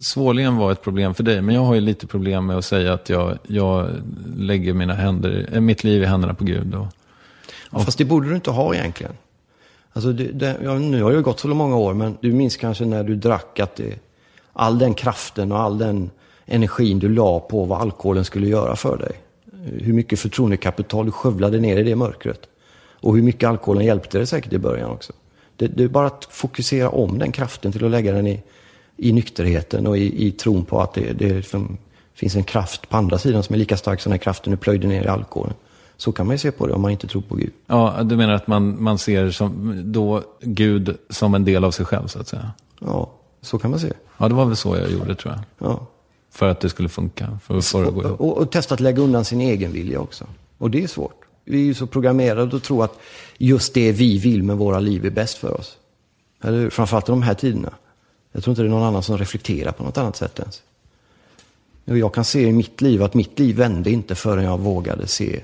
svårligen 0.00 0.56
vara 0.56 0.72
ett 0.72 0.82
problem 0.82 1.14
för 1.14 1.22
dig, 1.22 1.42
men 1.42 1.54
jag 1.54 1.62
har 1.62 1.74
ju 1.74 1.80
lite 1.80 2.06
problem 2.06 2.46
med 2.46 2.56
att 2.56 2.64
säga 2.64 2.92
att 2.92 3.08
jag, 3.08 3.38
jag 3.46 3.88
lägger 4.36 4.74
mina 4.74 4.94
händer, 4.94 5.60
mitt 5.60 5.84
liv 5.84 6.02
i 6.02 6.06
händerna 6.06 6.34
på 6.34 6.44
Gud. 6.44 6.74
Och, 6.74 6.86
Ja, 7.72 7.78
fast 7.78 7.98
det 7.98 8.04
borde 8.04 8.28
du 8.28 8.34
inte 8.34 8.50
ha 8.50 8.74
egentligen. 8.74 9.12
Alltså 9.92 10.12
det, 10.12 10.24
det, 10.24 10.56
ja, 10.64 10.78
nu 10.78 11.02
har 11.02 11.12
det 11.12 11.22
gått 11.22 11.40
så 11.40 11.48
många 11.48 11.76
år, 11.76 11.94
men 11.94 12.16
du 12.20 12.32
minns 12.32 12.56
kanske 12.56 12.84
när 12.84 13.04
du 13.04 13.16
drack 13.16 13.60
att 13.60 13.76
det, 13.76 13.98
all 14.52 14.78
den 14.78 14.94
kraften 14.94 15.52
och 15.52 15.60
all 15.60 15.78
den 15.78 16.10
energin 16.46 16.98
du 16.98 17.08
la 17.08 17.40
på 17.40 17.64
vad 17.64 17.80
alkoholen 17.80 18.24
skulle 18.24 18.46
göra 18.46 18.76
för 18.76 18.96
dig. 18.96 19.12
Hur 19.80 19.92
mycket 19.92 20.18
förtroendekapital 20.18 21.06
du 21.06 21.12
skövlade 21.12 21.60
ner 21.60 21.76
i 21.76 21.82
det 21.82 21.96
mörkret. 21.96 22.40
Och 23.00 23.16
hur 23.16 23.22
mycket 23.22 23.48
alkoholen 23.48 23.84
hjälpte 23.84 24.18
dig 24.18 24.26
säkert 24.26 24.52
i 24.52 24.58
början 24.58 24.90
också. 24.90 25.12
Det, 25.56 25.66
det 25.66 25.84
är 25.84 25.88
bara 25.88 26.06
att 26.06 26.24
fokusera 26.30 26.90
om 26.90 27.18
den 27.18 27.32
kraften 27.32 27.72
till 27.72 27.84
att 27.84 27.90
lägga 27.90 28.12
den 28.12 28.26
i, 28.26 28.42
i 28.96 29.12
nykterheten 29.12 29.86
och 29.86 29.98
i, 29.98 30.26
i 30.26 30.30
tron 30.30 30.64
på 30.64 30.80
att 30.80 30.94
det, 30.94 31.12
det 31.12 31.54
finns 32.14 32.36
en 32.36 32.44
kraft 32.44 32.88
på 32.88 32.96
andra 32.96 33.18
sidan 33.18 33.42
som 33.42 33.54
är 33.54 33.58
lika 33.58 33.76
stark 33.76 34.00
som 34.00 34.10
den 34.10 34.18
kraften 34.18 34.50
du 34.50 34.56
plöjde 34.56 34.86
ner 34.86 35.04
i 35.04 35.08
alkoholen. 35.08 35.54
Så 35.96 36.12
kan 36.12 36.26
man 36.26 36.34
ju 36.34 36.38
se 36.38 36.50
på 36.50 36.66
det 36.66 36.72
om 36.72 36.82
man 36.82 36.90
inte 36.90 37.06
tror 37.06 37.22
på 37.22 37.34
Gud. 37.34 37.52
ja, 37.66 38.02
du 38.04 38.16
menar 38.16 38.34
att 38.34 38.46
man, 38.46 38.82
man 38.82 38.98
ser 38.98 39.30
som, 39.30 39.82
då 39.92 40.22
Gud 40.40 40.96
som 41.10 41.34
en 41.34 41.44
del 41.44 41.64
av 41.64 41.70
sig 41.70 41.86
själv 41.86 42.06
så 42.06 42.20
att 42.20 42.28
säga? 42.28 42.50
Ja, 42.80 43.10
så 43.40 43.58
kan 43.58 43.70
man 43.70 43.80
se. 43.80 43.92
Ja, 44.18 44.28
det 44.28 44.34
var 44.34 44.44
väl 44.44 44.56
så 44.56 44.76
jag 44.76 44.90
gjorde 44.90 45.14
tror 45.14 45.34
jag. 45.34 45.68
Ja. 45.68 45.86
För 46.30 46.48
att 46.48 46.60
det 46.60 46.68
skulle 46.68 46.88
funka, 46.88 47.38
för 47.44 47.58
att 47.58 47.64
få 47.64 47.80
det 47.80 47.88
att 47.88 47.94
gå 47.94 48.02
ihop. 48.02 48.20
Och, 48.20 48.38
och 48.38 48.50
testa 48.50 48.74
att 48.74 48.80
lägga 48.80 49.02
undan 49.02 49.24
sin 49.24 49.40
egen 49.40 49.72
vilja 49.72 50.00
också. 50.00 50.24
Och 50.58 50.70
det 50.70 50.82
är 50.82 50.88
svårt. 50.88 51.24
Vi 51.44 51.60
är 51.60 51.64
ju 51.64 51.74
så 51.74 51.86
programmerade 51.86 52.56
att 52.56 52.62
tro 52.62 52.82
att 52.82 52.98
just 53.38 53.74
det 53.74 53.92
vi 53.92 54.18
vill 54.18 54.42
med 54.42 54.56
våra 54.56 54.80
liv 54.80 55.06
är 55.06 55.10
bäst 55.10 55.38
för 55.38 55.60
oss. 55.60 55.76
Eller 56.42 56.58
hur? 56.58 56.70
Framförallt 56.70 57.08
i 57.08 57.12
de 57.12 57.22
här 57.22 57.34
tiderna. 57.34 57.72
Jag 58.32 58.44
tror 58.44 58.52
inte 58.52 58.62
det 58.62 58.68
är 58.68 58.70
någon 58.70 58.82
annan 58.82 59.02
som 59.02 59.18
reflekterar 59.18 59.72
på 59.72 59.84
något 59.84 59.98
annat 59.98 60.16
sätt 60.16 60.38
ens. 60.38 60.62
Och 61.84 61.98
jag 61.98 62.14
kan 62.14 62.24
se 62.24 62.46
i 62.46 62.52
mitt 62.52 62.80
liv 62.80 63.02
att 63.02 63.14
mitt 63.14 63.38
liv 63.38 63.56
vände 63.56 63.90
inte 63.90 64.14
förrän 64.14 64.44
jag 64.44 64.58
vågade 64.58 65.06
se, 65.06 65.40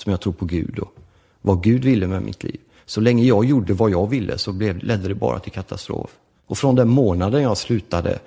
som 0.00 0.10
jag 0.10 0.20
tror 0.20 0.32
på 0.32 0.44
Gud 0.44 0.78
och 0.78 0.94
vad 1.40 1.62
Gud 1.62 1.84
ville 1.84 2.06
med 2.06 2.22
mitt 2.22 2.42
liv. 2.42 2.60
Så 2.86 3.00
länge 3.00 3.24
jag 3.24 3.44
gjorde 3.44 3.74
vad 3.74 3.90
jag 3.90 4.06
ville 4.06 4.38
så 4.38 4.52
blev, 4.52 4.84
ledde 4.84 5.08
det 5.08 5.14
bara 5.14 5.38
till 5.38 5.52
katastrof. 5.52 6.10
Och 6.46 6.58
från 6.58 6.74
den 6.74 6.88
månaden 6.88 7.42
jag 7.42 7.58
slutade 7.58 8.18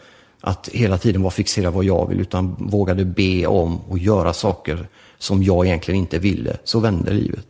att 0.41 0.69
hela 0.73 0.97
tiden 0.97 1.21
vara 1.21 1.31
fixerad 1.31 1.73
vad 1.73 1.85
jag 1.85 2.09
vill 2.09 2.19
utan 2.19 2.55
vågade 2.59 3.05
be 3.05 3.47
om 3.47 3.79
och 3.79 3.97
göra 3.97 4.33
saker 4.33 4.87
som 5.17 5.43
jag 5.43 5.65
egentligen 5.65 5.99
inte 5.99 6.19
ville, 6.19 6.57
så 6.63 6.79
vände 6.79 7.13
livet. 7.13 7.45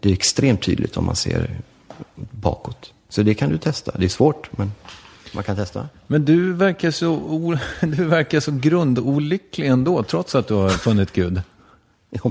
Det 0.00 0.08
är 0.08 0.12
extremt 0.12 0.62
tydligt 0.62 0.96
om 0.96 1.06
man 1.06 1.16
ser 1.16 1.60
bakåt. 2.30 2.92
Så 3.08 3.22
det 3.22 3.34
kan 3.34 3.50
du 3.50 3.58
testa. 3.58 3.92
Det 3.98 4.04
är 4.04 4.08
svårt, 4.08 4.58
men 4.58 4.72
man 5.34 5.44
kan 5.44 5.56
testa. 5.56 5.88
Men 6.06 6.24
du 6.24 6.52
verkar 6.52 6.90
så, 6.90 7.58
du 7.80 8.04
verkar 8.04 8.40
så 8.40 8.52
grundolycklig 8.52 9.66
ändå, 9.66 10.02
trots 10.02 10.34
att 10.34 10.48
du 10.48 10.54
har 10.54 10.68
funnit 10.68 11.12
Gud. 11.12 11.42
Ja, 12.24 12.30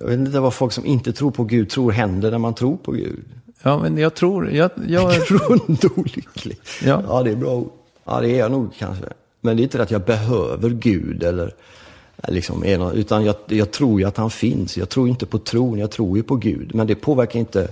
Jag 0.00 0.06
vet 0.06 0.18
inte 0.18 0.40
vad 0.40 0.54
folk 0.54 0.72
som 0.72 0.86
inte 0.86 1.12
tror 1.12 1.30
på 1.30 1.44
Gud 1.44 1.70
tror 1.70 1.92
händer 1.92 2.30
när 2.30 2.38
man 2.38 2.54
tror 2.54 2.76
på 2.76 2.92
Gud. 2.92 3.24
Ja, 3.62 3.78
men 3.78 3.98
jag 3.98 4.14
tror, 4.14 4.50
jag, 4.50 4.70
jag, 4.88 5.12
Grundolycklig. 5.28 6.58
Ja. 6.84 7.02
ja, 7.08 7.22
det 7.22 7.30
är 7.30 7.36
bra. 7.36 7.64
Ja, 8.04 8.20
det 8.20 8.30
är 8.30 8.38
jag 8.38 8.50
nog 8.50 8.70
kanske. 8.78 9.04
Men 9.40 9.56
det 9.56 9.60
är 9.60 9.64
inte 9.64 9.82
att 9.82 9.90
jag 9.90 10.02
behöver 10.02 10.70
Gud 10.70 11.22
eller 11.22 11.54
liksom 12.28 12.64
utan 12.94 13.24
jag, 13.24 13.34
jag 13.46 13.70
tror 13.70 14.00
ju 14.00 14.06
att 14.06 14.16
han 14.16 14.30
finns. 14.30 14.76
Jag 14.76 14.88
tror 14.88 15.08
inte 15.08 15.26
på 15.26 15.38
tron, 15.38 15.78
jag 15.78 15.90
tror 15.90 16.16
ju 16.16 16.22
på 16.22 16.36
Gud. 16.36 16.74
Men 16.74 16.86
det 16.86 16.94
påverkar 16.94 17.38
inte 17.38 17.68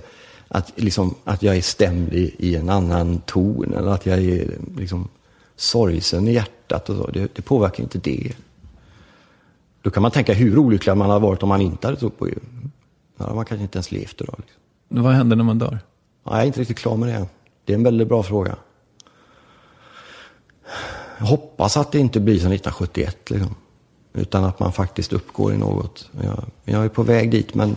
att, 0.47 0.71
liksom, 0.75 1.15
att 1.23 1.43
jag 1.43 1.57
är 1.57 1.61
stämd 1.61 2.13
i, 2.13 2.35
i 2.37 2.55
en 2.55 2.69
annan 2.69 3.21
ton 3.25 3.73
eller 3.77 3.91
att 3.91 4.05
jag 4.05 4.19
är 4.19 4.47
liksom, 4.77 5.07
sorgsen 5.55 6.27
i 6.27 6.33
hjärtat 6.33 6.89
och 6.89 6.95
så. 6.95 7.07
Det, 7.07 7.35
det 7.35 7.41
påverkar 7.41 7.83
inte 7.83 7.97
det. 7.97 8.31
Då 9.81 9.89
kan 9.89 10.01
man 10.01 10.11
tänka 10.11 10.33
hur 10.33 10.57
olycklig 10.57 10.97
man 10.97 11.09
hade 11.09 11.21
varit 11.21 11.43
om 11.43 11.49
man 11.49 11.61
inte 11.61 11.87
hade 11.87 11.99
trott 11.99 12.19
på 12.19 12.25
Gud. 12.25 12.39
Då 13.17 13.23
hade 13.23 13.35
man 13.35 13.45
kanske 13.45 13.63
inte 13.63 13.77
ens 13.77 13.91
levt 13.91 14.21
idag. 14.21 14.35
Liksom. 14.37 15.03
vad 15.03 15.13
händer 15.13 15.35
när 15.35 15.43
man 15.43 15.59
dör? 15.59 15.79
Ja, 16.23 16.31
jag 16.31 16.41
är 16.41 16.45
inte 16.45 16.59
riktigt 16.59 16.77
klar 16.79 16.97
med 16.97 17.09
det. 17.09 17.25
Det 17.65 17.73
är 17.73 17.77
en 17.77 17.83
väldigt 17.83 18.07
bra 18.07 18.23
fråga. 18.23 18.55
Jag 21.17 21.25
hoppas 21.25 21.77
att 21.77 21.91
det 21.91 21.99
inte 21.99 22.19
blir 22.19 22.39
som 22.39 22.51
1971. 22.51 23.29
Liksom. 23.29 23.55
Utan 24.13 24.43
att 24.43 24.59
man 24.59 24.71
faktiskt 24.71 25.13
uppgår 25.13 25.53
i 25.53 25.57
något. 25.57 26.09
Jag, 26.23 26.43
jag 26.63 26.85
är 26.85 26.89
på 26.89 27.03
väg 27.03 27.31
dit, 27.31 27.55
men 27.55 27.69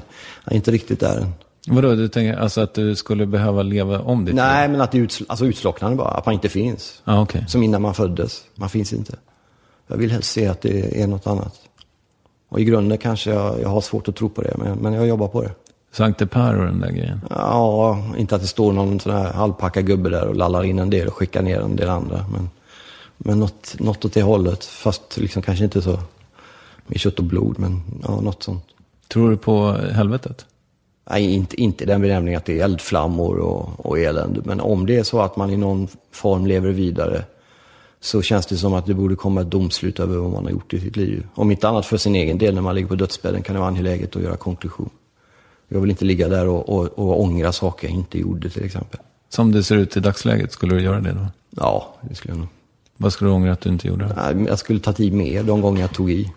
jag 0.45 0.53
är 0.53 0.57
inte 0.57 0.71
riktigt 0.71 1.01
där 1.01 1.21
än. 1.21 1.33
Vadå, 1.69 1.95
du 1.95 2.09
tänker 2.09 2.37
alltså 2.37 2.61
att 2.61 2.75
du 2.75 2.97
skulle 2.97 3.27
behöva 3.27 3.63
leva 3.63 4.01
om 4.01 4.25
ditt 4.25 4.35
Nej, 4.35 4.63
liv? 4.69 4.73
men 4.73 4.81
att 4.81 4.93
det 4.93 4.99
utsl- 4.99 5.25
alltså 5.29 5.47
utslocknande 5.47 5.97
bara. 5.97 6.09
Att 6.09 6.27
man 6.27 6.35
inte 6.35 6.49
finns. 6.49 7.03
Ja, 7.05 7.23
okej. 7.23 7.45
Som 7.49 7.63
innan 7.63 7.83
man 7.83 7.95
föddes. 7.95 8.45
Man 8.55 8.69
finns 8.69 8.93
inte. 8.93 9.17
Jag 9.87 9.97
vill 9.97 10.11
helst 10.11 10.31
se 10.31 10.47
att 10.47 10.61
det 10.61 11.03
är 11.03 11.07
något 11.07 11.27
annat. 11.27 11.61
Och 12.55 12.61
i 12.61 12.65
grunden 12.65 12.99
kanske 12.99 13.31
jag, 13.31 13.61
jag 13.61 13.69
har 13.69 13.81
svårt 13.81 14.09
att 14.09 14.17
tro 14.17 14.29
på 14.29 14.43
det, 14.43 14.55
men, 14.59 14.79
men 14.79 14.93
jag 14.93 15.07
jobbar 15.07 15.29
på 15.29 15.43
det. 15.43 15.51
Sankte 15.93 16.27
Per 16.27 16.57
och 16.57 16.67
den 16.67 16.81
där 16.81 16.91
grejen. 16.91 17.21
Ja, 17.31 18.05
inte 18.19 18.35
att 18.35 18.41
det 18.41 18.47
står 18.47 18.73
någon 18.73 19.01
sån 19.01 19.13
här 19.13 19.33
halvpackad 19.33 19.87
gubbe 19.87 20.11
där 20.11 20.29
och 20.29 20.35
lallar 20.35 20.65
in 20.65 20.79
en 20.79 20.91
del 20.91 21.09
och 21.09 21.15
skickar 21.15 21.43
ner 21.43 21.61
en 21.61 21.77
del 21.77 21.89
andra. 21.89 22.27
Men, 22.33 22.51
men 23.19 23.41
något, 23.41 23.77
något 23.79 24.05
åt 24.05 24.15
det 24.15 24.23
hållet. 24.23 24.65
Fast 24.65 25.17
liksom 25.17 25.43
kanske 25.43 25.65
inte 25.65 25.83
så 25.83 25.99
med 26.87 27.01
kött 27.01 27.19
och 27.19 27.25
blod, 27.25 27.59
men 27.59 27.83
ja, 28.03 28.21
något 28.21 28.43
sånt. 28.43 28.65
Tror 29.09 29.31
du 29.31 29.37
på 29.37 29.73
helvetet? 29.93 30.47
Nej, 31.11 31.35
inte, 31.35 31.61
inte 31.61 31.85
den 31.85 32.01
benämningen 32.01 32.39
att 32.39 32.45
det 32.45 32.61
är 32.61 32.65
eldflammor 32.65 33.39
och, 33.39 33.87
och 33.87 33.99
elände. 33.99 34.41
Men 34.45 34.61
om 34.61 34.87
det 34.87 34.97
är 34.97 35.03
så 35.03 35.21
att 35.21 35.37
man 35.37 35.51
i 35.51 35.57
någon 35.57 35.89
form 36.13 36.47
lever 36.47 36.71
vidare 36.71 37.25
så 38.05 38.23
känns 38.23 38.47
det 38.47 38.57
som 38.57 38.75
att 38.75 38.87
det 38.87 38.95
borde 38.95 39.17
komma 39.17 39.41
ett 39.41 39.51
domslut 39.51 40.01
över 40.01 40.17
vad 40.17 40.31
man 40.31 40.45
har 40.45 40.51
gjort 40.51 40.75
i 40.75 40.81
sitt 40.81 40.97
liv. 40.97 41.27
Om 41.35 41.51
inte 41.51 41.69
annat 41.69 41.87
för 41.87 41.97
sin 41.97 42.15
egen 42.15 42.39
del 42.39 42.55
när 42.55 42.63
man 42.63 42.75
ligger 42.75 42.89
på 42.89 42.95
dödsbädden 42.95 43.43
kan 43.43 43.55
det 43.55 43.59
vara 43.59 43.69
angeläget 43.69 44.17
att 44.17 44.23
göra 44.23 44.37
konklusion. 44.37 44.91
Jag 45.69 45.81
vill 45.81 45.91
inte 45.91 46.05
ligga 46.05 46.29
där 46.29 46.49
och, 46.49 46.69
och, 46.69 46.99
och 46.99 47.21
ångra 47.23 47.53
saker 47.53 47.89
jag 47.89 47.97
inte 47.97 48.19
gjorde 48.19 48.51
till 48.51 48.65
exempel. 48.65 49.01
Som 49.29 49.53
det 49.53 49.63
ser 49.63 49.77
ut 49.77 49.97
i 49.97 50.01
dagsläget, 50.01 50.53
skulle 50.53 50.75
du 50.75 50.83
göra 50.83 51.01
det 51.01 51.13
då? 51.13 51.27
Ja, 51.51 51.95
det 52.01 52.15
skulle 52.15 52.33
jag 52.35 52.39
nog. 52.39 52.49
Vad 52.97 53.13
skulle 53.13 53.31
du 53.31 53.35
ångra 53.35 53.53
att 53.53 53.61
du 53.61 53.69
inte 53.69 53.89
gjorde? 53.89 54.33
Nej, 54.35 54.47
Jag 54.49 54.59
skulle 54.59 54.81
ta 54.81 54.95
i 54.99 55.11
mer 55.11 55.43
de 55.43 55.61
gånger 55.61 55.81
jag 55.81 55.93
tog 55.93 56.11
i. 56.11 56.33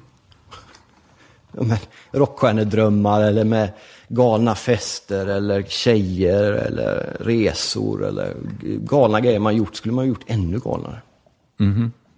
Men 1.51 1.78
Rockstjärnedrömmar 2.11 3.22
eller 3.22 3.43
med 3.43 3.70
galna 4.07 4.55
fester 4.55 5.28
eller 5.28 5.63
tjejer 5.63 6.53
eller 6.53 7.18
resor 7.20 8.05
eller 8.05 8.36
galna 8.61 9.22
grejer 9.22 9.39
man 9.39 9.55
gjort 9.55 9.76
skulle 9.76 9.93
man 9.93 10.05
ha 10.05 10.09
gjort 10.09 10.24
ännu 10.28 10.59
galnare. 10.59 11.01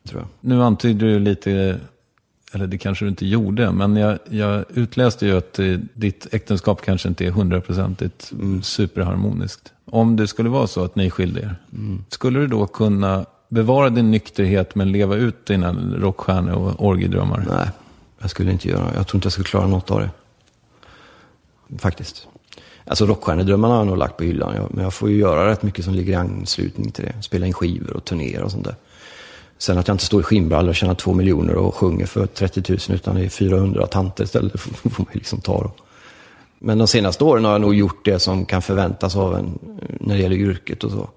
Tror 0.08 0.22
jag. 0.22 0.28
Nu 0.42 0.64
antyder 0.64 1.08
du 1.08 1.20
lite, 1.20 1.80
eller 2.54 2.68
det 2.68 2.78
kanske 2.78 3.06
du 3.06 3.10
inte 3.10 3.26
gjorde, 3.26 3.72
men 3.72 3.96
jag, 3.96 4.20
jag 4.30 4.66
utläste 4.70 5.26
ju 5.26 5.38
att 5.38 5.60
eh, 5.60 5.78
ditt 5.94 6.28
äktenskap 6.32 6.82
kanske 6.82 7.10
inte 7.10 7.26
är 7.26 7.32
hundraprocentigt 7.32 8.32
superharmoniskt. 8.62 9.74
Om 9.86 10.16
det 10.16 10.28
skulle 10.28 10.50
vara 10.50 10.68
så 10.68 10.84
att 10.84 10.96
ni 10.96 11.10
skilde 11.10 11.40
er, 11.40 11.56
skulle 12.10 12.40
du 12.40 12.48
då 12.48 12.68
kunna 12.68 13.26
bevara 13.50 13.90
din 13.90 14.12
nykterhet 14.12 14.76
men 14.76 14.92
leva 14.92 15.16
ut 15.16 15.46
dina 15.46 15.74
rockstjärnor 15.98 16.54
och 16.54 16.86
orgiedrömmar? 16.88 17.46
Nej, 17.50 17.70
jag 18.20 18.30
skulle 18.30 18.52
inte 18.52 18.68
göra 18.68 18.94
Jag 18.96 19.08
tror 19.08 19.18
inte 19.18 19.26
jag 19.26 19.34
skulle 19.34 19.46
klara 19.46 19.68
något 19.68 19.92
av 19.92 20.00
det. 20.00 20.10
Faktiskt. 21.78 22.28
Alltså 22.86 23.06
rockstjärnedrömmarna 23.06 23.74
har 23.74 23.80
jag 23.80 23.88
nog 23.88 23.98
lagt 23.98 24.18
på 24.18 24.24
hyllan. 24.24 24.68
Men 24.70 24.84
jag 24.84 24.94
får 24.94 25.10
ju 25.10 25.18
göra 25.18 25.50
rätt 25.52 25.64
mycket 25.64 25.86
som 25.86 25.94
ligger 25.94 26.14
i 26.14 26.16
anslutning 26.16 26.92
till 26.92 27.06
det. 27.06 27.22
Spela 27.22 27.46
in 27.46 27.54
skivor 27.54 27.96
och 27.96 28.06
turnera 28.06 28.46
och 28.46 28.52
sånt 28.52 28.66
där. 28.66 28.76
Sen 29.60 29.78
att 29.78 29.88
jag 29.88 29.94
inte 29.94 30.06
står 30.06 30.22
i 30.22 30.24
skinnbrallor 30.24 30.70
och 30.70 30.76
tjänar 30.76 30.96
två 30.96 31.14
miljoner 31.14 31.56
och 31.56 31.76
sjunger 31.76 32.06
för 32.06 32.26
30 32.26 32.64
000 32.70 32.80
utan 32.90 33.16
det 33.16 33.26
är 33.26 33.30
400 33.30 33.88
tanter 33.88 34.24
istället. 34.24 34.60
får 34.60 34.92
man 34.98 35.08
liksom 35.12 35.42
ta 35.42 35.64
då. 35.64 35.72
Men 36.60 36.78
de 36.78 36.88
senaste 36.88 37.24
åren 37.24 37.46
har 37.46 37.52
jag 37.52 37.62
nog 37.62 37.76
gjort 37.76 38.06
det 38.06 38.20
som 38.20 38.46
kan 38.46 38.62
förväntas 38.62 39.16
av 39.16 39.36
en 39.36 39.60
när 40.00 40.16
det 40.16 40.22
gäller 40.22 40.36
yrket 40.36 40.84
och 40.84 40.92
så. 40.92 41.10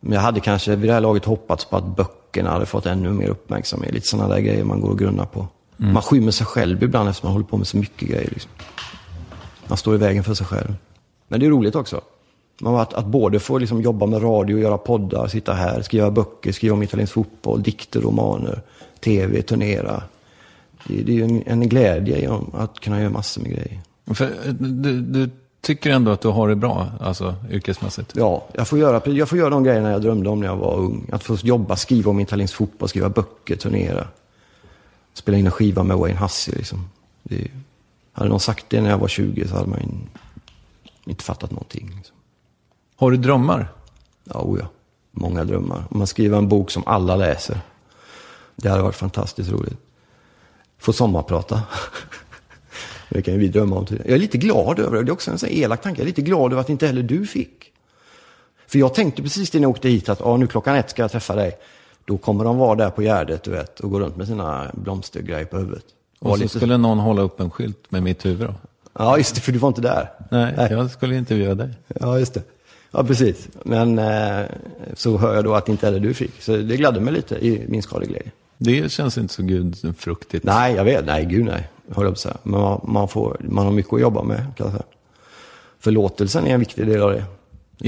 Men 0.00 0.12
jag 0.12 0.20
hade 0.20 0.40
kanske 0.40 0.76
vid 0.76 0.90
det 0.90 0.94
här 0.94 1.00
laget 1.00 1.24
hoppats 1.24 1.64
på 1.64 1.76
att 1.76 1.96
böckerna 1.96 2.50
hade 2.50 2.66
fått 2.66 2.86
ännu 2.86 3.12
mer 3.12 3.28
uppmärksamhet. 3.28 3.94
Lite 3.94 4.08
sådana 4.08 4.34
där 4.34 4.40
grejer 4.40 4.64
man 4.64 4.80
går 4.80 4.90
och 4.90 4.98
grunnar 4.98 5.26
på. 5.26 5.48
Mm. 5.80 5.92
Man 5.92 6.02
skymmer 6.02 6.32
sig 6.32 6.46
själv 6.46 6.82
ibland 6.82 7.08
eftersom 7.08 7.26
man 7.26 7.32
håller 7.32 7.46
på 7.46 7.56
med 7.56 7.66
så 7.66 7.76
mycket 7.76 8.08
grejer. 8.08 8.30
Liksom. 8.30 8.50
Man 9.66 9.78
står 9.78 9.94
i 9.94 9.98
vägen 9.98 10.24
för 10.24 10.34
sig 10.34 10.46
själv. 10.46 10.74
Men 11.28 11.40
det 11.40 11.46
är 11.46 11.50
roligt 11.50 11.74
också. 11.74 12.00
Att, 12.62 12.94
att 12.94 13.06
både 13.06 13.40
få 13.40 13.58
liksom 13.58 13.82
jobba 13.82 14.06
med 14.06 14.22
radio, 14.22 14.58
göra 14.58 14.78
poddar, 14.78 15.26
sitta 15.26 15.52
här, 15.52 15.82
skriva 15.82 16.10
böcker, 16.10 16.52
skriva 16.52 16.74
om 16.74 16.82
italiensk 16.82 17.12
fotboll, 17.12 17.62
dikter, 17.62 18.00
romaner, 18.00 18.62
tv, 19.00 19.42
turnera. 19.42 20.02
Det, 20.86 21.02
det 21.02 21.12
är 21.12 21.16
ju 21.16 21.24
en, 21.24 21.42
en 21.46 21.68
glädje 21.68 22.40
att 22.52 22.80
kunna 22.80 23.00
göra 23.00 23.10
massor 23.10 23.42
med 23.42 23.50
grejer. 23.50 23.80
För, 24.06 24.30
du, 24.58 25.00
du 25.00 25.30
tycker 25.60 25.90
ändå 25.90 26.10
att 26.10 26.20
du 26.20 26.28
har 26.28 26.48
det 26.48 26.56
bra, 26.56 26.86
alltså 27.00 27.34
yrkesmässigt? 27.50 28.12
Ja, 28.16 28.44
jag 28.52 28.68
får, 28.68 28.78
göra, 28.78 29.10
jag 29.12 29.28
får 29.28 29.38
göra 29.38 29.50
de 29.50 29.64
grejerna 29.64 29.90
jag 29.90 30.02
drömde 30.02 30.30
om 30.30 30.40
när 30.40 30.46
jag 30.46 30.56
var 30.56 30.76
ung. 30.76 31.08
Att 31.12 31.22
få 31.22 31.36
jobba, 31.36 31.76
skriva 31.76 32.10
om 32.10 32.20
italiensk 32.20 32.54
fotboll, 32.54 32.88
skriva 32.88 33.08
böcker, 33.08 33.56
turnera. 33.56 34.08
Spela 35.14 35.38
in 35.38 35.46
en 35.46 35.52
skiva 35.52 35.82
med 35.82 35.96
Wayne 35.96 36.18
Hussey 36.18 36.54
liksom. 36.54 36.88
Det, 37.22 37.50
hade 38.12 38.30
någon 38.30 38.40
sagt 38.40 38.66
det 38.68 38.80
när 38.80 38.90
jag 38.90 38.98
var 38.98 39.08
20 39.08 39.48
så 39.48 39.54
hade 39.54 39.68
man 39.68 40.08
inte 41.04 41.24
fattat 41.24 41.50
någonting. 41.50 41.92
Liksom. 41.96 42.13
Har 42.96 43.10
du 43.10 43.16
drömmar? 43.16 43.72
Ja, 44.24 44.56
ja. 44.58 44.66
Många 45.10 45.44
drömmar. 45.44 45.84
Om 45.90 45.98
man 45.98 46.06
skriver 46.06 46.38
en 46.38 46.48
bok 46.48 46.70
som 46.70 46.82
alla 46.86 47.16
läser. 47.16 47.60
Det 48.56 48.68
hade 48.68 48.82
varit 48.82 48.94
fantastiskt 48.94 49.50
roligt. 49.50 49.78
Få 50.78 50.92
sommarprata. 50.92 51.62
Det 53.08 53.22
kan 53.22 53.34
ju 53.34 53.40
vi 53.40 53.48
drömma 53.48 53.76
om. 53.76 53.86
Jag 53.90 54.10
är 54.10 54.18
lite 54.18 54.38
glad 54.38 54.78
över 54.78 54.96
det. 54.96 55.02
Det 55.02 55.10
är 55.10 55.12
också 55.12 55.30
en 55.30 55.38
sån 55.38 55.48
elak 55.52 55.82
tanke. 55.82 56.00
Jag 56.00 56.04
är 56.04 56.06
lite 56.06 56.22
glad 56.22 56.52
över 56.52 56.60
att 56.60 56.70
inte 56.70 56.86
heller 56.86 57.02
du 57.02 57.26
fick. 57.26 57.72
För 58.66 58.78
jag 58.78 58.94
tänkte 58.94 59.22
precis 59.22 59.52
när 59.52 59.60
jag 59.60 59.70
åkte 59.70 59.88
hit 59.88 60.08
att 60.08 60.22
ah, 60.22 60.36
nu 60.36 60.46
klockan 60.46 60.76
ett 60.76 60.90
ska 60.90 61.02
jag 61.02 61.12
träffa 61.12 61.34
dig. 61.34 61.58
Då 62.04 62.18
kommer 62.18 62.44
de 62.44 62.56
vara 62.56 62.74
där 62.74 62.90
på 62.90 63.02
Gärdet 63.02 63.42
du 63.42 63.50
vet, 63.50 63.80
och 63.80 63.90
gå 63.90 64.00
runt 64.00 64.16
med 64.16 64.26
sina 64.26 64.70
blomstergrejer 64.74 65.44
på 65.44 65.58
huvudet. 65.58 65.84
Och, 66.18 66.30
och 66.30 66.36
så 66.36 66.42
lite... 66.42 66.58
skulle 66.58 66.76
någon 66.76 66.98
hålla 66.98 67.22
upp 67.22 67.40
en 67.40 67.50
skylt 67.50 67.90
med 67.90 68.02
mitt 68.02 68.24
huvud 68.24 68.48
då? 68.48 68.54
Ja, 68.98 69.18
just 69.18 69.34
det, 69.34 69.40
för 69.40 69.52
du 69.52 69.58
var 69.58 69.68
inte 69.68 69.80
där. 69.80 70.10
Nej, 70.30 70.54
Nej. 70.56 70.72
jag 70.72 70.90
skulle 70.90 71.16
intervjua 71.16 71.54
dig. 71.54 71.70
Ja, 72.00 72.18
just 72.18 72.34
det. 72.34 72.42
Ja, 72.94 73.04
precis. 73.04 73.48
Men 73.62 73.98
eh, 73.98 74.46
så 74.94 75.18
hör 75.18 75.34
jag 75.34 75.44
då 75.44 75.54
att 75.54 75.68
inte 75.68 75.86
heller 75.86 76.00
du 76.00 76.14
fick. 76.14 76.42
Så 76.42 76.56
det 76.56 76.76
gladde 76.76 77.00
mig 77.00 77.14
lite 77.14 77.34
i 77.46 77.64
min 77.68 77.82
skadeglädje. 77.82 78.30
Det 78.58 78.92
känns 78.92 79.18
inte 79.18 79.34
så 79.34 79.42
gudfruktigt. 79.42 80.44
Nej, 80.44 80.74
jag 80.74 80.84
vet. 80.84 81.06
Nej, 81.06 81.24
gud 81.24 81.44
nej. 81.44 81.68
Höll 81.90 82.04
jag 82.04 82.18
säga. 82.18 82.36
Men 82.42 82.60
man, 82.60 82.80
man, 82.84 83.08
får, 83.08 83.36
man 83.40 83.64
har 83.64 83.72
mycket 83.72 83.92
att 83.92 84.00
jobba 84.00 84.22
med, 84.22 84.38
kan 84.38 84.66
jag 84.66 84.70
säga. 84.70 84.84
Förlåtelsen 85.80 86.46
är 86.46 86.54
en 86.54 86.60
viktig 86.60 86.86
del 86.86 87.02
av 87.02 87.10
det. 87.10 87.24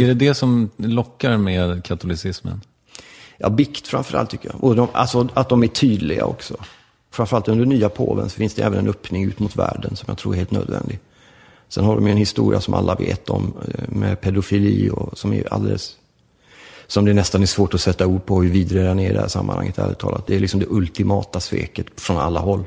Är 0.02 0.06
det 0.06 0.14
det 0.14 0.34
som 0.34 0.70
lockar 0.76 1.36
med 1.36 1.84
katolicismen? 1.84 2.60
Ja, 3.38 3.48
bikt 3.48 3.86
framförallt 3.86 4.30
tycker 4.30 4.48
jag. 4.48 4.64
Och 4.64 4.76
de, 4.76 4.88
alltså 4.92 5.28
att 5.34 5.48
de 5.48 5.62
är 5.62 5.68
tydliga 5.68 6.24
också. 6.24 6.56
Framförallt 7.10 7.48
under 7.48 7.66
nya 7.66 7.88
påven 7.88 8.28
så 8.28 8.36
finns 8.36 8.54
det 8.54 8.62
även 8.62 8.78
en 8.78 8.88
öppning 8.88 9.24
ut 9.24 9.38
mot 9.38 9.56
världen 9.56 9.96
som 9.96 10.04
jag 10.08 10.18
tror 10.18 10.32
är 10.32 10.38
helt 10.38 10.50
nödvändig. 10.50 10.98
Sen 11.68 11.84
har 11.84 11.94
de 11.94 12.06
ju 12.06 12.10
en 12.10 12.16
historia 12.16 12.60
som 12.60 12.74
alla 12.74 12.94
vet 12.94 13.30
om 13.30 13.54
eh, 13.68 13.84
med 13.88 14.20
pedofili 14.20 14.90
och 14.90 15.18
som 15.18 15.32
är 15.32 15.52
alldeles 15.52 15.96
som 16.86 17.04
det 17.04 17.14
nästan 17.14 17.42
är 17.42 17.46
svårt 17.46 17.74
att 17.74 17.80
sätta 17.80 18.06
ord 18.06 18.26
på 18.26 18.42
hur 18.42 18.50
vidrig 18.50 18.84
den 18.84 18.98
är 18.98 19.10
i 19.10 19.12
det 19.12 19.20
här 19.20 19.28
sammanhanget, 19.28 19.78
ärligt 19.78 19.98
talat. 19.98 20.26
Det 20.26 20.34
är 20.34 20.40
liksom 20.40 20.60
det 20.60 20.66
ultimata 20.68 21.40
sveket 21.40 21.86
från 21.96 22.16
alla 22.16 22.40
håll. 22.40 22.64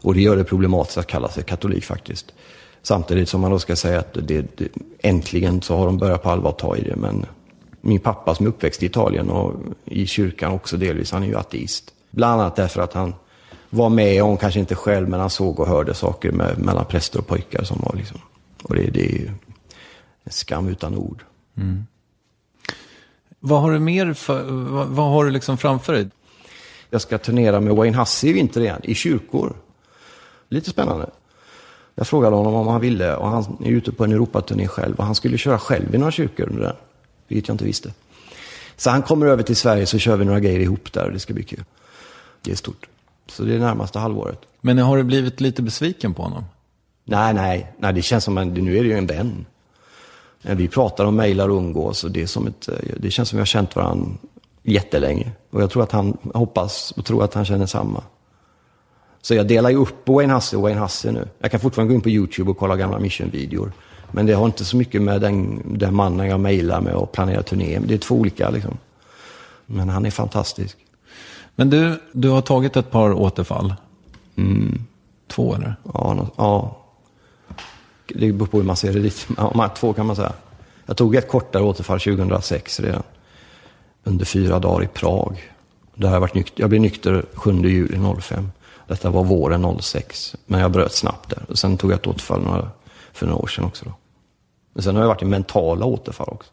Och 0.00 0.14
det 0.14 0.20
gör 0.20 0.36
det 0.36 0.44
problematiskt 0.44 0.98
att 0.98 1.06
kalla 1.06 1.28
sig 1.28 1.44
katolik 1.44 1.84
faktiskt. 1.84 2.32
Samtidigt 2.82 3.28
som 3.28 3.40
man 3.40 3.50
då 3.50 3.58
ska 3.58 3.76
säga 3.76 3.98
att 3.98 4.14
det, 4.14 4.44
det, 4.56 4.68
äntligen 5.02 5.62
så 5.62 5.76
har 5.76 5.86
de 5.86 5.98
börjat 5.98 6.22
på 6.22 6.30
allvar 6.30 6.52
ta 6.52 6.76
i 6.76 6.82
det. 6.82 6.96
Men 6.96 7.26
min 7.80 8.00
pappa 8.00 8.34
som 8.34 8.46
är 8.46 8.50
uppväxt 8.50 8.82
i 8.82 8.86
Italien 8.86 9.30
och 9.30 9.54
i 9.84 10.06
kyrkan 10.06 10.52
också 10.52 10.76
delvis, 10.76 11.12
han 11.12 11.22
är 11.22 11.26
ju 11.26 11.36
ateist. 11.36 11.92
Bland 12.10 12.40
annat 12.40 12.56
därför 12.56 12.82
att 12.82 12.92
han 12.92 13.14
var 13.74 13.88
med 13.88 14.22
om, 14.22 14.36
kanske 14.36 14.60
inte 14.60 14.74
själv, 14.74 15.08
men 15.08 15.20
han 15.20 15.30
såg 15.30 15.60
och 15.60 15.66
hörde 15.66 15.94
saker 15.94 16.32
med, 16.32 16.58
mellan 16.58 16.84
präster 16.84 17.18
och 17.18 17.26
pojkar 17.26 17.64
som 17.64 17.80
var 17.84 17.94
liksom. 17.96 18.20
Och 18.62 18.74
det, 18.74 18.82
det 18.82 19.00
är 19.00 19.12
ju 19.12 19.30
en 20.24 20.32
skam 20.32 20.68
utan 20.68 20.96
ord. 20.96 21.24
Mm. 21.56 21.86
Vad 23.40 23.60
har 23.60 23.72
du 23.72 23.78
mer 23.78 24.12
för, 24.12 24.42
vad, 24.44 24.86
vad, 24.86 25.10
har 25.10 25.24
du 25.24 25.30
liksom 25.30 25.58
framför 25.58 25.92
dig? 25.92 26.08
Jag 26.90 27.00
ska 27.00 27.18
turnera 27.18 27.60
med 27.60 27.76
Wayne 27.76 27.96
Hussey 27.96 28.30
i 28.30 28.32
vinter 28.32 28.60
igen, 28.60 28.80
i 28.82 28.94
kyrkor. 28.94 29.56
Lite 30.48 30.70
spännande. 30.70 31.10
Jag 31.94 32.06
frågade 32.06 32.36
honom 32.36 32.54
om 32.54 32.68
han 32.68 32.80
ville 32.80 33.16
och 33.16 33.28
han 33.28 33.56
är 33.64 33.70
ute 33.70 33.92
på 33.92 34.04
en 34.04 34.12
Europaturné 34.12 34.68
själv 34.68 34.96
och 34.96 35.04
han 35.04 35.14
skulle 35.14 35.38
köra 35.38 35.58
själv 35.58 35.94
i 35.94 35.98
några 35.98 36.12
kyrkor 36.12 36.48
under 36.48 36.62
den. 36.62 36.76
Vilket 37.28 37.48
jag 37.48 37.54
inte 37.54 37.64
visste. 37.64 37.92
Så 38.76 38.90
han 38.90 39.02
kommer 39.02 39.26
över 39.26 39.42
till 39.42 39.56
Sverige 39.56 39.86
så 39.86 39.98
kör 39.98 40.16
vi 40.16 40.24
några 40.24 40.40
grejer 40.40 40.60
ihop 40.60 40.92
där 40.92 41.04
och 41.04 41.12
det 41.12 41.18
ska 41.18 41.34
bli 41.34 41.44
kul. 41.44 41.64
Det 42.42 42.52
är 42.52 42.56
stort. 42.56 42.88
Så 43.26 43.42
det 43.42 43.54
är 43.54 43.58
närmaste 43.58 43.98
halvåret. 43.98 44.40
Men 44.60 44.78
har 44.78 44.96
du 44.96 45.02
blivit 45.02 45.40
lite 45.40 45.62
besviken 45.62 46.14
på 46.14 46.22
honom? 46.22 46.44
Nej, 47.04 47.34
nej, 47.34 47.72
nej 47.78 47.92
det 47.92 48.02
känns 48.02 48.24
som 48.24 48.38
en, 48.38 48.48
nu 48.48 48.78
är 48.78 48.82
det 48.82 48.88
ju 48.88 48.98
en 48.98 49.06
vän. 49.06 49.46
Vi 50.42 50.68
pratar 50.68 51.04
och 51.04 51.14
mejlar 51.14 51.48
och 51.48 51.56
umgås 51.56 52.04
och 52.04 52.10
det, 52.10 52.22
är 52.22 52.26
som 52.26 52.46
ett, 52.46 52.68
det 52.96 53.10
känns 53.10 53.28
som 53.28 53.36
vi 53.36 53.40
har 53.40 53.46
känt 53.46 53.76
varandra 53.76 54.16
jättelänge. 54.62 55.32
Och 55.50 55.62
jag 55.62 55.70
tror 55.70 55.82
att 55.82 55.92
han 55.92 56.16
hoppas 56.34 56.90
och 56.96 57.04
tror 57.04 57.24
att 57.24 57.34
han 57.34 57.44
känner 57.44 57.66
samma. 57.66 58.02
Så 59.22 59.34
jag 59.34 59.46
delar 59.46 59.70
ju 59.70 59.76
upp 59.76 60.08
Wayne 60.08 60.32
Hasse 60.32 60.56
och 60.56 60.62
Wayne 60.62 60.80
Hasse 60.80 61.12
nu. 61.12 61.28
Jag 61.38 61.50
kan 61.50 61.60
fortfarande 61.60 61.92
gå 61.92 61.94
in 61.94 62.00
på 62.00 62.10
YouTube 62.10 62.50
och 62.50 62.58
kolla 62.58 62.76
gamla 62.76 62.98
Mission-videor. 62.98 63.72
Men 64.10 64.26
det 64.26 64.32
har 64.32 64.46
inte 64.46 64.64
så 64.64 64.76
mycket 64.76 65.02
med 65.02 65.20
den, 65.20 65.62
den 65.78 65.94
mannen 65.94 66.26
jag 66.28 66.40
mejlar 66.40 66.80
med 66.80 66.94
och 66.94 67.12
planerar 67.12 67.42
turné. 67.42 67.78
Det 67.78 67.94
är 67.94 67.98
två 67.98 68.14
olika 68.14 68.50
liksom. 68.50 68.78
Men 69.66 69.88
han 69.88 70.06
är 70.06 70.10
fantastisk. 70.10 70.78
Men 71.56 71.70
du, 71.70 72.00
du 72.12 72.28
har 72.28 72.40
tagit 72.40 72.76
ett 72.76 72.90
par 72.90 73.12
återfall. 73.12 73.74
Mm. 74.36 74.84
Två 75.26 75.54
eller? 75.54 75.76
Ja, 75.94 76.14
no, 76.14 76.30
ja. 76.36 76.80
Det 78.06 78.32
beror 78.32 78.46
på 78.46 78.56
hur 78.56 78.64
man 78.64 78.76
ser 78.76 78.92
det 78.92 79.00
dit. 79.00 79.28
Ja, 79.36 79.70
två 79.76 79.92
kan 79.92 80.06
man 80.06 80.16
säga. 80.16 80.32
Jag 80.86 80.96
tog 80.96 81.16
ett 81.16 81.28
kortare 81.28 81.62
återfall 81.62 82.00
2006 82.00 82.80
redan. 82.80 83.02
Under 84.04 84.24
fyra 84.24 84.58
dagar 84.58 84.84
i 84.84 84.86
Prag. 84.86 85.50
Där 85.94 86.12
jag, 86.12 86.20
varit 86.20 86.34
nykter. 86.34 86.60
jag 86.60 86.70
blev 86.70 86.82
nykter 86.82 87.24
7 87.34 87.52
juli 87.52 87.98
05. 88.20 88.50
Detta 88.86 89.10
var 89.10 89.24
våren 89.24 89.78
06. 89.80 90.36
Men 90.46 90.60
jag 90.60 90.70
bröt 90.70 90.92
snabbt 90.92 91.30
där. 91.30 91.44
Och 91.48 91.58
sen 91.58 91.76
tog 91.76 91.92
jag 91.92 91.98
ett 91.98 92.06
återfall 92.06 92.42
några, 92.42 92.70
för 93.12 93.26
några 93.26 93.42
år 93.42 93.46
sedan 93.46 93.64
också. 93.64 93.84
Då. 93.84 93.92
Men 94.72 94.82
sen 94.82 94.94
har 94.94 95.02
jag 95.02 95.08
varit 95.08 95.22
i 95.22 95.24
mentala 95.24 95.86
återfall 95.86 96.28
också. 96.28 96.50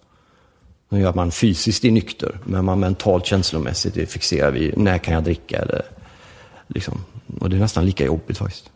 Nu 0.92 1.00
gör 1.00 1.14
man 1.14 1.32
fysiskt 1.32 1.86
är 1.86 1.92
nykter, 1.92 2.40
men 2.46 2.66
man 2.66 2.80
mentalt 2.80 3.26
känslomässigt 3.26 3.98
är 3.98 4.06
fixerar 4.06 4.52
vid 4.52 4.78
när 4.78 4.98
kan 4.98 5.14
jag 5.14 5.24
dricka. 5.24 5.58
Eller, 5.58 5.82
liksom. 6.68 7.04
Och 7.40 7.50
det 7.50 7.56
är 7.56 7.60
nästan 7.60 7.86
lika 7.86 8.06
jobbigt 8.06 8.38
faktiskt. 8.38 8.70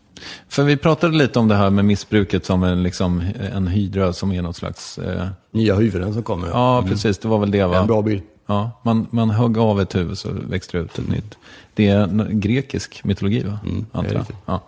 För 0.48 0.64
vi 0.64 0.76
pratade 0.76 1.16
lite 1.16 1.38
om 1.38 1.48
det 1.48 1.54
här 1.54 1.70
med 1.70 1.84
missbruket 1.84 2.46
som 2.46 2.62
en, 2.62 2.82
liksom, 2.82 3.22
en 3.54 3.66
hydra 3.66 4.12
som 4.12 4.32
är 4.32 4.42
något 4.42 4.56
slags... 4.56 4.98
Eh... 4.98 5.26
Nya 5.50 5.74
huvuden 5.74 6.14
som 6.14 6.22
kommer. 6.22 6.48
Ja, 6.48 6.78
mm. 6.78 6.90
precis. 6.90 7.18
Det 7.18 7.28
var 7.28 7.38
väl 7.38 7.50
det 7.50 7.64
va? 7.64 7.78
En 7.78 7.86
bra 7.86 8.02
bild. 8.02 8.22
Ja, 8.46 8.70
man, 8.82 9.06
man 9.10 9.30
högg 9.30 9.58
av 9.58 9.80
ett 9.80 9.94
huvud 9.94 10.18
så 10.18 10.28
växte 10.32 10.78
det 10.78 10.84
ut 10.84 10.98
ett 10.98 11.08
nytt. 11.08 11.38
Det 11.74 11.88
är 11.88 12.28
grekisk 12.30 13.04
mytologi 13.04 13.42
va? 13.42 13.58
Mm, 13.64 13.86
antar 13.92 14.14
jag. 14.14 14.26
Ja. 14.46 14.60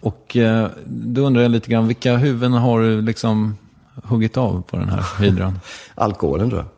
Och 0.00 0.36
eh, 0.36 0.68
då 0.86 1.20
undrar 1.20 1.42
jag 1.42 1.50
lite 1.50 1.70
grann, 1.70 1.86
vilka 1.86 2.16
huvuden 2.16 2.52
har 2.52 2.80
du 2.80 3.02
liksom 3.02 3.56
huggit 4.04 4.36
av 4.36 4.62
på 4.62 4.76
den 4.76 4.88
här 4.88 5.04
hydran? 5.20 5.60
Alkoholen 5.94 6.50
tror 6.50 6.60
jag. 6.60 6.75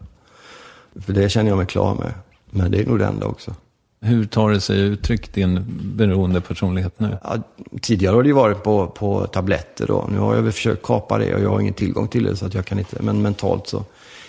För 1.00 1.12
det 1.12 1.28
känner 1.28 1.50
jag 1.50 1.56
mig 1.56 1.66
klar 1.66 1.94
med. 1.94 2.12
Men 2.50 2.70
det 2.70 2.80
är 2.80 2.86
nog 2.86 2.98
det 2.98 3.06
enda 3.06 3.26
också. 3.26 3.54
Hur 4.00 4.24
tar 4.24 4.50
det 4.50 4.60
sig 4.60 4.80
uttryck, 4.80 5.32
din 5.32 5.64
beroende 5.96 6.40
personlighet 6.40 7.00
nu? 7.00 7.18
Ja, 7.22 7.36
tidigare 7.80 8.14
har 8.14 8.22
det 8.22 8.28
ju 8.28 8.34
varit 8.34 8.62
på, 8.62 8.86
på 8.86 9.26
tabletter 9.26 9.86
då. 9.86 10.08
Nu 10.12 10.18
har 10.18 10.34
jag 10.34 10.42
väl 10.42 10.52
försökt 10.52 10.82
kapa 10.82 11.18
det 11.18 11.34
och 11.34 11.40
jag 11.40 11.50
har 11.50 11.60
ingen 11.60 11.74
tillgång 11.74 12.08
till 12.08 12.24
det 12.24 12.36
så 12.36 12.46
att 12.46 12.54
jag 12.54 12.64
kan 12.64 12.78
inte. 12.78 13.02
Men 13.02 13.22
mentalt 13.22 13.66
så 13.66 13.84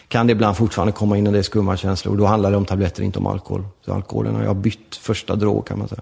kan 0.07 0.27
det 0.27 0.31
ibland 0.31 0.57
fortfarande 0.57 0.91
komma 0.91 1.17
in 1.17 1.27
en 1.27 1.33
del 1.33 1.43
skumma 1.43 1.77
känslor. 1.77 2.11
Och 2.11 2.17
då 2.17 2.25
handlar 2.25 2.51
det 2.51 2.57
om 2.57 2.65
tabletter, 2.65 3.03
inte 3.03 3.19
om 3.19 3.27
alkohol. 3.27 3.65
Så 3.85 3.93
alkoholen 3.93 4.35
har 4.35 4.43
jag 4.43 4.55
bytt 4.55 4.95
första 4.95 5.35
drog 5.35 5.67
kan 5.67 5.79
man 5.79 5.87
säga. 5.87 6.01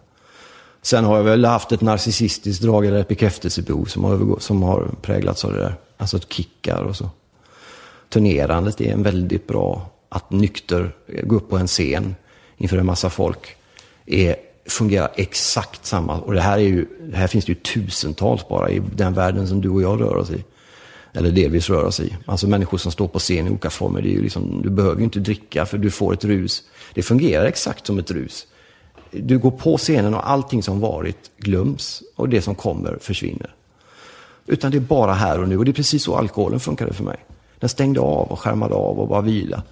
Sen 0.82 1.06
har 1.06 1.18
jag 1.18 1.24
väl 1.24 1.46
haft 1.46 1.72
ett 1.72 1.82
narcissistiskt 1.82 2.64
drag 2.64 2.86
eller 2.86 3.00
ett 3.00 3.08
bekräftelsebehov 3.08 3.86
som 3.86 4.04
har, 4.04 4.40
som 4.40 4.64
har 4.64 4.90
präglats 5.02 5.46
av 5.46 5.54
det 5.54 5.60
där. 5.60 5.76
Alltså 5.98 6.20
kickar 6.20 6.82
och 6.84 6.96
så. 6.96 7.10
Turnerandet 8.10 8.82
är 8.82 8.94
en 8.94 9.04
väldigt 9.04 9.48
bra, 9.48 9.90
att 10.10 10.32
nykter, 10.32 10.92
gå 11.24 11.36
upp 11.36 11.50
på 11.50 11.58
en 11.58 11.68
scen 11.68 12.16
inför 12.58 12.78
en 12.78 12.86
massa 12.86 13.10
folk 13.10 13.56
är, 14.06 14.36
fungerar 14.66 15.12
exakt 15.16 15.86
samma. 15.86 16.20
Och 16.20 16.34
det 16.34 16.42
här, 16.42 16.58
är 16.58 16.64
ju, 16.64 16.86
det 17.12 17.18
här 17.18 17.28
finns 17.28 17.46
det 17.46 17.52
ju 17.52 17.56
tusentals 17.56 18.48
bara 18.48 18.70
i 18.70 18.82
den 18.96 19.14
världen 19.14 19.48
som 19.48 19.62
du 19.62 19.70
och 19.70 19.82
jag 19.82 20.02
rör 20.02 20.16
oss 20.16 20.32
i. 20.32 20.44
Eller 21.14 21.32
delvis 21.32 21.70
rör 21.70 21.84
oss 21.84 22.00
i. 22.00 22.18
Alltså 22.26 22.48
människor 22.48 22.78
som 22.78 22.92
står 22.92 23.08
på 23.08 23.20
scen 23.20 23.48
i 23.48 23.50
olika 23.50 23.70
former. 23.70 24.02
Det 24.02 24.10
är 24.10 24.14
ju 24.14 24.22
liksom, 24.22 24.62
du 24.64 24.70
behöver 24.70 24.98
ju 24.98 25.04
inte 25.04 25.20
dricka 25.20 25.66
för 25.66 25.78
du 25.78 25.92
får 25.92 26.14
ett 26.14 26.26
rus. 26.26 26.64
Det 26.94 27.02
fungerar 27.02 27.46
exakt 27.46 27.88
som 27.88 28.00
ett 28.00 28.12
rus. 28.12 28.48
Du 29.12 29.38
går 29.38 29.52
på 29.52 29.78
scenen 29.78 30.14
och 30.14 30.30
allting 30.30 30.64
som 30.64 30.80
varit 30.80 31.32
glöms 31.38 32.04
och 32.16 32.30
det 32.30 32.42
som 32.42 32.56
kommer 32.56 32.98
försvinner. 33.02 33.54
Utan 34.46 34.72
det 34.72 34.78
är 34.78 34.82
bara 34.82 35.14
här 35.14 35.42
och 35.42 35.50
nu. 35.50 35.58
Och 35.58 35.66
det 35.66 35.72
är 35.72 35.74
precis 35.74 36.04
så 36.04 36.16
alkoholen 36.16 36.60
funkade 36.60 36.94
för 36.94 37.04
mig. 37.04 37.18
Den 37.60 37.70
stängde 37.70 38.00
av 38.00 38.32
och 38.32 38.40
skärmade 38.40 38.76
av 38.76 39.00
och 39.00 39.08
bara 39.08 39.22
vila. 39.22 39.64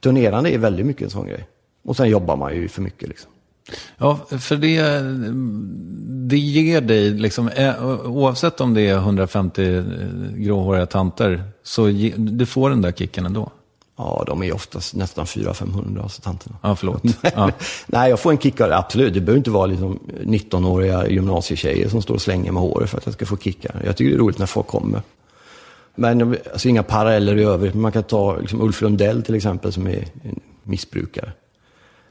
Turnerande 0.00 0.50
är 0.50 0.58
väldigt 0.58 0.86
mycket 0.86 1.02
en 1.02 1.10
sån 1.10 1.26
grej. 1.26 1.46
Och 1.84 1.96
sen 1.96 2.08
jobbar 2.08 2.36
man 2.36 2.54
ju 2.54 2.68
för 2.68 2.82
mycket 2.82 3.08
liksom. 3.08 3.30
Ja, 3.98 4.18
för 4.38 4.56
det, 4.56 5.00
det 6.28 6.38
ger 6.38 6.80
dig, 6.80 7.10
liksom, 7.10 7.48
eh, 7.48 7.86
oavsett 8.04 8.60
om 8.60 8.74
det 8.74 8.88
är 8.88 8.96
150 8.96 9.84
gråhåriga 10.34 10.86
tanter, 10.86 11.44
så 11.62 11.88
ge, 11.88 12.12
du 12.16 12.46
får 12.46 12.70
den 12.70 12.82
där 12.82 12.92
kicken 12.92 13.26
ändå. 13.26 13.50
Ja, 13.98 14.24
de 14.26 14.42
är 14.42 14.54
oftast 14.54 14.94
nästan 14.94 15.24
400-500, 15.24 16.02
alltså 16.02 16.22
tanterna. 16.22 16.56
Ja, 16.62 16.76
förlåt. 16.76 17.02
Ja. 17.34 17.50
Nej, 17.86 18.10
jag 18.10 18.20
får 18.20 18.30
en 18.30 18.38
kick 18.38 18.60
av 18.60 18.68
det, 18.68 18.76
absolut. 18.76 19.14
Det 19.14 19.20
behöver 19.20 19.38
inte 19.38 19.50
vara 19.50 19.66
liksom 19.66 19.98
19-åriga 20.22 21.08
gymnasietjejer 21.08 21.88
som 21.88 22.02
står 22.02 22.14
och 22.14 22.22
slänger 22.22 22.52
med 22.52 22.62
håret 22.62 22.90
för 22.90 22.98
att 22.98 23.06
jag 23.06 23.14
ska 23.14 23.26
få 23.26 23.36
kickar. 23.36 23.82
Jag 23.84 23.96
tycker 23.96 24.10
det 24.10 24.16
är 24.16 24.20
roligt 24.20 24.38
när 24.38 24.46
folk 24.46 24.66
kommer. 24.66 25.02
Men 25.96 26.36
alltså, 26.52 26.68
inga 26.68 26.82
paralleller 26.82 27.36
i 27.36 27.44
övrigt. 27.44 27.74
Man 27.74 27.92
kan 27.92 28.02
ta 28.02 28.36
liksom, 28.36 28.60
Ulf 28.60 28.82
Lundell 28.82 29.22
till 29.22 29.34
exempel 29.34 29.72
som 29.72 29.86
är 29.86 30.04
en 30.22 30.40
missbrukare. 30.62 31.32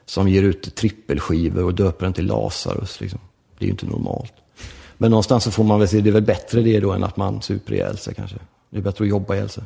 Som 0.05 0.27
ger 0.27 0.43
ut 0.43 0.75
trippelskivor 0.75 1.63
och 1.63 1.73
döper 1.73 2.05
den 2.05 2.13
till 2.13 2.25
Lazarus. 2.25 3.01
Liksom. 3.01 3.19
Det 3.57 3.65
är 3.65 3.67
ju 3.67 3.71
inte 3.71 3.85
normalt. 3.85 4.33
Men 4.97 5.11
någonstans 5.11 5.43
så 5.43 5.51
får 5.51 5.63
man 5.63 5.79
väl 5.79 5.87
se, 5.87 6.01
det 6.01 6.09
är 6.09 6.13
väl 6.13 6.23
bättre 6.23 6.61
det 6.61 6.79
då 6.79 6.91
än 6.91 7.03
att 7.03 7.17
man 7.17 7.41
super 7.41 7.73
ihjäl 7.73 7.97
sig 7.97 8.15
kanske. 8.15 8.37
Det 8.69 8.77
är 8.77 8.81
bättre 8.81 9.03
att 9.03 9.09
jobba 9.09 9.35
ihjäl 9.35 9.49
sig. 9.49 9.63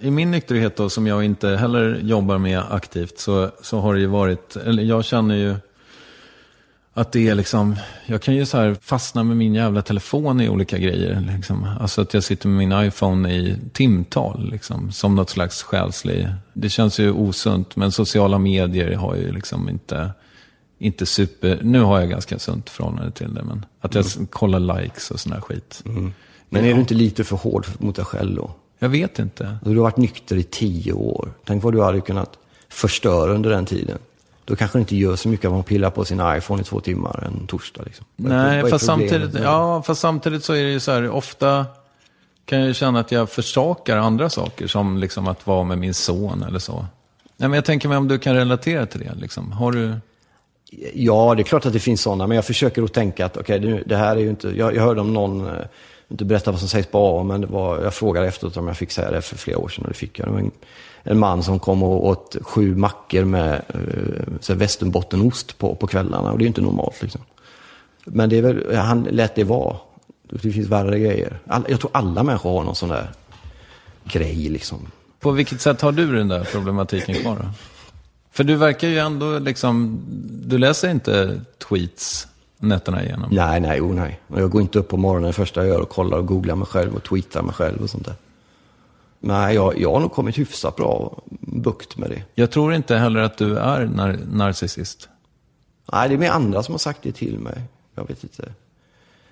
I 0.00 0.10
min 0.10 0.30
nykterhet 0.30 0.76
då, 0.76 0.90
som 0.90 1.06
jag 1.06 1.24
inte 1.24 1.48
heller 1.48 2.00
jobbar 2.02 2.38
med 2.38 2.62
aktivt, 2.70 3.18
så, 3.18 3.50
så 3.62 3.78
har 3.78 3.94
det 3.94 4.00
ju 4.00 4.06
varit, 4.06 4.56
eller 4.56 4.82
jag 4.82 5.04
känner 5.04 5.34
ju 5.34 5.54
att 7.00 7.12
det 7.12 7.28
är 7.28 7.34
liksom, 7.34 7.76
jag 8.06 8.22
kan 8.22 8.34
ju 8.34 8.46
så 8.46 8.56
här 8.56 8.76
fastna 8.82 9.24
med 9.24 9.36
min 9.36 9.54
jävla 9.54 9.82
telefon 9.82 10.40
i 10.40 10.48
olika 10.48 10.78
grejer. 10.78 11.26
Liksom. 11.36 11.66
Alltså 11.80 12.00
att 12.00 12.14
jag 12.14 12.24
sitter 12.24 12.48
med 12.48 12.68
min 12.68 12.86
iPhone 12.86 13.32
i 13.34 13.56
timtal, 13.72 14.48
liksom, 14.52 14.92
som 14.92 15.14
något 15.14 15.30
slags 15.30 15.62
själslig. 15.62 16.28
Det 16.52 16.68
känns 16.68 16.98
ju 17.00 17.12
osunt, 17.12 17.76
men 17.76 17.92
sociala 17.92 18.38
medier 18.38 18.94
har 18.96 19.16
ju 19.16 19.32
liksom 19.32 19.68
inte, 19.68 20.10
inte 20.78 21.06
super, 21.06 21.58
nu 21.62 21.80
har 21.80 22.00
jag 22.00 22.10
ganska 22.10 22.38
sunt 22.38 22.70
förhållande 22.70 23.10
till 23.10 23.34
det, 23.34 23.42
men 23.42 23.66
att 23.80 23.94
jag 23.94 24.04
Mm. 24.16 24.26
kollar 24.26 24.80
likes 24.80 25.10
och 25.10 25.20
sån 25.20 25.32
här 25.32 25.40
skit. 25.40 25.82
Men 26.48 26.64
är 26.64 26.74
du 26.74 26.80
inte 26.80 26.94
lite 26.94 27.24
för 27.24 27.36
hård 27.36 27.66
mot 27.78 27.96
dig 27.96 28.04
själv 28.04 28.36
då? 28.36 28.50
Jag 28.78 28.88
vet 28.88 29.18
inte. 29.18 29.56
Du 29.64 29.70
har 29.76 29.82
varit 29.82 29.96
nykter 29.96 30.36
i 30.36 30.42
tio 30.42 30.92
år. 30.92 31.32
Tänk 31.44 31.62
vad 31.62 31.72
du 31.72 31.82
hade 31.82 32.00
kunnat 32.00 32.38
förstöra 32.68 33.32
under 33.32 33.50
den 33.50 33.66
tiden. 33.66 33.98
Då 34.48 34.56
kanske 34.56 34.78
det 34.78 34.80
inte 34.80 34.96
gör 34.96 35.16
så 35.16 35.28
mycket 35.28 35.46
att 35.46 35.52
man 35.52 35.62
pillar 35.62 35.90
på 35.90 36.04
sin 36.04 36.22
iPhone 36.36 36.62
i 36.62 36.64
två 36.64 36.80
timmar 36.80 37.24
en 37.26 37.46
torsdag. 37.46 37.82
Liksom. 37.86 38.06
Nej, 38.16 38.70
fast 38.70 38.84
samtidigt, 38.84 39.34
ja, 39.34 39.82
fast 39.82 40.00
samtidigt 40.00 40.44
så 40.44 40.52
är 40.52 40.62
det 40.62 40.70
ju 40.70 40.80
så 40.80 40.92
här, 40.92 41.10
ofta 41.10 41.66
kan 42.44 42.58
jag 42.58 42.68
ju 42.68 42.74
känna 42.74 43.00
att 43.00 43.12
jag 43.12 43.30
försakar 43.30 43.96
andra 43.96 44.30
saker, 44.30 44.66
som 44.66 44.98
liksom 44.98 45.28
att 45.28 45.46
vara 45.46 45.64
med 45.64 45.78
min 45.78 45.94
son 45.94 46.42
eller 46.48 46.58
så. 46.58 46.86
Nej, 47.36 47.48
men 47.48 47.52
jag 47.52 47.64
tänker 47.64 47.88
mig 47.88 47.98
om 47.98 48.08
du 48.08 48.18
kan 48.18 48.34
relatera 48.34 48.86
till 48.86 49.00
det. 49.00 49.14
Liksom. 49.14 49.52
Har 49.52 49.72
du... 49.72 49.96
Ja, 50.94 51.34
det 51.36 51.42
är 51.42 51.44
klart 51.44 51.66
att 51.66 51.72
det 51.72 51.80
finns 51.80 52.00
sådana, 52.00 52.26
men 52.26 52.34
jag 52.34 52.44
försöker 52.44 52.82
att 52.82 52.92
tänka 52.92 53.26
att 53.26 53.36
okej, 53.36 53.58
det, 53.60 53.82
det 53.86 53.96
här 53.96 54.16
är 54.16 54.20
ju 54.20 54.30
inte... 54.30 54.48
Jag, 54.48 54.76
jag 54.76 54.82
hörde 54.82 55.00
om 55.00 55.12
någon, 55.12 55.46
eh, 55.46 55.64
inte 56.08 56.24
berätta 56.24 56.50
vad 56.50 56.60
som 56.60 56.68
sägs 56.68 56.86
på 56.86 57.20
A, 57.20 57.22
men 57.22 57.40
det 57.40 57.46
var, 57.46 57.82
jag 57.82 57.94
frågade 57.94 58.26
efteråt 58.26 58.56
om 58.56 58.66
jag 58.66 58.76
fick 58.76 58.90
säga 58.90 59.10
det 59.10 59.22
för 59.22 59.36
flera 59.36 59.58
år 59.58 59.68
sedan 59.68 59.84
och 59.84 59.90
det 59.90 59.96
fick 59.96 60.18
jag. 60.18 60.28
Det 60.28 60.32
var 60.32 60.38
en, 60.38 60.50
en 61.02 61.18
man 61.18 61.42
som 61.42 61.58
kom 61.58 61.82
och 61.82 62.06
åt 62.06 62.36
sju 62.42 62.76
mackor 62.76 63.24
med 63.24 63.62
eh, 64.48 64.56
västerbottenost 64.56 65.58
på, 65.58 65.74
på 65.74 65.86
kvällarna 65.86 66.32
och 66.32 66.38
det 66.38 66.42
är 66.42 66.44
ju 66.44 66.48
inte 66.48 66.60
normalt 66.60 67.02
liksom. 67.02 67.20
Men 68.04 68.30
det 68.30 68.38
är 68.38 68.42
väl, 68.42 68.76
han 68.76 69.02
lät 69.02 69.34
det 69.34 69.44
vara. 69.44 69.76
Det 70.30 70.38
finns 70.38 70.68
värre 70.68 70.98
grejer. 70.98 71.38
All, 71.46 71.64
jag 71.68 71.80
tror 71.80 71.90
alla 71.94 72.22
människor 72.22 72.50
har 72.50 72.64
någon 72.64 72.74
sån 72.74 72.88
där 72.88 73.10
grej 74.04 74.48
liksom. 74.48 74.78
På 75.20 75.30
vilket 75.30 75.60
sätt 75.60 75.80
har 75.80 75.92
du 75.92 76.16
den 76.16 76.28
där 76.28 76.44
problematiken 76.52 77.14
kvar 77.14 77.36
då? 77.36 77.48
För 78.30 78.44
du 78.44 78.56
verkar 78.56 78.88
ju 78.88 78.98
ändå 78.98 79.38
liksom, 79.38 80.00
du 80.46 80.58
läser 80.58 80.90
inte 80.90 81.40
tweets 81.68 82.28
nätterna 82.58 83.04
igenom. 83.04 83.28
Nej, 83.32 83.60
nej, 83.60 83.80
oh, 83.80 83.94
nej. 83.94 84.20
Jag 84.36 84.50
går 84.50 84.62
inte 84.62 84.78
upp 84.78 84.88
på 84.88 84.96
morgonen 84.96 85.26
det 85.26 85.32
första 85.32 85.60
jag 85.60 85.68
gör 85.68 85.80
och 85.80 85.88
kollar 85.88 86.18
och 86.18 86.26
googlar 86.26 86.54
mig 86.54 86.66
själv 86.66 86.94
och 86.94 87.02
tweetar 87.02 87.42
mig 87.42 87.54
själv 87.54 87.82
och 87.82 87.90
sånt 87.90 88.04
där. 88.04 88.14
Nej, 89.20 89.54
jag, 89.54 89.78
jag 89.80 89.92
har 89.92 90.00
nog 90.00 90.12
kommit 90.12 90.38
hyfsat 90.38 90.76
bra 90.76 91.22
bukt 91.40 91.96
med 91.96 92.10
det. 92.10 92.22
Jag 92.34 92.50
tror 92.50 92.74
inte 92.74 92.96
heller 92.96 93.20
att 93.20 93.38
du 93.38 93.58
är 93.58 93.86
nar 93.86 94.18
narcissist. 94.32 95.08
Nej, 95.92 96.08
det 96.08 96.14
är 96.14 96.18
med 96.18 96.32
andra 96.32 96.62
som 96.62 96.72
har 96.72 96.78
sagt 96.78 97.02
det 97.02 97.12
till 97.12 97.38
mig. 97.38 97.62
Jag 97.94 98.08
vet 98.08 98.22
inte. 98.22 98.52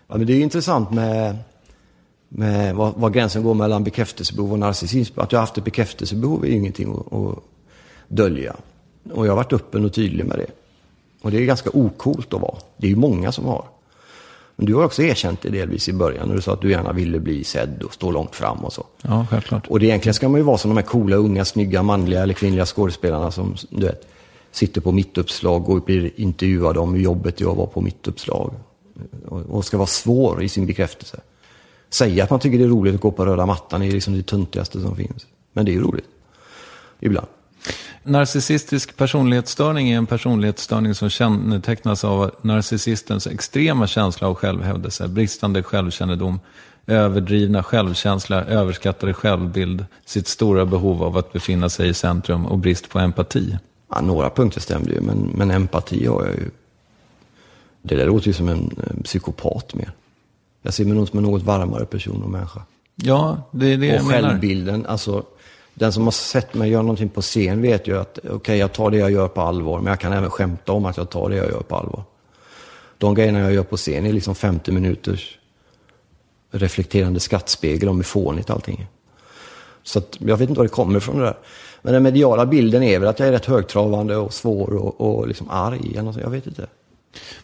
Ja, 0.07 0.17
men 0.17 0.27
det 0.27 0.33
är 0.33 0.41
intressant 0.41 0.91
med, 0.91 1.37
med 2.29 2.75
var, 2.75 2.93
var 2.97 3.11
gränsen 3.11 3.43
går 3.43 3.55
mellan 3.55 3.85
bekräftelsebehov 3.85 4.53
och 4.53 4.59
narcissism. 4.59 5.21
Att 5.21 5.33
jag 5.33 5.39
har 5.39 5.43
haft 5.43 5.59
ett 5.59 5.65
bekräftelsebehov 5.65 6.45
är 6.45 6.49
ingenting 6.49 6.95
att, 6.95 7.13
att 7.13 7.39
dölja. 8.09 8.57
Och 9.13 9.27
jag 9.27 9.31
har 9.31 9.37
varit 9.37 9.53
öppen 9.53 9.85
och 9.85 9.93
tydlig 9.93 10.27
med 10.27 10.39
det. 10.39 10.51
Och 11.23 11.31
det 11.31 11.39
är 11.39 11.45
ganska 11.45 11.71
okult 11.73 12.35
att 12.35 12.41
vara. 12.41 12.57
Det 12.77 12.87
är 12.87 12.91
ju 12.91 12.97
många 12.97 13.33
som 13.33 13.45
har. 13.45 13.65
Men 14.57 14.66
du 14.66 14.74
har 14.74 14.85
också 14.85 15.03
erkänt 15.03 15.43
det 15.43 15.49
delvis 15.49 15.89
i 15.89 15.93
början 15.93 16.28
när 16.28 16.35
du 16.35 16.43
sa 16.43 16.53
att 16.53 16.61
du 16.61 16.70
gärna 16.70 16.93
ville 16.93 17.20
bli 17.20 17.45
sedd 17.45 17.83
och 17.83 17.95
stå 17.95 18.11
långt 18.11 18.35
fram 18.35 18.59
och 18.59 18.73
så. 18.73 18.87
Ja, 19.03 19.27
självklart. 19.31 19.66
Och 19.66 19.81
det 19.81 19.87
egentligen 19.87 20.15
ska 20.15 20.28
man 20.28 20.41
ju 20.41 20.45
vara 20.45 20.59
som 20.59 20.70
de 20.70 20.77
här 20.77 20.85
coola, 20.85 21.16
unga, 21.16 21.45
snygga, 21.45 21.83
manliga 21.83 22.23
eller 22.23 22.35
kvinnliga 22.35 22.66
skådespelarna 22.66 23.31
som 23.31 23.57
du 23.70 23.87
vet, 23.87 24.09
sitter 24.51 24.81
på 24.81 24.93
mittuppslag 24.93 25.69
och 25.69 25.83
blir 25.83 26.11
intervjuade 26.16 26.81
om 26.81 26.95
hur 26.95 27.03
jobbet 27.03 27.41
är 27.41 27.51
att 27.51 27.57
vara 27.57 27.66
på 27.66 27.81
mittuppslag. 27.81 28.55
Och, 29.28 29.41
och 29.41 29.65
ska 29.65 29.77
vara 29.77 29.87
svår 29.87 30.43
i 30.43 30.49
sin 30.49 30.66
bekräftelse. 30.66 31.20
Säga 31.91 32.24
att 32.24 32.31
man 32.31 32.41
tycker 32.41 32.59
det 32.59 32.65
är 32.65 32.69
roligt 32.69 32.95
att 32.95 33.01
gå 33.01 33.11
på 33.11 33.27
röda 33.27 33.47
mattan 33.47 33.83
är 33.83 33.91
liksom 33.91 34.15
det 34.15 34.23
töntigaste 34.23 34.81
som 34.81 34.97
finns. 34.97 35.27
Men 35.53 35.65
det 35.65 35.70
är 35.70 35.74
ju 35.74 35.83
roligt. 35.83 36.09
Ibland. 37.01 37.27
Narcissistisk 38.03 38.97
personlighetsstörning 38.97 39.91
är 39.91 39.97
en 39.97 40.07
personlighetsstörning 40.07 40.95
som 40.95 41.11
kännetecknas 41.11 42.05
av 42.05 42.31
narcissistens 42.43 43.27
extrema 43.27 43.87
känsla 43.87 44.28
av 44.28 44.35
självhävdelse, 44.35 45.09
bristande 45.09 45.62
självkännedom, 45.62 46.41
överdrivna 46.87 47.62
självkänsla, 47.62 48.45
överskattade 48.45 49.15
självbild, 49.15 49.85
sitt 50.05 50.28
stora 50.28 50.66
behov 50.66 51.03
av 51.03 51.16
att 51.16 51.33
befinna 51.33 51.69
sig 51.69 51.89
i 51.89 51.95
centrum 51.95 52.47
och 52.47 52.59
brist 52.59 52.89
på 52.89 52.99
empati. 52.99 53.59
Ja, 53.91 54.01
några 54.01 54.31
punkter 54.31 54.61
stämde 54.61 54.93
ju, 54.93 55.01
men, 55.01 55.19
men 55.35 55.51
empati 55.51 56.07
har 56.07 56.24
jag 56.27 56.35
ju. 56.35 56.51
Det 57.83 57.95
där 57.95 58.07
låter 58.07 58.27
ju 58.27 58.33
som 58.33 58.49
en, 58.49 58.70
psykopat 59.05 59.74
mer. 59.74 59.93
Jag 60.62 60.74
ser 60.74 60.85
mig 60.85 60.95
nog 60.95 61.09
som 61.09 61.19
en 61.19 61.24
något 61.24 61.43
varmare 61.43 61.85
person 61.87 62.23
och 62.23 62.31
människa. 62.31 62.62
Ja, 62.95 63.51
det 63.51 63.73
är 63.73 63.77
det 63.77 63.87
jag 63.87 64.01
och 64.01 64.07
menar. 64.07 64.28
självbilden, 64.28 64.87
alltså 64.87 65.24
den 65.78 65.93
som 65.93 66.05
har 66.05 66.11
sett 66.11 66.55
mig 66.55 66.70
göra 66.70 66.82
någonting 66.82 67.09
på 67.09 67.23
scen 67.23 67.62
vet 67.62 67.89
ju 67.89 67.98
att 67.98 68.19
okej, 68.31 68.59
jag 68.59 68.73
tar 68.73 68.90
det 68.90 68.97
jag 68.97 69.11
gör 69.11 69.28
på 69.28 69.40
allvar, 69.40 69.78
men 69.78 69.86
jag 69.86 70.01
kan 70.01 70.12
även 70.12 70.31
skämta 70.31 70.73
om 70.73 70.85
att 70.85 70.97
jag 70.97 71.11
tar 71.11 71.31
det 71.31 71.36
jag 71.36 71.48
gör 71.48 71.61
på 71.61 71.77
allvar. 71.77 72.05
De 72.98 73.15
grejerna 73.15 73.40
jag 73.40 73.53
gör 73.53 73.62
på 73.62 73.77
scen 73.77 74.07
är 74.07 74.12
liksom 74.12 74.35
50 74.35 74.73
minuters 74.73 75.39
reflekterande 76.51 77.20
skrattspegel 77.20 77.89
om 77.89 77.97
hur 77.97 78.03
fånigt 78.03 78.51
allting 78.51 78.81
är. 78.81 78.86
Så 79.82 79.98
att, 79.98 80.16
jag 80.19 80.36
vet 80.36 80.48
inte 80.48 80.59
var 80.59 80.65
det 80.65 80.73
kommer 80.73 80.98
ifrån 80.98 81.19
det 81.19 81.24
där. 81.24 81.36
Men 81.82 81.93
den 81.93 82.03
mediala 82.03 82.47
bilden 82.47 82.82
är 82.82 82.98
väl 82.98 83.09
att 83.09 83.19
jag 83.19 83.28
är 83.28 83.32
rätt 83.32 83.47
högtravande 83.47 84.16
och 84.16 84.32
svår 84.32 84.74
och, 84.74 85.01
och 85.01 85.28
liksom 85.28 85.51
arg. 85.51 85.90
Eller 85.90 86.03
något, 86.03 86.16
jag 86.16 86.31
vet 86.31 86.47
inte. 86.47 86.66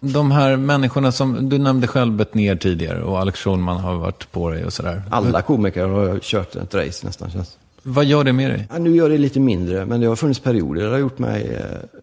De 0.00 0.30
här 0.30 0.56
människorna 0.56 1.12
som, 1.12 1.48
du 1.48 1.58
nämnde 1.58 1.86
själv 1.86 2.12
Bettner 2.12 2.56
tidigare 2.56 3.02
och 3.02 3.18
Alex 3.18 3.40
Schulman 3.40 3.76
har 3.76 3.94
varit 3.94 4.32
på 4.32 4.50
dig 4.50 4.64
och 4.64 4.72
sådär. 4.72 5.02
Alla 5.10 5.42
komiker 5.42 5.86
har 5.86 6.18
kört 6.18 6.56
ett 6.56 6.74
race 6.74 7.06
nästan 7.06 7.30
känns 7.30 7.58
vad 7.82 8.04
gör 8.04 8.24
det 8.24 8.32
med 8.32 8.50
dig? 8.50 8.66
Ja, 8.70 8.78
nu 8.78 8.96
gör 8.96 9.08
det 9.10 9.18
lite 9.18 9.40
mindre, 9.40 9.86
men 9.86 10.00
det 10.00 10.06
har 10.06 10.16
funnits 10.16 10.40
perioder 10.40 10.80
där 10.80 10.88
det 10.88 10.94
har 10.94 11.00
gjort 11.00 11.18
mig 11.18 11.56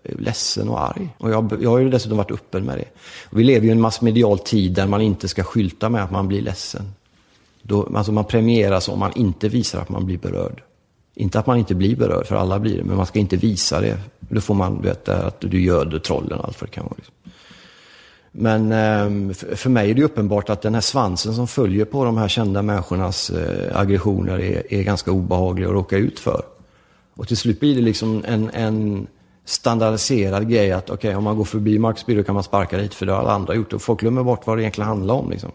eh, 0.04 0.16
ledsen 0.20 0.70
och 0.70 0.82
arg. 0.82 1.10
Och 1.18 1.32
jag, 1.32 1.58
jag 1.62 1.70
har 1.70 1.80
ju 1.80 1.90
dessutom 1.90 2.18
varit 2.18 2.32
öppen 2.32 2.66
med 2.66 2.78
det. 2.78 2.86
Och 3.24 3.40
vi 3.40 3.44
lever 3.44 3.62
ju 3.62 3.70
i 3.70 3.72
en 3.72 3.82
massmedial 3.82 4.40
tid 4.40 4.72
där 4.72 4.88
man 4.88 5.02
inte 5.02 5.28
ska 5.28 5.44
skylta 5.44 5.90
med 5.90 6.04
att 6.04 6.12
man 6.12 6.28
blir 6.28 6.42
ledsen. 6.42 6.94
Då, 7.62 7.90
alltså 7.96 8.12
man 8.12 8.26
premieras 8.26 8.90
om 8.90 9.00
man 9.00 9.12
inte 9.16 9.50
visar 9.50 9.82
att 9.82 9.90
man 9.90 10.06
blir 10.06 10.18
berörd. 10.18 10.62
Inte 11.16 11.40
att 11.40 11.48
man 11.48 11.58
inte 11.58 11.76
blir 11.76 11.96
berörd, 11.96 12.28
för 12.28 12.36
alla 12.36 12.60
blir 12.60 12.78
det, 12.78 12.84
men 12.84 12.98
man 12.98 13.06
ska 13.06 13.20
inte 13.20 13.38
visa 13.38 13.82
det. 13.82 13.98
Då 14.20 14.42
får 14.42 14.54
man 14.54 14.82
veta 14.82 15.28
att 15.28 15.40
du 15.40 15.62
göder 15.62 16.00
trollen 16.00 16.40
och 16.40 16.46
allt 16.46 16.62
vad 16.62 16.70
det 16.70 16.74
kan 16.74 16.84
vara. 16.84 16.96
Liksom. 16.98 17.16
Men 18.32 18.72
ehm, 18.72 19.34
för, 19.34 19.70
mig 19.70 19.92
är 19.92 19.96
det 19.96 20.04
uppenbart 20.04 20.50
att 20.50 20.62
den 20.62 20.74
här 20.74 20.82
svansen 20.82 21.34
som 21.34 21.48
följer 21.48 21.86
på 21.86 22.06
de 22.06 22.18
här 22.18 22.28
kända 22.28 22.62
människornas 22.62 23.30
eh, 23.30 23.80
aggressioner 23.80 24.40
är, 24.40 24.74
är 24.74 24.84
ganska 24.84 25.12
obehaglig 25.12 25.66
att 25.66 25.72
råka 25.72 25.98
ut 25.98 26.20
för. 26.20 26.42
Och 27.16 27.28
till 27.28 27.38
slut 27.38 27.60
blir 27.60 27.76
det 27.76 27.82
liksom 27.82 28.24
en, 28.28 28.50
en 28.50 29.08
standardiserad 29.46 30.50
grej 30.50 30.72
att 30.72 30.90
okej, 30.90 31.16
om 31.16 31.24
man 31.24 31.38
går 31.38 31.44
förbi 31.44 31.80
Marcus 31.80 32.06
Birro 32.06 32.24
kan 32.24 32.36
man 32.36 32.44
sparka 32.44 32.78
dit 32.78 32.94
för 32.94 33.06
det 33.06 33.12
har 33.12 33.20
alla 33.20 33.32
andra 33.32 33.56
gjort. 33.56 33.74
Och 33.74 33.82
folk 33.82 34.00
glömmer 34.00 34.24
bort 34.24 34.48
vad 34.48 34.58
det 34.58 34.62
egentligen 34.62 34.88
handlar 34.88 35.16
om. 35.16 35.30
Liksom. 35.30 35.52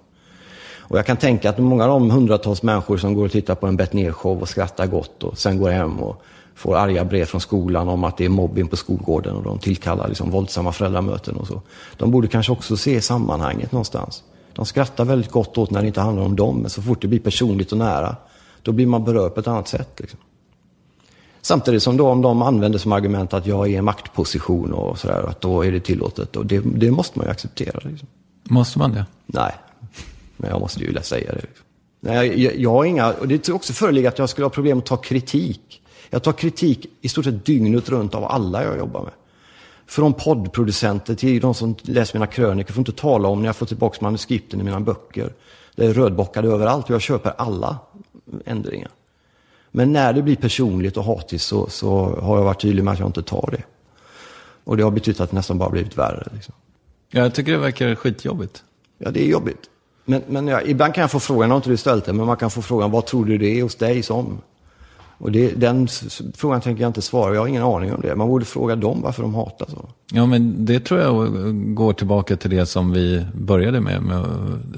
Och 0.87 0.99
jag 0.99 1.07
kan 1.07 1.17
tänka 1.17 1.51
att 1.51 1.59
många 1.59 1.85
av 1.85 1.91
de 1.91 2.11
hundratals 2.11 2.63
människor 2.63 2.97
som 2.97 3.15
går 3.15 3.25
och 3.25 3.33
tittar 3.33 3.55
på 3.55 3.67
en 3.67 3.77
Betnér-show 3.77 4.41
och 4.41 4.49
skrattar 4.49 4.87
gott 4.87 5.23
och 5.23 5.39
sen 5.39 5.59
går 5.59 5.71
hem 5.71 6.01
och 6.01 6.23
får 6.55 6.77
arga 6.77 7.05
brev 7.05 7.25
från 7.25 7.41
skolan 7.41 7.89
om 7.89 8.05
att 8.05 8.17
det 8.17 8.25
är 8.25 8.29
mobbing 8.29 8.69
på 8.69 8.77
skolgården 8.77 9.37
och 9.37 9.43
de 9.43 9.59
tillkallar 9.59 10.09
liksom 10.09 10.31
våldsamma 10.31 10.73
föräldramöten 10.73 11.37
och 11.37 11.47
så. 11.47 11.63
De 11.97 12.11
borde 12.11 12.29
kanske 12.29 12.53
också 12.53 12.77
se 12.77 13.01
sammanhanget 13.01 13.73
någonstans. 13.73 14.23
De 14.53 14.67
skrattar 14.67 15.05
väldigt 15.05 15.31
gott 15.31 15.59
åt 15.59 15.71
när 15.71 15.81
det 15.81 15.87
inte 15.87 16.01
handlar 16.01 16.25
om 16.25 16.37
dem, 16.37 16.59
men 16.59 16.71
så 16.71 16.83
fort 16.83 17.03
det 17.03 17.09
blir 17.09 17.21
personligt 17.21 17.73
och 17.73 17.79
nära, 17.79 18.17
då 18.63 18.73
blir 18.73 18.87
man 18.87 19.05
berörd 19.05 19.35
på 19.35 19.41
ett 19.41 19.47
annat 19.47 19.69
sätt. 19.69 20.01
Liksom. 20.01 20.19
Samtidigt 21.43 21.83
som 21.83 21.97
då 21.97 22.09
om 22.09 22.23
de 22.23 22.43
använder 22.43 22.79
som 22.79 22.93
argument 22.93 23.35
att 23.35 23.47
jag 23.47 23.67
är 23.67 23.71
i 23.71 23.77
en 23.77 23.85
maktposition 23.85 24.73
och 24.73 24.99
sådär, 24.99 25.29
att 25.29 25.41
då 25.41 25.65
är 25.65 25.73
det 25.73 25.81
tillåtet. 25.81 26.37
Och 26.37 26.47
det, 26.47 26.63
det 26.65 26.91
måste 26.91 27.19
man 27.19 27.27
ju 27.27 27.31
acceptera. 27.31 27.81
Liksom. 27.83 28.09
Måste 28.43 28.79
man 28.79 28.93
det? 28.93 29.07
Nej, 29.27 29.55
men 30.37 30.51
jag 30.51 30.61
måste 30.61 30.81
ju 30.81 31.03
säga 31.03 31.33
det. 31.33 31.41
Liksom. 31.41 31.65
Nej, 32.01 32.43
jag, 32.43 32.57
jag 32.57 32.71
har 32.71 32.85
inga, 32.85 33.13
och 33.13 33.29
det 33.29 33.39
tror 33.39 33.57
också 33.57 33.73
föreligger 33.73 34.09
att 34.09 34.19
jag 34.19 34.29
skulle 34.29 34.45
ha 34.45 34.51
problem 34.51 34.79
att 34.79 34.87
ta 34.87 34.97
kritik. 34.97 35.83
Jag 36.15 36.23
tar 36.23 36.33
kritik 36.33 36.87
i 37.01 37.09
stort 37.09 37.25
sett 37.25 37.47
dygnet 37.47 37.89
runt 37.89 38.15
av 38.15 38.25
alla 38.25 38.65
jag 38.65 38.79
jobbar 38.79 39.03
med. 39.03 39.13
Från 39.87 40.15
poddproducenter 40.15 41.15
till 41.15 41.41
de 41.41 41.55
som 41.55 41.75
läser 41.83 42.19
mina 42.19 42.27
krönikor, 42.27 42.73
får 42.73 42.81
inte 42.81 42.93
tala 42.93 43.29
om 43.29 43.43
när 43.43 43.49
jag 43.49 43.57
får 43.57 43.67
tillbaka 43.67 43.99
manuskripten 44.01 44.61
i 44.61 44.65
mina 44.65 44.81
böcker. 44.81 45.33
Det 45.75 45.87
är 45.87 45.95
rödbockade 45.95 46.49
överallt 46.49 46.85
och 46.85 46.91
jag 46.91 47.01
köper 47.01 47.35
alla 47.39 47.79
ändringar. 48.45 48.91
Men 49.71 49.93
när 49.93 50.13
det 50.13 50.23
blir 50.23 50.37
personligt 50.37 50.97
och 50.97 51.05
hatiskt 51.05 51.49
så, 51.49 51.69
så 51.69 52.21
har 52.21 52.37
jag 52.37 52.45
varit 52.45 52.61
tydlig 52.61 52.85
med 52.85 52.93
att 52.93 52.99
jag 52.99 53.09
inte 53.09 53.23
tar 53.23 53.49
det. 53.53 53.63
Och 54.65 54.77
det 54.77 54.83
har 54.83 54.91
betytt 54.91 55.21
att 55.21 55.31
det 55.31 55.37
nästan 55.37 55.59
bara 55.59 55.71
blivit 55.71 55.99
värre. 55.99 56.29
Liksom. 56.35 56.55
Ja, 57.11 57.23
jag 57.23 57.35
tycker 57.35 57.53
det 57.53 57.59
verkar 57.59 57.95
skitjobbigt. 57.95 58.63
Ja, 58.99 59.11
det 59.11 59.23
är 59.23 59.29
jobbigt. 59.29 59.71
Men, 60.05 60.23
men 60.27 60.47
ja, 60.47 60.63
ibland 60.63 60.95
kan 60.95 61.01
jag 61.03 61.11
få 61.11 61.21
frågan, 61.21 61.51
har 61.51 61.57
inte 61.57 61.71
du 61.71 61.77
ställt 61.77 62.05
det, 62.05 62.13
men 62.13 62.27
man 62.27 62.37
kan 62.37 62.51
få 62.51 62.63
frågan, 62.63 62.91
vad 62.91 63.07
tror 63.07 63.25
du 63.25 63.39
det 63.39 63.59
är 63.59 63.63
hos 63.63 63.75
dig 63.75 64.03
som? 64.03 64.41
Och 65.19 65.33
det, 65.33 65.51
den 65.51 65.89
frågan 66.35 66.61
tänker 66.61 66.83
jag 66.83 66.89
inte 66.89 67.03
svara, 67.03 67.35
jag 67.35 67.41
har 67.41 67.49
ingen 67.49 67.63
aning 67.63 67.95
om 67.95 68.01
det. 68.01 68.17
Man 68.17 68.29
borde 68.29 68.45
fråga 68.45 68.77
dem 68.77 69.03
varför 69.03 69.23
de 69.23 69.35
hatar 69.35 69.67
så. 69.67 69.89
Ja, 70.13 70.27
men 70.27 70.65
det 70.65 70.81
tror 70.81 71.01
jag 71.01 71.35
går 71.75 71.93
tillbaka 71.93 72.37
till 72.37 72.51
det 72.51 72.67
som 72.67 72.93
vi 72.93 73.27
började 73.35 73.81
med, 73.81 74.03
med 74.03 74.25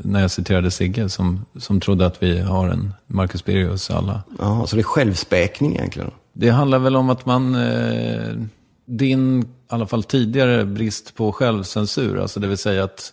när 0.04 0.20
jag 0.20 0.30
citerade 0.30 0.70
Sigge, 0.70 1.08
som, 1.08 1.44
som 1.58 1.80
trodde 1.80 2.06
att 2.06 2.22
vi 2.22 2.40
har 2.40 2.68
en 2.68 2.92
Marcus 3.06 3.44
Birros 3.44 3.90
alla. 3.90 4.22
Ja, 4.38 4.66
så 4.66 4.76
det 4.76 4.82
är 4.82 4.84
självspäkning 4.84 5.74
egentligen? 5.74 6.10
Det 6.32 6.48
handlar 6.50 6.78
väl 6.78 6.96
om 6.96 7.10
att 7.10 7.26
man, 7.26 7.54
eh, 7.54 8.32
din, 8.86 9.42
i 9.42 9.44
alla 9.68 9.86
fall 9.86 10.02
tidigare, 10.02 10.64
brist 10.64 11.14
på 11.14 11.32
självcensur, 11.32 12.18
alltså 12.18 12.40
det 12.40 12.46
vill 12.46 12.58
säga 12.58 12.84
att 12.84 13.12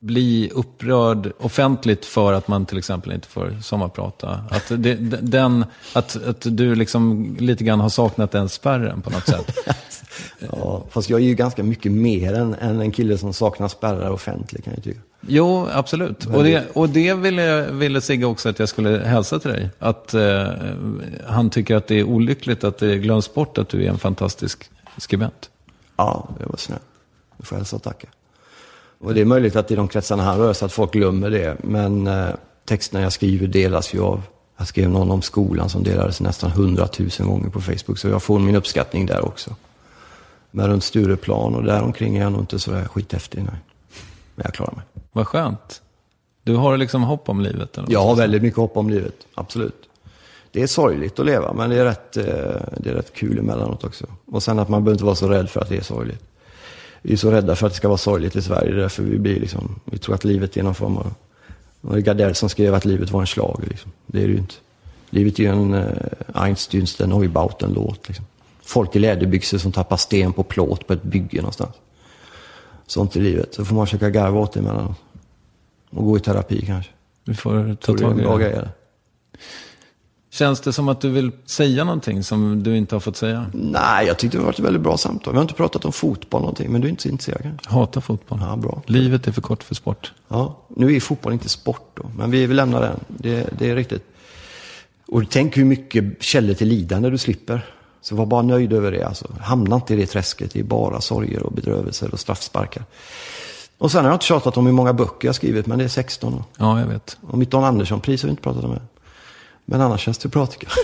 bli 0.00 0.50
upprörd 0.54 1.32
offentligt 1.38 2.04
för 2.04 2.32
att 2.32 2.48
man 2.48 2.66
till 2.66 2.78
exempel 2.78 3.12
inte 3.12 3.28
får 3.28 3.56
sommarprata. 3.62 4.44
Att, 4.50 4.64
det, 4.68 4.94
den, 5.22 5.64
att, 5.92 6.26
att 6.26 6.46
du 6.56 6.74
liksom 6.74 7.36
lite 7.40 7.64
grann 7.64 7.80
har 7.80 7.88
saknat 7.88 8.30
den 8.30 8.48
spärren 8.48 9.02
på 9.02 9.10
något 9.10 9.26
sätt. 9.26 9.56
ja, 10.52 10.84
fast 10.90 11.10
jag 11.10 11.20
är 11.20 11.24
ju 11.24 11.34
ganska 11.34 11.62
mycket 11.62 11.92
mer 11.92 12.34
än, 12.34 12.54
än 12.54 12.80
en 12.80 12.92
kille 12.92 13.18
som 13.18 13.32
saknar 13.32 13.68
spärrar 13.68 14.10
offentligt 14.10 14.64
kan 14.64 14.72
jag 14.74 14.84
tycka. 14.84 15.00
Jo, 15.20 15.68
absolut. 15.72 16.26
Och 16.26 16.44
det, 16.44 16.64
och 16.72 16.88
det 16.88 17.14
ville, 17.14 17.70
ville 17.72 18.00
Sigge 18.00 18.26
också 18.26 18.48
att 18.48 18.58
jag 18.58 18.68
skulle 18.68 18.98
hälsa 18.98 19.38
till 19.38 19.50
dig. 19.50 19.70
Att 19.78 20.14
eh, 20.14 20.48
han 21.26 21.50
tycker 21.50 21.76
att 21.76 21.86
det 21.86 21.98
är 21.98 22.04
olyckligt 22.04 22.64
att 22.64 22.78
det 22.78 22.98
glöms 22.98 23.34
bort 23.34 23.58
att 23.58 23.68
du 23.68 23.84
är 23.84 23.88
en 23.88 23.98
fantastisk 23.98 24.70
skribent. 24.96 25.50
Ja, 25.96 26.28
det 26.38 26.46
var 26.46 26.56
snällt. 26.56 26.82
Du 27.36 27.44
får 27.44 27.56
hälsa 27.56 27.76
och 27.76 27.82
tacka. 27.82 28.08
Och 29.00 29.14
det 29.14 29.20
är 29.20 29.24
möjligt 29.24 29.56
att 29.56 29.70
i 29.70 29.74
de 29.74 29.88
kretsarna 29.88 30.22
han 30.22 30.38
rör 30.38 30.52
sig 30.52 30.66
att 30.66 30.72
folk 30.72 30.92
glömmer 30.92 31.30
det. 31.30 31.56
Men 31.62 32.06
eh, 32.06 32.28
texterna 32.64 33.02
jag 33.02 33.12
skriver 33.12 33.46
delas 33.46 33.94
ju 33.94 34.02
av. 34.02 34.22
Jag 34.56 34.66
skrev 34.66 34.90
någon 34.90 35.10
om 35.10 35.22
skolan 35.22 35.68
som 35.68 35.82
delades 35.82 36.20
nästan 36.20 36.50
hundratusen 36.50 37.26
gånger 37.26 37.50
på 37.50 37.60
Facebook. 37.60 37.98
Så 37.98 38.08
jag 38.08 38.22
får 38.22 38.38
min 38.38 38.56
uppskattning 38.56 39.06
där 39.06 39.24
också. 39.24 39.54
Men 40.50 40.68
runt 40.68 40.84
Stureplan 40.84 41.54
och 41.54 41.64
däromkring 41.64 42.16
är 42.16 42.22
jag 42.22 42.32
nog 42.32 42.40
inte 42.40 42.58
så 42.58 42.70
där 42.70 42.84
skithäftig. 42.84 43.38
Nej. 43.38 43.54
Men 44.34 44.42
jag 44.44 44.54
klarar 44.54 44.72
mig. 44.72 44.84
Vad 45.12 45.26
skönt. 45.26 45.82
Du 46.42 46.56
har 46.56 46.76
liksom 46.76 47.02
hopp 47.02 47.28
om 47.28 47.40
livet? 47.40 47.78
Eller 47.78 47.92
jag 47.92 48.02
har 48.02 48.16
väldigt 48.16 48.42
mycket 48.42 48.58
hopp 48.58 48.76
om 48.76 48.90
livet, 48.90 49.14
absolut. 49.34 49.88
Det 50.52 50.62
är 50.62 50.66
sorgligt 50.66 51.18
att 51.18 51.26
leva, 51.26 51.52
men 51.52 51.70
det 51.70 51.76
är, 51.76 51.84
rätt, 51.84 52.16
eh, 52.16 52.24
det 52.76 52.90
är 52.90 52.94
rätt 52.94 53.12
kul 53.12 53.38
emellanåt 53.38 53.84
också. 53.84 54.06
Och 54.26 54.42
sen 54.42 54.58
att 54.58 54.68
man 54.68 54.84
behöver 54.84 54.94
inte 54.94 55.04
vara 55.04 55.14
så 55.14 55.28
rädd 55.28 55.50
för 55.50 55.60
att 55.60 55.68
det 55.68 55.76
är 55.76 55.82
sorgligt 55.82 56.29
vi 57.02 57.12
är 57.12 57.16
så 57.16 57.30
rädda 57.30 57.56
för 57.56 57.66
att 57.66 57.72
det 57.72 57.76
ska 57.76 57.88
vara 57.88 57.98
sorgligt 57.98 58.36
i 58.36 58.42
Sverige. 58.42 58.74
Därför 58.74 59.02
vi 59.02 59.18
blir 59.18 59.40
liksom, 59.40 59.80
vi 59.84 59.98
tror 59.98 60.14
att 60.14 60.24
livet 60.24 60.56
är 60.56 60.62
någon 60.62 60.74
form 60.74 60.96
av... 60.96 61.14
Var 61.80 61.98
Gardell 61.98 62.34
som 62.34 62.48
skrev 62.48 62.74
att 62.74 62.84
livet 62.84 63.10
var 63.10 63.20
en 63.20 63.26
slag. 63.26 63.64
Liksom. 63.68 63.92
Det 64.06 64.18
är 64.18 64.26
det 64.26 64.32
ju 64.32 64.38
inte. 64.38 64.54
Livet 65.10 65.38
är 65.38 65.42
ju 65.42 65.48
en 65.48 65.74
uh, 65.74 65.84
Einstürsten 66.34 67.06
Neubauten-låt. 67.06 68.08
Liksom. 68.08 68.26
Folk 68.62 68.96
i 68.96 68.98
läderbyxor 68.98 69.58
som 69.58 69.72
tappar 69.72 69.96
sten 69.96 70.32
på 70.32 70.42
plåt 70.42 70.86
på 70.86 70.92
ett 70.92 71.02
bygge 71.02 71.36
någonstans. 71.36 71.74
Sånt 72.86 73.16
är 73.16 73.20
livet. 73.20 73.54
Så 73.54 73.64
får 73.64 73.74
man 73.74 73.86
försöka 73.86 74.10
garva 74.10 74.40
åt 74.40 74.52
det 74.52 74.60
emellanåt. 74.60 74.96
Och 75.90 76.04
gå 76.04 76.16
i 76.16 76.20
terapi 76.20 76.66
kanske. 76.66 76.92
Vi 77.24 77.34
får 77.34 77.76
ta 77.80 77.96
tag 77.96 78.42
i 78.42 78.44
det. 78.44 78.68
Känns 80.32 80.60
det 80.60 80.72
som 80.72 80.88
att 80.88 81.00
du 81.00 81.10
vill 81.10 81.30
säga 81.46 81.84
någonting 81.84 82.24
som 82.24 82.62
du 82.62 82.76
inte 82.76 82.94
har 82.94 83.00
fått 83.00 83.16
säga? 83.16 83.46
Nej, 83.52 84.06
jag 84.06 84.18
tyckte 84.18 84.38
det 84.38 84.44
var 84.44 84.50
ett 84.50 84.58
väldigt 84.58 84.82
bra 84.82 84.96
samtal. 84.96 85.32
Vi 85.32 85.36
har 85.36 85.42
inte 85.42 85.54
pratat 85.54 85.84
om 85.84 85.92
fotboll 85.92 86.40
någonting, 86.40 86.72
men 86.72 86.80
du 86.80 86.86
är 86.86 86.90
inte 86.90 87.02
så 87.02 87.08
intresserad 87.08 87.42
kanske? 87.42 87.70
Hatar 87.70 88.00
fotboll. 88.00 88.38
Ja, 88.42 88.56
bra. 88.56 88.82
Livet 88.86 89.26
är 89.26 89.32
för 89.32 89.40
kort 89.40 89.62
för 89.62 89.74
sport. 89.74 90.12
Ja, 90.28 90.56
nu 90.68 90.96
är 90.96 91.00
fotboll 91.00 91.32
inte 91.32 91.48
sport 91.48 91.90
då, 91.94 92.10
men 92.16 92.30
vi, 92.30 92.46
vi 92.46 92.54
lämnar 92.54 92.80
den. 92.80 93.00
Det, 93.08 93.48
det 93.58 93.70
är 93.70 93.76
riktigt. 93.76 94.04
Och 95.06 95.22
tänk 95.30 95.56
hur 95.56 95.64
mycket 95.64 96.22
källor 96.22 96.54
till 96.54 96.68
lidande 96.68 97.10
du 97.10 97.18
slipper. 97.18 97.66
Så 98.02 98.16
var 98.16 98.26
bara 98.26 98.42
nöjd 98.42 98.72
över 98.72 98.92
det. 98.92 99.02
Alltså. 99.02 99.26
Hamna 99.40 99.76
inte 99.76 99.94
i 99.94 99.96
det 99.96 100.06
träsket. 100.06 100.52
Det 100.52 100.60
är 100.60 100.64
bara 100.64 101.00
sorger 101.00 101.42
och 101.42 101.52
bedrövelser 101.52 102.12
och 102.12 102.20
straffsparkar. 102.20 102.84
Och 103.78 103.92
sen 103.92 104.04
har 104.04 104.10
jag 104.10 104.14
inte 104.14 104.26
tjatat 104.26 104.56
om 104.56 104.66
hur 104.66 104.72
många 104.72 104.92
böcker 104.92 105.28
jag 105.28 105.34
skrivit, 105.34 105.66
men 105.66 105.78
det 105.78 105.84
är 105.84 105.88
16. 105.88 106.42
Ja, 106.58 106.80
jag 106.80 106.86
vet. 106.86 107.16
Och 107.20 107.38
mitt 107.38 107.50
Don 107.50 107.64
Andersson-pris 107.64 108.22
har 108.22 108.26
vi 108.26 108.30
inte 108.30 108.42
pratat 108.42 108.64
om 108.64 108.72
än. 108.72 108.80
Men 109.70 109.80
annars 109.80 110.00
känns 110.00 110.18
det 110.18 110.28
bra 110.28 110.46
tycker 110.46 110.68
jag. 110.68 110.76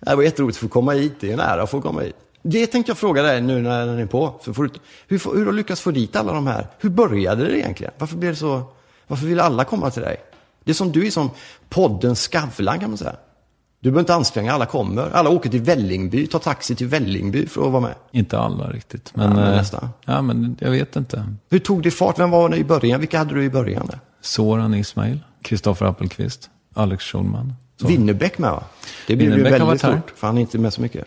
det 0.10 0.16
var 0.16 0.22
jätteroligt 0.22 0.56
att 0.56 0.60
få 0.60 0.68
komma 0.68 0.92
hit. 0.92 1.12
Det 1.20 1.28
är 1.28 1.32
en 1.32 1.40
ära 1.40 1.62
att 1.62 1.70
få 1.70 1.80
komma 1.80 2.00
hit. 2.00 2.16
Det 2.42 2.66
tänkte 2.66 2.90
jag 2.90 2.98
fråga 2.98 3.22
dig 3.22 3.40
nu 3.40 3.62
när 3.62 3.86
den 3.86 3.98
är 3.98 4.06
på. 4.06 4.40
Så 4.44 4.54
får 4.54 4.64
du, 4.64 4.70
hur, 5.08 5.20
hur 5.36 5.44
har 5.44 5.52
du 5.52 5.56
lyckats 5.56 5.80
få 5.80 5.90
dit 5.90 6.16
alla 6.16 6.32
de 6.32 6.46
här? 6.46 6.66
Hur 6.78 6.90
började 6.90 7.44
det 7.44 7.58
egentligen? 7.58 7.92
Varför 7.98 8.16
blev 8.16 8.32
det 8.32 8.36
så? 8.36 8.62
Varför 9.06 9.26
vill 9.26 9.40
alla 9.40 9.64
komma 9.64 9.90
till 9.90 10.02
dig? 10.02 10.16
Det 10.64 10.70
är 10.70 10.74
som 10.74 10.92
du 10.92 11.06
är 11.06 11.10
som 11.10 11.30
podden 11.68 12.16
Skavlan 12.16 12.80
kan 12.80 12.90
man 12.90 12.98
säga. 12.98 13.16
Du 13.80 13.90
behöver 13.90 14.00
inte 14.00 14.14
anstränga, 14.14 14.52
alla 14.52 14.66
kommer. 14.66 15.10
Alla 15.10 15.30
åker 15.30 15.50
till 15.50 15.60
Vällingby, 15.62 16.26
tar 16.26 16.38
taxi 16.38 16.74
till 16.74 16.86
Vällingby 16.86 17.46
för 17.46 17.66
att 17.66 17.72
vara 17.72 17.82
med. 17.82 17.94
Inte 18.12 18.38
alla 18.38 18.70
riktigt. 18.70 19.12
Men, 19.14 19.30
ja, 19.30 19.34
men 19.34 19.44
eh, 19.44 19.56
nästan. 19.56 19.88
Ja, 20.04 20.22
men 20.22 20.56
jag 20.60 20.70
vet 20.70 20.96
inte. 20.96 21.26
Hur 21.50 21.58
tog 21.58 21.82
det 21.82 21.90
fart? 21.90 22.18
Vem 22.18 22.30
var 22.30 22.48
det 22.48 22.56
i 22.56 22.64
början? 22.64 23.00
Vilka 23.00 23.18
hade 23.18 23.34
du 23.34 23.44
i 23.44 23.50
början? 23.50 23.90
Soran 24.20 24.74
Ismail, 24.74 25.20
Kristoffer 25.42 25.86
Appelqvist, 25.86 26.50
Alex 26.74 27.04
Schulman. 27.04 27.54
Winnerbäck 27.78 28.38
med 28.38 28.50
va? 28.50 28.64
Det 29.06 29.16
blev 29.16 29.36
ju 29.36 29.42
väldigt 29.42 29.78
stort, 29.78 30.12
för 30.16 30.26
han 30.26 30.36
är 30.36 30.40
inte 30.40 30.58
med 30.58 30.72
så 30.72 30.80
mycket. 30.80 31.04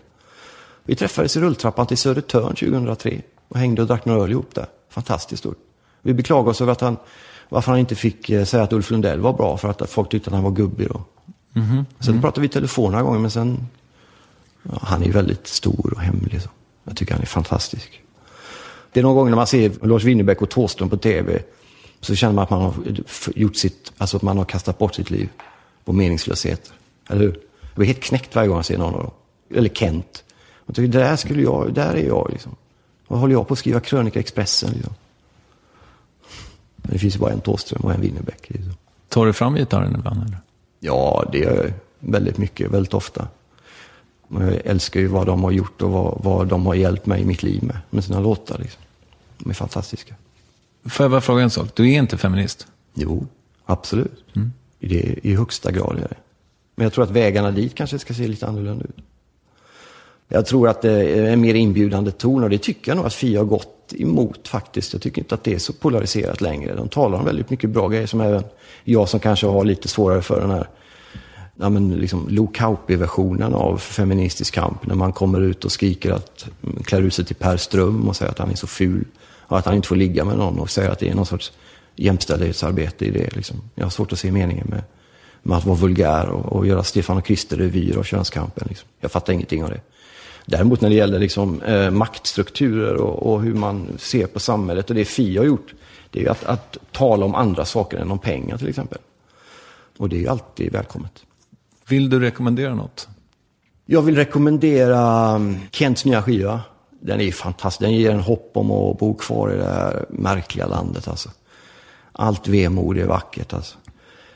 Vi 0.84 0.94
träffades 0.94 1.36
i 1.36 1.40
rulltrappan 1.40 1.86
till 1.86 1.98
Södertörn 1.98 2.54
2003 2.54 3.20
och 3.48 3.58
hängde 3.58 3.82
och 3.82 3.88
drack 3.88 4.04
några 4.04 4.22
öl 4.22 4.30
ihop 4.30 4.54
där. 4.54 4.66
Fantastiskt 4.90 5.40
stort. 5.40 5.58
Vi 6.02 6.14
beklagade 6.14 6.50
oss 6.50 6.60
över 6.60 6.72
att 6.72 6.80
han, 6.80 6.96
varför 7.48 7.72
han 7.72 7.78
inte 7.78 7.94
fick 7.94 8.30
eh, 8.30 8.44
säga 8.44 8.62
att 8.62 8.72
Ulf 8.72 8.90
Lundell 8.90 9.20
var 9.20 9.32
bra, 9.32 9.56
för 9.56 9.68
att 9.68 9.90
folk 9.90 10.10
tyckte 10.10 10.30
att 10.30 10.34
han 10.34 10.44
var 10.44 10.50
gubbig 10.50 10.88
då. 10.88 11.02
Mm 11.54 11.68
-hmm. 11.68 11.84
Sen 12.00 12.10
mm. 12.10 12.22
pratade 12.22 12.40
vi 12.40 12.46
i 12.46 12.50
telefon 12.50 12.92
några 12.92 13.04
gånger, 13.04 13.18
men 13.18 13.30
sen... 13.30 13.66
Ja, 14.62 14.78
han 14.82 15.02
är 15.02 15.06
ju 15.06 15.12
väldigt 15.12 15.46
stor 15.46 15.92
och 15.94 16.00
hemlig. 16.00 16.42
Så. 16.42 16.48
Jag 16.84 16.96
tycker 16.96 17.12
han 17.12 17.22
är 17.22 17.26
fantastisk. 17.26 18.02
Det 18.92 19.00
är 19.00 19.04
någon 19.04 19.16
gång 19.16 19.30
när 19.30 19.36
man 19.36 19.46
ser 19.46 19.86
Lars 19.86 20.04
Winnerbäck 20.04 20.42
och 20.42 20.50
Thåström 20.50 20.90
på 20.90 20.96
tv, 20.96 21.42
så 22.00 22.14
känner 22.14 22.34
man 22.34 22.44
att 22.44 22.50
man 22.50 22.62
har 22.62 22.74
gjort 23.34 23.56
sitt, 23.56 23.92
alltså 23.98 24.16
att 24.16 24.22
man 24.22 24.38
har 24.38 24.44
kastat 24.44 24.78
bort 24.78 24.94
sitt 24.94 25.10
liv 25.10 25.28
på 25.88 25.92
meningslöshet. 25.92 26.72
Eller 27.08 27.20
hur? 27.20 27.40
Jag 27.60 27.74
blir 27.74 27.86
helt 27.86 28.02
knäckt 28.02 28.34
varje 28.34 28.48
gång 28.48 28.56
jag 28.58 28.64
ser 28.64 28.78
någon 28.78 28.94
av 28.94 29.02
dem. 29.02 29.10
Eller 29.54 29.68
Kent. 29.68 30.24
Jag 30.66 30.76
tycker, 30.76 30.98
där, 30.98 31.16
skulle 31.16 31.42
jag, 31.42 31.74
där 31.74 31.94
är 31.94 32.06
jag 32.06 32.28
liksom. 32.32 32.56
Vad 33.06 33.20
håller 33.20 33.34
jag 33.34 33.48
på 33.48 33.52
att 33.52 33.58
skriva 33.58 33.80
krönika 33.80 34.20
Expressen 34.20 34.70
liksom? 34.72 34.94
Men 36.76 36.92
det 36.92 36.98
finns 36.98 37.14
ju 37.14 37.18
bara 37.18 37.32
en 37.32 37.40
Thåström 37.40 37.82
och 37.84 37.92
en 37.92 38.00
Winnerbäck. 38.00 38.50
Liksom. 38.50 38.72
Tar 39.08 39.26
du 39.26 39.32
fram 39.32 39.54
gitarren 39.54 39.94
ibland? 39.94 40.22
Eller? 40.22 40.38
Ja, 40.80 41.28
det 41.32 41.38
gör 41.38 41.64
jag 41.64 41.72
väldigt 41.98 42.38
mycket, 42.38 42.70
väldigt 42.70 42.94
ofta. 42.94 43.28
Jag 44.28 44.60
älskar 44.64 45.00
ju 45.00 45.06
vad 45.06 45.26
de 45.26 45.44
har 45.44 45.50
gjort 45.50 45.82
och 45.82 45.90
vad, 45.90 46.20
vad 46.24 46.46
de 46.46 46.66
har 46.66 46.74
hjälpt 46.74 47.06
mig 47.06 47.22
i 47.22 47.24
mitt 47.24 47.42
liv 47.42 47.62
med, 47.62 47.78
med 47.90 48.04
sina 48.04 48.20
låtar. 48.20 48.58
Liksom. 48.58 48.82
De 49.38 49.50
är 49.50 49.54
fantastiska. 49.54 50.14
Får 50.84 51.04
jag 51.04 51.10
bara 51.10 51.20
fråga 51.20 51.42
en 51.42 51.50
sak? 51.50 51.68
Du 51.74 51.92
är 51.92 51.98
inte 51.98 52.18
feminist? 52.18 52.66
Jo, 52.94 53.26
absolut. 53.66 54.24
Mm. 54.36 54.52
Det 54.78 55.18
i 55.22 55.34
högsta 55.34 55.70
grad 55.70 55.96
är 55.96 56.08
det. 56.08 56.16
Men 56.74 56.84
jag 56.84 56.92
tror 56.92 57.04
att 57.04 57.10
vägarna 57.10 57.50
dit 57.50 57.74
kanske 57.74 57.98
ska 57.98 58.14
se 58.14 58.28
lite 58.28 58.46
annorlunda 58.46 58.84
ut. 58.84 59.04
Jag 60.28 60.46
tror 60.46 60.68
att 60.68 60.82
det 60.82 60.90
är 60.90 61.32
en 61.32 61.40
mer 61.40 61.54
inbjudande 61.54 62.10
ton 62.10 62.44
och 62.44 62.50
det 62.50 62.58
tycker 62.58 62.90
jag 62.90 62.96
nog 62.96 63.06
att 63.06 63.14
Fia 63.14 63.40
har 63.40 63.44
gått 63.44 63.94
emot 63.98 64.48
faktiskt. 64.48 64.92
Jag 64.92 65.02
tycker 65.02 65.22
inte 65.22 65.34
att 65.34 65.44
det 65.44 65.54
är 65.54 65.58
så 65.58 65.72
polariserat 65.72 66.40
längre. 66.40 66.74
De 66.74 66.88
talar 66.88 67.18
om 67.18 67.24
väldigt 67.24 67.50
mycket 67.50 67.70
bra 67.70 67.88
grejer 67.88 68.06
som 68.06 68.20
även 68.20 68.42
jag 68.84 69.08
som 69.08 69.20
kanske 69.20 69.46
har 69.46 69.64
lite 69.64 69.88
svårare 69.88 70.22
för 70.22 70.40
den 70.40 70.50
här 70.50 70.68
ja, 71.56 71.68
men 71.68 71.90
liksom 71.90 72.26
Lo 72.28 72.46
Kauppi-versionen 72.46 73.54
av 73.54 73.78
feministisk 73.78 74.54
kamp. 74.54 74.86
När 74.86 74.94
man 74.94 75.12
kommer 75.12 75.40
ut 75.40 75.64
och 75.64 75.72
skriker 75.72 76.12
att, 76.12 76.46
klär 76.84 77.02
ut 77.02 77.14
sig 77.14 77.24
till 77.24 77.36
Per 77.36 77.56
Ström 77.56 78.08
och 78.08 78.16
säger 78.16 78.30
att 78.32 78.38
han 78.38 78.50
är 78.50 78.54
så 78.54 78.66
ful. 78.66 79.04
Och 79.40 79.58
att 79.58 79.64
han 79.64 79.74
inte 79.74 79.88
får 79.88 79.96
ligga 79.96 80.24
med 80.24 80.38
någon 80.38 80.58
och 80.58 80.70
säger 80.70 80.90
att 80.90 80.98
det 80.98 81.08
är 81.08 81.14
någon 81.14 81.26
sorts 81.26 81.52
jämställdhetsarbete 81.98 83.04
i 83.04 83.10
det. 83.10 83.36
Liksom. 83.36 83.56
Jag 83.74 83.84
har 83.84 83.90
svårt 83.90 84.12
att 84.12 84.18
se 84.18 84.32
meningen 84.32 84.66
med, 84.70 84.82
med 85.42 85.58
att 85.58 85.64
vara 85.64 85.76
vulgär 85.76 86.28
och, 86.28 86.52
och 86.52 86.66
göra 86.66 86.82
Stefan 86.82 87.16
och 87.16 87.26
Krister-revyer 87.26 87.96
av 87.96 88.02
könskampen. 88.02 88.66
Liksom. 88.68 88.88
Jag 89.00 89.12
fattar 89.12 89.32
ingenting 89.32 89.64
av 89.64 89.70
det. 89.70 89.80
Däremot 90.46 90.80
när 90.80 90.88
det 90.88 90.94
gäller 90.94 91.18
liksom, 91.18 91.62
eh, 91.62 91.90
maktstrukturer 91.90 92.94
och, 92.94 93.32
och, 93.32 93.42
hur 93.42 93.54
man 93.54 93.88
ser 93.98 94.26
på 94.26 94.40
samhället 94.40 94.90
och 94.90 94.96
det 94.96 95.04
Fi 95.04 95.36
har 95.36 95.44
gjort, 95.44 95.74
det 96.10 96.18
är 96.18 96.22
ju 96.22 96.28
att, 96.28 96.44
att 96.44 96.76
tala 96.92 97.24
om 97.24 97.34
andra 97.34 97.64
saker 97.64 97.98
än 97.98 98.10
om 98.10 98.18
pengar 98.18 98.58
till 98.58 98.68
exempel. 98.68 98.98
Och 99.98 100.08
det 100.08 100.16
är 100.16 100.20
ju 100.20 100.28
alltid 100.28 100.72
välkommet. 100.72 101.22
Vill 101.88 102.10
du 102.10 102.20
rekommendera 102.20 102.74
något? 102.74 103.08
Jag 103.86 104.02
vill 104.02 104.16
rekommendera 104.16 105.34
um, 105.34 105.56
Kents 105.70 106.04
nya 106.04 106.22
skiva. 106.22 106.60
Den 107.00 107.20
är 107.20 107.32
fantastisk. 107.32 107.80
Den 107.80 107.92
ger 107.92 108.10
en 108.10 108.20
hopp 108.20 108.50
om 108.54 108.70
att 108.70 108.98
bo 108.98 109.14
kvar 109.14 109.52
i 109.52 109.56
det 109.56 109.64
här 109.64 110.06
märkliga 110.08 110.66
landet. 110.66 111.08
Alltså. 111.08 111.30
Allt 112.20 112.48
vemod 112.48 112.98
är 112.98 113.06
vackert. 113.06 113.52
Alltså. 113.52 113.78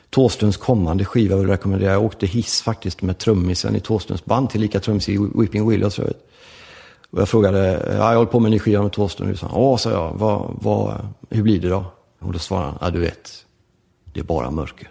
Thåströms 0.09 0.57
kommande 0.57 1.05
skiva 1.05 1.35
vill 1.35 1.47
jag 1.47 1.53
rekommendera. 1.53 1.91
Jag 1.91 2.03
åkte 2.03 2.25
hiss 2.25 2.61
faktiskt 2.61 3.01
med 3.01 3.17
trummisen 3.17 3.75
i 3.75 3.79
Thåströms 3.79 4.25
band, 4.25 4.49
till 4.49 4.61
lika 4.61 4.79
trummis 4.79 5.09
i 5.09 5.17
Weeping 5.35 5.69
Willows 5.69 5.95
för 5.95 6.13
Och 7.11 7.21
jag 7.21 7.29
frågade, 7.29 7.85
ja, 7.87 8.09
jag 8.09 8.17
håller 8.17 8.31
på 8.31 8.39
med 8.39 8.47
en 8.47 8.51
ny 8.51 8.59
skiva 8.59 8.81
med 8.81 8.91
Thåström 8.91 9.29
nu. 9.29 9.35
Ja, 9.41 9.77
sa 9.77 9.91
jag, 9.91 10.13
vad, 10.15 10.57
vad, 10.61 11.07
hur 11.29 11.43
blir 11.43 11.61
det 11.61 11.69
då? 11.69 11.85
Och 12.19 12.33
då 12.33 12.39
svarade 12.39 12.65
han, 12.65 12.77
ja 12.81 12.89
du 12.89 12.99
vet, 12.99 13.45
det 14.13 14.19
är 14.19 14.23
bara 14.23 14.51
mörker. 14.51 14.89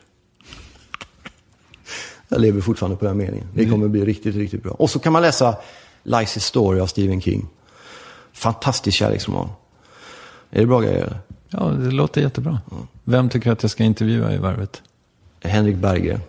Jag 2.28 2.40
lever 2.40 2.60
fortfarande 2.60 2.96
på 2.96 3.04
den 3.04 3.16
meningen. 3.16 3.48
Det 3.54 3.66
kommer 3.66 3.88
bli 3.88 4.04
riktigt, 4.04 4.34
riktigt 4.34 4.62
bra. 4.62 4.72
Och 4.72 4.90
så 4.90 4.98
kan 4.98 5.12
man 5.12 5.22
läsa 5.22 5.56
Lies 6.02 6.44
Story 6.44 6.80
av 6.80 6.86
Stephen 6.86 7.20
King. 7.20 7.48
Fantastisk 8.32 8.98
kärleksroman. 8.98 9.48
Är 10.50 10.60
det 10.60 10.66
bra 10.66 10.80
grejer? 10.80 11.20
Ja, 11.52 11.64
det 11.64 11.90
låter 11.90 12.20
jättebra. 12.20 12.60
Vem 13.04 13.28
tycker 13.28 13.52
att 13.52 13.62
jag 13.62 13.70
ska 13.70 13.84
intervjua 13.84 14.32
i 14.32 14.38
Varvet? 14.38 14.82
Henrik 15.40 15.76
Berggren. 15.76 16.20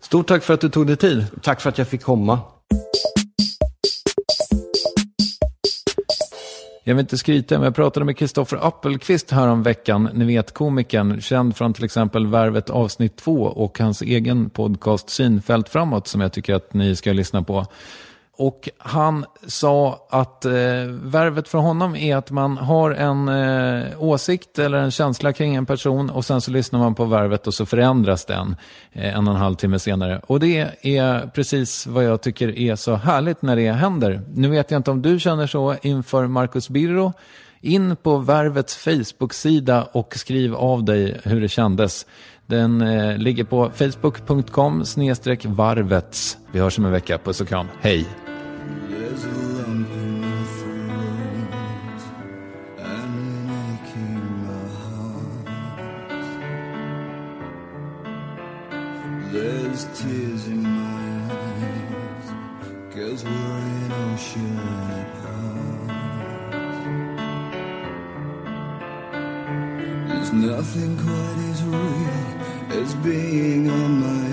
Stort 0.00 0.26
tack 0.26 0.42
för 0.42 0.54
att 0.54 0.60
du 0.60 0.68
tog 0.68 0.86
dig 0.86 0.96
tid. 0.96 1.26
Tack 1.42 1.60
för 1.60 1.68
att 1.68 1.78
jag 1.78 1.88
fick 1.88 2.02
komma. 2.02 2.40
Jag 6.84 6.94
vill 6.94 7.00
inte 7.00 7.18
skryta, 7.18 7.54
men 7.54 7.64
jag 7.64 7.74
pratade 7.74 8.06
med 8.06 8.16
Kristoffer 8.16 8.66
Appelqvist 8.66 9.30
här 9.30 9.48
om 9.48 9.62
veckan. 9.62 10.08
Ni 10.14 10.24
vet 10.24 10.54
komikern, 10.54 11.20
känd 11.20 11.56
från 11.56 11.74
till 11.74 11.84
exempel 11.84 12.26
Värvet 12.26 12.70
avsnitt 12.70 13.16
2 13.16 13.42
och 13.42 13.78
hans 13.78 14.02
egen 14.02 14.50
podcast 14.50 15.10
Synfält 15.10 15.68
framåt 15.68 16.06
som 16.06 16.20
jag 16.20 16.32
tycker 16.32 16.54
att 16.54 16.74
ni 16.74 16.96
ska 16.96 17.12
lyssna 17.12 17.42
på. 17.42 17.66
Och 18.38 18.68
han 18.78 19.24
sa 19.46 20.06
att 20.10 20.44
eh, 20.44 20.52
värvet 21.02 21.48
för 21.48 21.58
honom 21.58 21.96
är 21.96 22.16
att 22.16 22.30
man 22.30 22.56
har 22.56 22.90
en 22.90 23.28
eh, 23.28 24.02
åsikt 24.02 24.58
eller 24.58 24.78
en 24.78 24.90
känsla 24.90 25.32
kring 25.32 25.54
en 25.54 25.66
person 25.66 26.10
och 26.10 26.24
sen 26.24 26.40
så 26.40 26.50
lyssnar 26.50 26.78
man 26.78 26.94
på 26.94 27.04
värvet 27.04 27.46
och 27.46 27.54
så 27.54 27.66
förändras 27.66 28.24
den 28.24 28.56
eh, 28.92 29.16
en 29.16 29.28
och 29.28 29.34
en 29.34 29.40
halv 29.40 29.54
timme 29.54 29.78
senare. 29.78 30.20
Och 30.26 30.40
det 30.40 30.70
är 30.82 31.26
precis 31.26 31.86
vad 31.86 32.04
jag 32.04 32.20
tycker 32.20 32.58
är 32.58 32.76
så 32.76 32.94
härligt 32.94 33.42
när 33.42 33.56
det 33.56 33.72
händer. 33.72 34.22
Nu 34.34 34.48
vet 34.48 34.70
jag 34.70 34.78
inte 34.78 34.90
om 34.90 35.02
du 35.02 35.20
känner 35.20 35.46
så 35.46 35.76
inför 35.82 36.26
Marcus 36.26 36.68
Birro. 36.68 37.12
In 37.60 37.96
på 37.96 38.18
Värvets 38.18 38.76
Facebook-sida 38.76 39.88
och 39.92 40.16
skriv 40.16 40.54
av 40.54 40.84
dig 40.84 41.20
hur 41.24 41.40
det 41.40 41.48
kändes. 41.48 42.06
Den 42.46 42.80
eh, 42.80 43.18
ligger 43.18 43.44
på 43.44 43.70
facebook.com 43.74 44.84
varvets. 45.44 46.38
Vi 46.52 46.60
hörs 46.60 46.78
om 46.78 46.84
en 46.84 46.92
vecka. 46.92 47.18
Puss 47.18 47.40
och 47.40 47.48
kram. 47.48 47.66
Hej! 47.80 48.27
There's 49.08 49.24
a 49.24 49.28
lump 49.28 49.90
in 49.90 50.20
my 50.20 50.44
throat 50.58 52.02
and 52.76 53.14
an 53.24 53.48
ache 53.64 53.96
in 53.96 54.22
my 54.44 54.64
heart. 54.80 55.46
There's 59.32 59.82
tears 59.98 60.44
in 60.48 60.62
my 60.62 61.00
eyes, 61.40 62.26
cause 62.94 63.20
we're 63.24 63.60
an 63.72 63.92
ocean 64.12 64.58
apart. 65.00 65.88
There's 70.08 70.32
nothing 70.32 70.92
quite 70.98 71.38
as 71.50 71.60
real 71.64 72.82
as 72.82 72.94
being 72.96 73.70
on 73.70 73.90
my. 74.02 74.27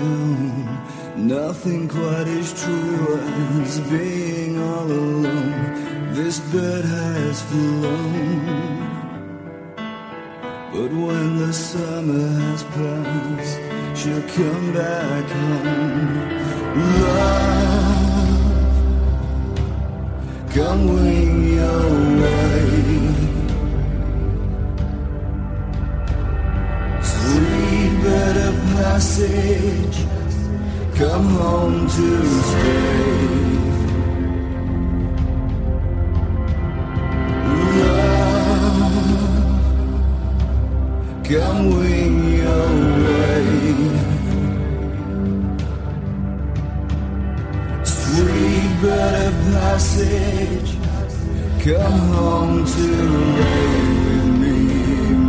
Nothing 1.26 1.88
quite 1.88 2.28
as 2.28 2.52
true 2.62 3.18
as 3.60 3.80
being 3.90 4.60
all 4.62 4.84
alone. 4.84 6.12
This 6.14 6.38
bird 6.38 6.84
has 6.84 7.42
flown. 7.42 8.86
But 10.72 10.92
when 10.92 11.38
the 11.38 11.52
summer 11.52 12.28
has 12.28 12.62
passed, 12.62 13.58
she'll 13.98 14.22
come 14.38 14.72
back 14.72 15.24
home. 15.28 16.16
Love, 17.02 18.44
come 20.54 20.86
wing 20.94 21.54
your 21.54 21.90
way. 22.22 22.70
Sweet 27.02 27.92
bird 28.00 28.36
of 28.48 28.54
passage, 28.76 30.05
come 30.98 31.28
home 31.28 31.86
to 31.88 32.24
stay. 32.24 33.36
Come 41.28 41.62
wing 41.76 42.16
your 42.38 42.68
way. 43.04 43.46
Sweet 47.84 48.70
bird 48.80 49.14
of 49.26 49.34
passage, 49.52 50.70
come 51.64 52.00
home 52.16 52.64
to 52.64 52.86
lay 53.40 53.80
with 54.06 54.28
me, 54.40 54.58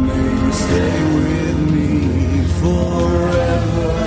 may 0.05 0.51
stay 0.51 0.99
with 1.17 1.59
me 1.73 1.91
forever. 2.61 4.06